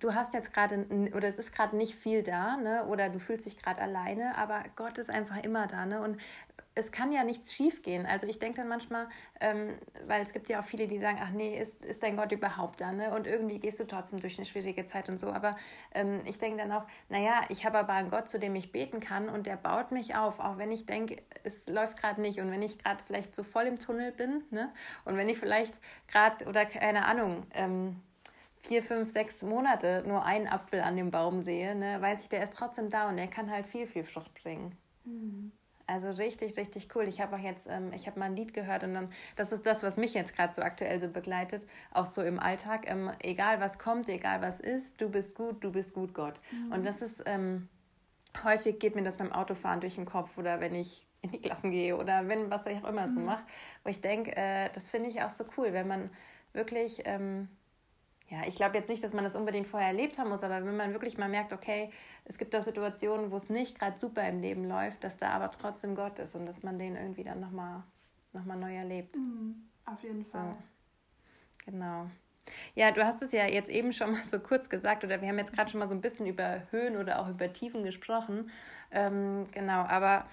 du 0.00 0.14
hast 0.14 0.34
jetzt 0.34 0.52
gerade 0.52 0.86
oder 1.14 1.28
es 1.28 1.38
ist 1.38 1.52
gerade 1.54 1.76
nicht 1.76 1.94
viel 1.94 2.22
da, 2.22 2.56
ne? 2.56 2.84
Oder 2.86 3.08
du 3.08 3.18
fühlst 3.18 3.46
dich 3.46 3.56
gerade 3.56 3.80
alleine, 3.80 4.36
aber 4.36 4.64
Gott 4.76 4.98
ist 4.98 5.10
einfach 5.10 5.42
immer 5.42 5.66
da, 5.66 5.86
ne? 5.86 6.02
Und 6.02 6.20
es 6.76 6.92
kann 6.92 7.10
ja 7.10 7.24
nichts 7.24 7.54
schiefgehen. 7.54 8.06
Also 8.06 8.26
ich 8.26 8.38
denke 8.38 8.58
dann 8.58 8.68
manchmal, 8.68 9.08
ähm, 9.40 9.78
weil 10.06 10.22
es 10.22 10.32
gibt 10.32 10.48
ja 10.50 10.60
auch 10.60 10.64
viele, 10.64 10.86
die 10.86 10.98
sagen, 10.98 11.18
ach 11.20 11.30
nee, 11.30 11.58
ist, 11.58 11.82
ist 11.82 12.02
dein 12.02 12.16
Gott 12.16 12.30
überhaupt 12.32 12.80
da, 12.80 12.92
ne? 12.92 13.14
Und 13.14 13.26
irgendwie 13.26 13.58
gehst 13.58 13.80
du 13.80 13.84
trotzdem 13.86 14.20
durch 14.20 14.38
eine 14.38 14.44
schwierige 14.44 14.84
Zeit 14.86 15.08
und 15.08 15.18
so. 15.18 15.32
Aber 15.32 15.56
ähm, 15.94 16.20
ich 16.26 16.38
denke 16.38 16.58
dann 16.58 16.70
auch, 16.70 16.84
naja, 17.08 17.40
ich 17.48 17.64
habe 17.64 17.78
aber 17.78 17.94
einen 17.94 18.10
Gott, 18.10 18.28
zu 18.28 18.38
dem 18.38 18.54
ich 18.54 18.72
beten 18.72 19.00
kann 19.00 19.30
und 19.30 19.46
der 19.46 19.56
baut 19.56 19.90
mich 19.90 20.14
auf, 20.14 20.38
auch 20.38 20.58
wenn 20.58 20.70
ich 20.70 20.84
denke, 20.84 21.16
es 21.44 21.66
läuft 21.66 21.96
gerade 21.96 22.20
nicht 22.20 22.40
und 22.40 22.50
wenn 22.50 22.62
ich 22.62 22.78
gerade 22.78 23.02
vielleicht 23.06 23.34
so 23.34 23.42
voll 23.42 23.64
im 23.64 23.78
Tunnel 23.78 24.12
bin, 24.12 24.44
ne? 24.50 24.70
Und 25.06 25.16
wenn 25.16 25.30
ich 25.30 25.38
vielleicht 25.38 25.74
gerade 26.08 26.44
oder 26.44 26.66
keine 26.66 27.06
Ahnung, 27.06 27.46
ähm, 27.54 28.02
vier, 28.60 28.82
fünf, 28.82 29.10
sechs 29.10 29.40
Monate 29.40 30.04
nur 30.06 30.26
einen 30.26 30.46
Apfel 30.46 30.82
an 30.82 30.96
dem 30.96 31.10
Baum 31.10 31.42
sehe, 31.42 31.74
ne, 31.74 32.02
weiß 32.02 32.22
ich, 32.22 32.28
der 32.28 32.42
ist 32.42 32.52
trotzdem 32.54 32.90
da 32.90 33.08
und 33.08 33.16
der 33.16 33.28
kann 33.28 33.50
halt 33.50 33.66
viel, 33.66 33.86
viel 33.86 34.04
Frucht 34.04 34.34
bringen. 34.42 34.76
Mhm. 35.04 35.52
Also 35.86 36.10
richtig, 36.10 36.56
richtig 36.56 36.88
cool. 36.94 37.06
Ich 37.06 37.20
habe 37.20 37.36
auch 37.36 37.40
jetzt, 37.40 37.68
ähm, 37.68 37.92
ich 37.94 38.08
habe 38.08 38.18
mal 38.18 38.26
ein 38.26 38.36
Lied 38.36 38.52
gehört 38.52 38.82
und 38.82 38.94
dann, 38.94 39.12
das 39.36 39.52
ist 39.52 39.66
das, 39.66 39.82
was 39.84 39.96
mich 39.96 40.14
jetzt 40.14 40.34
gerade 40.34 40.52
so 40.52 40.62
aktuell 40.62 41.00
so 41.00 41.08
begleitet, 41.08 41.66
auch 41.92 42.06
so 42.06 42.22
im 42.22 42.40
Alltag. 42.40 42.90
Ähm, 42.90 43.12
egal 43.20 43.60
was 43.60 43.78
kommt, 43.78 44.08
egal 44.08 44.42
was 44.42 44.58
ist, 44.58 45.00
du 45.00 45.08
bist 45.08 45.36
gut, 45.36 45.62
du 45.62 45.70
bist 45.70 45.94
gut, 45.94 46.12
Gott. 46.12 46.40
Mhm. 46.50 46.72
Und 46.72 46.86
das 46.86 47.02
ist, 47.02 47.22
ähm, 47.26 47.68
häufig 48.42 48.80
geht 48.80 48.96
mir 48.96 49.04
das 49.04 49.18
beim 49.18 49.32
Autofahren 49.32 49.80
durch 49.80 49.94
den 49.94 50.06
Kopf 50.06 50.36
oder 50.38 50.60
wenn 50.60 50.74
ich 50.74 51.06
in 51.22 51.30
die 51.30 51.40
Klassen 51.40 51.70
gehe 51.70 51.96
oder 51.96 52.26
wenn, 52.28 52.50
was 52.50 52.66
ich 52.66 52.78
auch 52.82 52.88
immer 52.88 53.08
so 53.08 53.20
mhm. 53.20 53.26
mache, 53.26 53.44
wo 53.84 53.90
ich 53.90 54.00
denke, 54.00 54.36
äh, 54.36 54.68
das 54.72 54.90
finde 54.90 55.08
ich 55.08 55.22
auch 55.22 55.30
so 55.30 55.44
cool, 55.56 55.72
wenn 55.72 55.86
man 55.86 56.10
wirklich, 56.52 57.02
ähm, 57.04 57.48
ja, 58.28 58.38
ich 58.46 58.56
glaube 58.56 58.76
jetzt 58.76 58.88
nicht, 58.88 59.04
dass 59.04 59.14
man 59.14 59.24
das 59.24 59.36
unbedingt 59.36 59.66
vorher 59.66 59.88
erlebt 59.88 60.18
haben 60.18 60.30
muss, 60.30 60.42
aber 60.42 60.64
wenn 60.64 60.76
man 60.76 60.92
wirklich 60.92 61.16
mal 61.16 61.28
merkt, 61.28 61.52
okay, 61.52 61.90
es 62.24 62.38
gibt 62.38 62.54
auch 62.56 62.62
Situationen, 62.62 63.30
wo 63.30 63.36
es 63.36 63.48
nicht 63.48 63.78
gerade 63.78 63.98
super 63.98 64.28
im 64.28 64.40
Leben 64.40 64.64
läuft, 64.68 65.04
dass 65.04 65.16
da 65.16 65.30
aber 65.30 65.50
trotzdem 65.52 65.94
Gott 65.94 66.18
ist 66.18 66.34
und 66.34 66.46
dass 66.46 66.62
man 66.62 66.78
den 66.78 66.96
irgendwie 66.96 67.24
dann 67.24 67.40
nochmal 67.40 67.84
noch 68.32 68.44
mal 68.44 68.56
neu 68.56 68.74
erlebt. 68.74 69.16
Mhm, 69.16 69.68
auf 69.84 70.02
jeden 70.02 70.24
Fall. 70.26 70.56
So, 71.64 71.70
genau. 71.70 72.10
Ja, 72.74 72.92
du 72.92 73.04
hast 73.04 73.22
es 73.22 73.32
ja 73.32 73.46
jetzt 73.46 73.70
eben 73.70 73.92
schon 73.92 74.12
mal 74.12 74.24
so 74.24 74.38
kurz 74.38 74.68
gesagt, 74.68 75.04
oder 75.04 75.20
wir 75.20 75.28
haben 75.28 75.38
jetzt 75.38 75.52
gerade 75.52 75.70
schon 75.70 75.80
mal 75.80 75.88
so 75.88 75.94
ein 75.94 76.00
bisschen 76.00 76.26
über 76.26 76.62
Höhen 76.70 76.96
oder 76.96 77.20
auch 77.20 77.28
über 77.28 77.52
Tiefen 77.52 77.84
gesprochen. 77.84 78.50
Ähm, 78.90 79.46
genau, 79.52 79.82
aber 79.84 80.26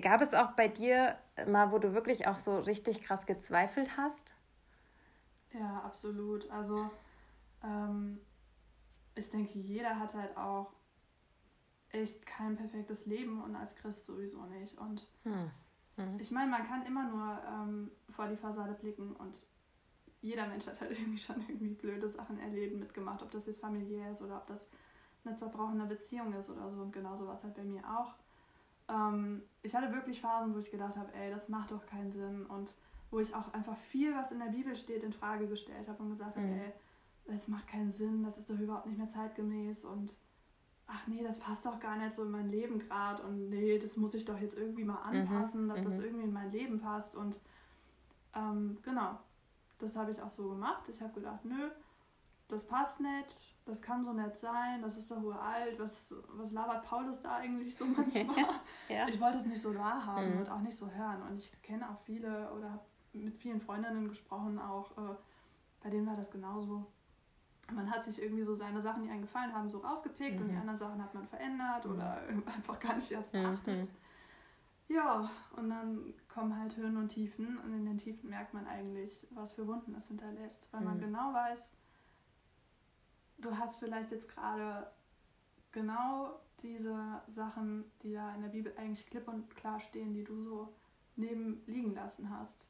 gab 0.00 0.20
es 0.22 0.32
auch 0.34 0.52
bei 0.52 0.68
dir 0.68 1.16
mal, 1.46 1.70
wo 1.72 1.78
du 1.78 1.94
wirklich 1.94 2.26
auch 2.26 2.38
so 2.38 2.58
richtig 2.58 3.02
krass 3.02 3.26
gezweifelt 3.26 3.96
hast? 3.96 4.34
Ja, 5.52 5.80
absolut. 5.80 6.50
Also 6.50 6.90
ähm, 7.62 8.18
ich 9.14 9.30
denke, 9.30 9.58
jeder 9.58 9.98
hat 9.98 10.14
halt 10.14 10.36
auch 10.36 10.72
echt 11.90 12.24
kein 12.26 12.56
perfektes 12.56 13.06
Leben 13.06 13.42
und 13.42 13.54
als 13.54 13.74
Christ 13.76 14.06
sowieso 14.06 14.44
nicht. 14.46 14.78
Und 14.78 15.08
hm. 15.24 15.50
Hm. 15.96 16.18
ich 16.18 16.30
meine, 16.30 16.50
man 16.50 16.64
kann 16.64 16.86
immer 16.86 17.04
nur 17.08 17.42
ähm, 17.46 17.90
vor 18.10 18.28
die 18.28 18.36
Fassade 18.36 18.72
blicken 18.74 19.14
und 19.16 19.42
jeder 20.22 20.46
Mensch 20.46 20.66
hat 20.66 20.80
halt 20.80 20.92
irgendwie 20.98 21.18
schon 21.18 21.40
irgendwie 21.48 21.74
blöde 21.74 22.08
Sachen 22.08 22.38
erlebt, 22.38 22.78
mitgemacht, 22.78 23.22
ob 23.22 23.30
das 23.30 23.46
jetzt 23.46 23.60
familiär 23.60 24.10
ist 24.10 24.22
oder 24.22 24.38
ob 24.38 24.46
das 24.46 24.66
eine 25.24 25.36
zerbrochene 25.36 25.86
Beziehung 25.86 26.32
ist 26.32 26.50
oder 26.50 26.70
so. 26.70 26.80
Und 26.80 26.92
genauso 26.92 27.26
war 27.26 27.34
es 27.34 27.44
halt 27.44 27.54
bei 27.54 27.64
mir 27.64 27.82
auch. 27.84 28.14
Ähm, 28.88 29.42
ich 29.62 29.74
hatte 29.74 29.92
wirklich 29.92 30.20
Phasen, 30.20 30.54
wo 30.54 30.58
ich 30.58 30.70
gedacht 30.70 30.96
habe, 30.96 31.12
ey, 31.14 31.30
das 31.30 31.48
macht 31.48 31.70
doch 31.70 31.84
keinen 31.86 32.12
Sinn. 32.12 32.46
Und 32.46 32.74
wo 33.12 33.20
ich 33.20 33.34
auch 33.34 33.52
einfach 33.52 33.76
viel, 33.76 34.14
was 34.16 34.32
in 34.32 34.40
der 34.40 34.46
Bibel 34.46 34.74
steht, 34.74 35.04
in 35.04 35.12
Frage 35.12 35.46
gestellt 35.46 35.86
habe 35.86 36.02
und 36.02 36.10
gesagt 36.10 36.34
habe, 36.34 36.46
mhm. 36.46 36.60
ey, 36.60 36.72
das 37.26 37.46
macht 37.46 37.68
keinen 37.68 37.92
Sinn, 37.92 38.24
das 38.24 38.38
ist 38.38 38.50
doch 38.50 38.58
überhaupt 38.58 38.86
nicht 38.86 38.98
mehr 38.98 39.06
zeitgemäß 39.06 39.84
und 39.84 40.16
ach 40.86 41.06
nee, 41.06 41.22
das 41.22 41.38
passt 41.38 41.64
doch 41.64 41.78
gar 41.78 41.96
nicht 41.96 42.14
so 42.14 42.24
in 42.24 42.30
mein 42.30 42.50
Leben 42.50 42.78
gerade 42.78 43.22
und 43.22 43.50
nee, 43.50 43.78
das 43.78 43.96
muss 43.96 44.14
ich 44.14 44.24
doch 44.24 44.38
jetzt 44.40 44.56
irgendwie 44.56 44.84
mal 44.84 44.98
mhm. 45.12 45.20
anpassen, 45.20 45.64
mhm. 45.64 45.68
dass 45.68 45.80
mhm. 45.80 45.84
das 45.84 45.98
irgendwie 45.98 46.24
in 46.24 46.32
mein 46.32 46.50
Leben 46.50 46.80
passt 46.80 47.14
und 47.14 47.38
ähm, 48.34 48.78
genau, 48.82 49.18
das 49.78 49.94
habe 49.94 50.10
ich 50.10 50.22
auch 50.22 50.30
so 50.30 50.48
gemacht. 50.48 50.88
Ich 50.88 51.02
habe 51.02 51.12
gedacht, 51.12 51.44
nö, 51.44 51.70
das 52.48 52.64
passt 52.66 53.00
nicht, 53.00 53.54
das 53.66 53.82
kann 53.82 54.02
so 54.02 54.14
nett 54.14 54.36
sein, 54.36 54.80
das 54.80 54.96
ist 54.96 55.10
doch 55.10 55.22
uralt, 55.22 55.78
was, 55.78 56.14
was 56.28 56.52
labert 56.52 56.84
Paulus 56.84 57.20
da 57.20 57.36
eigentlich 57.36 57.76
so 57.76 57.84
manchmal? 57.96 58.46
ja. 58.88 59.06
Ich 59.06 59.20
wollte 59.20 59.36
es 59.36 59.44
nicht 59.44 59.60
so 59.60 59.74
wahrhaben 59.74 60.32
mhm. 60.32 60.40
und 60.40 60.48
auch 60.48 60.60
nicht 60.60 60.76
so 60.76 60.90
hören 60.90 61.22
und 61.30 61.36
ich 61.36 61.52
kenne 61.62 61.88
auch 61.90 61.98
viele 62.04 62.50
oder 62.52 62.80
mit 63.12 63.36
vielen 63.36 63.60
Freundinnen 63.60 64.08
gesprochen, 64.08 64.58
auch 64.58 64.90
äh, 64.96 65.14
bei 65.82 65.90
denen 65.90 66.06
war 66.06 66.16
das 66.16 66.30
genauso. 66.30 66.86
Man 67.70 67.90
hat 67.90 68.04
sich 68.04 68.20
irgendwie 68.20 68.42
so 68.42 68.54
seine 68.54 68.80
Sachen, 68.80 69.02
die 69.02 69.10
einem 69.10 69.22
gefallen 69.22 69.52
haben, 69.54 69.68
so 69.68 69.78
rausgepickt 69.78 70.36
mhm. 70.36 70.42
und 70.42 70.48
die 70.48 70.54
mhm. 70.54 70.60
anderen 70.60 70.78
Sachen 70.78 71.02
hat 71.02 71.14
man 71.14 71.26
verändert 71.26 71.84
mhm. 71.84 71.92
oder 71.92 72.22
einfach 72.46 72.78
gar 72.78 72.94
nicht 72.94 73.10
erst 73.10 73.32
mhm. 73.32 73.42
beachtet. 73.42 73.84
Mhm. 73.84 73.96
Ja, 74.94 75.30
und 75.56 75.70
dann 75.70 76.14
kommen 76.28 76.58
halt 76.58 76.76
Höhen 76.76 76.96
und 76.96 77.08
Tiefen 77.08 77.58
und 77.58 77.72
in 77.72 77.86
den 77.86 77.98
Tiefen 77.98 78.28
merkt 78.28 78.52
man 78.52 78.66
eigentlich, 78.66 79.26
was 79.30 79.52
für 79.52 79.66
Wunden 79.66 79.94
es 79.94 80.08
hinterlässt, 80.08 80.70
weil 80.72 80.82
man 80.82 80.96
mhm. 80.96 81.02
genau 81.02 81.32
weiß, 81.32 81.72
du 83.38 83.56
hast 83.56 83.76
vielleicht 83.78 84.10
jetzt 84.10 84.28
gerade 84.28 84.90
genau 85.70 86.40
diese 86.62 87.22
Sachen, 87.28 87.84
die 88.02 88.12
da 88.12 88.34
in 88.34 88.42
der 88.42 88.50
Bibel 88.50 88.72
eigentlich 88.76 89.06
klipp 89.06 89.28
und 89.28 89.54
klar 89.56 89.80
stehen, 89.80 90.12
die 90.12 90.24
du 90.24 90.42
so 90.42 90.74
neben 91.16 91.62
liegen 91.66 91.94
lassen 91.94 92.28
hast 92.30 92.68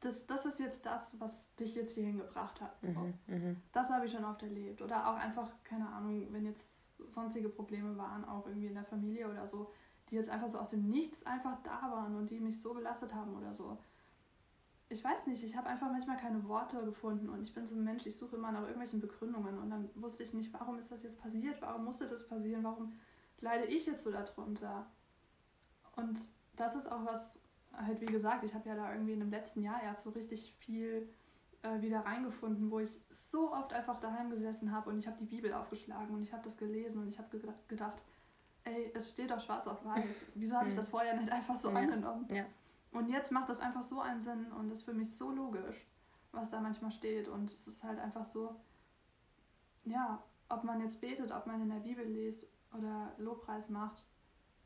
das, 0.00 0.26
das 0.26 0.46
ist 0.46 0.60
jetzt 0.60 0.86
das, 0.86 1.18
was 1.20 1.54
dich 1.56 1.74
jetzt 1.74 1.94
hierhin 1.94 2.18
gebracht 2.18 2.60
hat. 2.60 2.80
So. 2.80 2.88
Mhm, 2.88 3.14
mhm, 3.26 3.56
das 3.72 3.90
habe 3.90 4.06
ich 4.06 4.12
schon 4.12 4.24
oft 4.24 4.42
erlebt. 4.42 4.80
Oder 4.82 5.08
auch 5.08 5.16
einfach, 5.16 5.50
keine 5.64 5.88
Ahnung, 5.88 6.26
wenn 6.30 6.44
jetzt 6.44 6.78
sonstige 7.08 7.48
Probleme 7.48 7.96
waren, 7.96 8.24
auch 8.24 8.46
irgendwie 8.46 8.68
in 8.68 8.74
der 8.74 8.84
Familie 8.84 9.28
oder 9.28 9.46
so, 9.46 9.72
die 10.10 10.16
jetzt 10.16 10.30
einfach 10.30 10.48
so 10.48 10.58
aus 10.58 10.70
dem 10.70 10.88
Nichts 10.88 11.24
einfach 11.26 11.62
da 11.62 11.90
waren 11.90 12.16
und 12.16 12.30
die 12.30 12.40
mich 12.40 12.60
so 12.60 12.74
belastet 12.74 13.14
haben 13.14 13.34
oder 13.36 13.54
so. 13.54 13.78
Ich 14.88 15.04
weiß 15.04 15.26
nicht, 15.26 15.44
ich 15.44 15.56
habe 15.56 15.68
einfach 15.68 15.90
manchmal 15.90 16.16
keine 16.16 16.48
Worte 16.48 16.82
gefunden 16.84 17.28
und 17.28 17.42
ich 17.42 17.52
bin 17.52 17.66
so 17.66 17.74
ein 17.74 17.84
Mensch, 17.84 18.06
ich 18.06 18.16
suche 18.16 18.36
immer 18.36 18.52
nach 18.52 18.62
irgendwelchen 18.62 19.00
Begründungen 19.00 19.58
und 19.58 19.68
dann 19.68 19.90
wusste 19.96 20.22
ich 20.22 20.32
nicht, 20.32 20.52
warum 20.54 20.78
ist 20.78 20.90
das 20.90 21.02
jetzt 21.02 21.20
passiert, 21.20 21.60
warum 21.60 21.84
musste 21.84 22.06
das 22.06 22.26
passieren, 22.26 22.64
warum 22.64 22.92
leide 23.40 23.66
ich 23.66 23.84
jetzt 23.84 24.04
so 24.04 24.10
darunter. 24.10 24.86
Und 25.96 26.18
das 26.56 26.74
ist 26.74 26.90
auch 26.90 27.04
was, 27.04 27.38
halt 27.72 28.00
wie 28.00 28.06
gesagt, 28.06 28.44
ich 28.44 28.54
habe 28.54 28.68
ja 28.68 28.74
da 28.74 28.92
irgendwie 28.92 29.12
in 29.12 29.20
dem 29.20 29.30
letzten 29.30 29.62
Jahr 29.62 29.82
erst 29.82 30.02
so 30.02 30.10
richtig 30.10 30.54
viel 30.58 31.08
äh, 31.62 31.80
wieder 31.80 32.00
reingefunden, 32.00 32.70
wo 32.70 32.78
ich 32.78 33.00
so 33.10 33.52
oft 33.52 33.72
einfach 33.72 34.00
daheim 34.00 34.30
gesessen 34.30 34.72
habe 34.72 34.90
und 34.90 34.98
ich 34.98 35.06
habe 35.06 35.16
die 35.18 35.24
Bibel 35.24 35.52
aufgeschlagen 35.52 36.14
und 36.14 36.22
ich 36.22 36.32
habe 36.32 36.42
das 36.42 36.56
gelesen 36.56 37.02
und 37.02 37.08
ich 37.08 37.18
habe 37.18 37.36
ge 37.36 37.52
gedacht, 37.68 38.04
ey, 38.64 38.92
es 38.94 39.10
steht 39.10 39.30
doch 39.30 39.40
schwarz 39.40 39.66
auf 39.66 39.84
weiß. 39.84 40.24
Wieso 40.34 40.56
habe 40.56 40.68
ich 40.68 40.74
das 40.74 40.88
vorher 40.88 41.16
nicht 41.16 41.30
einfach 41.30 41.56
so 41.56 41.70
ja. 41.70 41.76
angenommen? 41.76 42.26
Ja. 42.30 42.44
Und 42.92 43.08
jetzt 43.08 43.32
macht 43.32 43.48
das 43.48 43.60
einfach 43.60 43.82
so 43.82 44.00
einen 44.00 44.20
Sinn 44.20 44.50
und 44.52 44.70
ist 44.70 44.82
für 44.82 44.94
mich 44.94 45.14
so 45.14 45.30
logisch, 45.30 45.86
was 46.32 46.50
da 46.50 46.60
manchmal 46.60 46.90
steht. 46.90 47.28
Und 47.28 47.50
es 47.50 47.66
ist 47.66 47.84
halt 47.84 47.98
einfach 47.98 48.24
so, 48.24 48.56
ja, 49.84 50.22
ob 50.48 50.64
man 50.64 50.80
jetzt 50.80 51.00
betet, 51.00 51.30
ob 51.30 51.46
man 51.46 51.60
in 51.60 51.68
der 51.68 51.80
Bibel 51.80 52.04
liest 52.04 52.46
oder 52.76 53.12
Lobpreis 53.18 53.68
macht, 53.68 54.06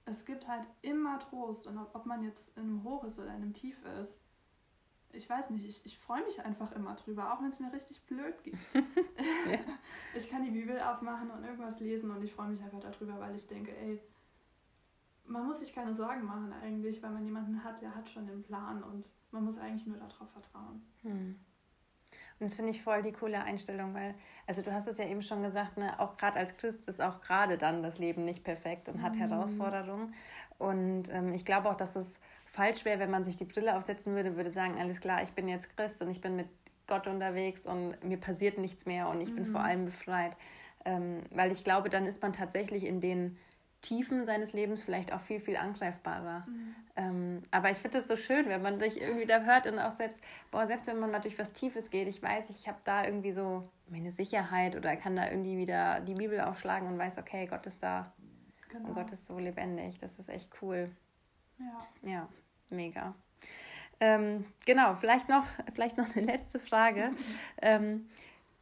es 0.05 0.25
gibt 0.25 0.49
halt 0.49 0.67
immer 0.83 1.19
Trost 1.19 1.67
und 1.67 1.79
ob, 1.79 1.95
ob 1.95 2.07
man 2.07 2.23
jetzt 2.23 2.57
in 2.57 2.65
einem 2.65 2.85
Hoch 2.85 3.05
ist 3.05 3.19
oder 3.19 3.29
in 3.29 3.43
einem 3.43 3.55
Tief 3.55 3.77
ist, 4.01 4.23
ich 5.15 5.29
weiß 5.29 5.51
nicht, 5.51 5.67
ich, 5.67 5.85
ich 5.85 5.99
freue 5.99 6.25
mich 6.25 6.45
einfach 6.45 6.73
immer 6.73 6.95
drüber, 6.95 7.33
auch 7.33 7.43
wenn 7.43 7.51
es 7.51 7.61
mir 7.61 7.73
richtig 7.73 8.01
blöd 8.07 8.43
geht. 8.43 8.57
ja. 8.75 9.59
Ich 10.15 10.31
kann 10.31 10.43
die 10.43 10.51
Bibel 10.51 10.81
aufmachen 10.81 11.31
und 11.31 11.45
irgendwas 11.45 11.81
lesen 11.81 12.11
und 12.11 12.23
ich 12.23 12.33
freue 12.33 12.49
mich 12.49 12.63
einfach 12.63 12.81
darüber, 12.81 13.21
weil 13.21 13.37
ich 13.37 13.47
denke, 13.47 13.77
ey, 13.77 14.01
man 15.27 15.47
muss 15.47 15.61
sich 15.61 15.75
keine 15.75 15.95
Sorgen 15.95 16.25
machen 16.25 16.53
eigentlich, 16.53 17.03
weil 17.03 17.11
man 17.11 17.25
jemanden 17.25 17.63
hat, 17.63 17.81
der 17.83 17.95
hat 17.95 18.09
schon 18.09 18.27
den 18.27 18.43
Plan 18.43 18.83
und 18.83 19.13
man 19.31 19.45
muss 19.45 19.59
eigentlich 19.59 19.87
nur 19.87 19.99
darauf 19.99 20.31
vertrauen. 20.31 20.83
Hm. 21.03 21.39
Und 22.39 22.49
das 22.49 22.55
finde 22.55 22.71
ich 22.71 22.83
voll 22.83 23.03
die 23.03 23.13
coole 23.13 23.43
Einstellung, 23.43 23.95
weil, 23.95 24.15
also 24.47 24.63
du 24.63 24.73
hast 24.73 24.87
es 24.87 24.99
ja 24.99 25.07
eben 25.07 25.23
schon 25.23 25.43
gesagt, 25.43 25.77
ne, 25.77 25.99
auch 26.01 26.17
gerade 26.17 26.39
als 26.39 26.57
Christ 26.57 26.85
ist 26.89 27.01
auch 27.01 27.21
gerade 27.21 27.59
dann 27.59 27.83
das 27.83 27.99
Leben 27.99 28.25
nicht 28.25 28.45
perfekt 28.45 28.89
und 28.89 29.03
hat 29.03 29.15
mhm. 29.15 29.19
Herausforderungen. 29.19 30.15
Und 30.59 31.13
ähm, 31.13 31.35
ich 31.35 31.45
glaube 31.45 31.71
auch, 31.71 31.77
dass 31.77 31.97
es 31.97 32.19
falsch 32.47 32.85
wäre, 32.85 32.99
wenn 32.99 33.11
man 33.11 33.25
sich 33.25 33.37
die 33.37 33.45
Brille 33.45 33.77
aufsetzen 33.77 34.15
würde, 34.15 34.37
würde 34.37 34.51
sagen, 34.51 34.79
alles 34.79 35.01
klar, 35.01 35.23
ich 35.23 35.31
bin 35.31 35.49
jetzt 35.49 35.75
Christ 35.77 36.03
und 36.03 36.11
ich 36.11 36.21
bin 36.21 36.37
mit 36.37 36.47
Gott 36.87 37.07
unterwegs 37.07 37.67
und 37.67 38.03
mir 38.05 38.19
passiert 38.19 38.59
nichts 38.59 38.87
mehr 38.87 39.09
und 39.09 39.21
ich 39.21 39.31
mhm. 39.31 39.37
bin 39.37 39.47
vor 39.47 39.63
allem 39.63 39.87
befreit. 39.87 40.37
Ähm, 40.85 41.21
weil 41.31 41.53
ich 41.53 41.65
glaube, 41.65 41.89
dann 41.89 42.07
ist 42.07 42.21
man 42.23 42.33
tatsächlich 42.33 42.85
in 42.85 43.01
den 43.01 43.39
Tiefen 43.83 44.25
seines 44.25 44.53
Lebens 44.53 44.83
vielleicht 44.83 45.13
auch 45.13 45.21
viel, 45.21 45.41
viel 45.41 45.57
angreifbarer. 45.57 46.47
Mhm. 46.47 46.75
Ähm, 46.95 47.43
aber 47.51 47.71
ich 47.71 47.79
finde 47.79 47.99
es 47.99 48.09
so 48.09 48.17
schön, 48.17 48.49
wenn 48.49 48.63
man 48.63 48.79
dich 48.79 49.01
irgendwie 49.01 49.27
da 49.27 49.41
hört 49.41 49.67
und 49.67 49.79
auch 49.79 49.91
selbst, 49.91 50.21
boah, 50.51 50.67
selbst 50.67 50.87
wenn 50.87 51.01
man 51.01 51.11
mal 51.11 51.21
durch 51.21 51.39
was 51.39 51.53
Tiefes 51.53 51.91
geht, 51.91 52.07
ich 52.07 52.23
weiß, 52.23 52.49
ich 52.51 52.69
habe 52.69 52.79
da 52.85 53.05
irgendwie 53.05 53.33
so 53.33 53.69
meine 53.89 54.11
Sicherheit 54.11 54.77
oder 54.77 54.97
kann 54.97 55.17
da 55.17 55.29
irgendwie 55.29 55.59
wieder 55.59 56.01
die 56.01 56.15
Bibel 56.15 56.41
aufschlagen 56.41 56.89
und 56.89 56.99
weiß, 56.99 57.19
okay, 57.19 57.47
Gott 57.47 57.67
ist 57.67 57.83
da 57.83 58.13
genau. 58.71 58.89
und 58.89 58.95
Gott 58.95 59.11
ist 59.11 59.27
so 59.27 59.39
lebendig. 59.39 59.99
Das 59.99 60.19
ist 60.19 60.29
echt 60.29 60.51
cool. 60.63 60.91
Ja. 61.59 62.11
Ja, 62.11 62.29
mega. 62.71 63.15
Ähm, 64.01 64.45
genau, 64.65 64.95
vielleicht 64.95 65.29
noch, 65.29 65.45
vielleicht 65.75 65.97
noch 65.97 66.15
eine 66.15 66.27
letzte 66.27 66.59
Frage. 66.59 67.13
ähm, 67.63 68.09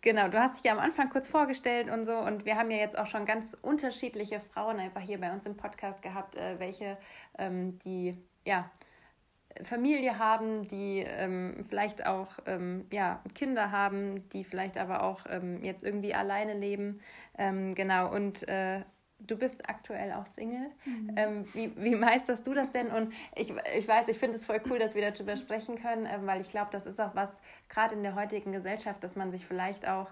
Genau, 0.02 0.28
du 0.28 0.38
hast 0.40 0.56
dich 0.56 0.64
ja 0.64 0.72
am 0.72 0.78
Anfang 0.78 1.10
kurz 1.10 1.28
vorgestellt 1.28 1.90
und 1.90 2.06
so 2.06 2.16
und 2.16 2.46
wir 2.46 2.56
haben 2.56 2.70
ja 2.70 2.78
jetzt 2.78 2.98
auch 2.98 3.06
schon 3.06 3.26
ganz 3.26 3.54
unterschiedliche 3.60 4.40
Frauen 4.40 4.78
einfach 4.78 5.02
hier 5.02 5.20
bei 5.20 5.30
uns 5.30 5.44
im 5.44 5.56
Podcast 5.58 6.00
gehabt, 6.00 6.36
äh, 6.36 6.58
welche 6.58 6.96
ähm, 7.38 7.78
die 7.80 8.16
ja 8.46 8.70
Familie 9.64 10.18
haben, 10.18 10.68
die 10.68 11.04
ähm, 11.06 11.66
vielleicht 11.68 12.06
auch 12.06 12.28
ähm, 12.46 12.86
ja, 12.90 13.22
Kinder 13.34 13.72
haben, 13.72 14.28
die 14.30 14.44
vielleicht 14.44 14.78
aber 14.78 15.02
auch 15.02 15.26
ähm, 15.28 15.62
jetzt 15.64 15.84
irgendwie 15.84 16.14
alleine 16.14 16.54
leben. 16.54 17.00
Ähm, 17.36 17.74
genau, 17.74 18.10
und 18.10 18.48
äh, 18.48 18.82
du 19.26 19.36
bist 19.36 19.68
aktuell 19.68 20.12
auch 20.12 20.26
Single. 20.26 20.70
Mhm. 20.84 21.14
Ähm, 21.16 21.44
wie, 21.52 21.72
wie 21.76 21.94
meisterst 21.94 22.46
du 22.46 22.54
das 22.54 22.70
denn? 22.70 22.88
Und 22.88 23.12
ich, 23.34 23.52
ich 23.76 23.88
weiß, 23.88 24.08
ich 24.08 24.18
finde 24.18 24.36
es 24.36 24.44
voll 24.44 24.60
cool, 24.68 24.78
dass 24.78 24.94
wir 24.94 25.10
darüber 25.10 25.36
sprechen 25.36 25.80
können, 25.80 26.06
äh, 26.06 26.18
weil 26.22 26.40
ich 26.40 26.50
glaube, 26.50 26.68
das 26.72 26.86
ist 26.86 27.00
auch 27.00 27.14
was, 27.14 27.40
gerade 27.68 27.94
in 27.94 28.02
der 28.02 28.14
heutigen 28.14 28.52
Gesellschaft, 28.52 29.02
dass 29.02 29.16
man 29.16 29.30
sich 29.30 29.46
vielleicht 29.46 29.86
auch 29.86 30.08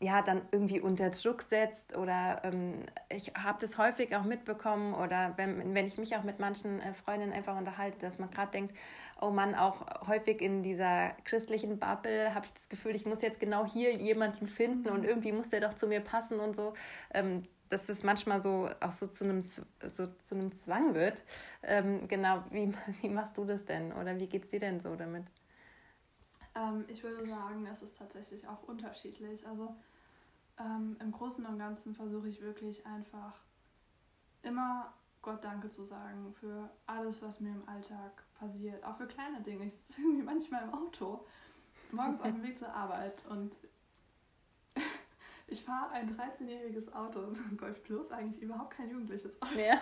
ja, 0.00 0.22
dann 0.22 0.42
irgendwie 0.52 0.80
unter 0.80 1.10
Druck 1.10 1.42
setzt 1.42 1.96
oder 1.96 2.40
ähm, 2.44 2.84
ich 3.08 3.32
habe 3.34 3.58
das 3.60 3.78
häufig 3.78 4.14
auch 4.14 4.22
mitbekommen 4.22 4.94
oder 4.94 5.32
wenn, 5.36 5.74
wenn 5.74 5.86
ich 5.86 5.98
mich 5.98 6.14
auch 6.14 6.22
mit 6.22 6.38
manchen 6.38 6.80
äh, 6.80 6.94
Freundinnen 6.94 7.32
einfach 7.32 7.56
unterhalte, 7.56 7.98
dass 7.98 8.20
man 8.20 8.30
gerade 8.30 8.52
denkt, 8.52 8.76
oh 9.20 9.30
Mann, 9.30 9.54
auch 9.54 10.06
häufig 10.06 10.40
in 10.40 10.62
dieser 10.62 11.10
christlichen 11.24 11.78
Bubble 11.78 12.34
habe 12.34 12.46
ich 12.46 12.52
das 12.52 12.68
Gefühl, 12.68 12.94
ich 12.94 13.06
muss 13.06 13.22
jetzt 13.22 13.40
genau 13.40 13.66
hier 13.66 13.94
jemanden 13.94 14.46
finden 14.46 14.88
und 14.88 15.00
mhm. 15.00 15.08
irgendwie 15.08 15.32
muss 15.32 15.50
der 15.50 15.60
doch 15.60 15.74
zu 15.74 15.86
mir 15.86 16.00
passen 16.00 16.40
und 16.40 16.54
so. 16.54 16.74
Ähm, 17.12 17.42
dass 17.68 17.88
es 17.88 18.02
manchmal 18.02 18.40
so 18.40 18.70
auch 18.80 18.92
so 18.92 19.06
zu 19.06 19.24
einem, 19.24 19.42
so 19.42 20.06
zu 20.06 20.34
einem 20.34 20.52
Zwang 20.52 20.94
wird. 20.94 21.22
Ähm, 21.62 22.08
genau, 22.08 22.42
wie, 22.50 22.72
wie 23.02 23.08
machst 23.08 23.36
du 23.36 23.44
das 23.44 23.64
denn 23.64 23.92
oder 23.92 24.16
wie 24.18 24.26
geht 24.26 24.44
es 24.44 24.50
dir 24.50 24.60
denn 24.60 24.80
so 24.80 24.96
damit? 24.96 25.24
Ähm, 26.54 26.84
ich 26.88 27.02
würde 27.02 27.24
sagen, 27.24 27.66
es 27.66 27.82
ist 27.82 27.98
tatsächlich 27.98 28.46
auch 28.48 28.62
unterschiedlich. 28.64 29.46
Also 29.46 29.74
ähm, 30.58 30.96
im 31.00 31.12
Großen 31.12 31.44
und 31.46 31.58
Ganzen 31.58 31.94
versuche 31.94 32.28
ich 32.28 32.40
wirklich 32.40 32.84
einfach 32.86 33.38
immer 34.42 34.92
Gott 35.22 35.44
Danke 35.44 35.68
zu 35.68 35.84
sagen 35.84 36.32
für 36.32 36.70
alles, 36.86 37.22
was 37.22 37.40
mir 37.40 37.50
im 37.50 37.68
Alltag 37.68 38.24
passiert. 38.38 38.84
Auch 38.84 38.96
für 38.96 39.06
kleine 39.06 39.40
Dinge. 39.40 39.64
Ich 39.64 39.74
sitze 39.74 40.00
irgendwie 40.00 40.22
manchmal 40.22 40.64
im 40.64 40.74
Auto, 40.74 41.26
morgens 41.92 42.20
auf 42.20 42.28
dem 42.28 42.42
Weg 42.42 42.58
zur 42.58 42.72
Arbeit 42.72 43.24
und 43.28 43.54
ich 45.46 45.62
fahre 45.62 45.90
ein 45.92 46.16
13-jähriges 46.16 46.92
Auto, 46.92 47.20
ein 47.20 47.56
Golf 47.58 47.82
Plus, 47.82 48.10
eigentlich 48.10 48.42
überhaupt 48.42 48.74
kein 48.74 48.90
jugendliches 48.90 49.40
Auto. 49.42 49.58
Ja. 49.58 49.80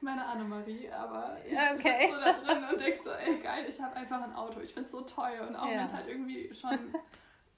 Meine 0.00 0.24
Annemarie, 0.24 0.90
aber 0.90 1.38
ich 1.46 1.56
okay. 1.56 2.10
so 2.12 2.20
da 2.20 2.32
drin 2.32 2.64
und 2.70 2.80
denk 2.80 2.96
so, 2.96 3.10
ey 3.10 3.38
geil, 3.38 3.66
ich 3.68 3.80
habe 3.80 3.96
einfach 3.96 4.22
ein 4.22 4.34
Auto. 4.34 4.60
Ich 4.60 4.72
finde 4.72 4.86
es 4.86 4.92
so 4.92 5.02
teuer 5.02 5.46
und 5.48 5.56
auch 5.56 5.66
ja. 5.66 5.78
wenn 5.78 5.86
es 5.86 5.92
halt 5.92 6.08
irgendwie 6.08 6.54
schon 6.54 6.78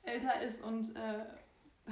älter 0.02 0.40
ist 0.40 0.62
und 0.64 0.96
äh, 0.96 1.26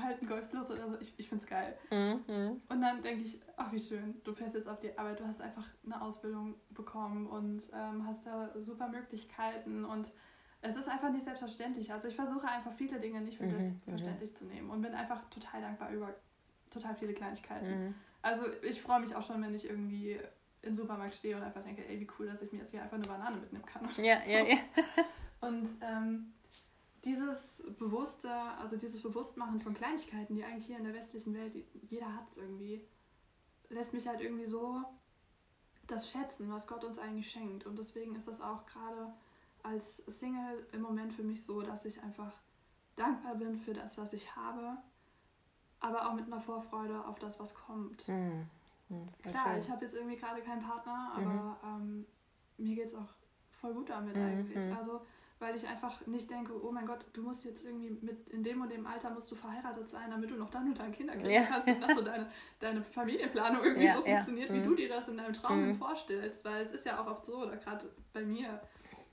halt 0.02 0.22
ein 0.22 0.28
Golf 0.28 0.48
Plus 0.48 0.70
oder 0.70 0.88
so, 0.88 0.98
ich, 1.00 1.12
ich 1.16 1.28
finde 1.28 1.44
es 1.44 1.50
geil. 1.50 1.76
Mhm. 1.90 2.60
Und 2.68 2.80
dann 2.80 3.02
denke 3.02 3.22
ich, 3.22 3.40
ach 3.56 3.72
wie 3.72 3.78
schön, 3.78 4.20
du 4.24 4.32
fährst 4.32 4.54
jetzt 4.54 4.68
auf 4.68 4.80
die 4.80 4.96
Arbeit, 4.98 5.20
du 5.20 5.26
hast 5.26 5.40
einfach 5.40 5.64
eine 5.84 6.00
Ausbildung 6.00 6.54
bekommen 6.70 7.26
und 7.26 7.62
ähm, 7.74 8.06
hast 8.06 8.26
da 8.26 8.50
super 8.56 8.88
Möglichkeiten 8.88 9.84
und 9.84 10.10
es 10.60 10.76
ist 10.76 10.88
einfach 10.88 11.10
nicht 11.10 11.24
selbstverständlich. 11.24 11.92
Also 11.92 12.08
ich 12.08 12.16
versuche 12.16 12.48
einfach 12.48 12.72
viele 12.72 12.98
Dinge 12.98 13.20
nicht 13.20 13.38
für 13.38 13.44
mhm, 13.44 13.48
selbstverständlich 13.48 14.30
mhm. 14.30 14.36
zu 14.36 14.44
nehmen 14.46 14.70
und 14.70 14.82
bin 14.82 14.94
einfach 14.94 15.20
total 15.30 15.60
dankbar 15.60 15.90
über 15.90 16.14
total 16.70 16.94
viele 16.94 17.14
Kleinigkeiten. 17.14 17.86
Mhm. 17.86 17.94
Also 18.22 18.44
ich 18.62 18.82
freue 18.82 19.00
mich 19.00 19.14
auch 19.14 19.22
schon, 19.22 19.42
wenn 19.42 19.54
ich 19.54 19.68
irgendwie 19.68 20.18
im 20.62 20.74
Supermarkt 20.74 21.14
stehe 21.14 21.36
und 21.36 21.42
einfach 21.42 21.62
denke, 21.62 21.86
ey, 21.86 22.00
wie 22.00 22.08
cool, 22.18 22.26
dass 22.26 22.42
ich 22.42 22.52
mir 22.52 22.58
jetzt 22.58 22.72
hier 22.72 22.82
einfach 22.82 22.96
eine 22.96 23.06
Banane 23.06 23.36
mitnehmen 23.36 23.64
kann. 23.64 23.88
Ja, 24.04 24.20
so. 24.20 24.30
ja, 24.30 24.44
ja. 24.44 24.56
und 25.40 25.68
ähm, 25.80 26.32
dieses 27.04 27.62
bewusste, 27.78 28.30
also 28.30 28.76
dieses 28.76 29.02
Bewusstmachen 29.02 29.60
von 29.60 29.74
Kleinigkeiten, 29.74 30.34
die 30.34 30.44
eigentlich 30.44 30.66
hier 30.66 30.78
in 30.78 30.84
der 30.84 30.94
westlichen 30.94 31.34
Welt, 31.34 31.52
jeder 31.88 32.14
hat 32.14 32.28
es 32.28 32.36
irgendwie, 32.36 32.84
lässt 33.68 33.92
mich 33.92 34.06
halt 34.08 34.20
irgendwie 34.20 34.46
so 34.46 34.82
das 35.86 36.10
schätzen, 36.10 36.50
was 36.50 36.66
Gott 36.66 36.84
uns 36.84 36.98
eigentlich 36.98 37.30
schenkt. 37.30 37.66
Und 37.66 37.78
deswegen 37.78 38.14
ist 38.14 38.28
das 38.28 38.40
auch 38.40 38.66
gerade 38.66 39.12
als 39.62 39.96
Single 40.06 40.66
im 40.72 40.82
Moment 40.82 41.12
für 41.12 41.22
mich 41.22 41.44
so, 41.44 41.62
dass 41.62 41.84
ich 41.84 42.02
einfach 42.02 42.32
dankbar 42.96 43.36
bin 43.36 43.56
für 43.56 43.72
das, 43.72 43.96
was 43.98 44.12
ich 44.12 44.34
habe, 44.36 44.76
aber 45.80 46.08
auch 46.08 46.14
mit 46.14 46.26
einer 46.26 46.40
Vorfreude 46.40 47.04
auf 47.06 47.18
das, 47.18 47.38
was 47.38 47.54
kommt. 47.54 48.08
Mhm. 48.08 48.46
Mhm, 48.88 49.06
Klar, 49.22 49.52
schön. 49.52 49.58
ich 49.58 49.70
habe 49.70 49.84
jetzt 49.84 49.94
irgendwie 49.94 50.16
gerade 50.16 50.40
keinen 50.42 50.62
Partner, 50.62 51.12
aber 51.14 51.58
mhm. 51.62 51.82
ähm, 51.82 52.06
mir 52.56 52.74
geht 52.74 52.86
es 52.86 52.94
auch 52.94 53.08
voll 53.60 53.74
gut 53.74 53.90
damit 53.90 54.16
mhm, 54.16 54.22
eigentlich. 54.22 54.56
Mhm. 54.56 54.76
Also, 54.76 55.02
weil 55.40 55.54
ich 55.54 55.66
einfach 55.66 56.04
nicht 56.06 56.30
denke, 56.30 56.52
oh 56.64 56.72
mein 56.72 56.86
Gott, 56.86 57.04
du 57.12 57.22
musst 57.22 57.44
jetzt 57.44 57.64
irgendwie 57.64 57.90
mit 58.00 58.28
in 58.30 58.42
dem 58.42 58.60
und 58.60 58.72
dem 58.72 58.86
Alter 58.86 59.10
musst 59.10 59.30
du 59.30 59.36
verheiratet 59.36 59.88
sein, 59.88 60.10
damit 60.10 60.30
du 60.30 60.34
noch 60.34 60.50
dann 60.50 60.66
und 60.68 60.78
dein 60.78 60.92
Kinder 60.92 61.14
kriegen 61.14 61.30
ja. 61.30 61.48
hast 61.48 61.68
und 61.68 61.80
dass 61.80 61.94
so 61.94 62.02
deine, 62.02 62.28
deine 62.58 62.82
Familienplanung 62.82 63.62
irgendwie 63.62 63.86
ja, 63.86 63.96
so 63.96 64.02
funktioniert, 64.02 64.50
ja. 64.50 64.56
wie 64.56 64.62
du 64.62 64.74
dir 64.74 64.88
das 64.88 65.08
in 65.08 65.16
deinem 65.16 65.32
Traum 65.32 65.74
vorstellst. 65.76 66.44
Weil 66.44 66.62
es 66.62 66.72
ist 66.72 66.86
ja 66.86 67.00
auch 67.00 67.06
oft 67.06 67.24
so, 67.24 67.42
oder 67.42 67.56
gerade 67.56 67.88
bei 68.12 68.22
mir, 68.22 68.60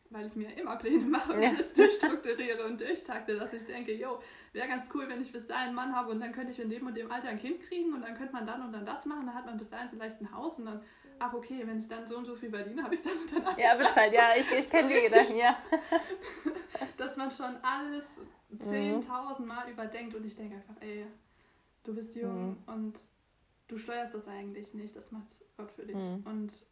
weil 0.10 0.26
ich 0.26 0.36
mir 0.36 0.58
immer 0.58 0.78
Pläne 0.78 1.06
mache 1.06 1.34
und 1.34 1.42
ja. 1.42 1.50
alles 1.50 1.74
durchstrukturiere 1.74 2.66
und 2.66 2.82
durchtakte, 2.82 3.38
dass 3.38 3.54
ich 3.54 3.66
denke, 3.66 3.94
jo, 3.94 4.20
wäre 4.54 4.68
ganz 4.68 4.90
cool, 4.96 5.08
wenn 5.08 5.22
ich 5.22 5.32
bis 5.32 5.46
dahin 5.46 5.68
einen 5.68 5.76
Mann 5.76 5.96
habe 5.96 6.12
und 6.12 6.20
dann 6.20 6.32
könnte 6.32 6.52
ich 6.52 6.60
in 6.60 6.70
dem 6.70 6.88
und 6.88 6.96
dem 6.96 7.12
Alter 7.12 7.28
ein 7.28 7.40
Kind 7.40 7.62
kriegen 7.62 7.94
und 7.94 8.02
dann 8.02 8.16
könnte 8.16 8.34
man 8.34 8.48
dann 8.48 8.64
und 8.64 8.74
dann 8.74 8.86
das 8.86 9.06
machen, 9.06 9.28
dann 9.28 9.36
hat 9.36 9.46
man 9.46 9.58
bis 9.58 9.70
dahin 9.70 9.90
vielleicht 9.90 10.22
ein 10.22 10.32
Haus 10.32 10.58
und 10.58 10.66
dann, 10.66 10.82
ach 11.20 11.34
okay, 11.34 11.64
wenn 11.66 11.80
ich 11.80 11.88
dann 11.88 12.08
so 12.08 12.18
und 12.18 12.26
so 12.26 12.36
viel 12.36 12.50
verdiene, 12.50 12.84
habe 12.84 12.94
ich 12.94 13.00
es 13.00 13.06
dann 13.06 13.18
und 13.18 13.32
dann 13.32 13.58
Ja, 13.58 13.76
bezahlt, 13.76 14.14
ja, 14.14 14.30
ich, 14.38 14.52
ich 14.52 14.70
kenne 14.70 14.90
die 14.90 15.02
Gedanken, 15.02 15.38
ja. 15.38 15.58
dass 16.98 17.18
man 17.18 17.32
schon 17.32 17.56
alles 17.62 18.06
10.000 18.58 19.40
mhm. 19.40 19.48
Mal 19.48 19.70
überdenkt 19.70 20.16
und 20.16 20.26
ich 20.26 20.36
denke 20.36 20.56
einfach, 20.56 20.76
ey, 20.82 21.06
du 21.84 21.94
bist 21.94 22.16
jung 22.16 22.50
mhm. 22.50 22.58
und 22.68 23.00
du 23.68 23.78
steuerst 23.78 24.14
das 24.14 24.28
eigentlich 24.28 24.74
nicht, 24.74 24.96
das 24.96 25.12
macht 25.12 25.28
Gott 25.58 25.72
für 25.72 25.86
dich. 25.86 25.96
Mhm. 25.96 26.24
Und 26.26 26.68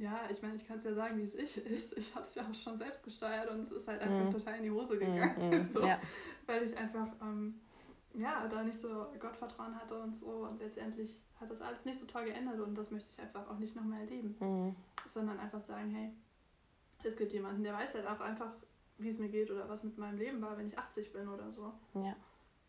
ja, 0.00 0.18
ich 0.30 0.40
meine, 0.40 0.56
ich 0.56 0.66
kann 0.66 0.78
es 0.78 0.84
ja 0.84 0.94
sagen, 0.94 1.18
wie 1.18 1.24
es 1.24 1.34
ich 1.34 1.56
ist. 1.66 1.96
Ich 1.96 2.14
habe 2.14 2.24
es 2.24 2.34
ja 2.34 2.42
auch 2.42 2.54
schon 2.54 2.78
selbst 2.78 3.04
gesteuert 3.04 3.50
und 3.50 3.70
es 3.70 3.82
ist 3.82 3.88
halt 3.88 4.00
einfach 4.00 4.30
mm. 4.30 4.30
total 4.30 4.56
in 4.56 4.62
die 4.62 4.70
Hose 4.70 4.98
gegangen. 4.98 5.50
Mm, 5.50 5.72
so, 5.74 5.86
ja. 5.86 6.00
Weil 6.46 6.62
ich 6.62 6.76
einfach 6.76 7.08
ähm, 7.20 7.60
ja, 8.14 8.46
da 8.48 8.62
nicht 8.62 8.78
so 8.78 9.06
Gottvertrauen 9.18 9.74
hatte 9.74 10.00
und 10.00 10.14
so. 10.14 10.46
Und 10.48 10.60
letztendlich 10.60 11.22
hat 11.40 11.50
das 11.50 11.60
alles 11.60 11.84
nicht 11.84 11.98
so 11.98 12.06
toll 12.06 12.24
geändert 12.24 12.60
und 12.60 12.76
das 12.76 12.90
möchte 12.90 13.10
ich 13.10 13.20
einfach 13.20 13.48
auch 13.48 13.58
nicht 13.58 13.76
nochmal 13.76 14.00
erleben. 14.00 14.36
Mm. 14.40 14.76
Sondern 15.06 15.38
einfach 15.38 15.62
sagen, 15.62 15.90
hey, 15.90 16.12
es 17.02 17.16
gibt 17.16 17.32
jemanden, 17.32 17.62
der 17.62 17.74
weiß 17.74 17.94
halt 17.94 18.06
auch 18.06 18.20
einfach, 18.20 18.52
wie 18.98 19.08
es 19.08 19.18
mir 19.18 19.28
geht 19.28 19.50
oder 19.50 19.68
was 19.68 19.84
mit 19.84 19.96
meinem 19.96 20.18
Leben 20.18 20.42
war, 20.42 20.56
wenn 20.58 20.66
ich 20.66 20.78
80 20.78 21.12
bin 21.12 21.28
oder 21.28 21.50
so. 21.50 21.72
Ja. 21.94 22.14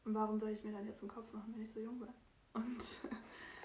Und 0.06 0.14
warum 0.14 0.40
soll 0.40 0.50
ich 0.50 0.64
mir 0.64 0.72
dann 0.72 0.86
jetzt 0.86 1.02
einen 1.02 1.12
Kopf 1.12 1.32
machen, 1.34 1.54
wenn 1.56 1.64
ich 1.64 1.72
so 1.72 1.80
jung 1.80 2.00
bin? 2.00 2.10
Und 2.54 2.82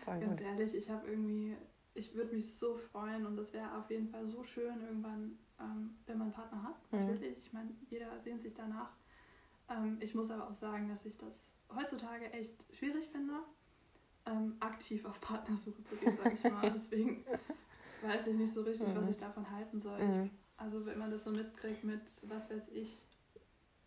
ganz 0.21 0.41
ehrlich, 0.41 0.75
ich 0.75 0.91
habe 0.91 1.07
irgendwie 1.07 1.57
ich 1.97 2.15
würde 2.15 2.35
mich 2.35 2.55
so 2.55 2.77
freuen 2.77 3.27
und 3.27 3.37
das 3.37 3.53
wäre 3.53 3.75
auf 3.77 3.91
jeden 3.91 4.09
Fall 4.09 4.27
so 4.27 4.45
schön 4.45 4.81
irgendwann, 4.83 5.39
ähm, 5.59 5.97
wenn 6.07 6.19
man 6.19 6.27
einen 6.27 6.35
Partner 6.35 6.63
hat. 6.63 6.93
Mhm. 6.93 7.07
Natürlich, 7.07 7.39
ich 7.39 7.53
meine, 7.53 7.71
jeder 7.89 8.19
sehnt 8.21 8.41
sich 8.41 8.55
danach. 8.55 8.91
Ähm, 9.69 9.97
ich 10.01 10.15
muss 10.15 10.31
aber 10.31 10.49
auch 10.49 10.55
sagen, 10.55 10.89
dass 10.89 11.07
ich 11.07 11.17
das 11.17 11.56
heutzutage 11.75 12.31
echt 12.33 12.67
schwierig 12.75 13.09
finde, 13.09 13.35
ähm, 14.27 14.57
aktiv 14.61 15.05
auf 15.05 15.21
Partnersuche 15.21 15.83
zu 15.83 15.97
gehen, 15.97 16.17
sage 16.17 16.35
ich 16.35 16.45
mal. 16.45 16.71
Deswegen 16.75 17.25
weiß 18.03 18.27
ich 18.29 18.37
nicht 18.37 18.53
so 18.53 18.63
richtig, 18.63 18.89
mhm. 18.89 18.97
was 18.97 19.11
ich 19.11 19.19
davon 19.19 19.51
halten 19.51 19.81
soll. 19.81 20.03
Mhm. 20.03 20.25
Ich, 20.25 20.31
also 20.57 20.87
wenn 20.87 20.99
man 20.99 21.11
das 21.11 21.25
so 21.25 21.31
mitkriegt 21.31 21.85
mit, 21.85 22.03
was 22.29 22.51
weiß 22.51 22.71
ich, 22.71 23.05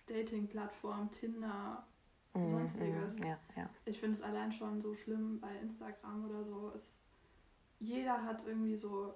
Dating-Plattform, 0.07 1.11
Tinder, 1.11 1.85
mhm, 2.33 2.47
sonstiges. 2.47 3.19
Ja, 3.19 3.37
ja. 3.55 3.69
Ich 3.85 3.99
finde 3.99 4.15
es 4.15 4.21
allein 4.21 4.51
schon 4.51 4.81
so 4.81 4.95
schlimm 4.95 5.39
bei 5.39 5.55
Instagram 5.57 6.25
oder 6.25 6.43
so. 6.43 6.71
Es 6.75 6.99
jeder 7.79 8.23
hat 8.23 8.45
irgendwie 8.45 8.75
so 8.75 9.13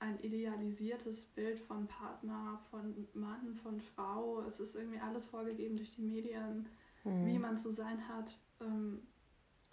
ein 0.00 0.18
idealisiertes 0.20 1.24
Bild 1.26 1.58
von 1.58 1.86
Partner, 1.86 2.60
von 2.70 3.08
Mann, 3.14 3.54
von 3.54 3.80
Frau. 3.80 4.42
Es 4.42 4.60
ist 4.60 4.76
irgendwie 4.76 5.00
alles 5.00 5.26
vorgegeben 5.26 5.76
durch 5.76 5.92
die 5.92 6.02
Medien, 6.02 6.68
mhm. 7.08 7.26
wie 7.26 7.38
man 7.38 7.56
zu 7.56 7.70
sein 7.70 8.08
hat, 8.08 8.36
ähm, 8.60 9.02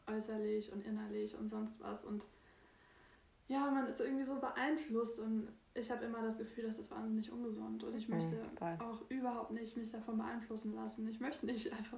äußerlich 0.08 0.72
und 0.72 0.86
innerlich 0.86 1.36
und 1.38 1.48
sonst 1.48 1.80
was. 1.80 2.06
Und 2.06 2.28
ja, 3.48 3.70
man 3.72 3.88
ist 3.88 4.00
irgendwie 4.00 4.24
so 4.24 4.40
beeinflusst 4.40 5.20
und 5.20 5.50
ich 5.74 5.92
habe 5.92 6.06
immer 6.06 6.22
das 6.22 6.38
Gefühl, 6.38 6.66
das 6.66 6.80
ist 6.80 6.92
wahnsinnig 6.92 7.32
ungesund 7.32 7.84
und 7.84 7.96
ich 7.96 8.08
mhm, 8.08 8.16
möchte 8.16 8.36
mhm, 8.36 8.82
auch 8.82 9.10
überhaupt 9.10 9.52
nicht 9.52 9.76
mich 9.78 9.92
davon 9.92 10.18
beeinflussen 10.18 10.74
lassen. 10.74 11.08
Ich 11.08 11.20
möchte 11.20 11.46
nicht, 11.46 11.72
also 11.74 11.98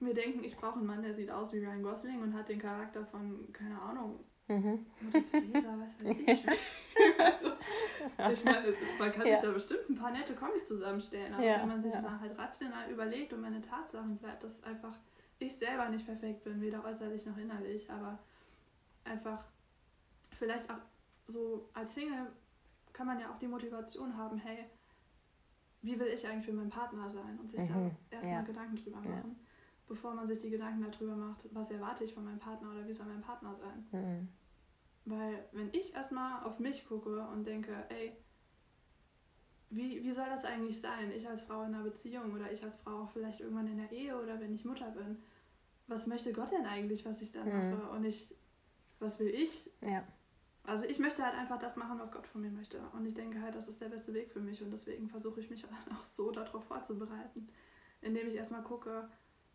mir 0.00 0.14
denken, 0.14 0.42
ich 0.42 0.56
brauche 0.56 0.78
einen 0.78 0.86
Mann, 0.86 1.02
der 1.02 1.14
sieht 1.14 1.30
aus 1.30 1.52
wie 1.52 1.64
Ryan 1.64 1.82
Gosling 1.82 2.20
und 2.20 2.34
hat 2.34 2.48
den 2.48 2.58
Charakter 2.58 3.04
von, 3.04 3.52
keine 3.52 3.80
Ahnung, 3.80 4.20
Mhm. 4.48 4.86
Mutter 5.02 5.22
Teresa, 5.22 5.76
was 5.78 6.04
weiß 6.04 6.16
ich. 6.26 6.46
also, 7.18 7.52
ich 8.32 8.44
meine, 8.44 8.74
man 8.98 9.12
kann 9.12 9.26
Ja. 9.26 9.36
sich 9.36 9.44
da 9.48 9.52
bestimmt 9.52 9.88
ein 9.90 9.94
paar 9.94 10.10
nette 10.10 10.34
Comics 10.34 10.66
zusammenstellen, 10.66 11.34
aber 11.34 11.44
Ja, 11.44 11.60
wenn 11.60 11.68
man 11.68 11.82
sich 11.82 11.92
ja. 11.92 12.00
mal 12.00 12.20
halt 12.20 12.38
rational 12.38 12.90
überlegt 12.90 13.32
und 13.32 13.40
meine 13.40 13.60
Tatsachen 13.60 14.16
bleibt, 14.18 14.42
dass 14.44 14.62
einfach 14.64 14.96
ich 15.38 15.56
selber 15.56 15.88
nicht 15.88 16.06
perfekt 16.06 16.44
bin, 16.44 16.60
weder 16.60 16.84
äußerlich 16.84 17.24
noch 17.26 17.36
innerlich, 17.36 17.90
aber 17.90 18.18
einfach 19.04 19.44
vielleicht 20.38 20.70
auch 20.70 20.78
so 21.26 21.68
als 21.74 21.94
Single 21.94 22.32
kann 22.92 23.06
man 23.06 23.20
ja 23.20 23.30
auch 23.30 23.38
die 23.38 23.46
Motivation 23.48 24.16
haben, 24.16 24.38
hey, 24.38 24.64
wie 25.82 25.98
will 25.98 26.08
ich 26.08 26.26
eigentlich 26.26 26.46
für 26.46 26.52
meinen 26.52 26.70
Partner 26.70 27.08
sein 27.08 27.38
und 27.38 27.50
sich 27.50 27.60
Mhm, 27.60 27.90
da 28.10 28.16
erstmal 28.16 28.40
ja. 28.40 28.46
Gedanken 28.46 28.76
drüber 28.76 29.00
Ja. 29.04 29.10
machen, 29.10 29.36
bevor 29.86 30.14
man 30.14 30.26
sich 30.26 30.40
die 30.40 30.50
Gedanken 30.50 30.90
darüber 30.90 31.14
macht, 31.14 31.44
was 31.52 31.70
erwarte 31.70 32.04
ich 32.04 32.14
von 32.14 32.24
meinem 32.24 32.38
Partner 32.40 32.70
oder 32.72 32.86
wie 32.86 32.92
soll 32.92 33.06
mein 33.06 33.20
Partner 33.20 33.54
sein. 33.54 33.86
Mhm. 33.92 34.28
Weil 35.10 35.44
wenn 35.52 35.68
ich 35.72 35.94
erstmal 35.94 36.44
auf 36.44 36.58
mich 36.58 36.86
gucke 36.86 37.20
und 37.28 37.44
denke, 37.44 37.72
ey, 37.88 38.16
wie, 39.70 40.02
wie 40.02 40.12
soll 40.12 40.26
das 40.26 40.44
eigentlich 40.44 40.80
sein? 40.80 41.10
Ich 41.12 41.28
als 41.28 41.42
Frau 41.42 41.62
in 41.62 41.74
einer 41.74 41.82
Beziehung 41.82 42.32
oder 42.32 42.50
ich 42.50 42.62
als 42.64 42.76
Frau 42.76 43.02
auch 43.02 43.10
vielleicht 43.10 43.40
irgendwann 43.40 43.66
in 43.66 43.76
der 43.78 43.92
Ehe 43.92 44.20
oder 44.20 44.40
wenn 44.40 44.54
ich 44.54 44.64
Mutter 44.64 44.90
bin. 44.90 45.22
Was 45.86 46.06
möchte 46.06 46.32
Gott 46.32 46.50
denn 46.52 46.66
eigentlich, 46.66 47.04
was 47.04 47.20
ich 47.22 47.32
dann 47.32 47.48
Mhm. 47.48 47.70
mache? 47.70 47.90
Und 47.90 48.04
ich, 48.04 48.34
was 48.98 49.18
will 49.18 49.28
ich? 49.28 49.70
Ja. 49.80 50.04
Also 50.64 50.84
ich 50.84 50.98
möchte 50.98 51.22
halt 51.24 51.34
einfach 51.34 51.58
das 51.58 51.76
machen, 51.76 51.98
was 51.98 52.12
Gott 52.12 52.26
von 52.26 52.42
mir 52.42 52.50
möchte. 52.50 52.78
Und 52.92 53.06
ich 53.06 53.14
denke 53.14 53.40
halt, 53.40 53.54
das 53.54 53.68
ist 53.68 53.80
der 53.80 53.88
beste 53.88 54.12
Weg 54.12 54.30
für 54.30 54.40
mich. 54.40 54.62
Und 54.62 54.70
deswegen 54.70 55.08
versuche 55.08 55.40
ich 55.40 55.48
mich 55.48 55.62
dann 55.62 55.70
auch 55.98 56.04
so 56.04 56.30
darauf 56.30 56.64
vorzubereiten. 56.64 57.48
Indem 58.02 58.26
ich 58.28 58.34
erstmal 58.34 58.62
gucke, 58.62 59.08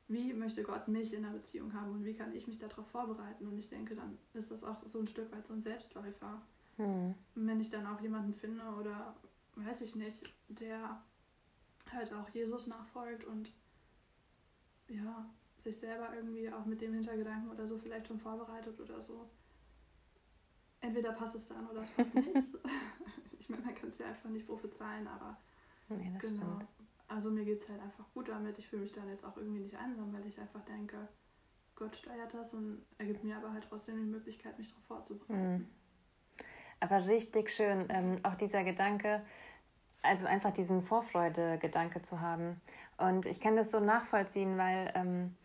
wie 0.07 0.33
möchte 0.33 0.63
Gott 0.63 0.87
mich 0.87 1.13
in 1.13 1.25
einer 1.25 1.33
Beziehung 1.33 1.73
haben 1.73 1.91
und 1.91 2.05
wie 2.05 2.13
kann 2.13 2.33
ich 2.33 2.47
mich 2.47 2.59
darauf 2.59 2.87
vorbereiten. 2.87 3.47
Und 3.47 3.57
ich 3.57 3.69
denke, 3.69 3.95
dann 3.95 4.17
ist 4.33 4.51
das 4.51 4.63
auch 4.63 4.77
so 4.85 4.99
ein 4.99 5.07
Stück 5.07 5.31
weit 5.31 5.47
so 5.47 5.53
ein 5.53 5.61
Selbstläufer. 5.61 6.41
Und 7.35 7.47
wenn 7.47 7.59
ich 7.59 7.69
dann 7.69 7.85
auch 7.87 8.01
jemanden 8.01 8.33
finde 8.33 8.63
oder 8.79 9.15
weiß 9.55 9.81
ich 9.81 9.95
nicht, 9.95 10.21
der 10.49 11.01
halt 11.91 12.13
auch 12.13 12.29
Jesus 12.29 12.67
nachfolgt 12.67 13.23
und 13.25 13.51
ja, 14.87 15.29
sich 15.57 15.77
selber 15.77 16.13
irgendwie 16.15 16.51
auch 16.51 16.65
mit 16.65 16.81
dem 16.81 16.93
Hintergedanken 16.93 17.49
oder 17.49 17.67
so 17.67 17.77
vielleicht 17.77 18.07
schon 18.07 18.19
vorbereitet 18.19 18.79
oder 18.79 18.99
so. 18.99 19.29
Entweder 20.81 21.13
passt 21.13 21.35
es 21.35 21.45
dann 21.45 21.67
oder 21.69 21.81
es 21.81 21.89
passt 21.91 22.13
nicht. 22.13 22.29
ich 23.39 23.49
meine, 23.49 23.63
man 23.63 23.75
kann 23.75 23.89
es 23.89 23.97
ja 23.97 24.07
einfach 24.07 24.29
nicht 24.29 24.45
prophezeien, 24.47 25.07
aber 25.07 25.37
Nee, 25.89 26.11
das 26.13 26.21
genau. 26.21 26.55
stimmt. 26.55 26.67
Also 27.07 27.29
mir 27.29 27.45
geht 27.45 27.61
es 27.61 27.69
halt 27.69 27.81
einfach 27.81 28.05
gut 28.13 28.29
damit. 28.29 28.57
Ich 28.57 28.67
fühle 28.67 28.81
mich 28.81 28.91
dann 28.91 29.07
jetzt 29.09 29.25
auch 29.25 29.37
irgendwie 29.37 29.59
nicht 29.59 29.77
einsam, 29.77 30.13
weil 30.13 30.25
ich 30.25 30.39
einfach 30.39 30.61
denke, 30.65 31.07
Gott 31.75 31.95
steuert 31.95 32.33
das 32.33 32.53
und 32.53 32.85
er 32.97 33.05
gibt 33.05 33.23
mir 33.23 33.37
aber 33.37 33.51
halt 33.51 33.65
trotzdem 33.67 33.97
die 33.97 34.09
Möglichkeit, 34.09 34.57
mich 34.57 34.69
darauf 34.69 34.85
vorzubereiten. 34.85 35.53
Mhm. 35.53 35.67
Aber 36.79 37.07
richtig 37.07 37.49
schön, 37.49 37.85
ähm, 37.89 38.19
auch 38.23 38.35
dieser 38.35 38.63
Gedanke, 38.63 39.23
also 40.01 40.25
einfach 40.25 40.51
diesen 40.51 40.81
Vorfreude-Gedanke 40.81 42.01
zu 42.01 42.19
haben. 42.19 42.61
Und 42.97 43.25
ich 43.25 43.39
kann 43.39 43.55
das 43.55 43.71
so 43.71 43.79
nachvollziehen, 43.79 44.57
weil 44.57 44.91
ähm, 44.95 45.35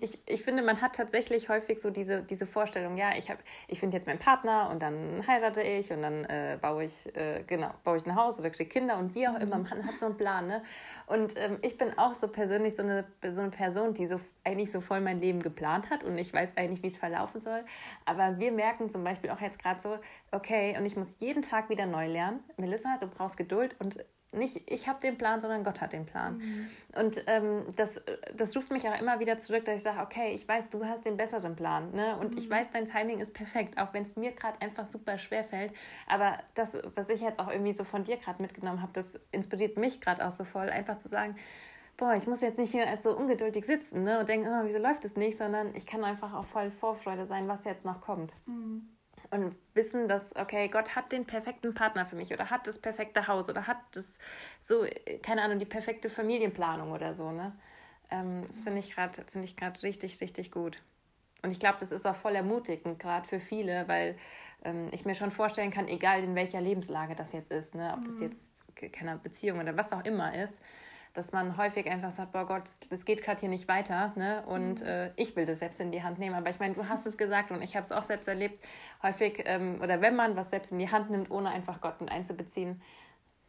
ich, 0.00 0.18
ich 0.26 0.42
finde, 0.44 0.62
man 0.62 0.80
hat 0.80 0.94
tatsächlich 0.94 1.48
häufig 1.48 1.80
so 1.80 1.90
diese, 1.90 2.22
diese 2.22 2.46
Vorstellung, 2.46 2.96
ja, 2.96 3.16
ich, 3.16 3.28
hab- 3.30 3.42
ich 3.66 3.80
finde 3.80 3.96
jetzt 3.96 4.06
meinen 4.06 4.20
Partner 4.20 4.70
und 4.70 4.80
dann 4.80 5.26
heirate 5.26 5.62
ich 5.62 5.90
und 5.92 6.02
dann 6.02 6.24
äh, 6.26 6.58
baue 6.60 6.84
ich, 6.84 7.14
äh, 7.16 7.42
genau, 7.46 7.70
baue 7.82 7.96
ich 7.96 8.06
ein 8.06 8.14
Haus 8.14 8.38
oder 8.38 8.50
kriege 8.50 8.68
Kinder 8.70 8.98
und 8.98 9.14
wie 9.16 9.26
auch 9.26 9.34
immer, 9.38 9.58
man 9.58 9.84
hat 9.84 9.98
so 9.98 10.06
einen 10.06 10.16
Plan, 10.16 10.46
ne? 10.46 10.62
Und 11.06 11.32
ähm, 11.36 11.58
ich 11.62 11.76
bin 11.76 11.98
auch 11.98 12.14
so 12.14 12.28
persönlich 12.28 12.76
so 12.76 12.82
eine, 12.82 13.04
so 13.28 13.40
eine 13.40 13.50
Person, 13.50 13.94
die 13.94 14.06
so 14.06 14.20
eigentlich 14.44 14.70
so 14.70 14.80
voll 14.80 15.00
mein 15.00 15.20
Leben 15.20 15.42
geplant 15.42 15.90
hat 15.90 16.04
und 16.04 16.16
ich 16.18 16.32
weiß 16.32 16.56
eigentlich, 16.56 16.82
wie 16.82 16.88
es 16.88 16.96
verlaufen 16.96 17.40
soll. 17.40 17.64
Aber 18.04 18.38
wir 18.38 18.52
merken 18.52 18.90
zum 18.90 19.02
Beispiel 19.04 19.30
auch 19.30 19.40
jetzt 19.40 19.58
gerade 19.58 19.80
so, 19.80 19.98
okay, 20.30 20.76
und 20.78 20.86
ich 20.86 20.96
muss 20.96 21.16
jeden 21.20 21.42
Tag 21.42 21.68
wieder 21.68 21.86
neu 21.86 22.06
lernen. 22.06 22.44
Melissa, 22.56 22.96
du 23.00 23.06
brauchst 23.08 23.36
Geduld 23.36 23.74
und 23.80 23.98
nicht 24.34 24.70
ich 24.70 24.88
habe 24.88 25.00
den 25.00 25.18
Plan, 25.18 25.40
sondern 25.40 25.64
Gott 25.64 25.80
hat 25.80 25.92
den 25.92 26.06
Plan. 26.06 26.40
Und 26.96 27.22
ähm, 27.26 27.64
das, 27.76 28.00
das 28.36 28.56
ruft 28.56 28.70
mich 28.70 28.88
auch 28.88 28.98
immer 29.00 29.20
wieder 29.20 29.38
zurück, 29.38 29.64
dass 29.64 29.76
ich 29.76 29.82
sage, 29.82 30.00
okay, 30.00 30.32
ich 30.34 30.46
weiß, 30.46 30.70
du 30.70 30.84
hast 30.84 31.04
den 31.04 31.16
besseren 31.16 31.56
Plan. 31.56 31.90
Ne? 31.92 32.16
Und 32.18 32.38
ich 32.38 32.48
weiß, 32.48 32.70
dein 32.72 32.86
Timing 32.86 33.20
ist 33.20 33.34
perfekt, 33.34 33.78
auch 33.78 33.92
wenn 33.92 34.02
es 34.02 34.16
mir 34.16 34.32
gerade 34.32 34.60
einfach 34.60 34.86
super 34.86 35.18
schwer 35.18 35.44
fällt. 35.44 35.72
Aber 36.06 36.38
das, 36.54 36.78
was 36.94 37.08
ich 37.08 37.20
jetzt 37.20 37.38
auch 37.38 37.50
irgendwie 37.50 37.74
so 37.74 37.84
von 37.84 38.04
dir 38.04 38.16
gerade 38.16 38.42
mitgenommen 38.42 38.82
habe, 38.82 38.92
das 38.92 39.20
inspiriert 39.32 39.76
mich 39.76 40.00
gerade 40.00 40.26
auch 40.26 40.32
so 40.32 40.44
voll, 40.44 40.70
einfach 40.70 40.96
zu 40.98 41.08
sagen, 41.08 41.36
boah, 41.96 42.14
ich 42.14 42.26
muss 42.26 42.40
jetzt 42.40 42.58
nicht 42.58 42.72
hier 42.72 42.88
als 42.88 43.02
so 43.02 43.16
ungeduldig 43.16 43.64
sitzen 43.64 44.02
ne, 44.02 44.18
und 44.18 44.28
denken, 44.28 44.48
oh, 44.48 44.64
wieso 44.64 44.78
läuft 44.78 45.04
es 45.04 45.16
nicht, 45.16 45.38
sondern 45.38 45.74
ich 45.74 45.86
kann 45.86 46.02
einfach 46.04 46.32
auch 46.32 46.44
voll 46.44 46.70
Vorfreude 46.70 47.26
sein, 47.26 47.48
was 47.48 47.64
jetzt 47.64 47.84
noch 47.84 48.00
kommt. 48.00 48.32
Mhm. 48.46 48.88
Und 49.34 49.56
wissen, 49.74 50.06
dass, 50.06 50.36
okay, 50.36 50.68
Gott 50.68 50.94
hat 50.94 51.10
den 51.10 51.24
perfekten 51.24 51.74
Partner 51.74 52.06
für 52.06 52.14
mich 52.14 52.32
oder 52.32 52.50
hat 52.50 52.68
das 52.68 52.78
perfekte 52.78 53.26
Haus 53.26 53.48
oder 53.48 53.66
hat 53.66 53.78
das 53.92 54.18
so, 54.60 54.84
äh, 54.84 55.18
keine 55.18 55.42
Ahnung, 55.42 55.58
die 55.58 55.64
perfekte 55.64 56.08
Familienplanung 56.08 56.92
oder 56.92 57.14
so, 57.14 57.32
ne? 57.32 57.52
Ähm, 58.12 58.44
das 58.46 58.62
finde 58.62 58.78
ich 58.78 58.94
gerade 58.94 59.24
finde 59.32 59.46
ich 59.46 59.56
gerade 59.56 59.82
richtig, 59.82 60.20
richtig 60.20 60.52
gut. 60.52 60.80
Und 61.42 61.50
ich 61.50 61.58
glaube, 61.58 61.78
das 61.80 61.90
ist 61.90 62.06
auch 62.06 62.14
voll 62.14 62.36
ermutigend, 62.36 63.00
gerade 63.00 63.26
für 63.26 63.40
viele, 63.40 63.88
weil 63.88 64.16
ähm, 64.64 64.86
ich 64.92 65.04
mir 65.04 65.16
schon 65.16 65.32
vorstellen 65.32 65.72
kann, 65.72 65.88
egal 65.88 66.22
in 66.22 66.36
welcher 66.36 66.60
Lebenslage 66.60 67.16
das 67.16 67.32
jetzt 67.32 67.50
ist, 67.50 67.74
ne, 67.74 67.92
ob 67.96 68.04
das 68.04 68.20
jetzt 68.20 68.76
ke- 68.76 68.88
keine 68.88 69.16
Beziehung 69.16 69.58
oder 69.58 69.76
was 69.76 69.90
auch 69.90 70.04
immer 70.04 70.32
ist, 70.34 70.60
dass 71.14 71.30
man 71.30 71.56
häufig 71.56 71.88
einfach 71.88 72.10
sagt, 72.10 72.32
boah 72.32 72.44
Gott, 72.44 72.64
das 72.90 73.04
geht 73.04 73.22
gerade 73.22 73.38
hier 73.40 73.48
nicht 73.48 73.68
weiter, 73.68 74.12
ne? 74.16 74.44
Und 74.46 74.82
äh, 74.82 75.12
ich 75.16 75.36
will 75.36 75.46
das 75.46 75.60
selbst 75.60 75.80
in 75.80 75.92
die 75.92 76.02
Hand 76.02 76.18
nehmen. 76.18 76.34
Aber 76.34 76.50
ich 76.50 76.58
meine, 76.58 76.74
du 76.74 76.88
hast 76.88 77.06
es 77.06 77.16
gesagt 77.16 77.52
und 77.52 77.62
ich 77.62 77.76
habe 77.76 77.84
es 77.84 77.92
auch 77.92 78.02
selbst 78.02 78.26
erlebt. 78.26 78.62
Häufig, 79.02 79.42
ähm, 79.46 79.80
oder 79.80 80.00
wenn 80.00 80.16
man 80.16 80.34
was 80.36 80.50
selbst 80.50 80.72
in 80.72 80.78
die 80.80 80.90
Hand 80.90 81.10
nimmt, 81.10 81.30
ohne 81.30 81.50
einfach 81.50 81.80
Gott 81.80 82.00
mit 82.00 82.10
einzubeziehen, 82.10 82.82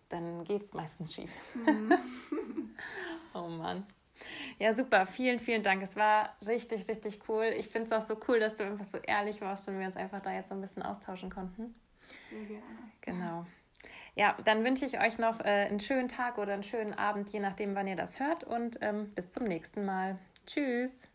dann 0.09 0.43
geht 0.43 0.61
es 0.61 0.73
meistens 0.73 1.13
schief. 1.13 1.31
oh 3.33 3.47
Mann. 3.47 3.87
Ja, 4.59 4.75
super. 4.75 5.07
Vielen, 5.07 5.39
vielen 5.39 5.63
Dank. 5.63 5.81
Es 5.81 5.95
war 5.95 6.35
richtig, 6.45 6.87
richtig 6.87 7.27
cool. 7.27 7.45
Ich 7.57 7.69
finde 7.69 7.87
es 7.87 7.91
auch 7.91 8.05
so 8.07 8.15
cool, 8.27 8.39
dass 8.39 8.57
du 8.57 8.63
einfach 8.63 8.85
so 8.85 8.99
ehrlich 8.99 9.41
warst 9.41 9.67
und 9.67 9.79
wir 9.79 9.87
uns 9.87 9.97
einfach 9.97 10.21
da 10.21 10.31
jetzt 10.31 10.49
so 10.49 10.55
ein 10.55 10.61
bisschen 10.61 10.83
austauschen 10.83 11.31
konnten. 11.31 11.73
Sehr 12.29 12.45
gerne. 12.45 12.91
Genau. 13.01 13.45
Ja, 14.15 14.35
dann 14.45 14.63
wünsche 14.63 14.85
ich 14.85 14.99
euch 14.99 15.17
noch 15.17 15.41
äh, 15.41 15.67
einen 15.67 15.79
schönen 15.79 16.07
Tag 16.07 16.37
oder 16.37 16.53
einen 16.53 16.63
schönen 16.63 16.93
Abend, 16.93 17.29
je 17.29 17.39
nachdem, 17.39 17.75
wann 17.75 17.87
ihr 17.87 17.97
das 17.97 18.19
hört. 18.19 18.43
Und 18.43 18.77
ähm, 18.81 19.11
bis 19.13 19.29
zum 19.29 19.43
nächsten 19.43 19.85
Mal. 19.85 20.17
Tschüss. 20.47 21.09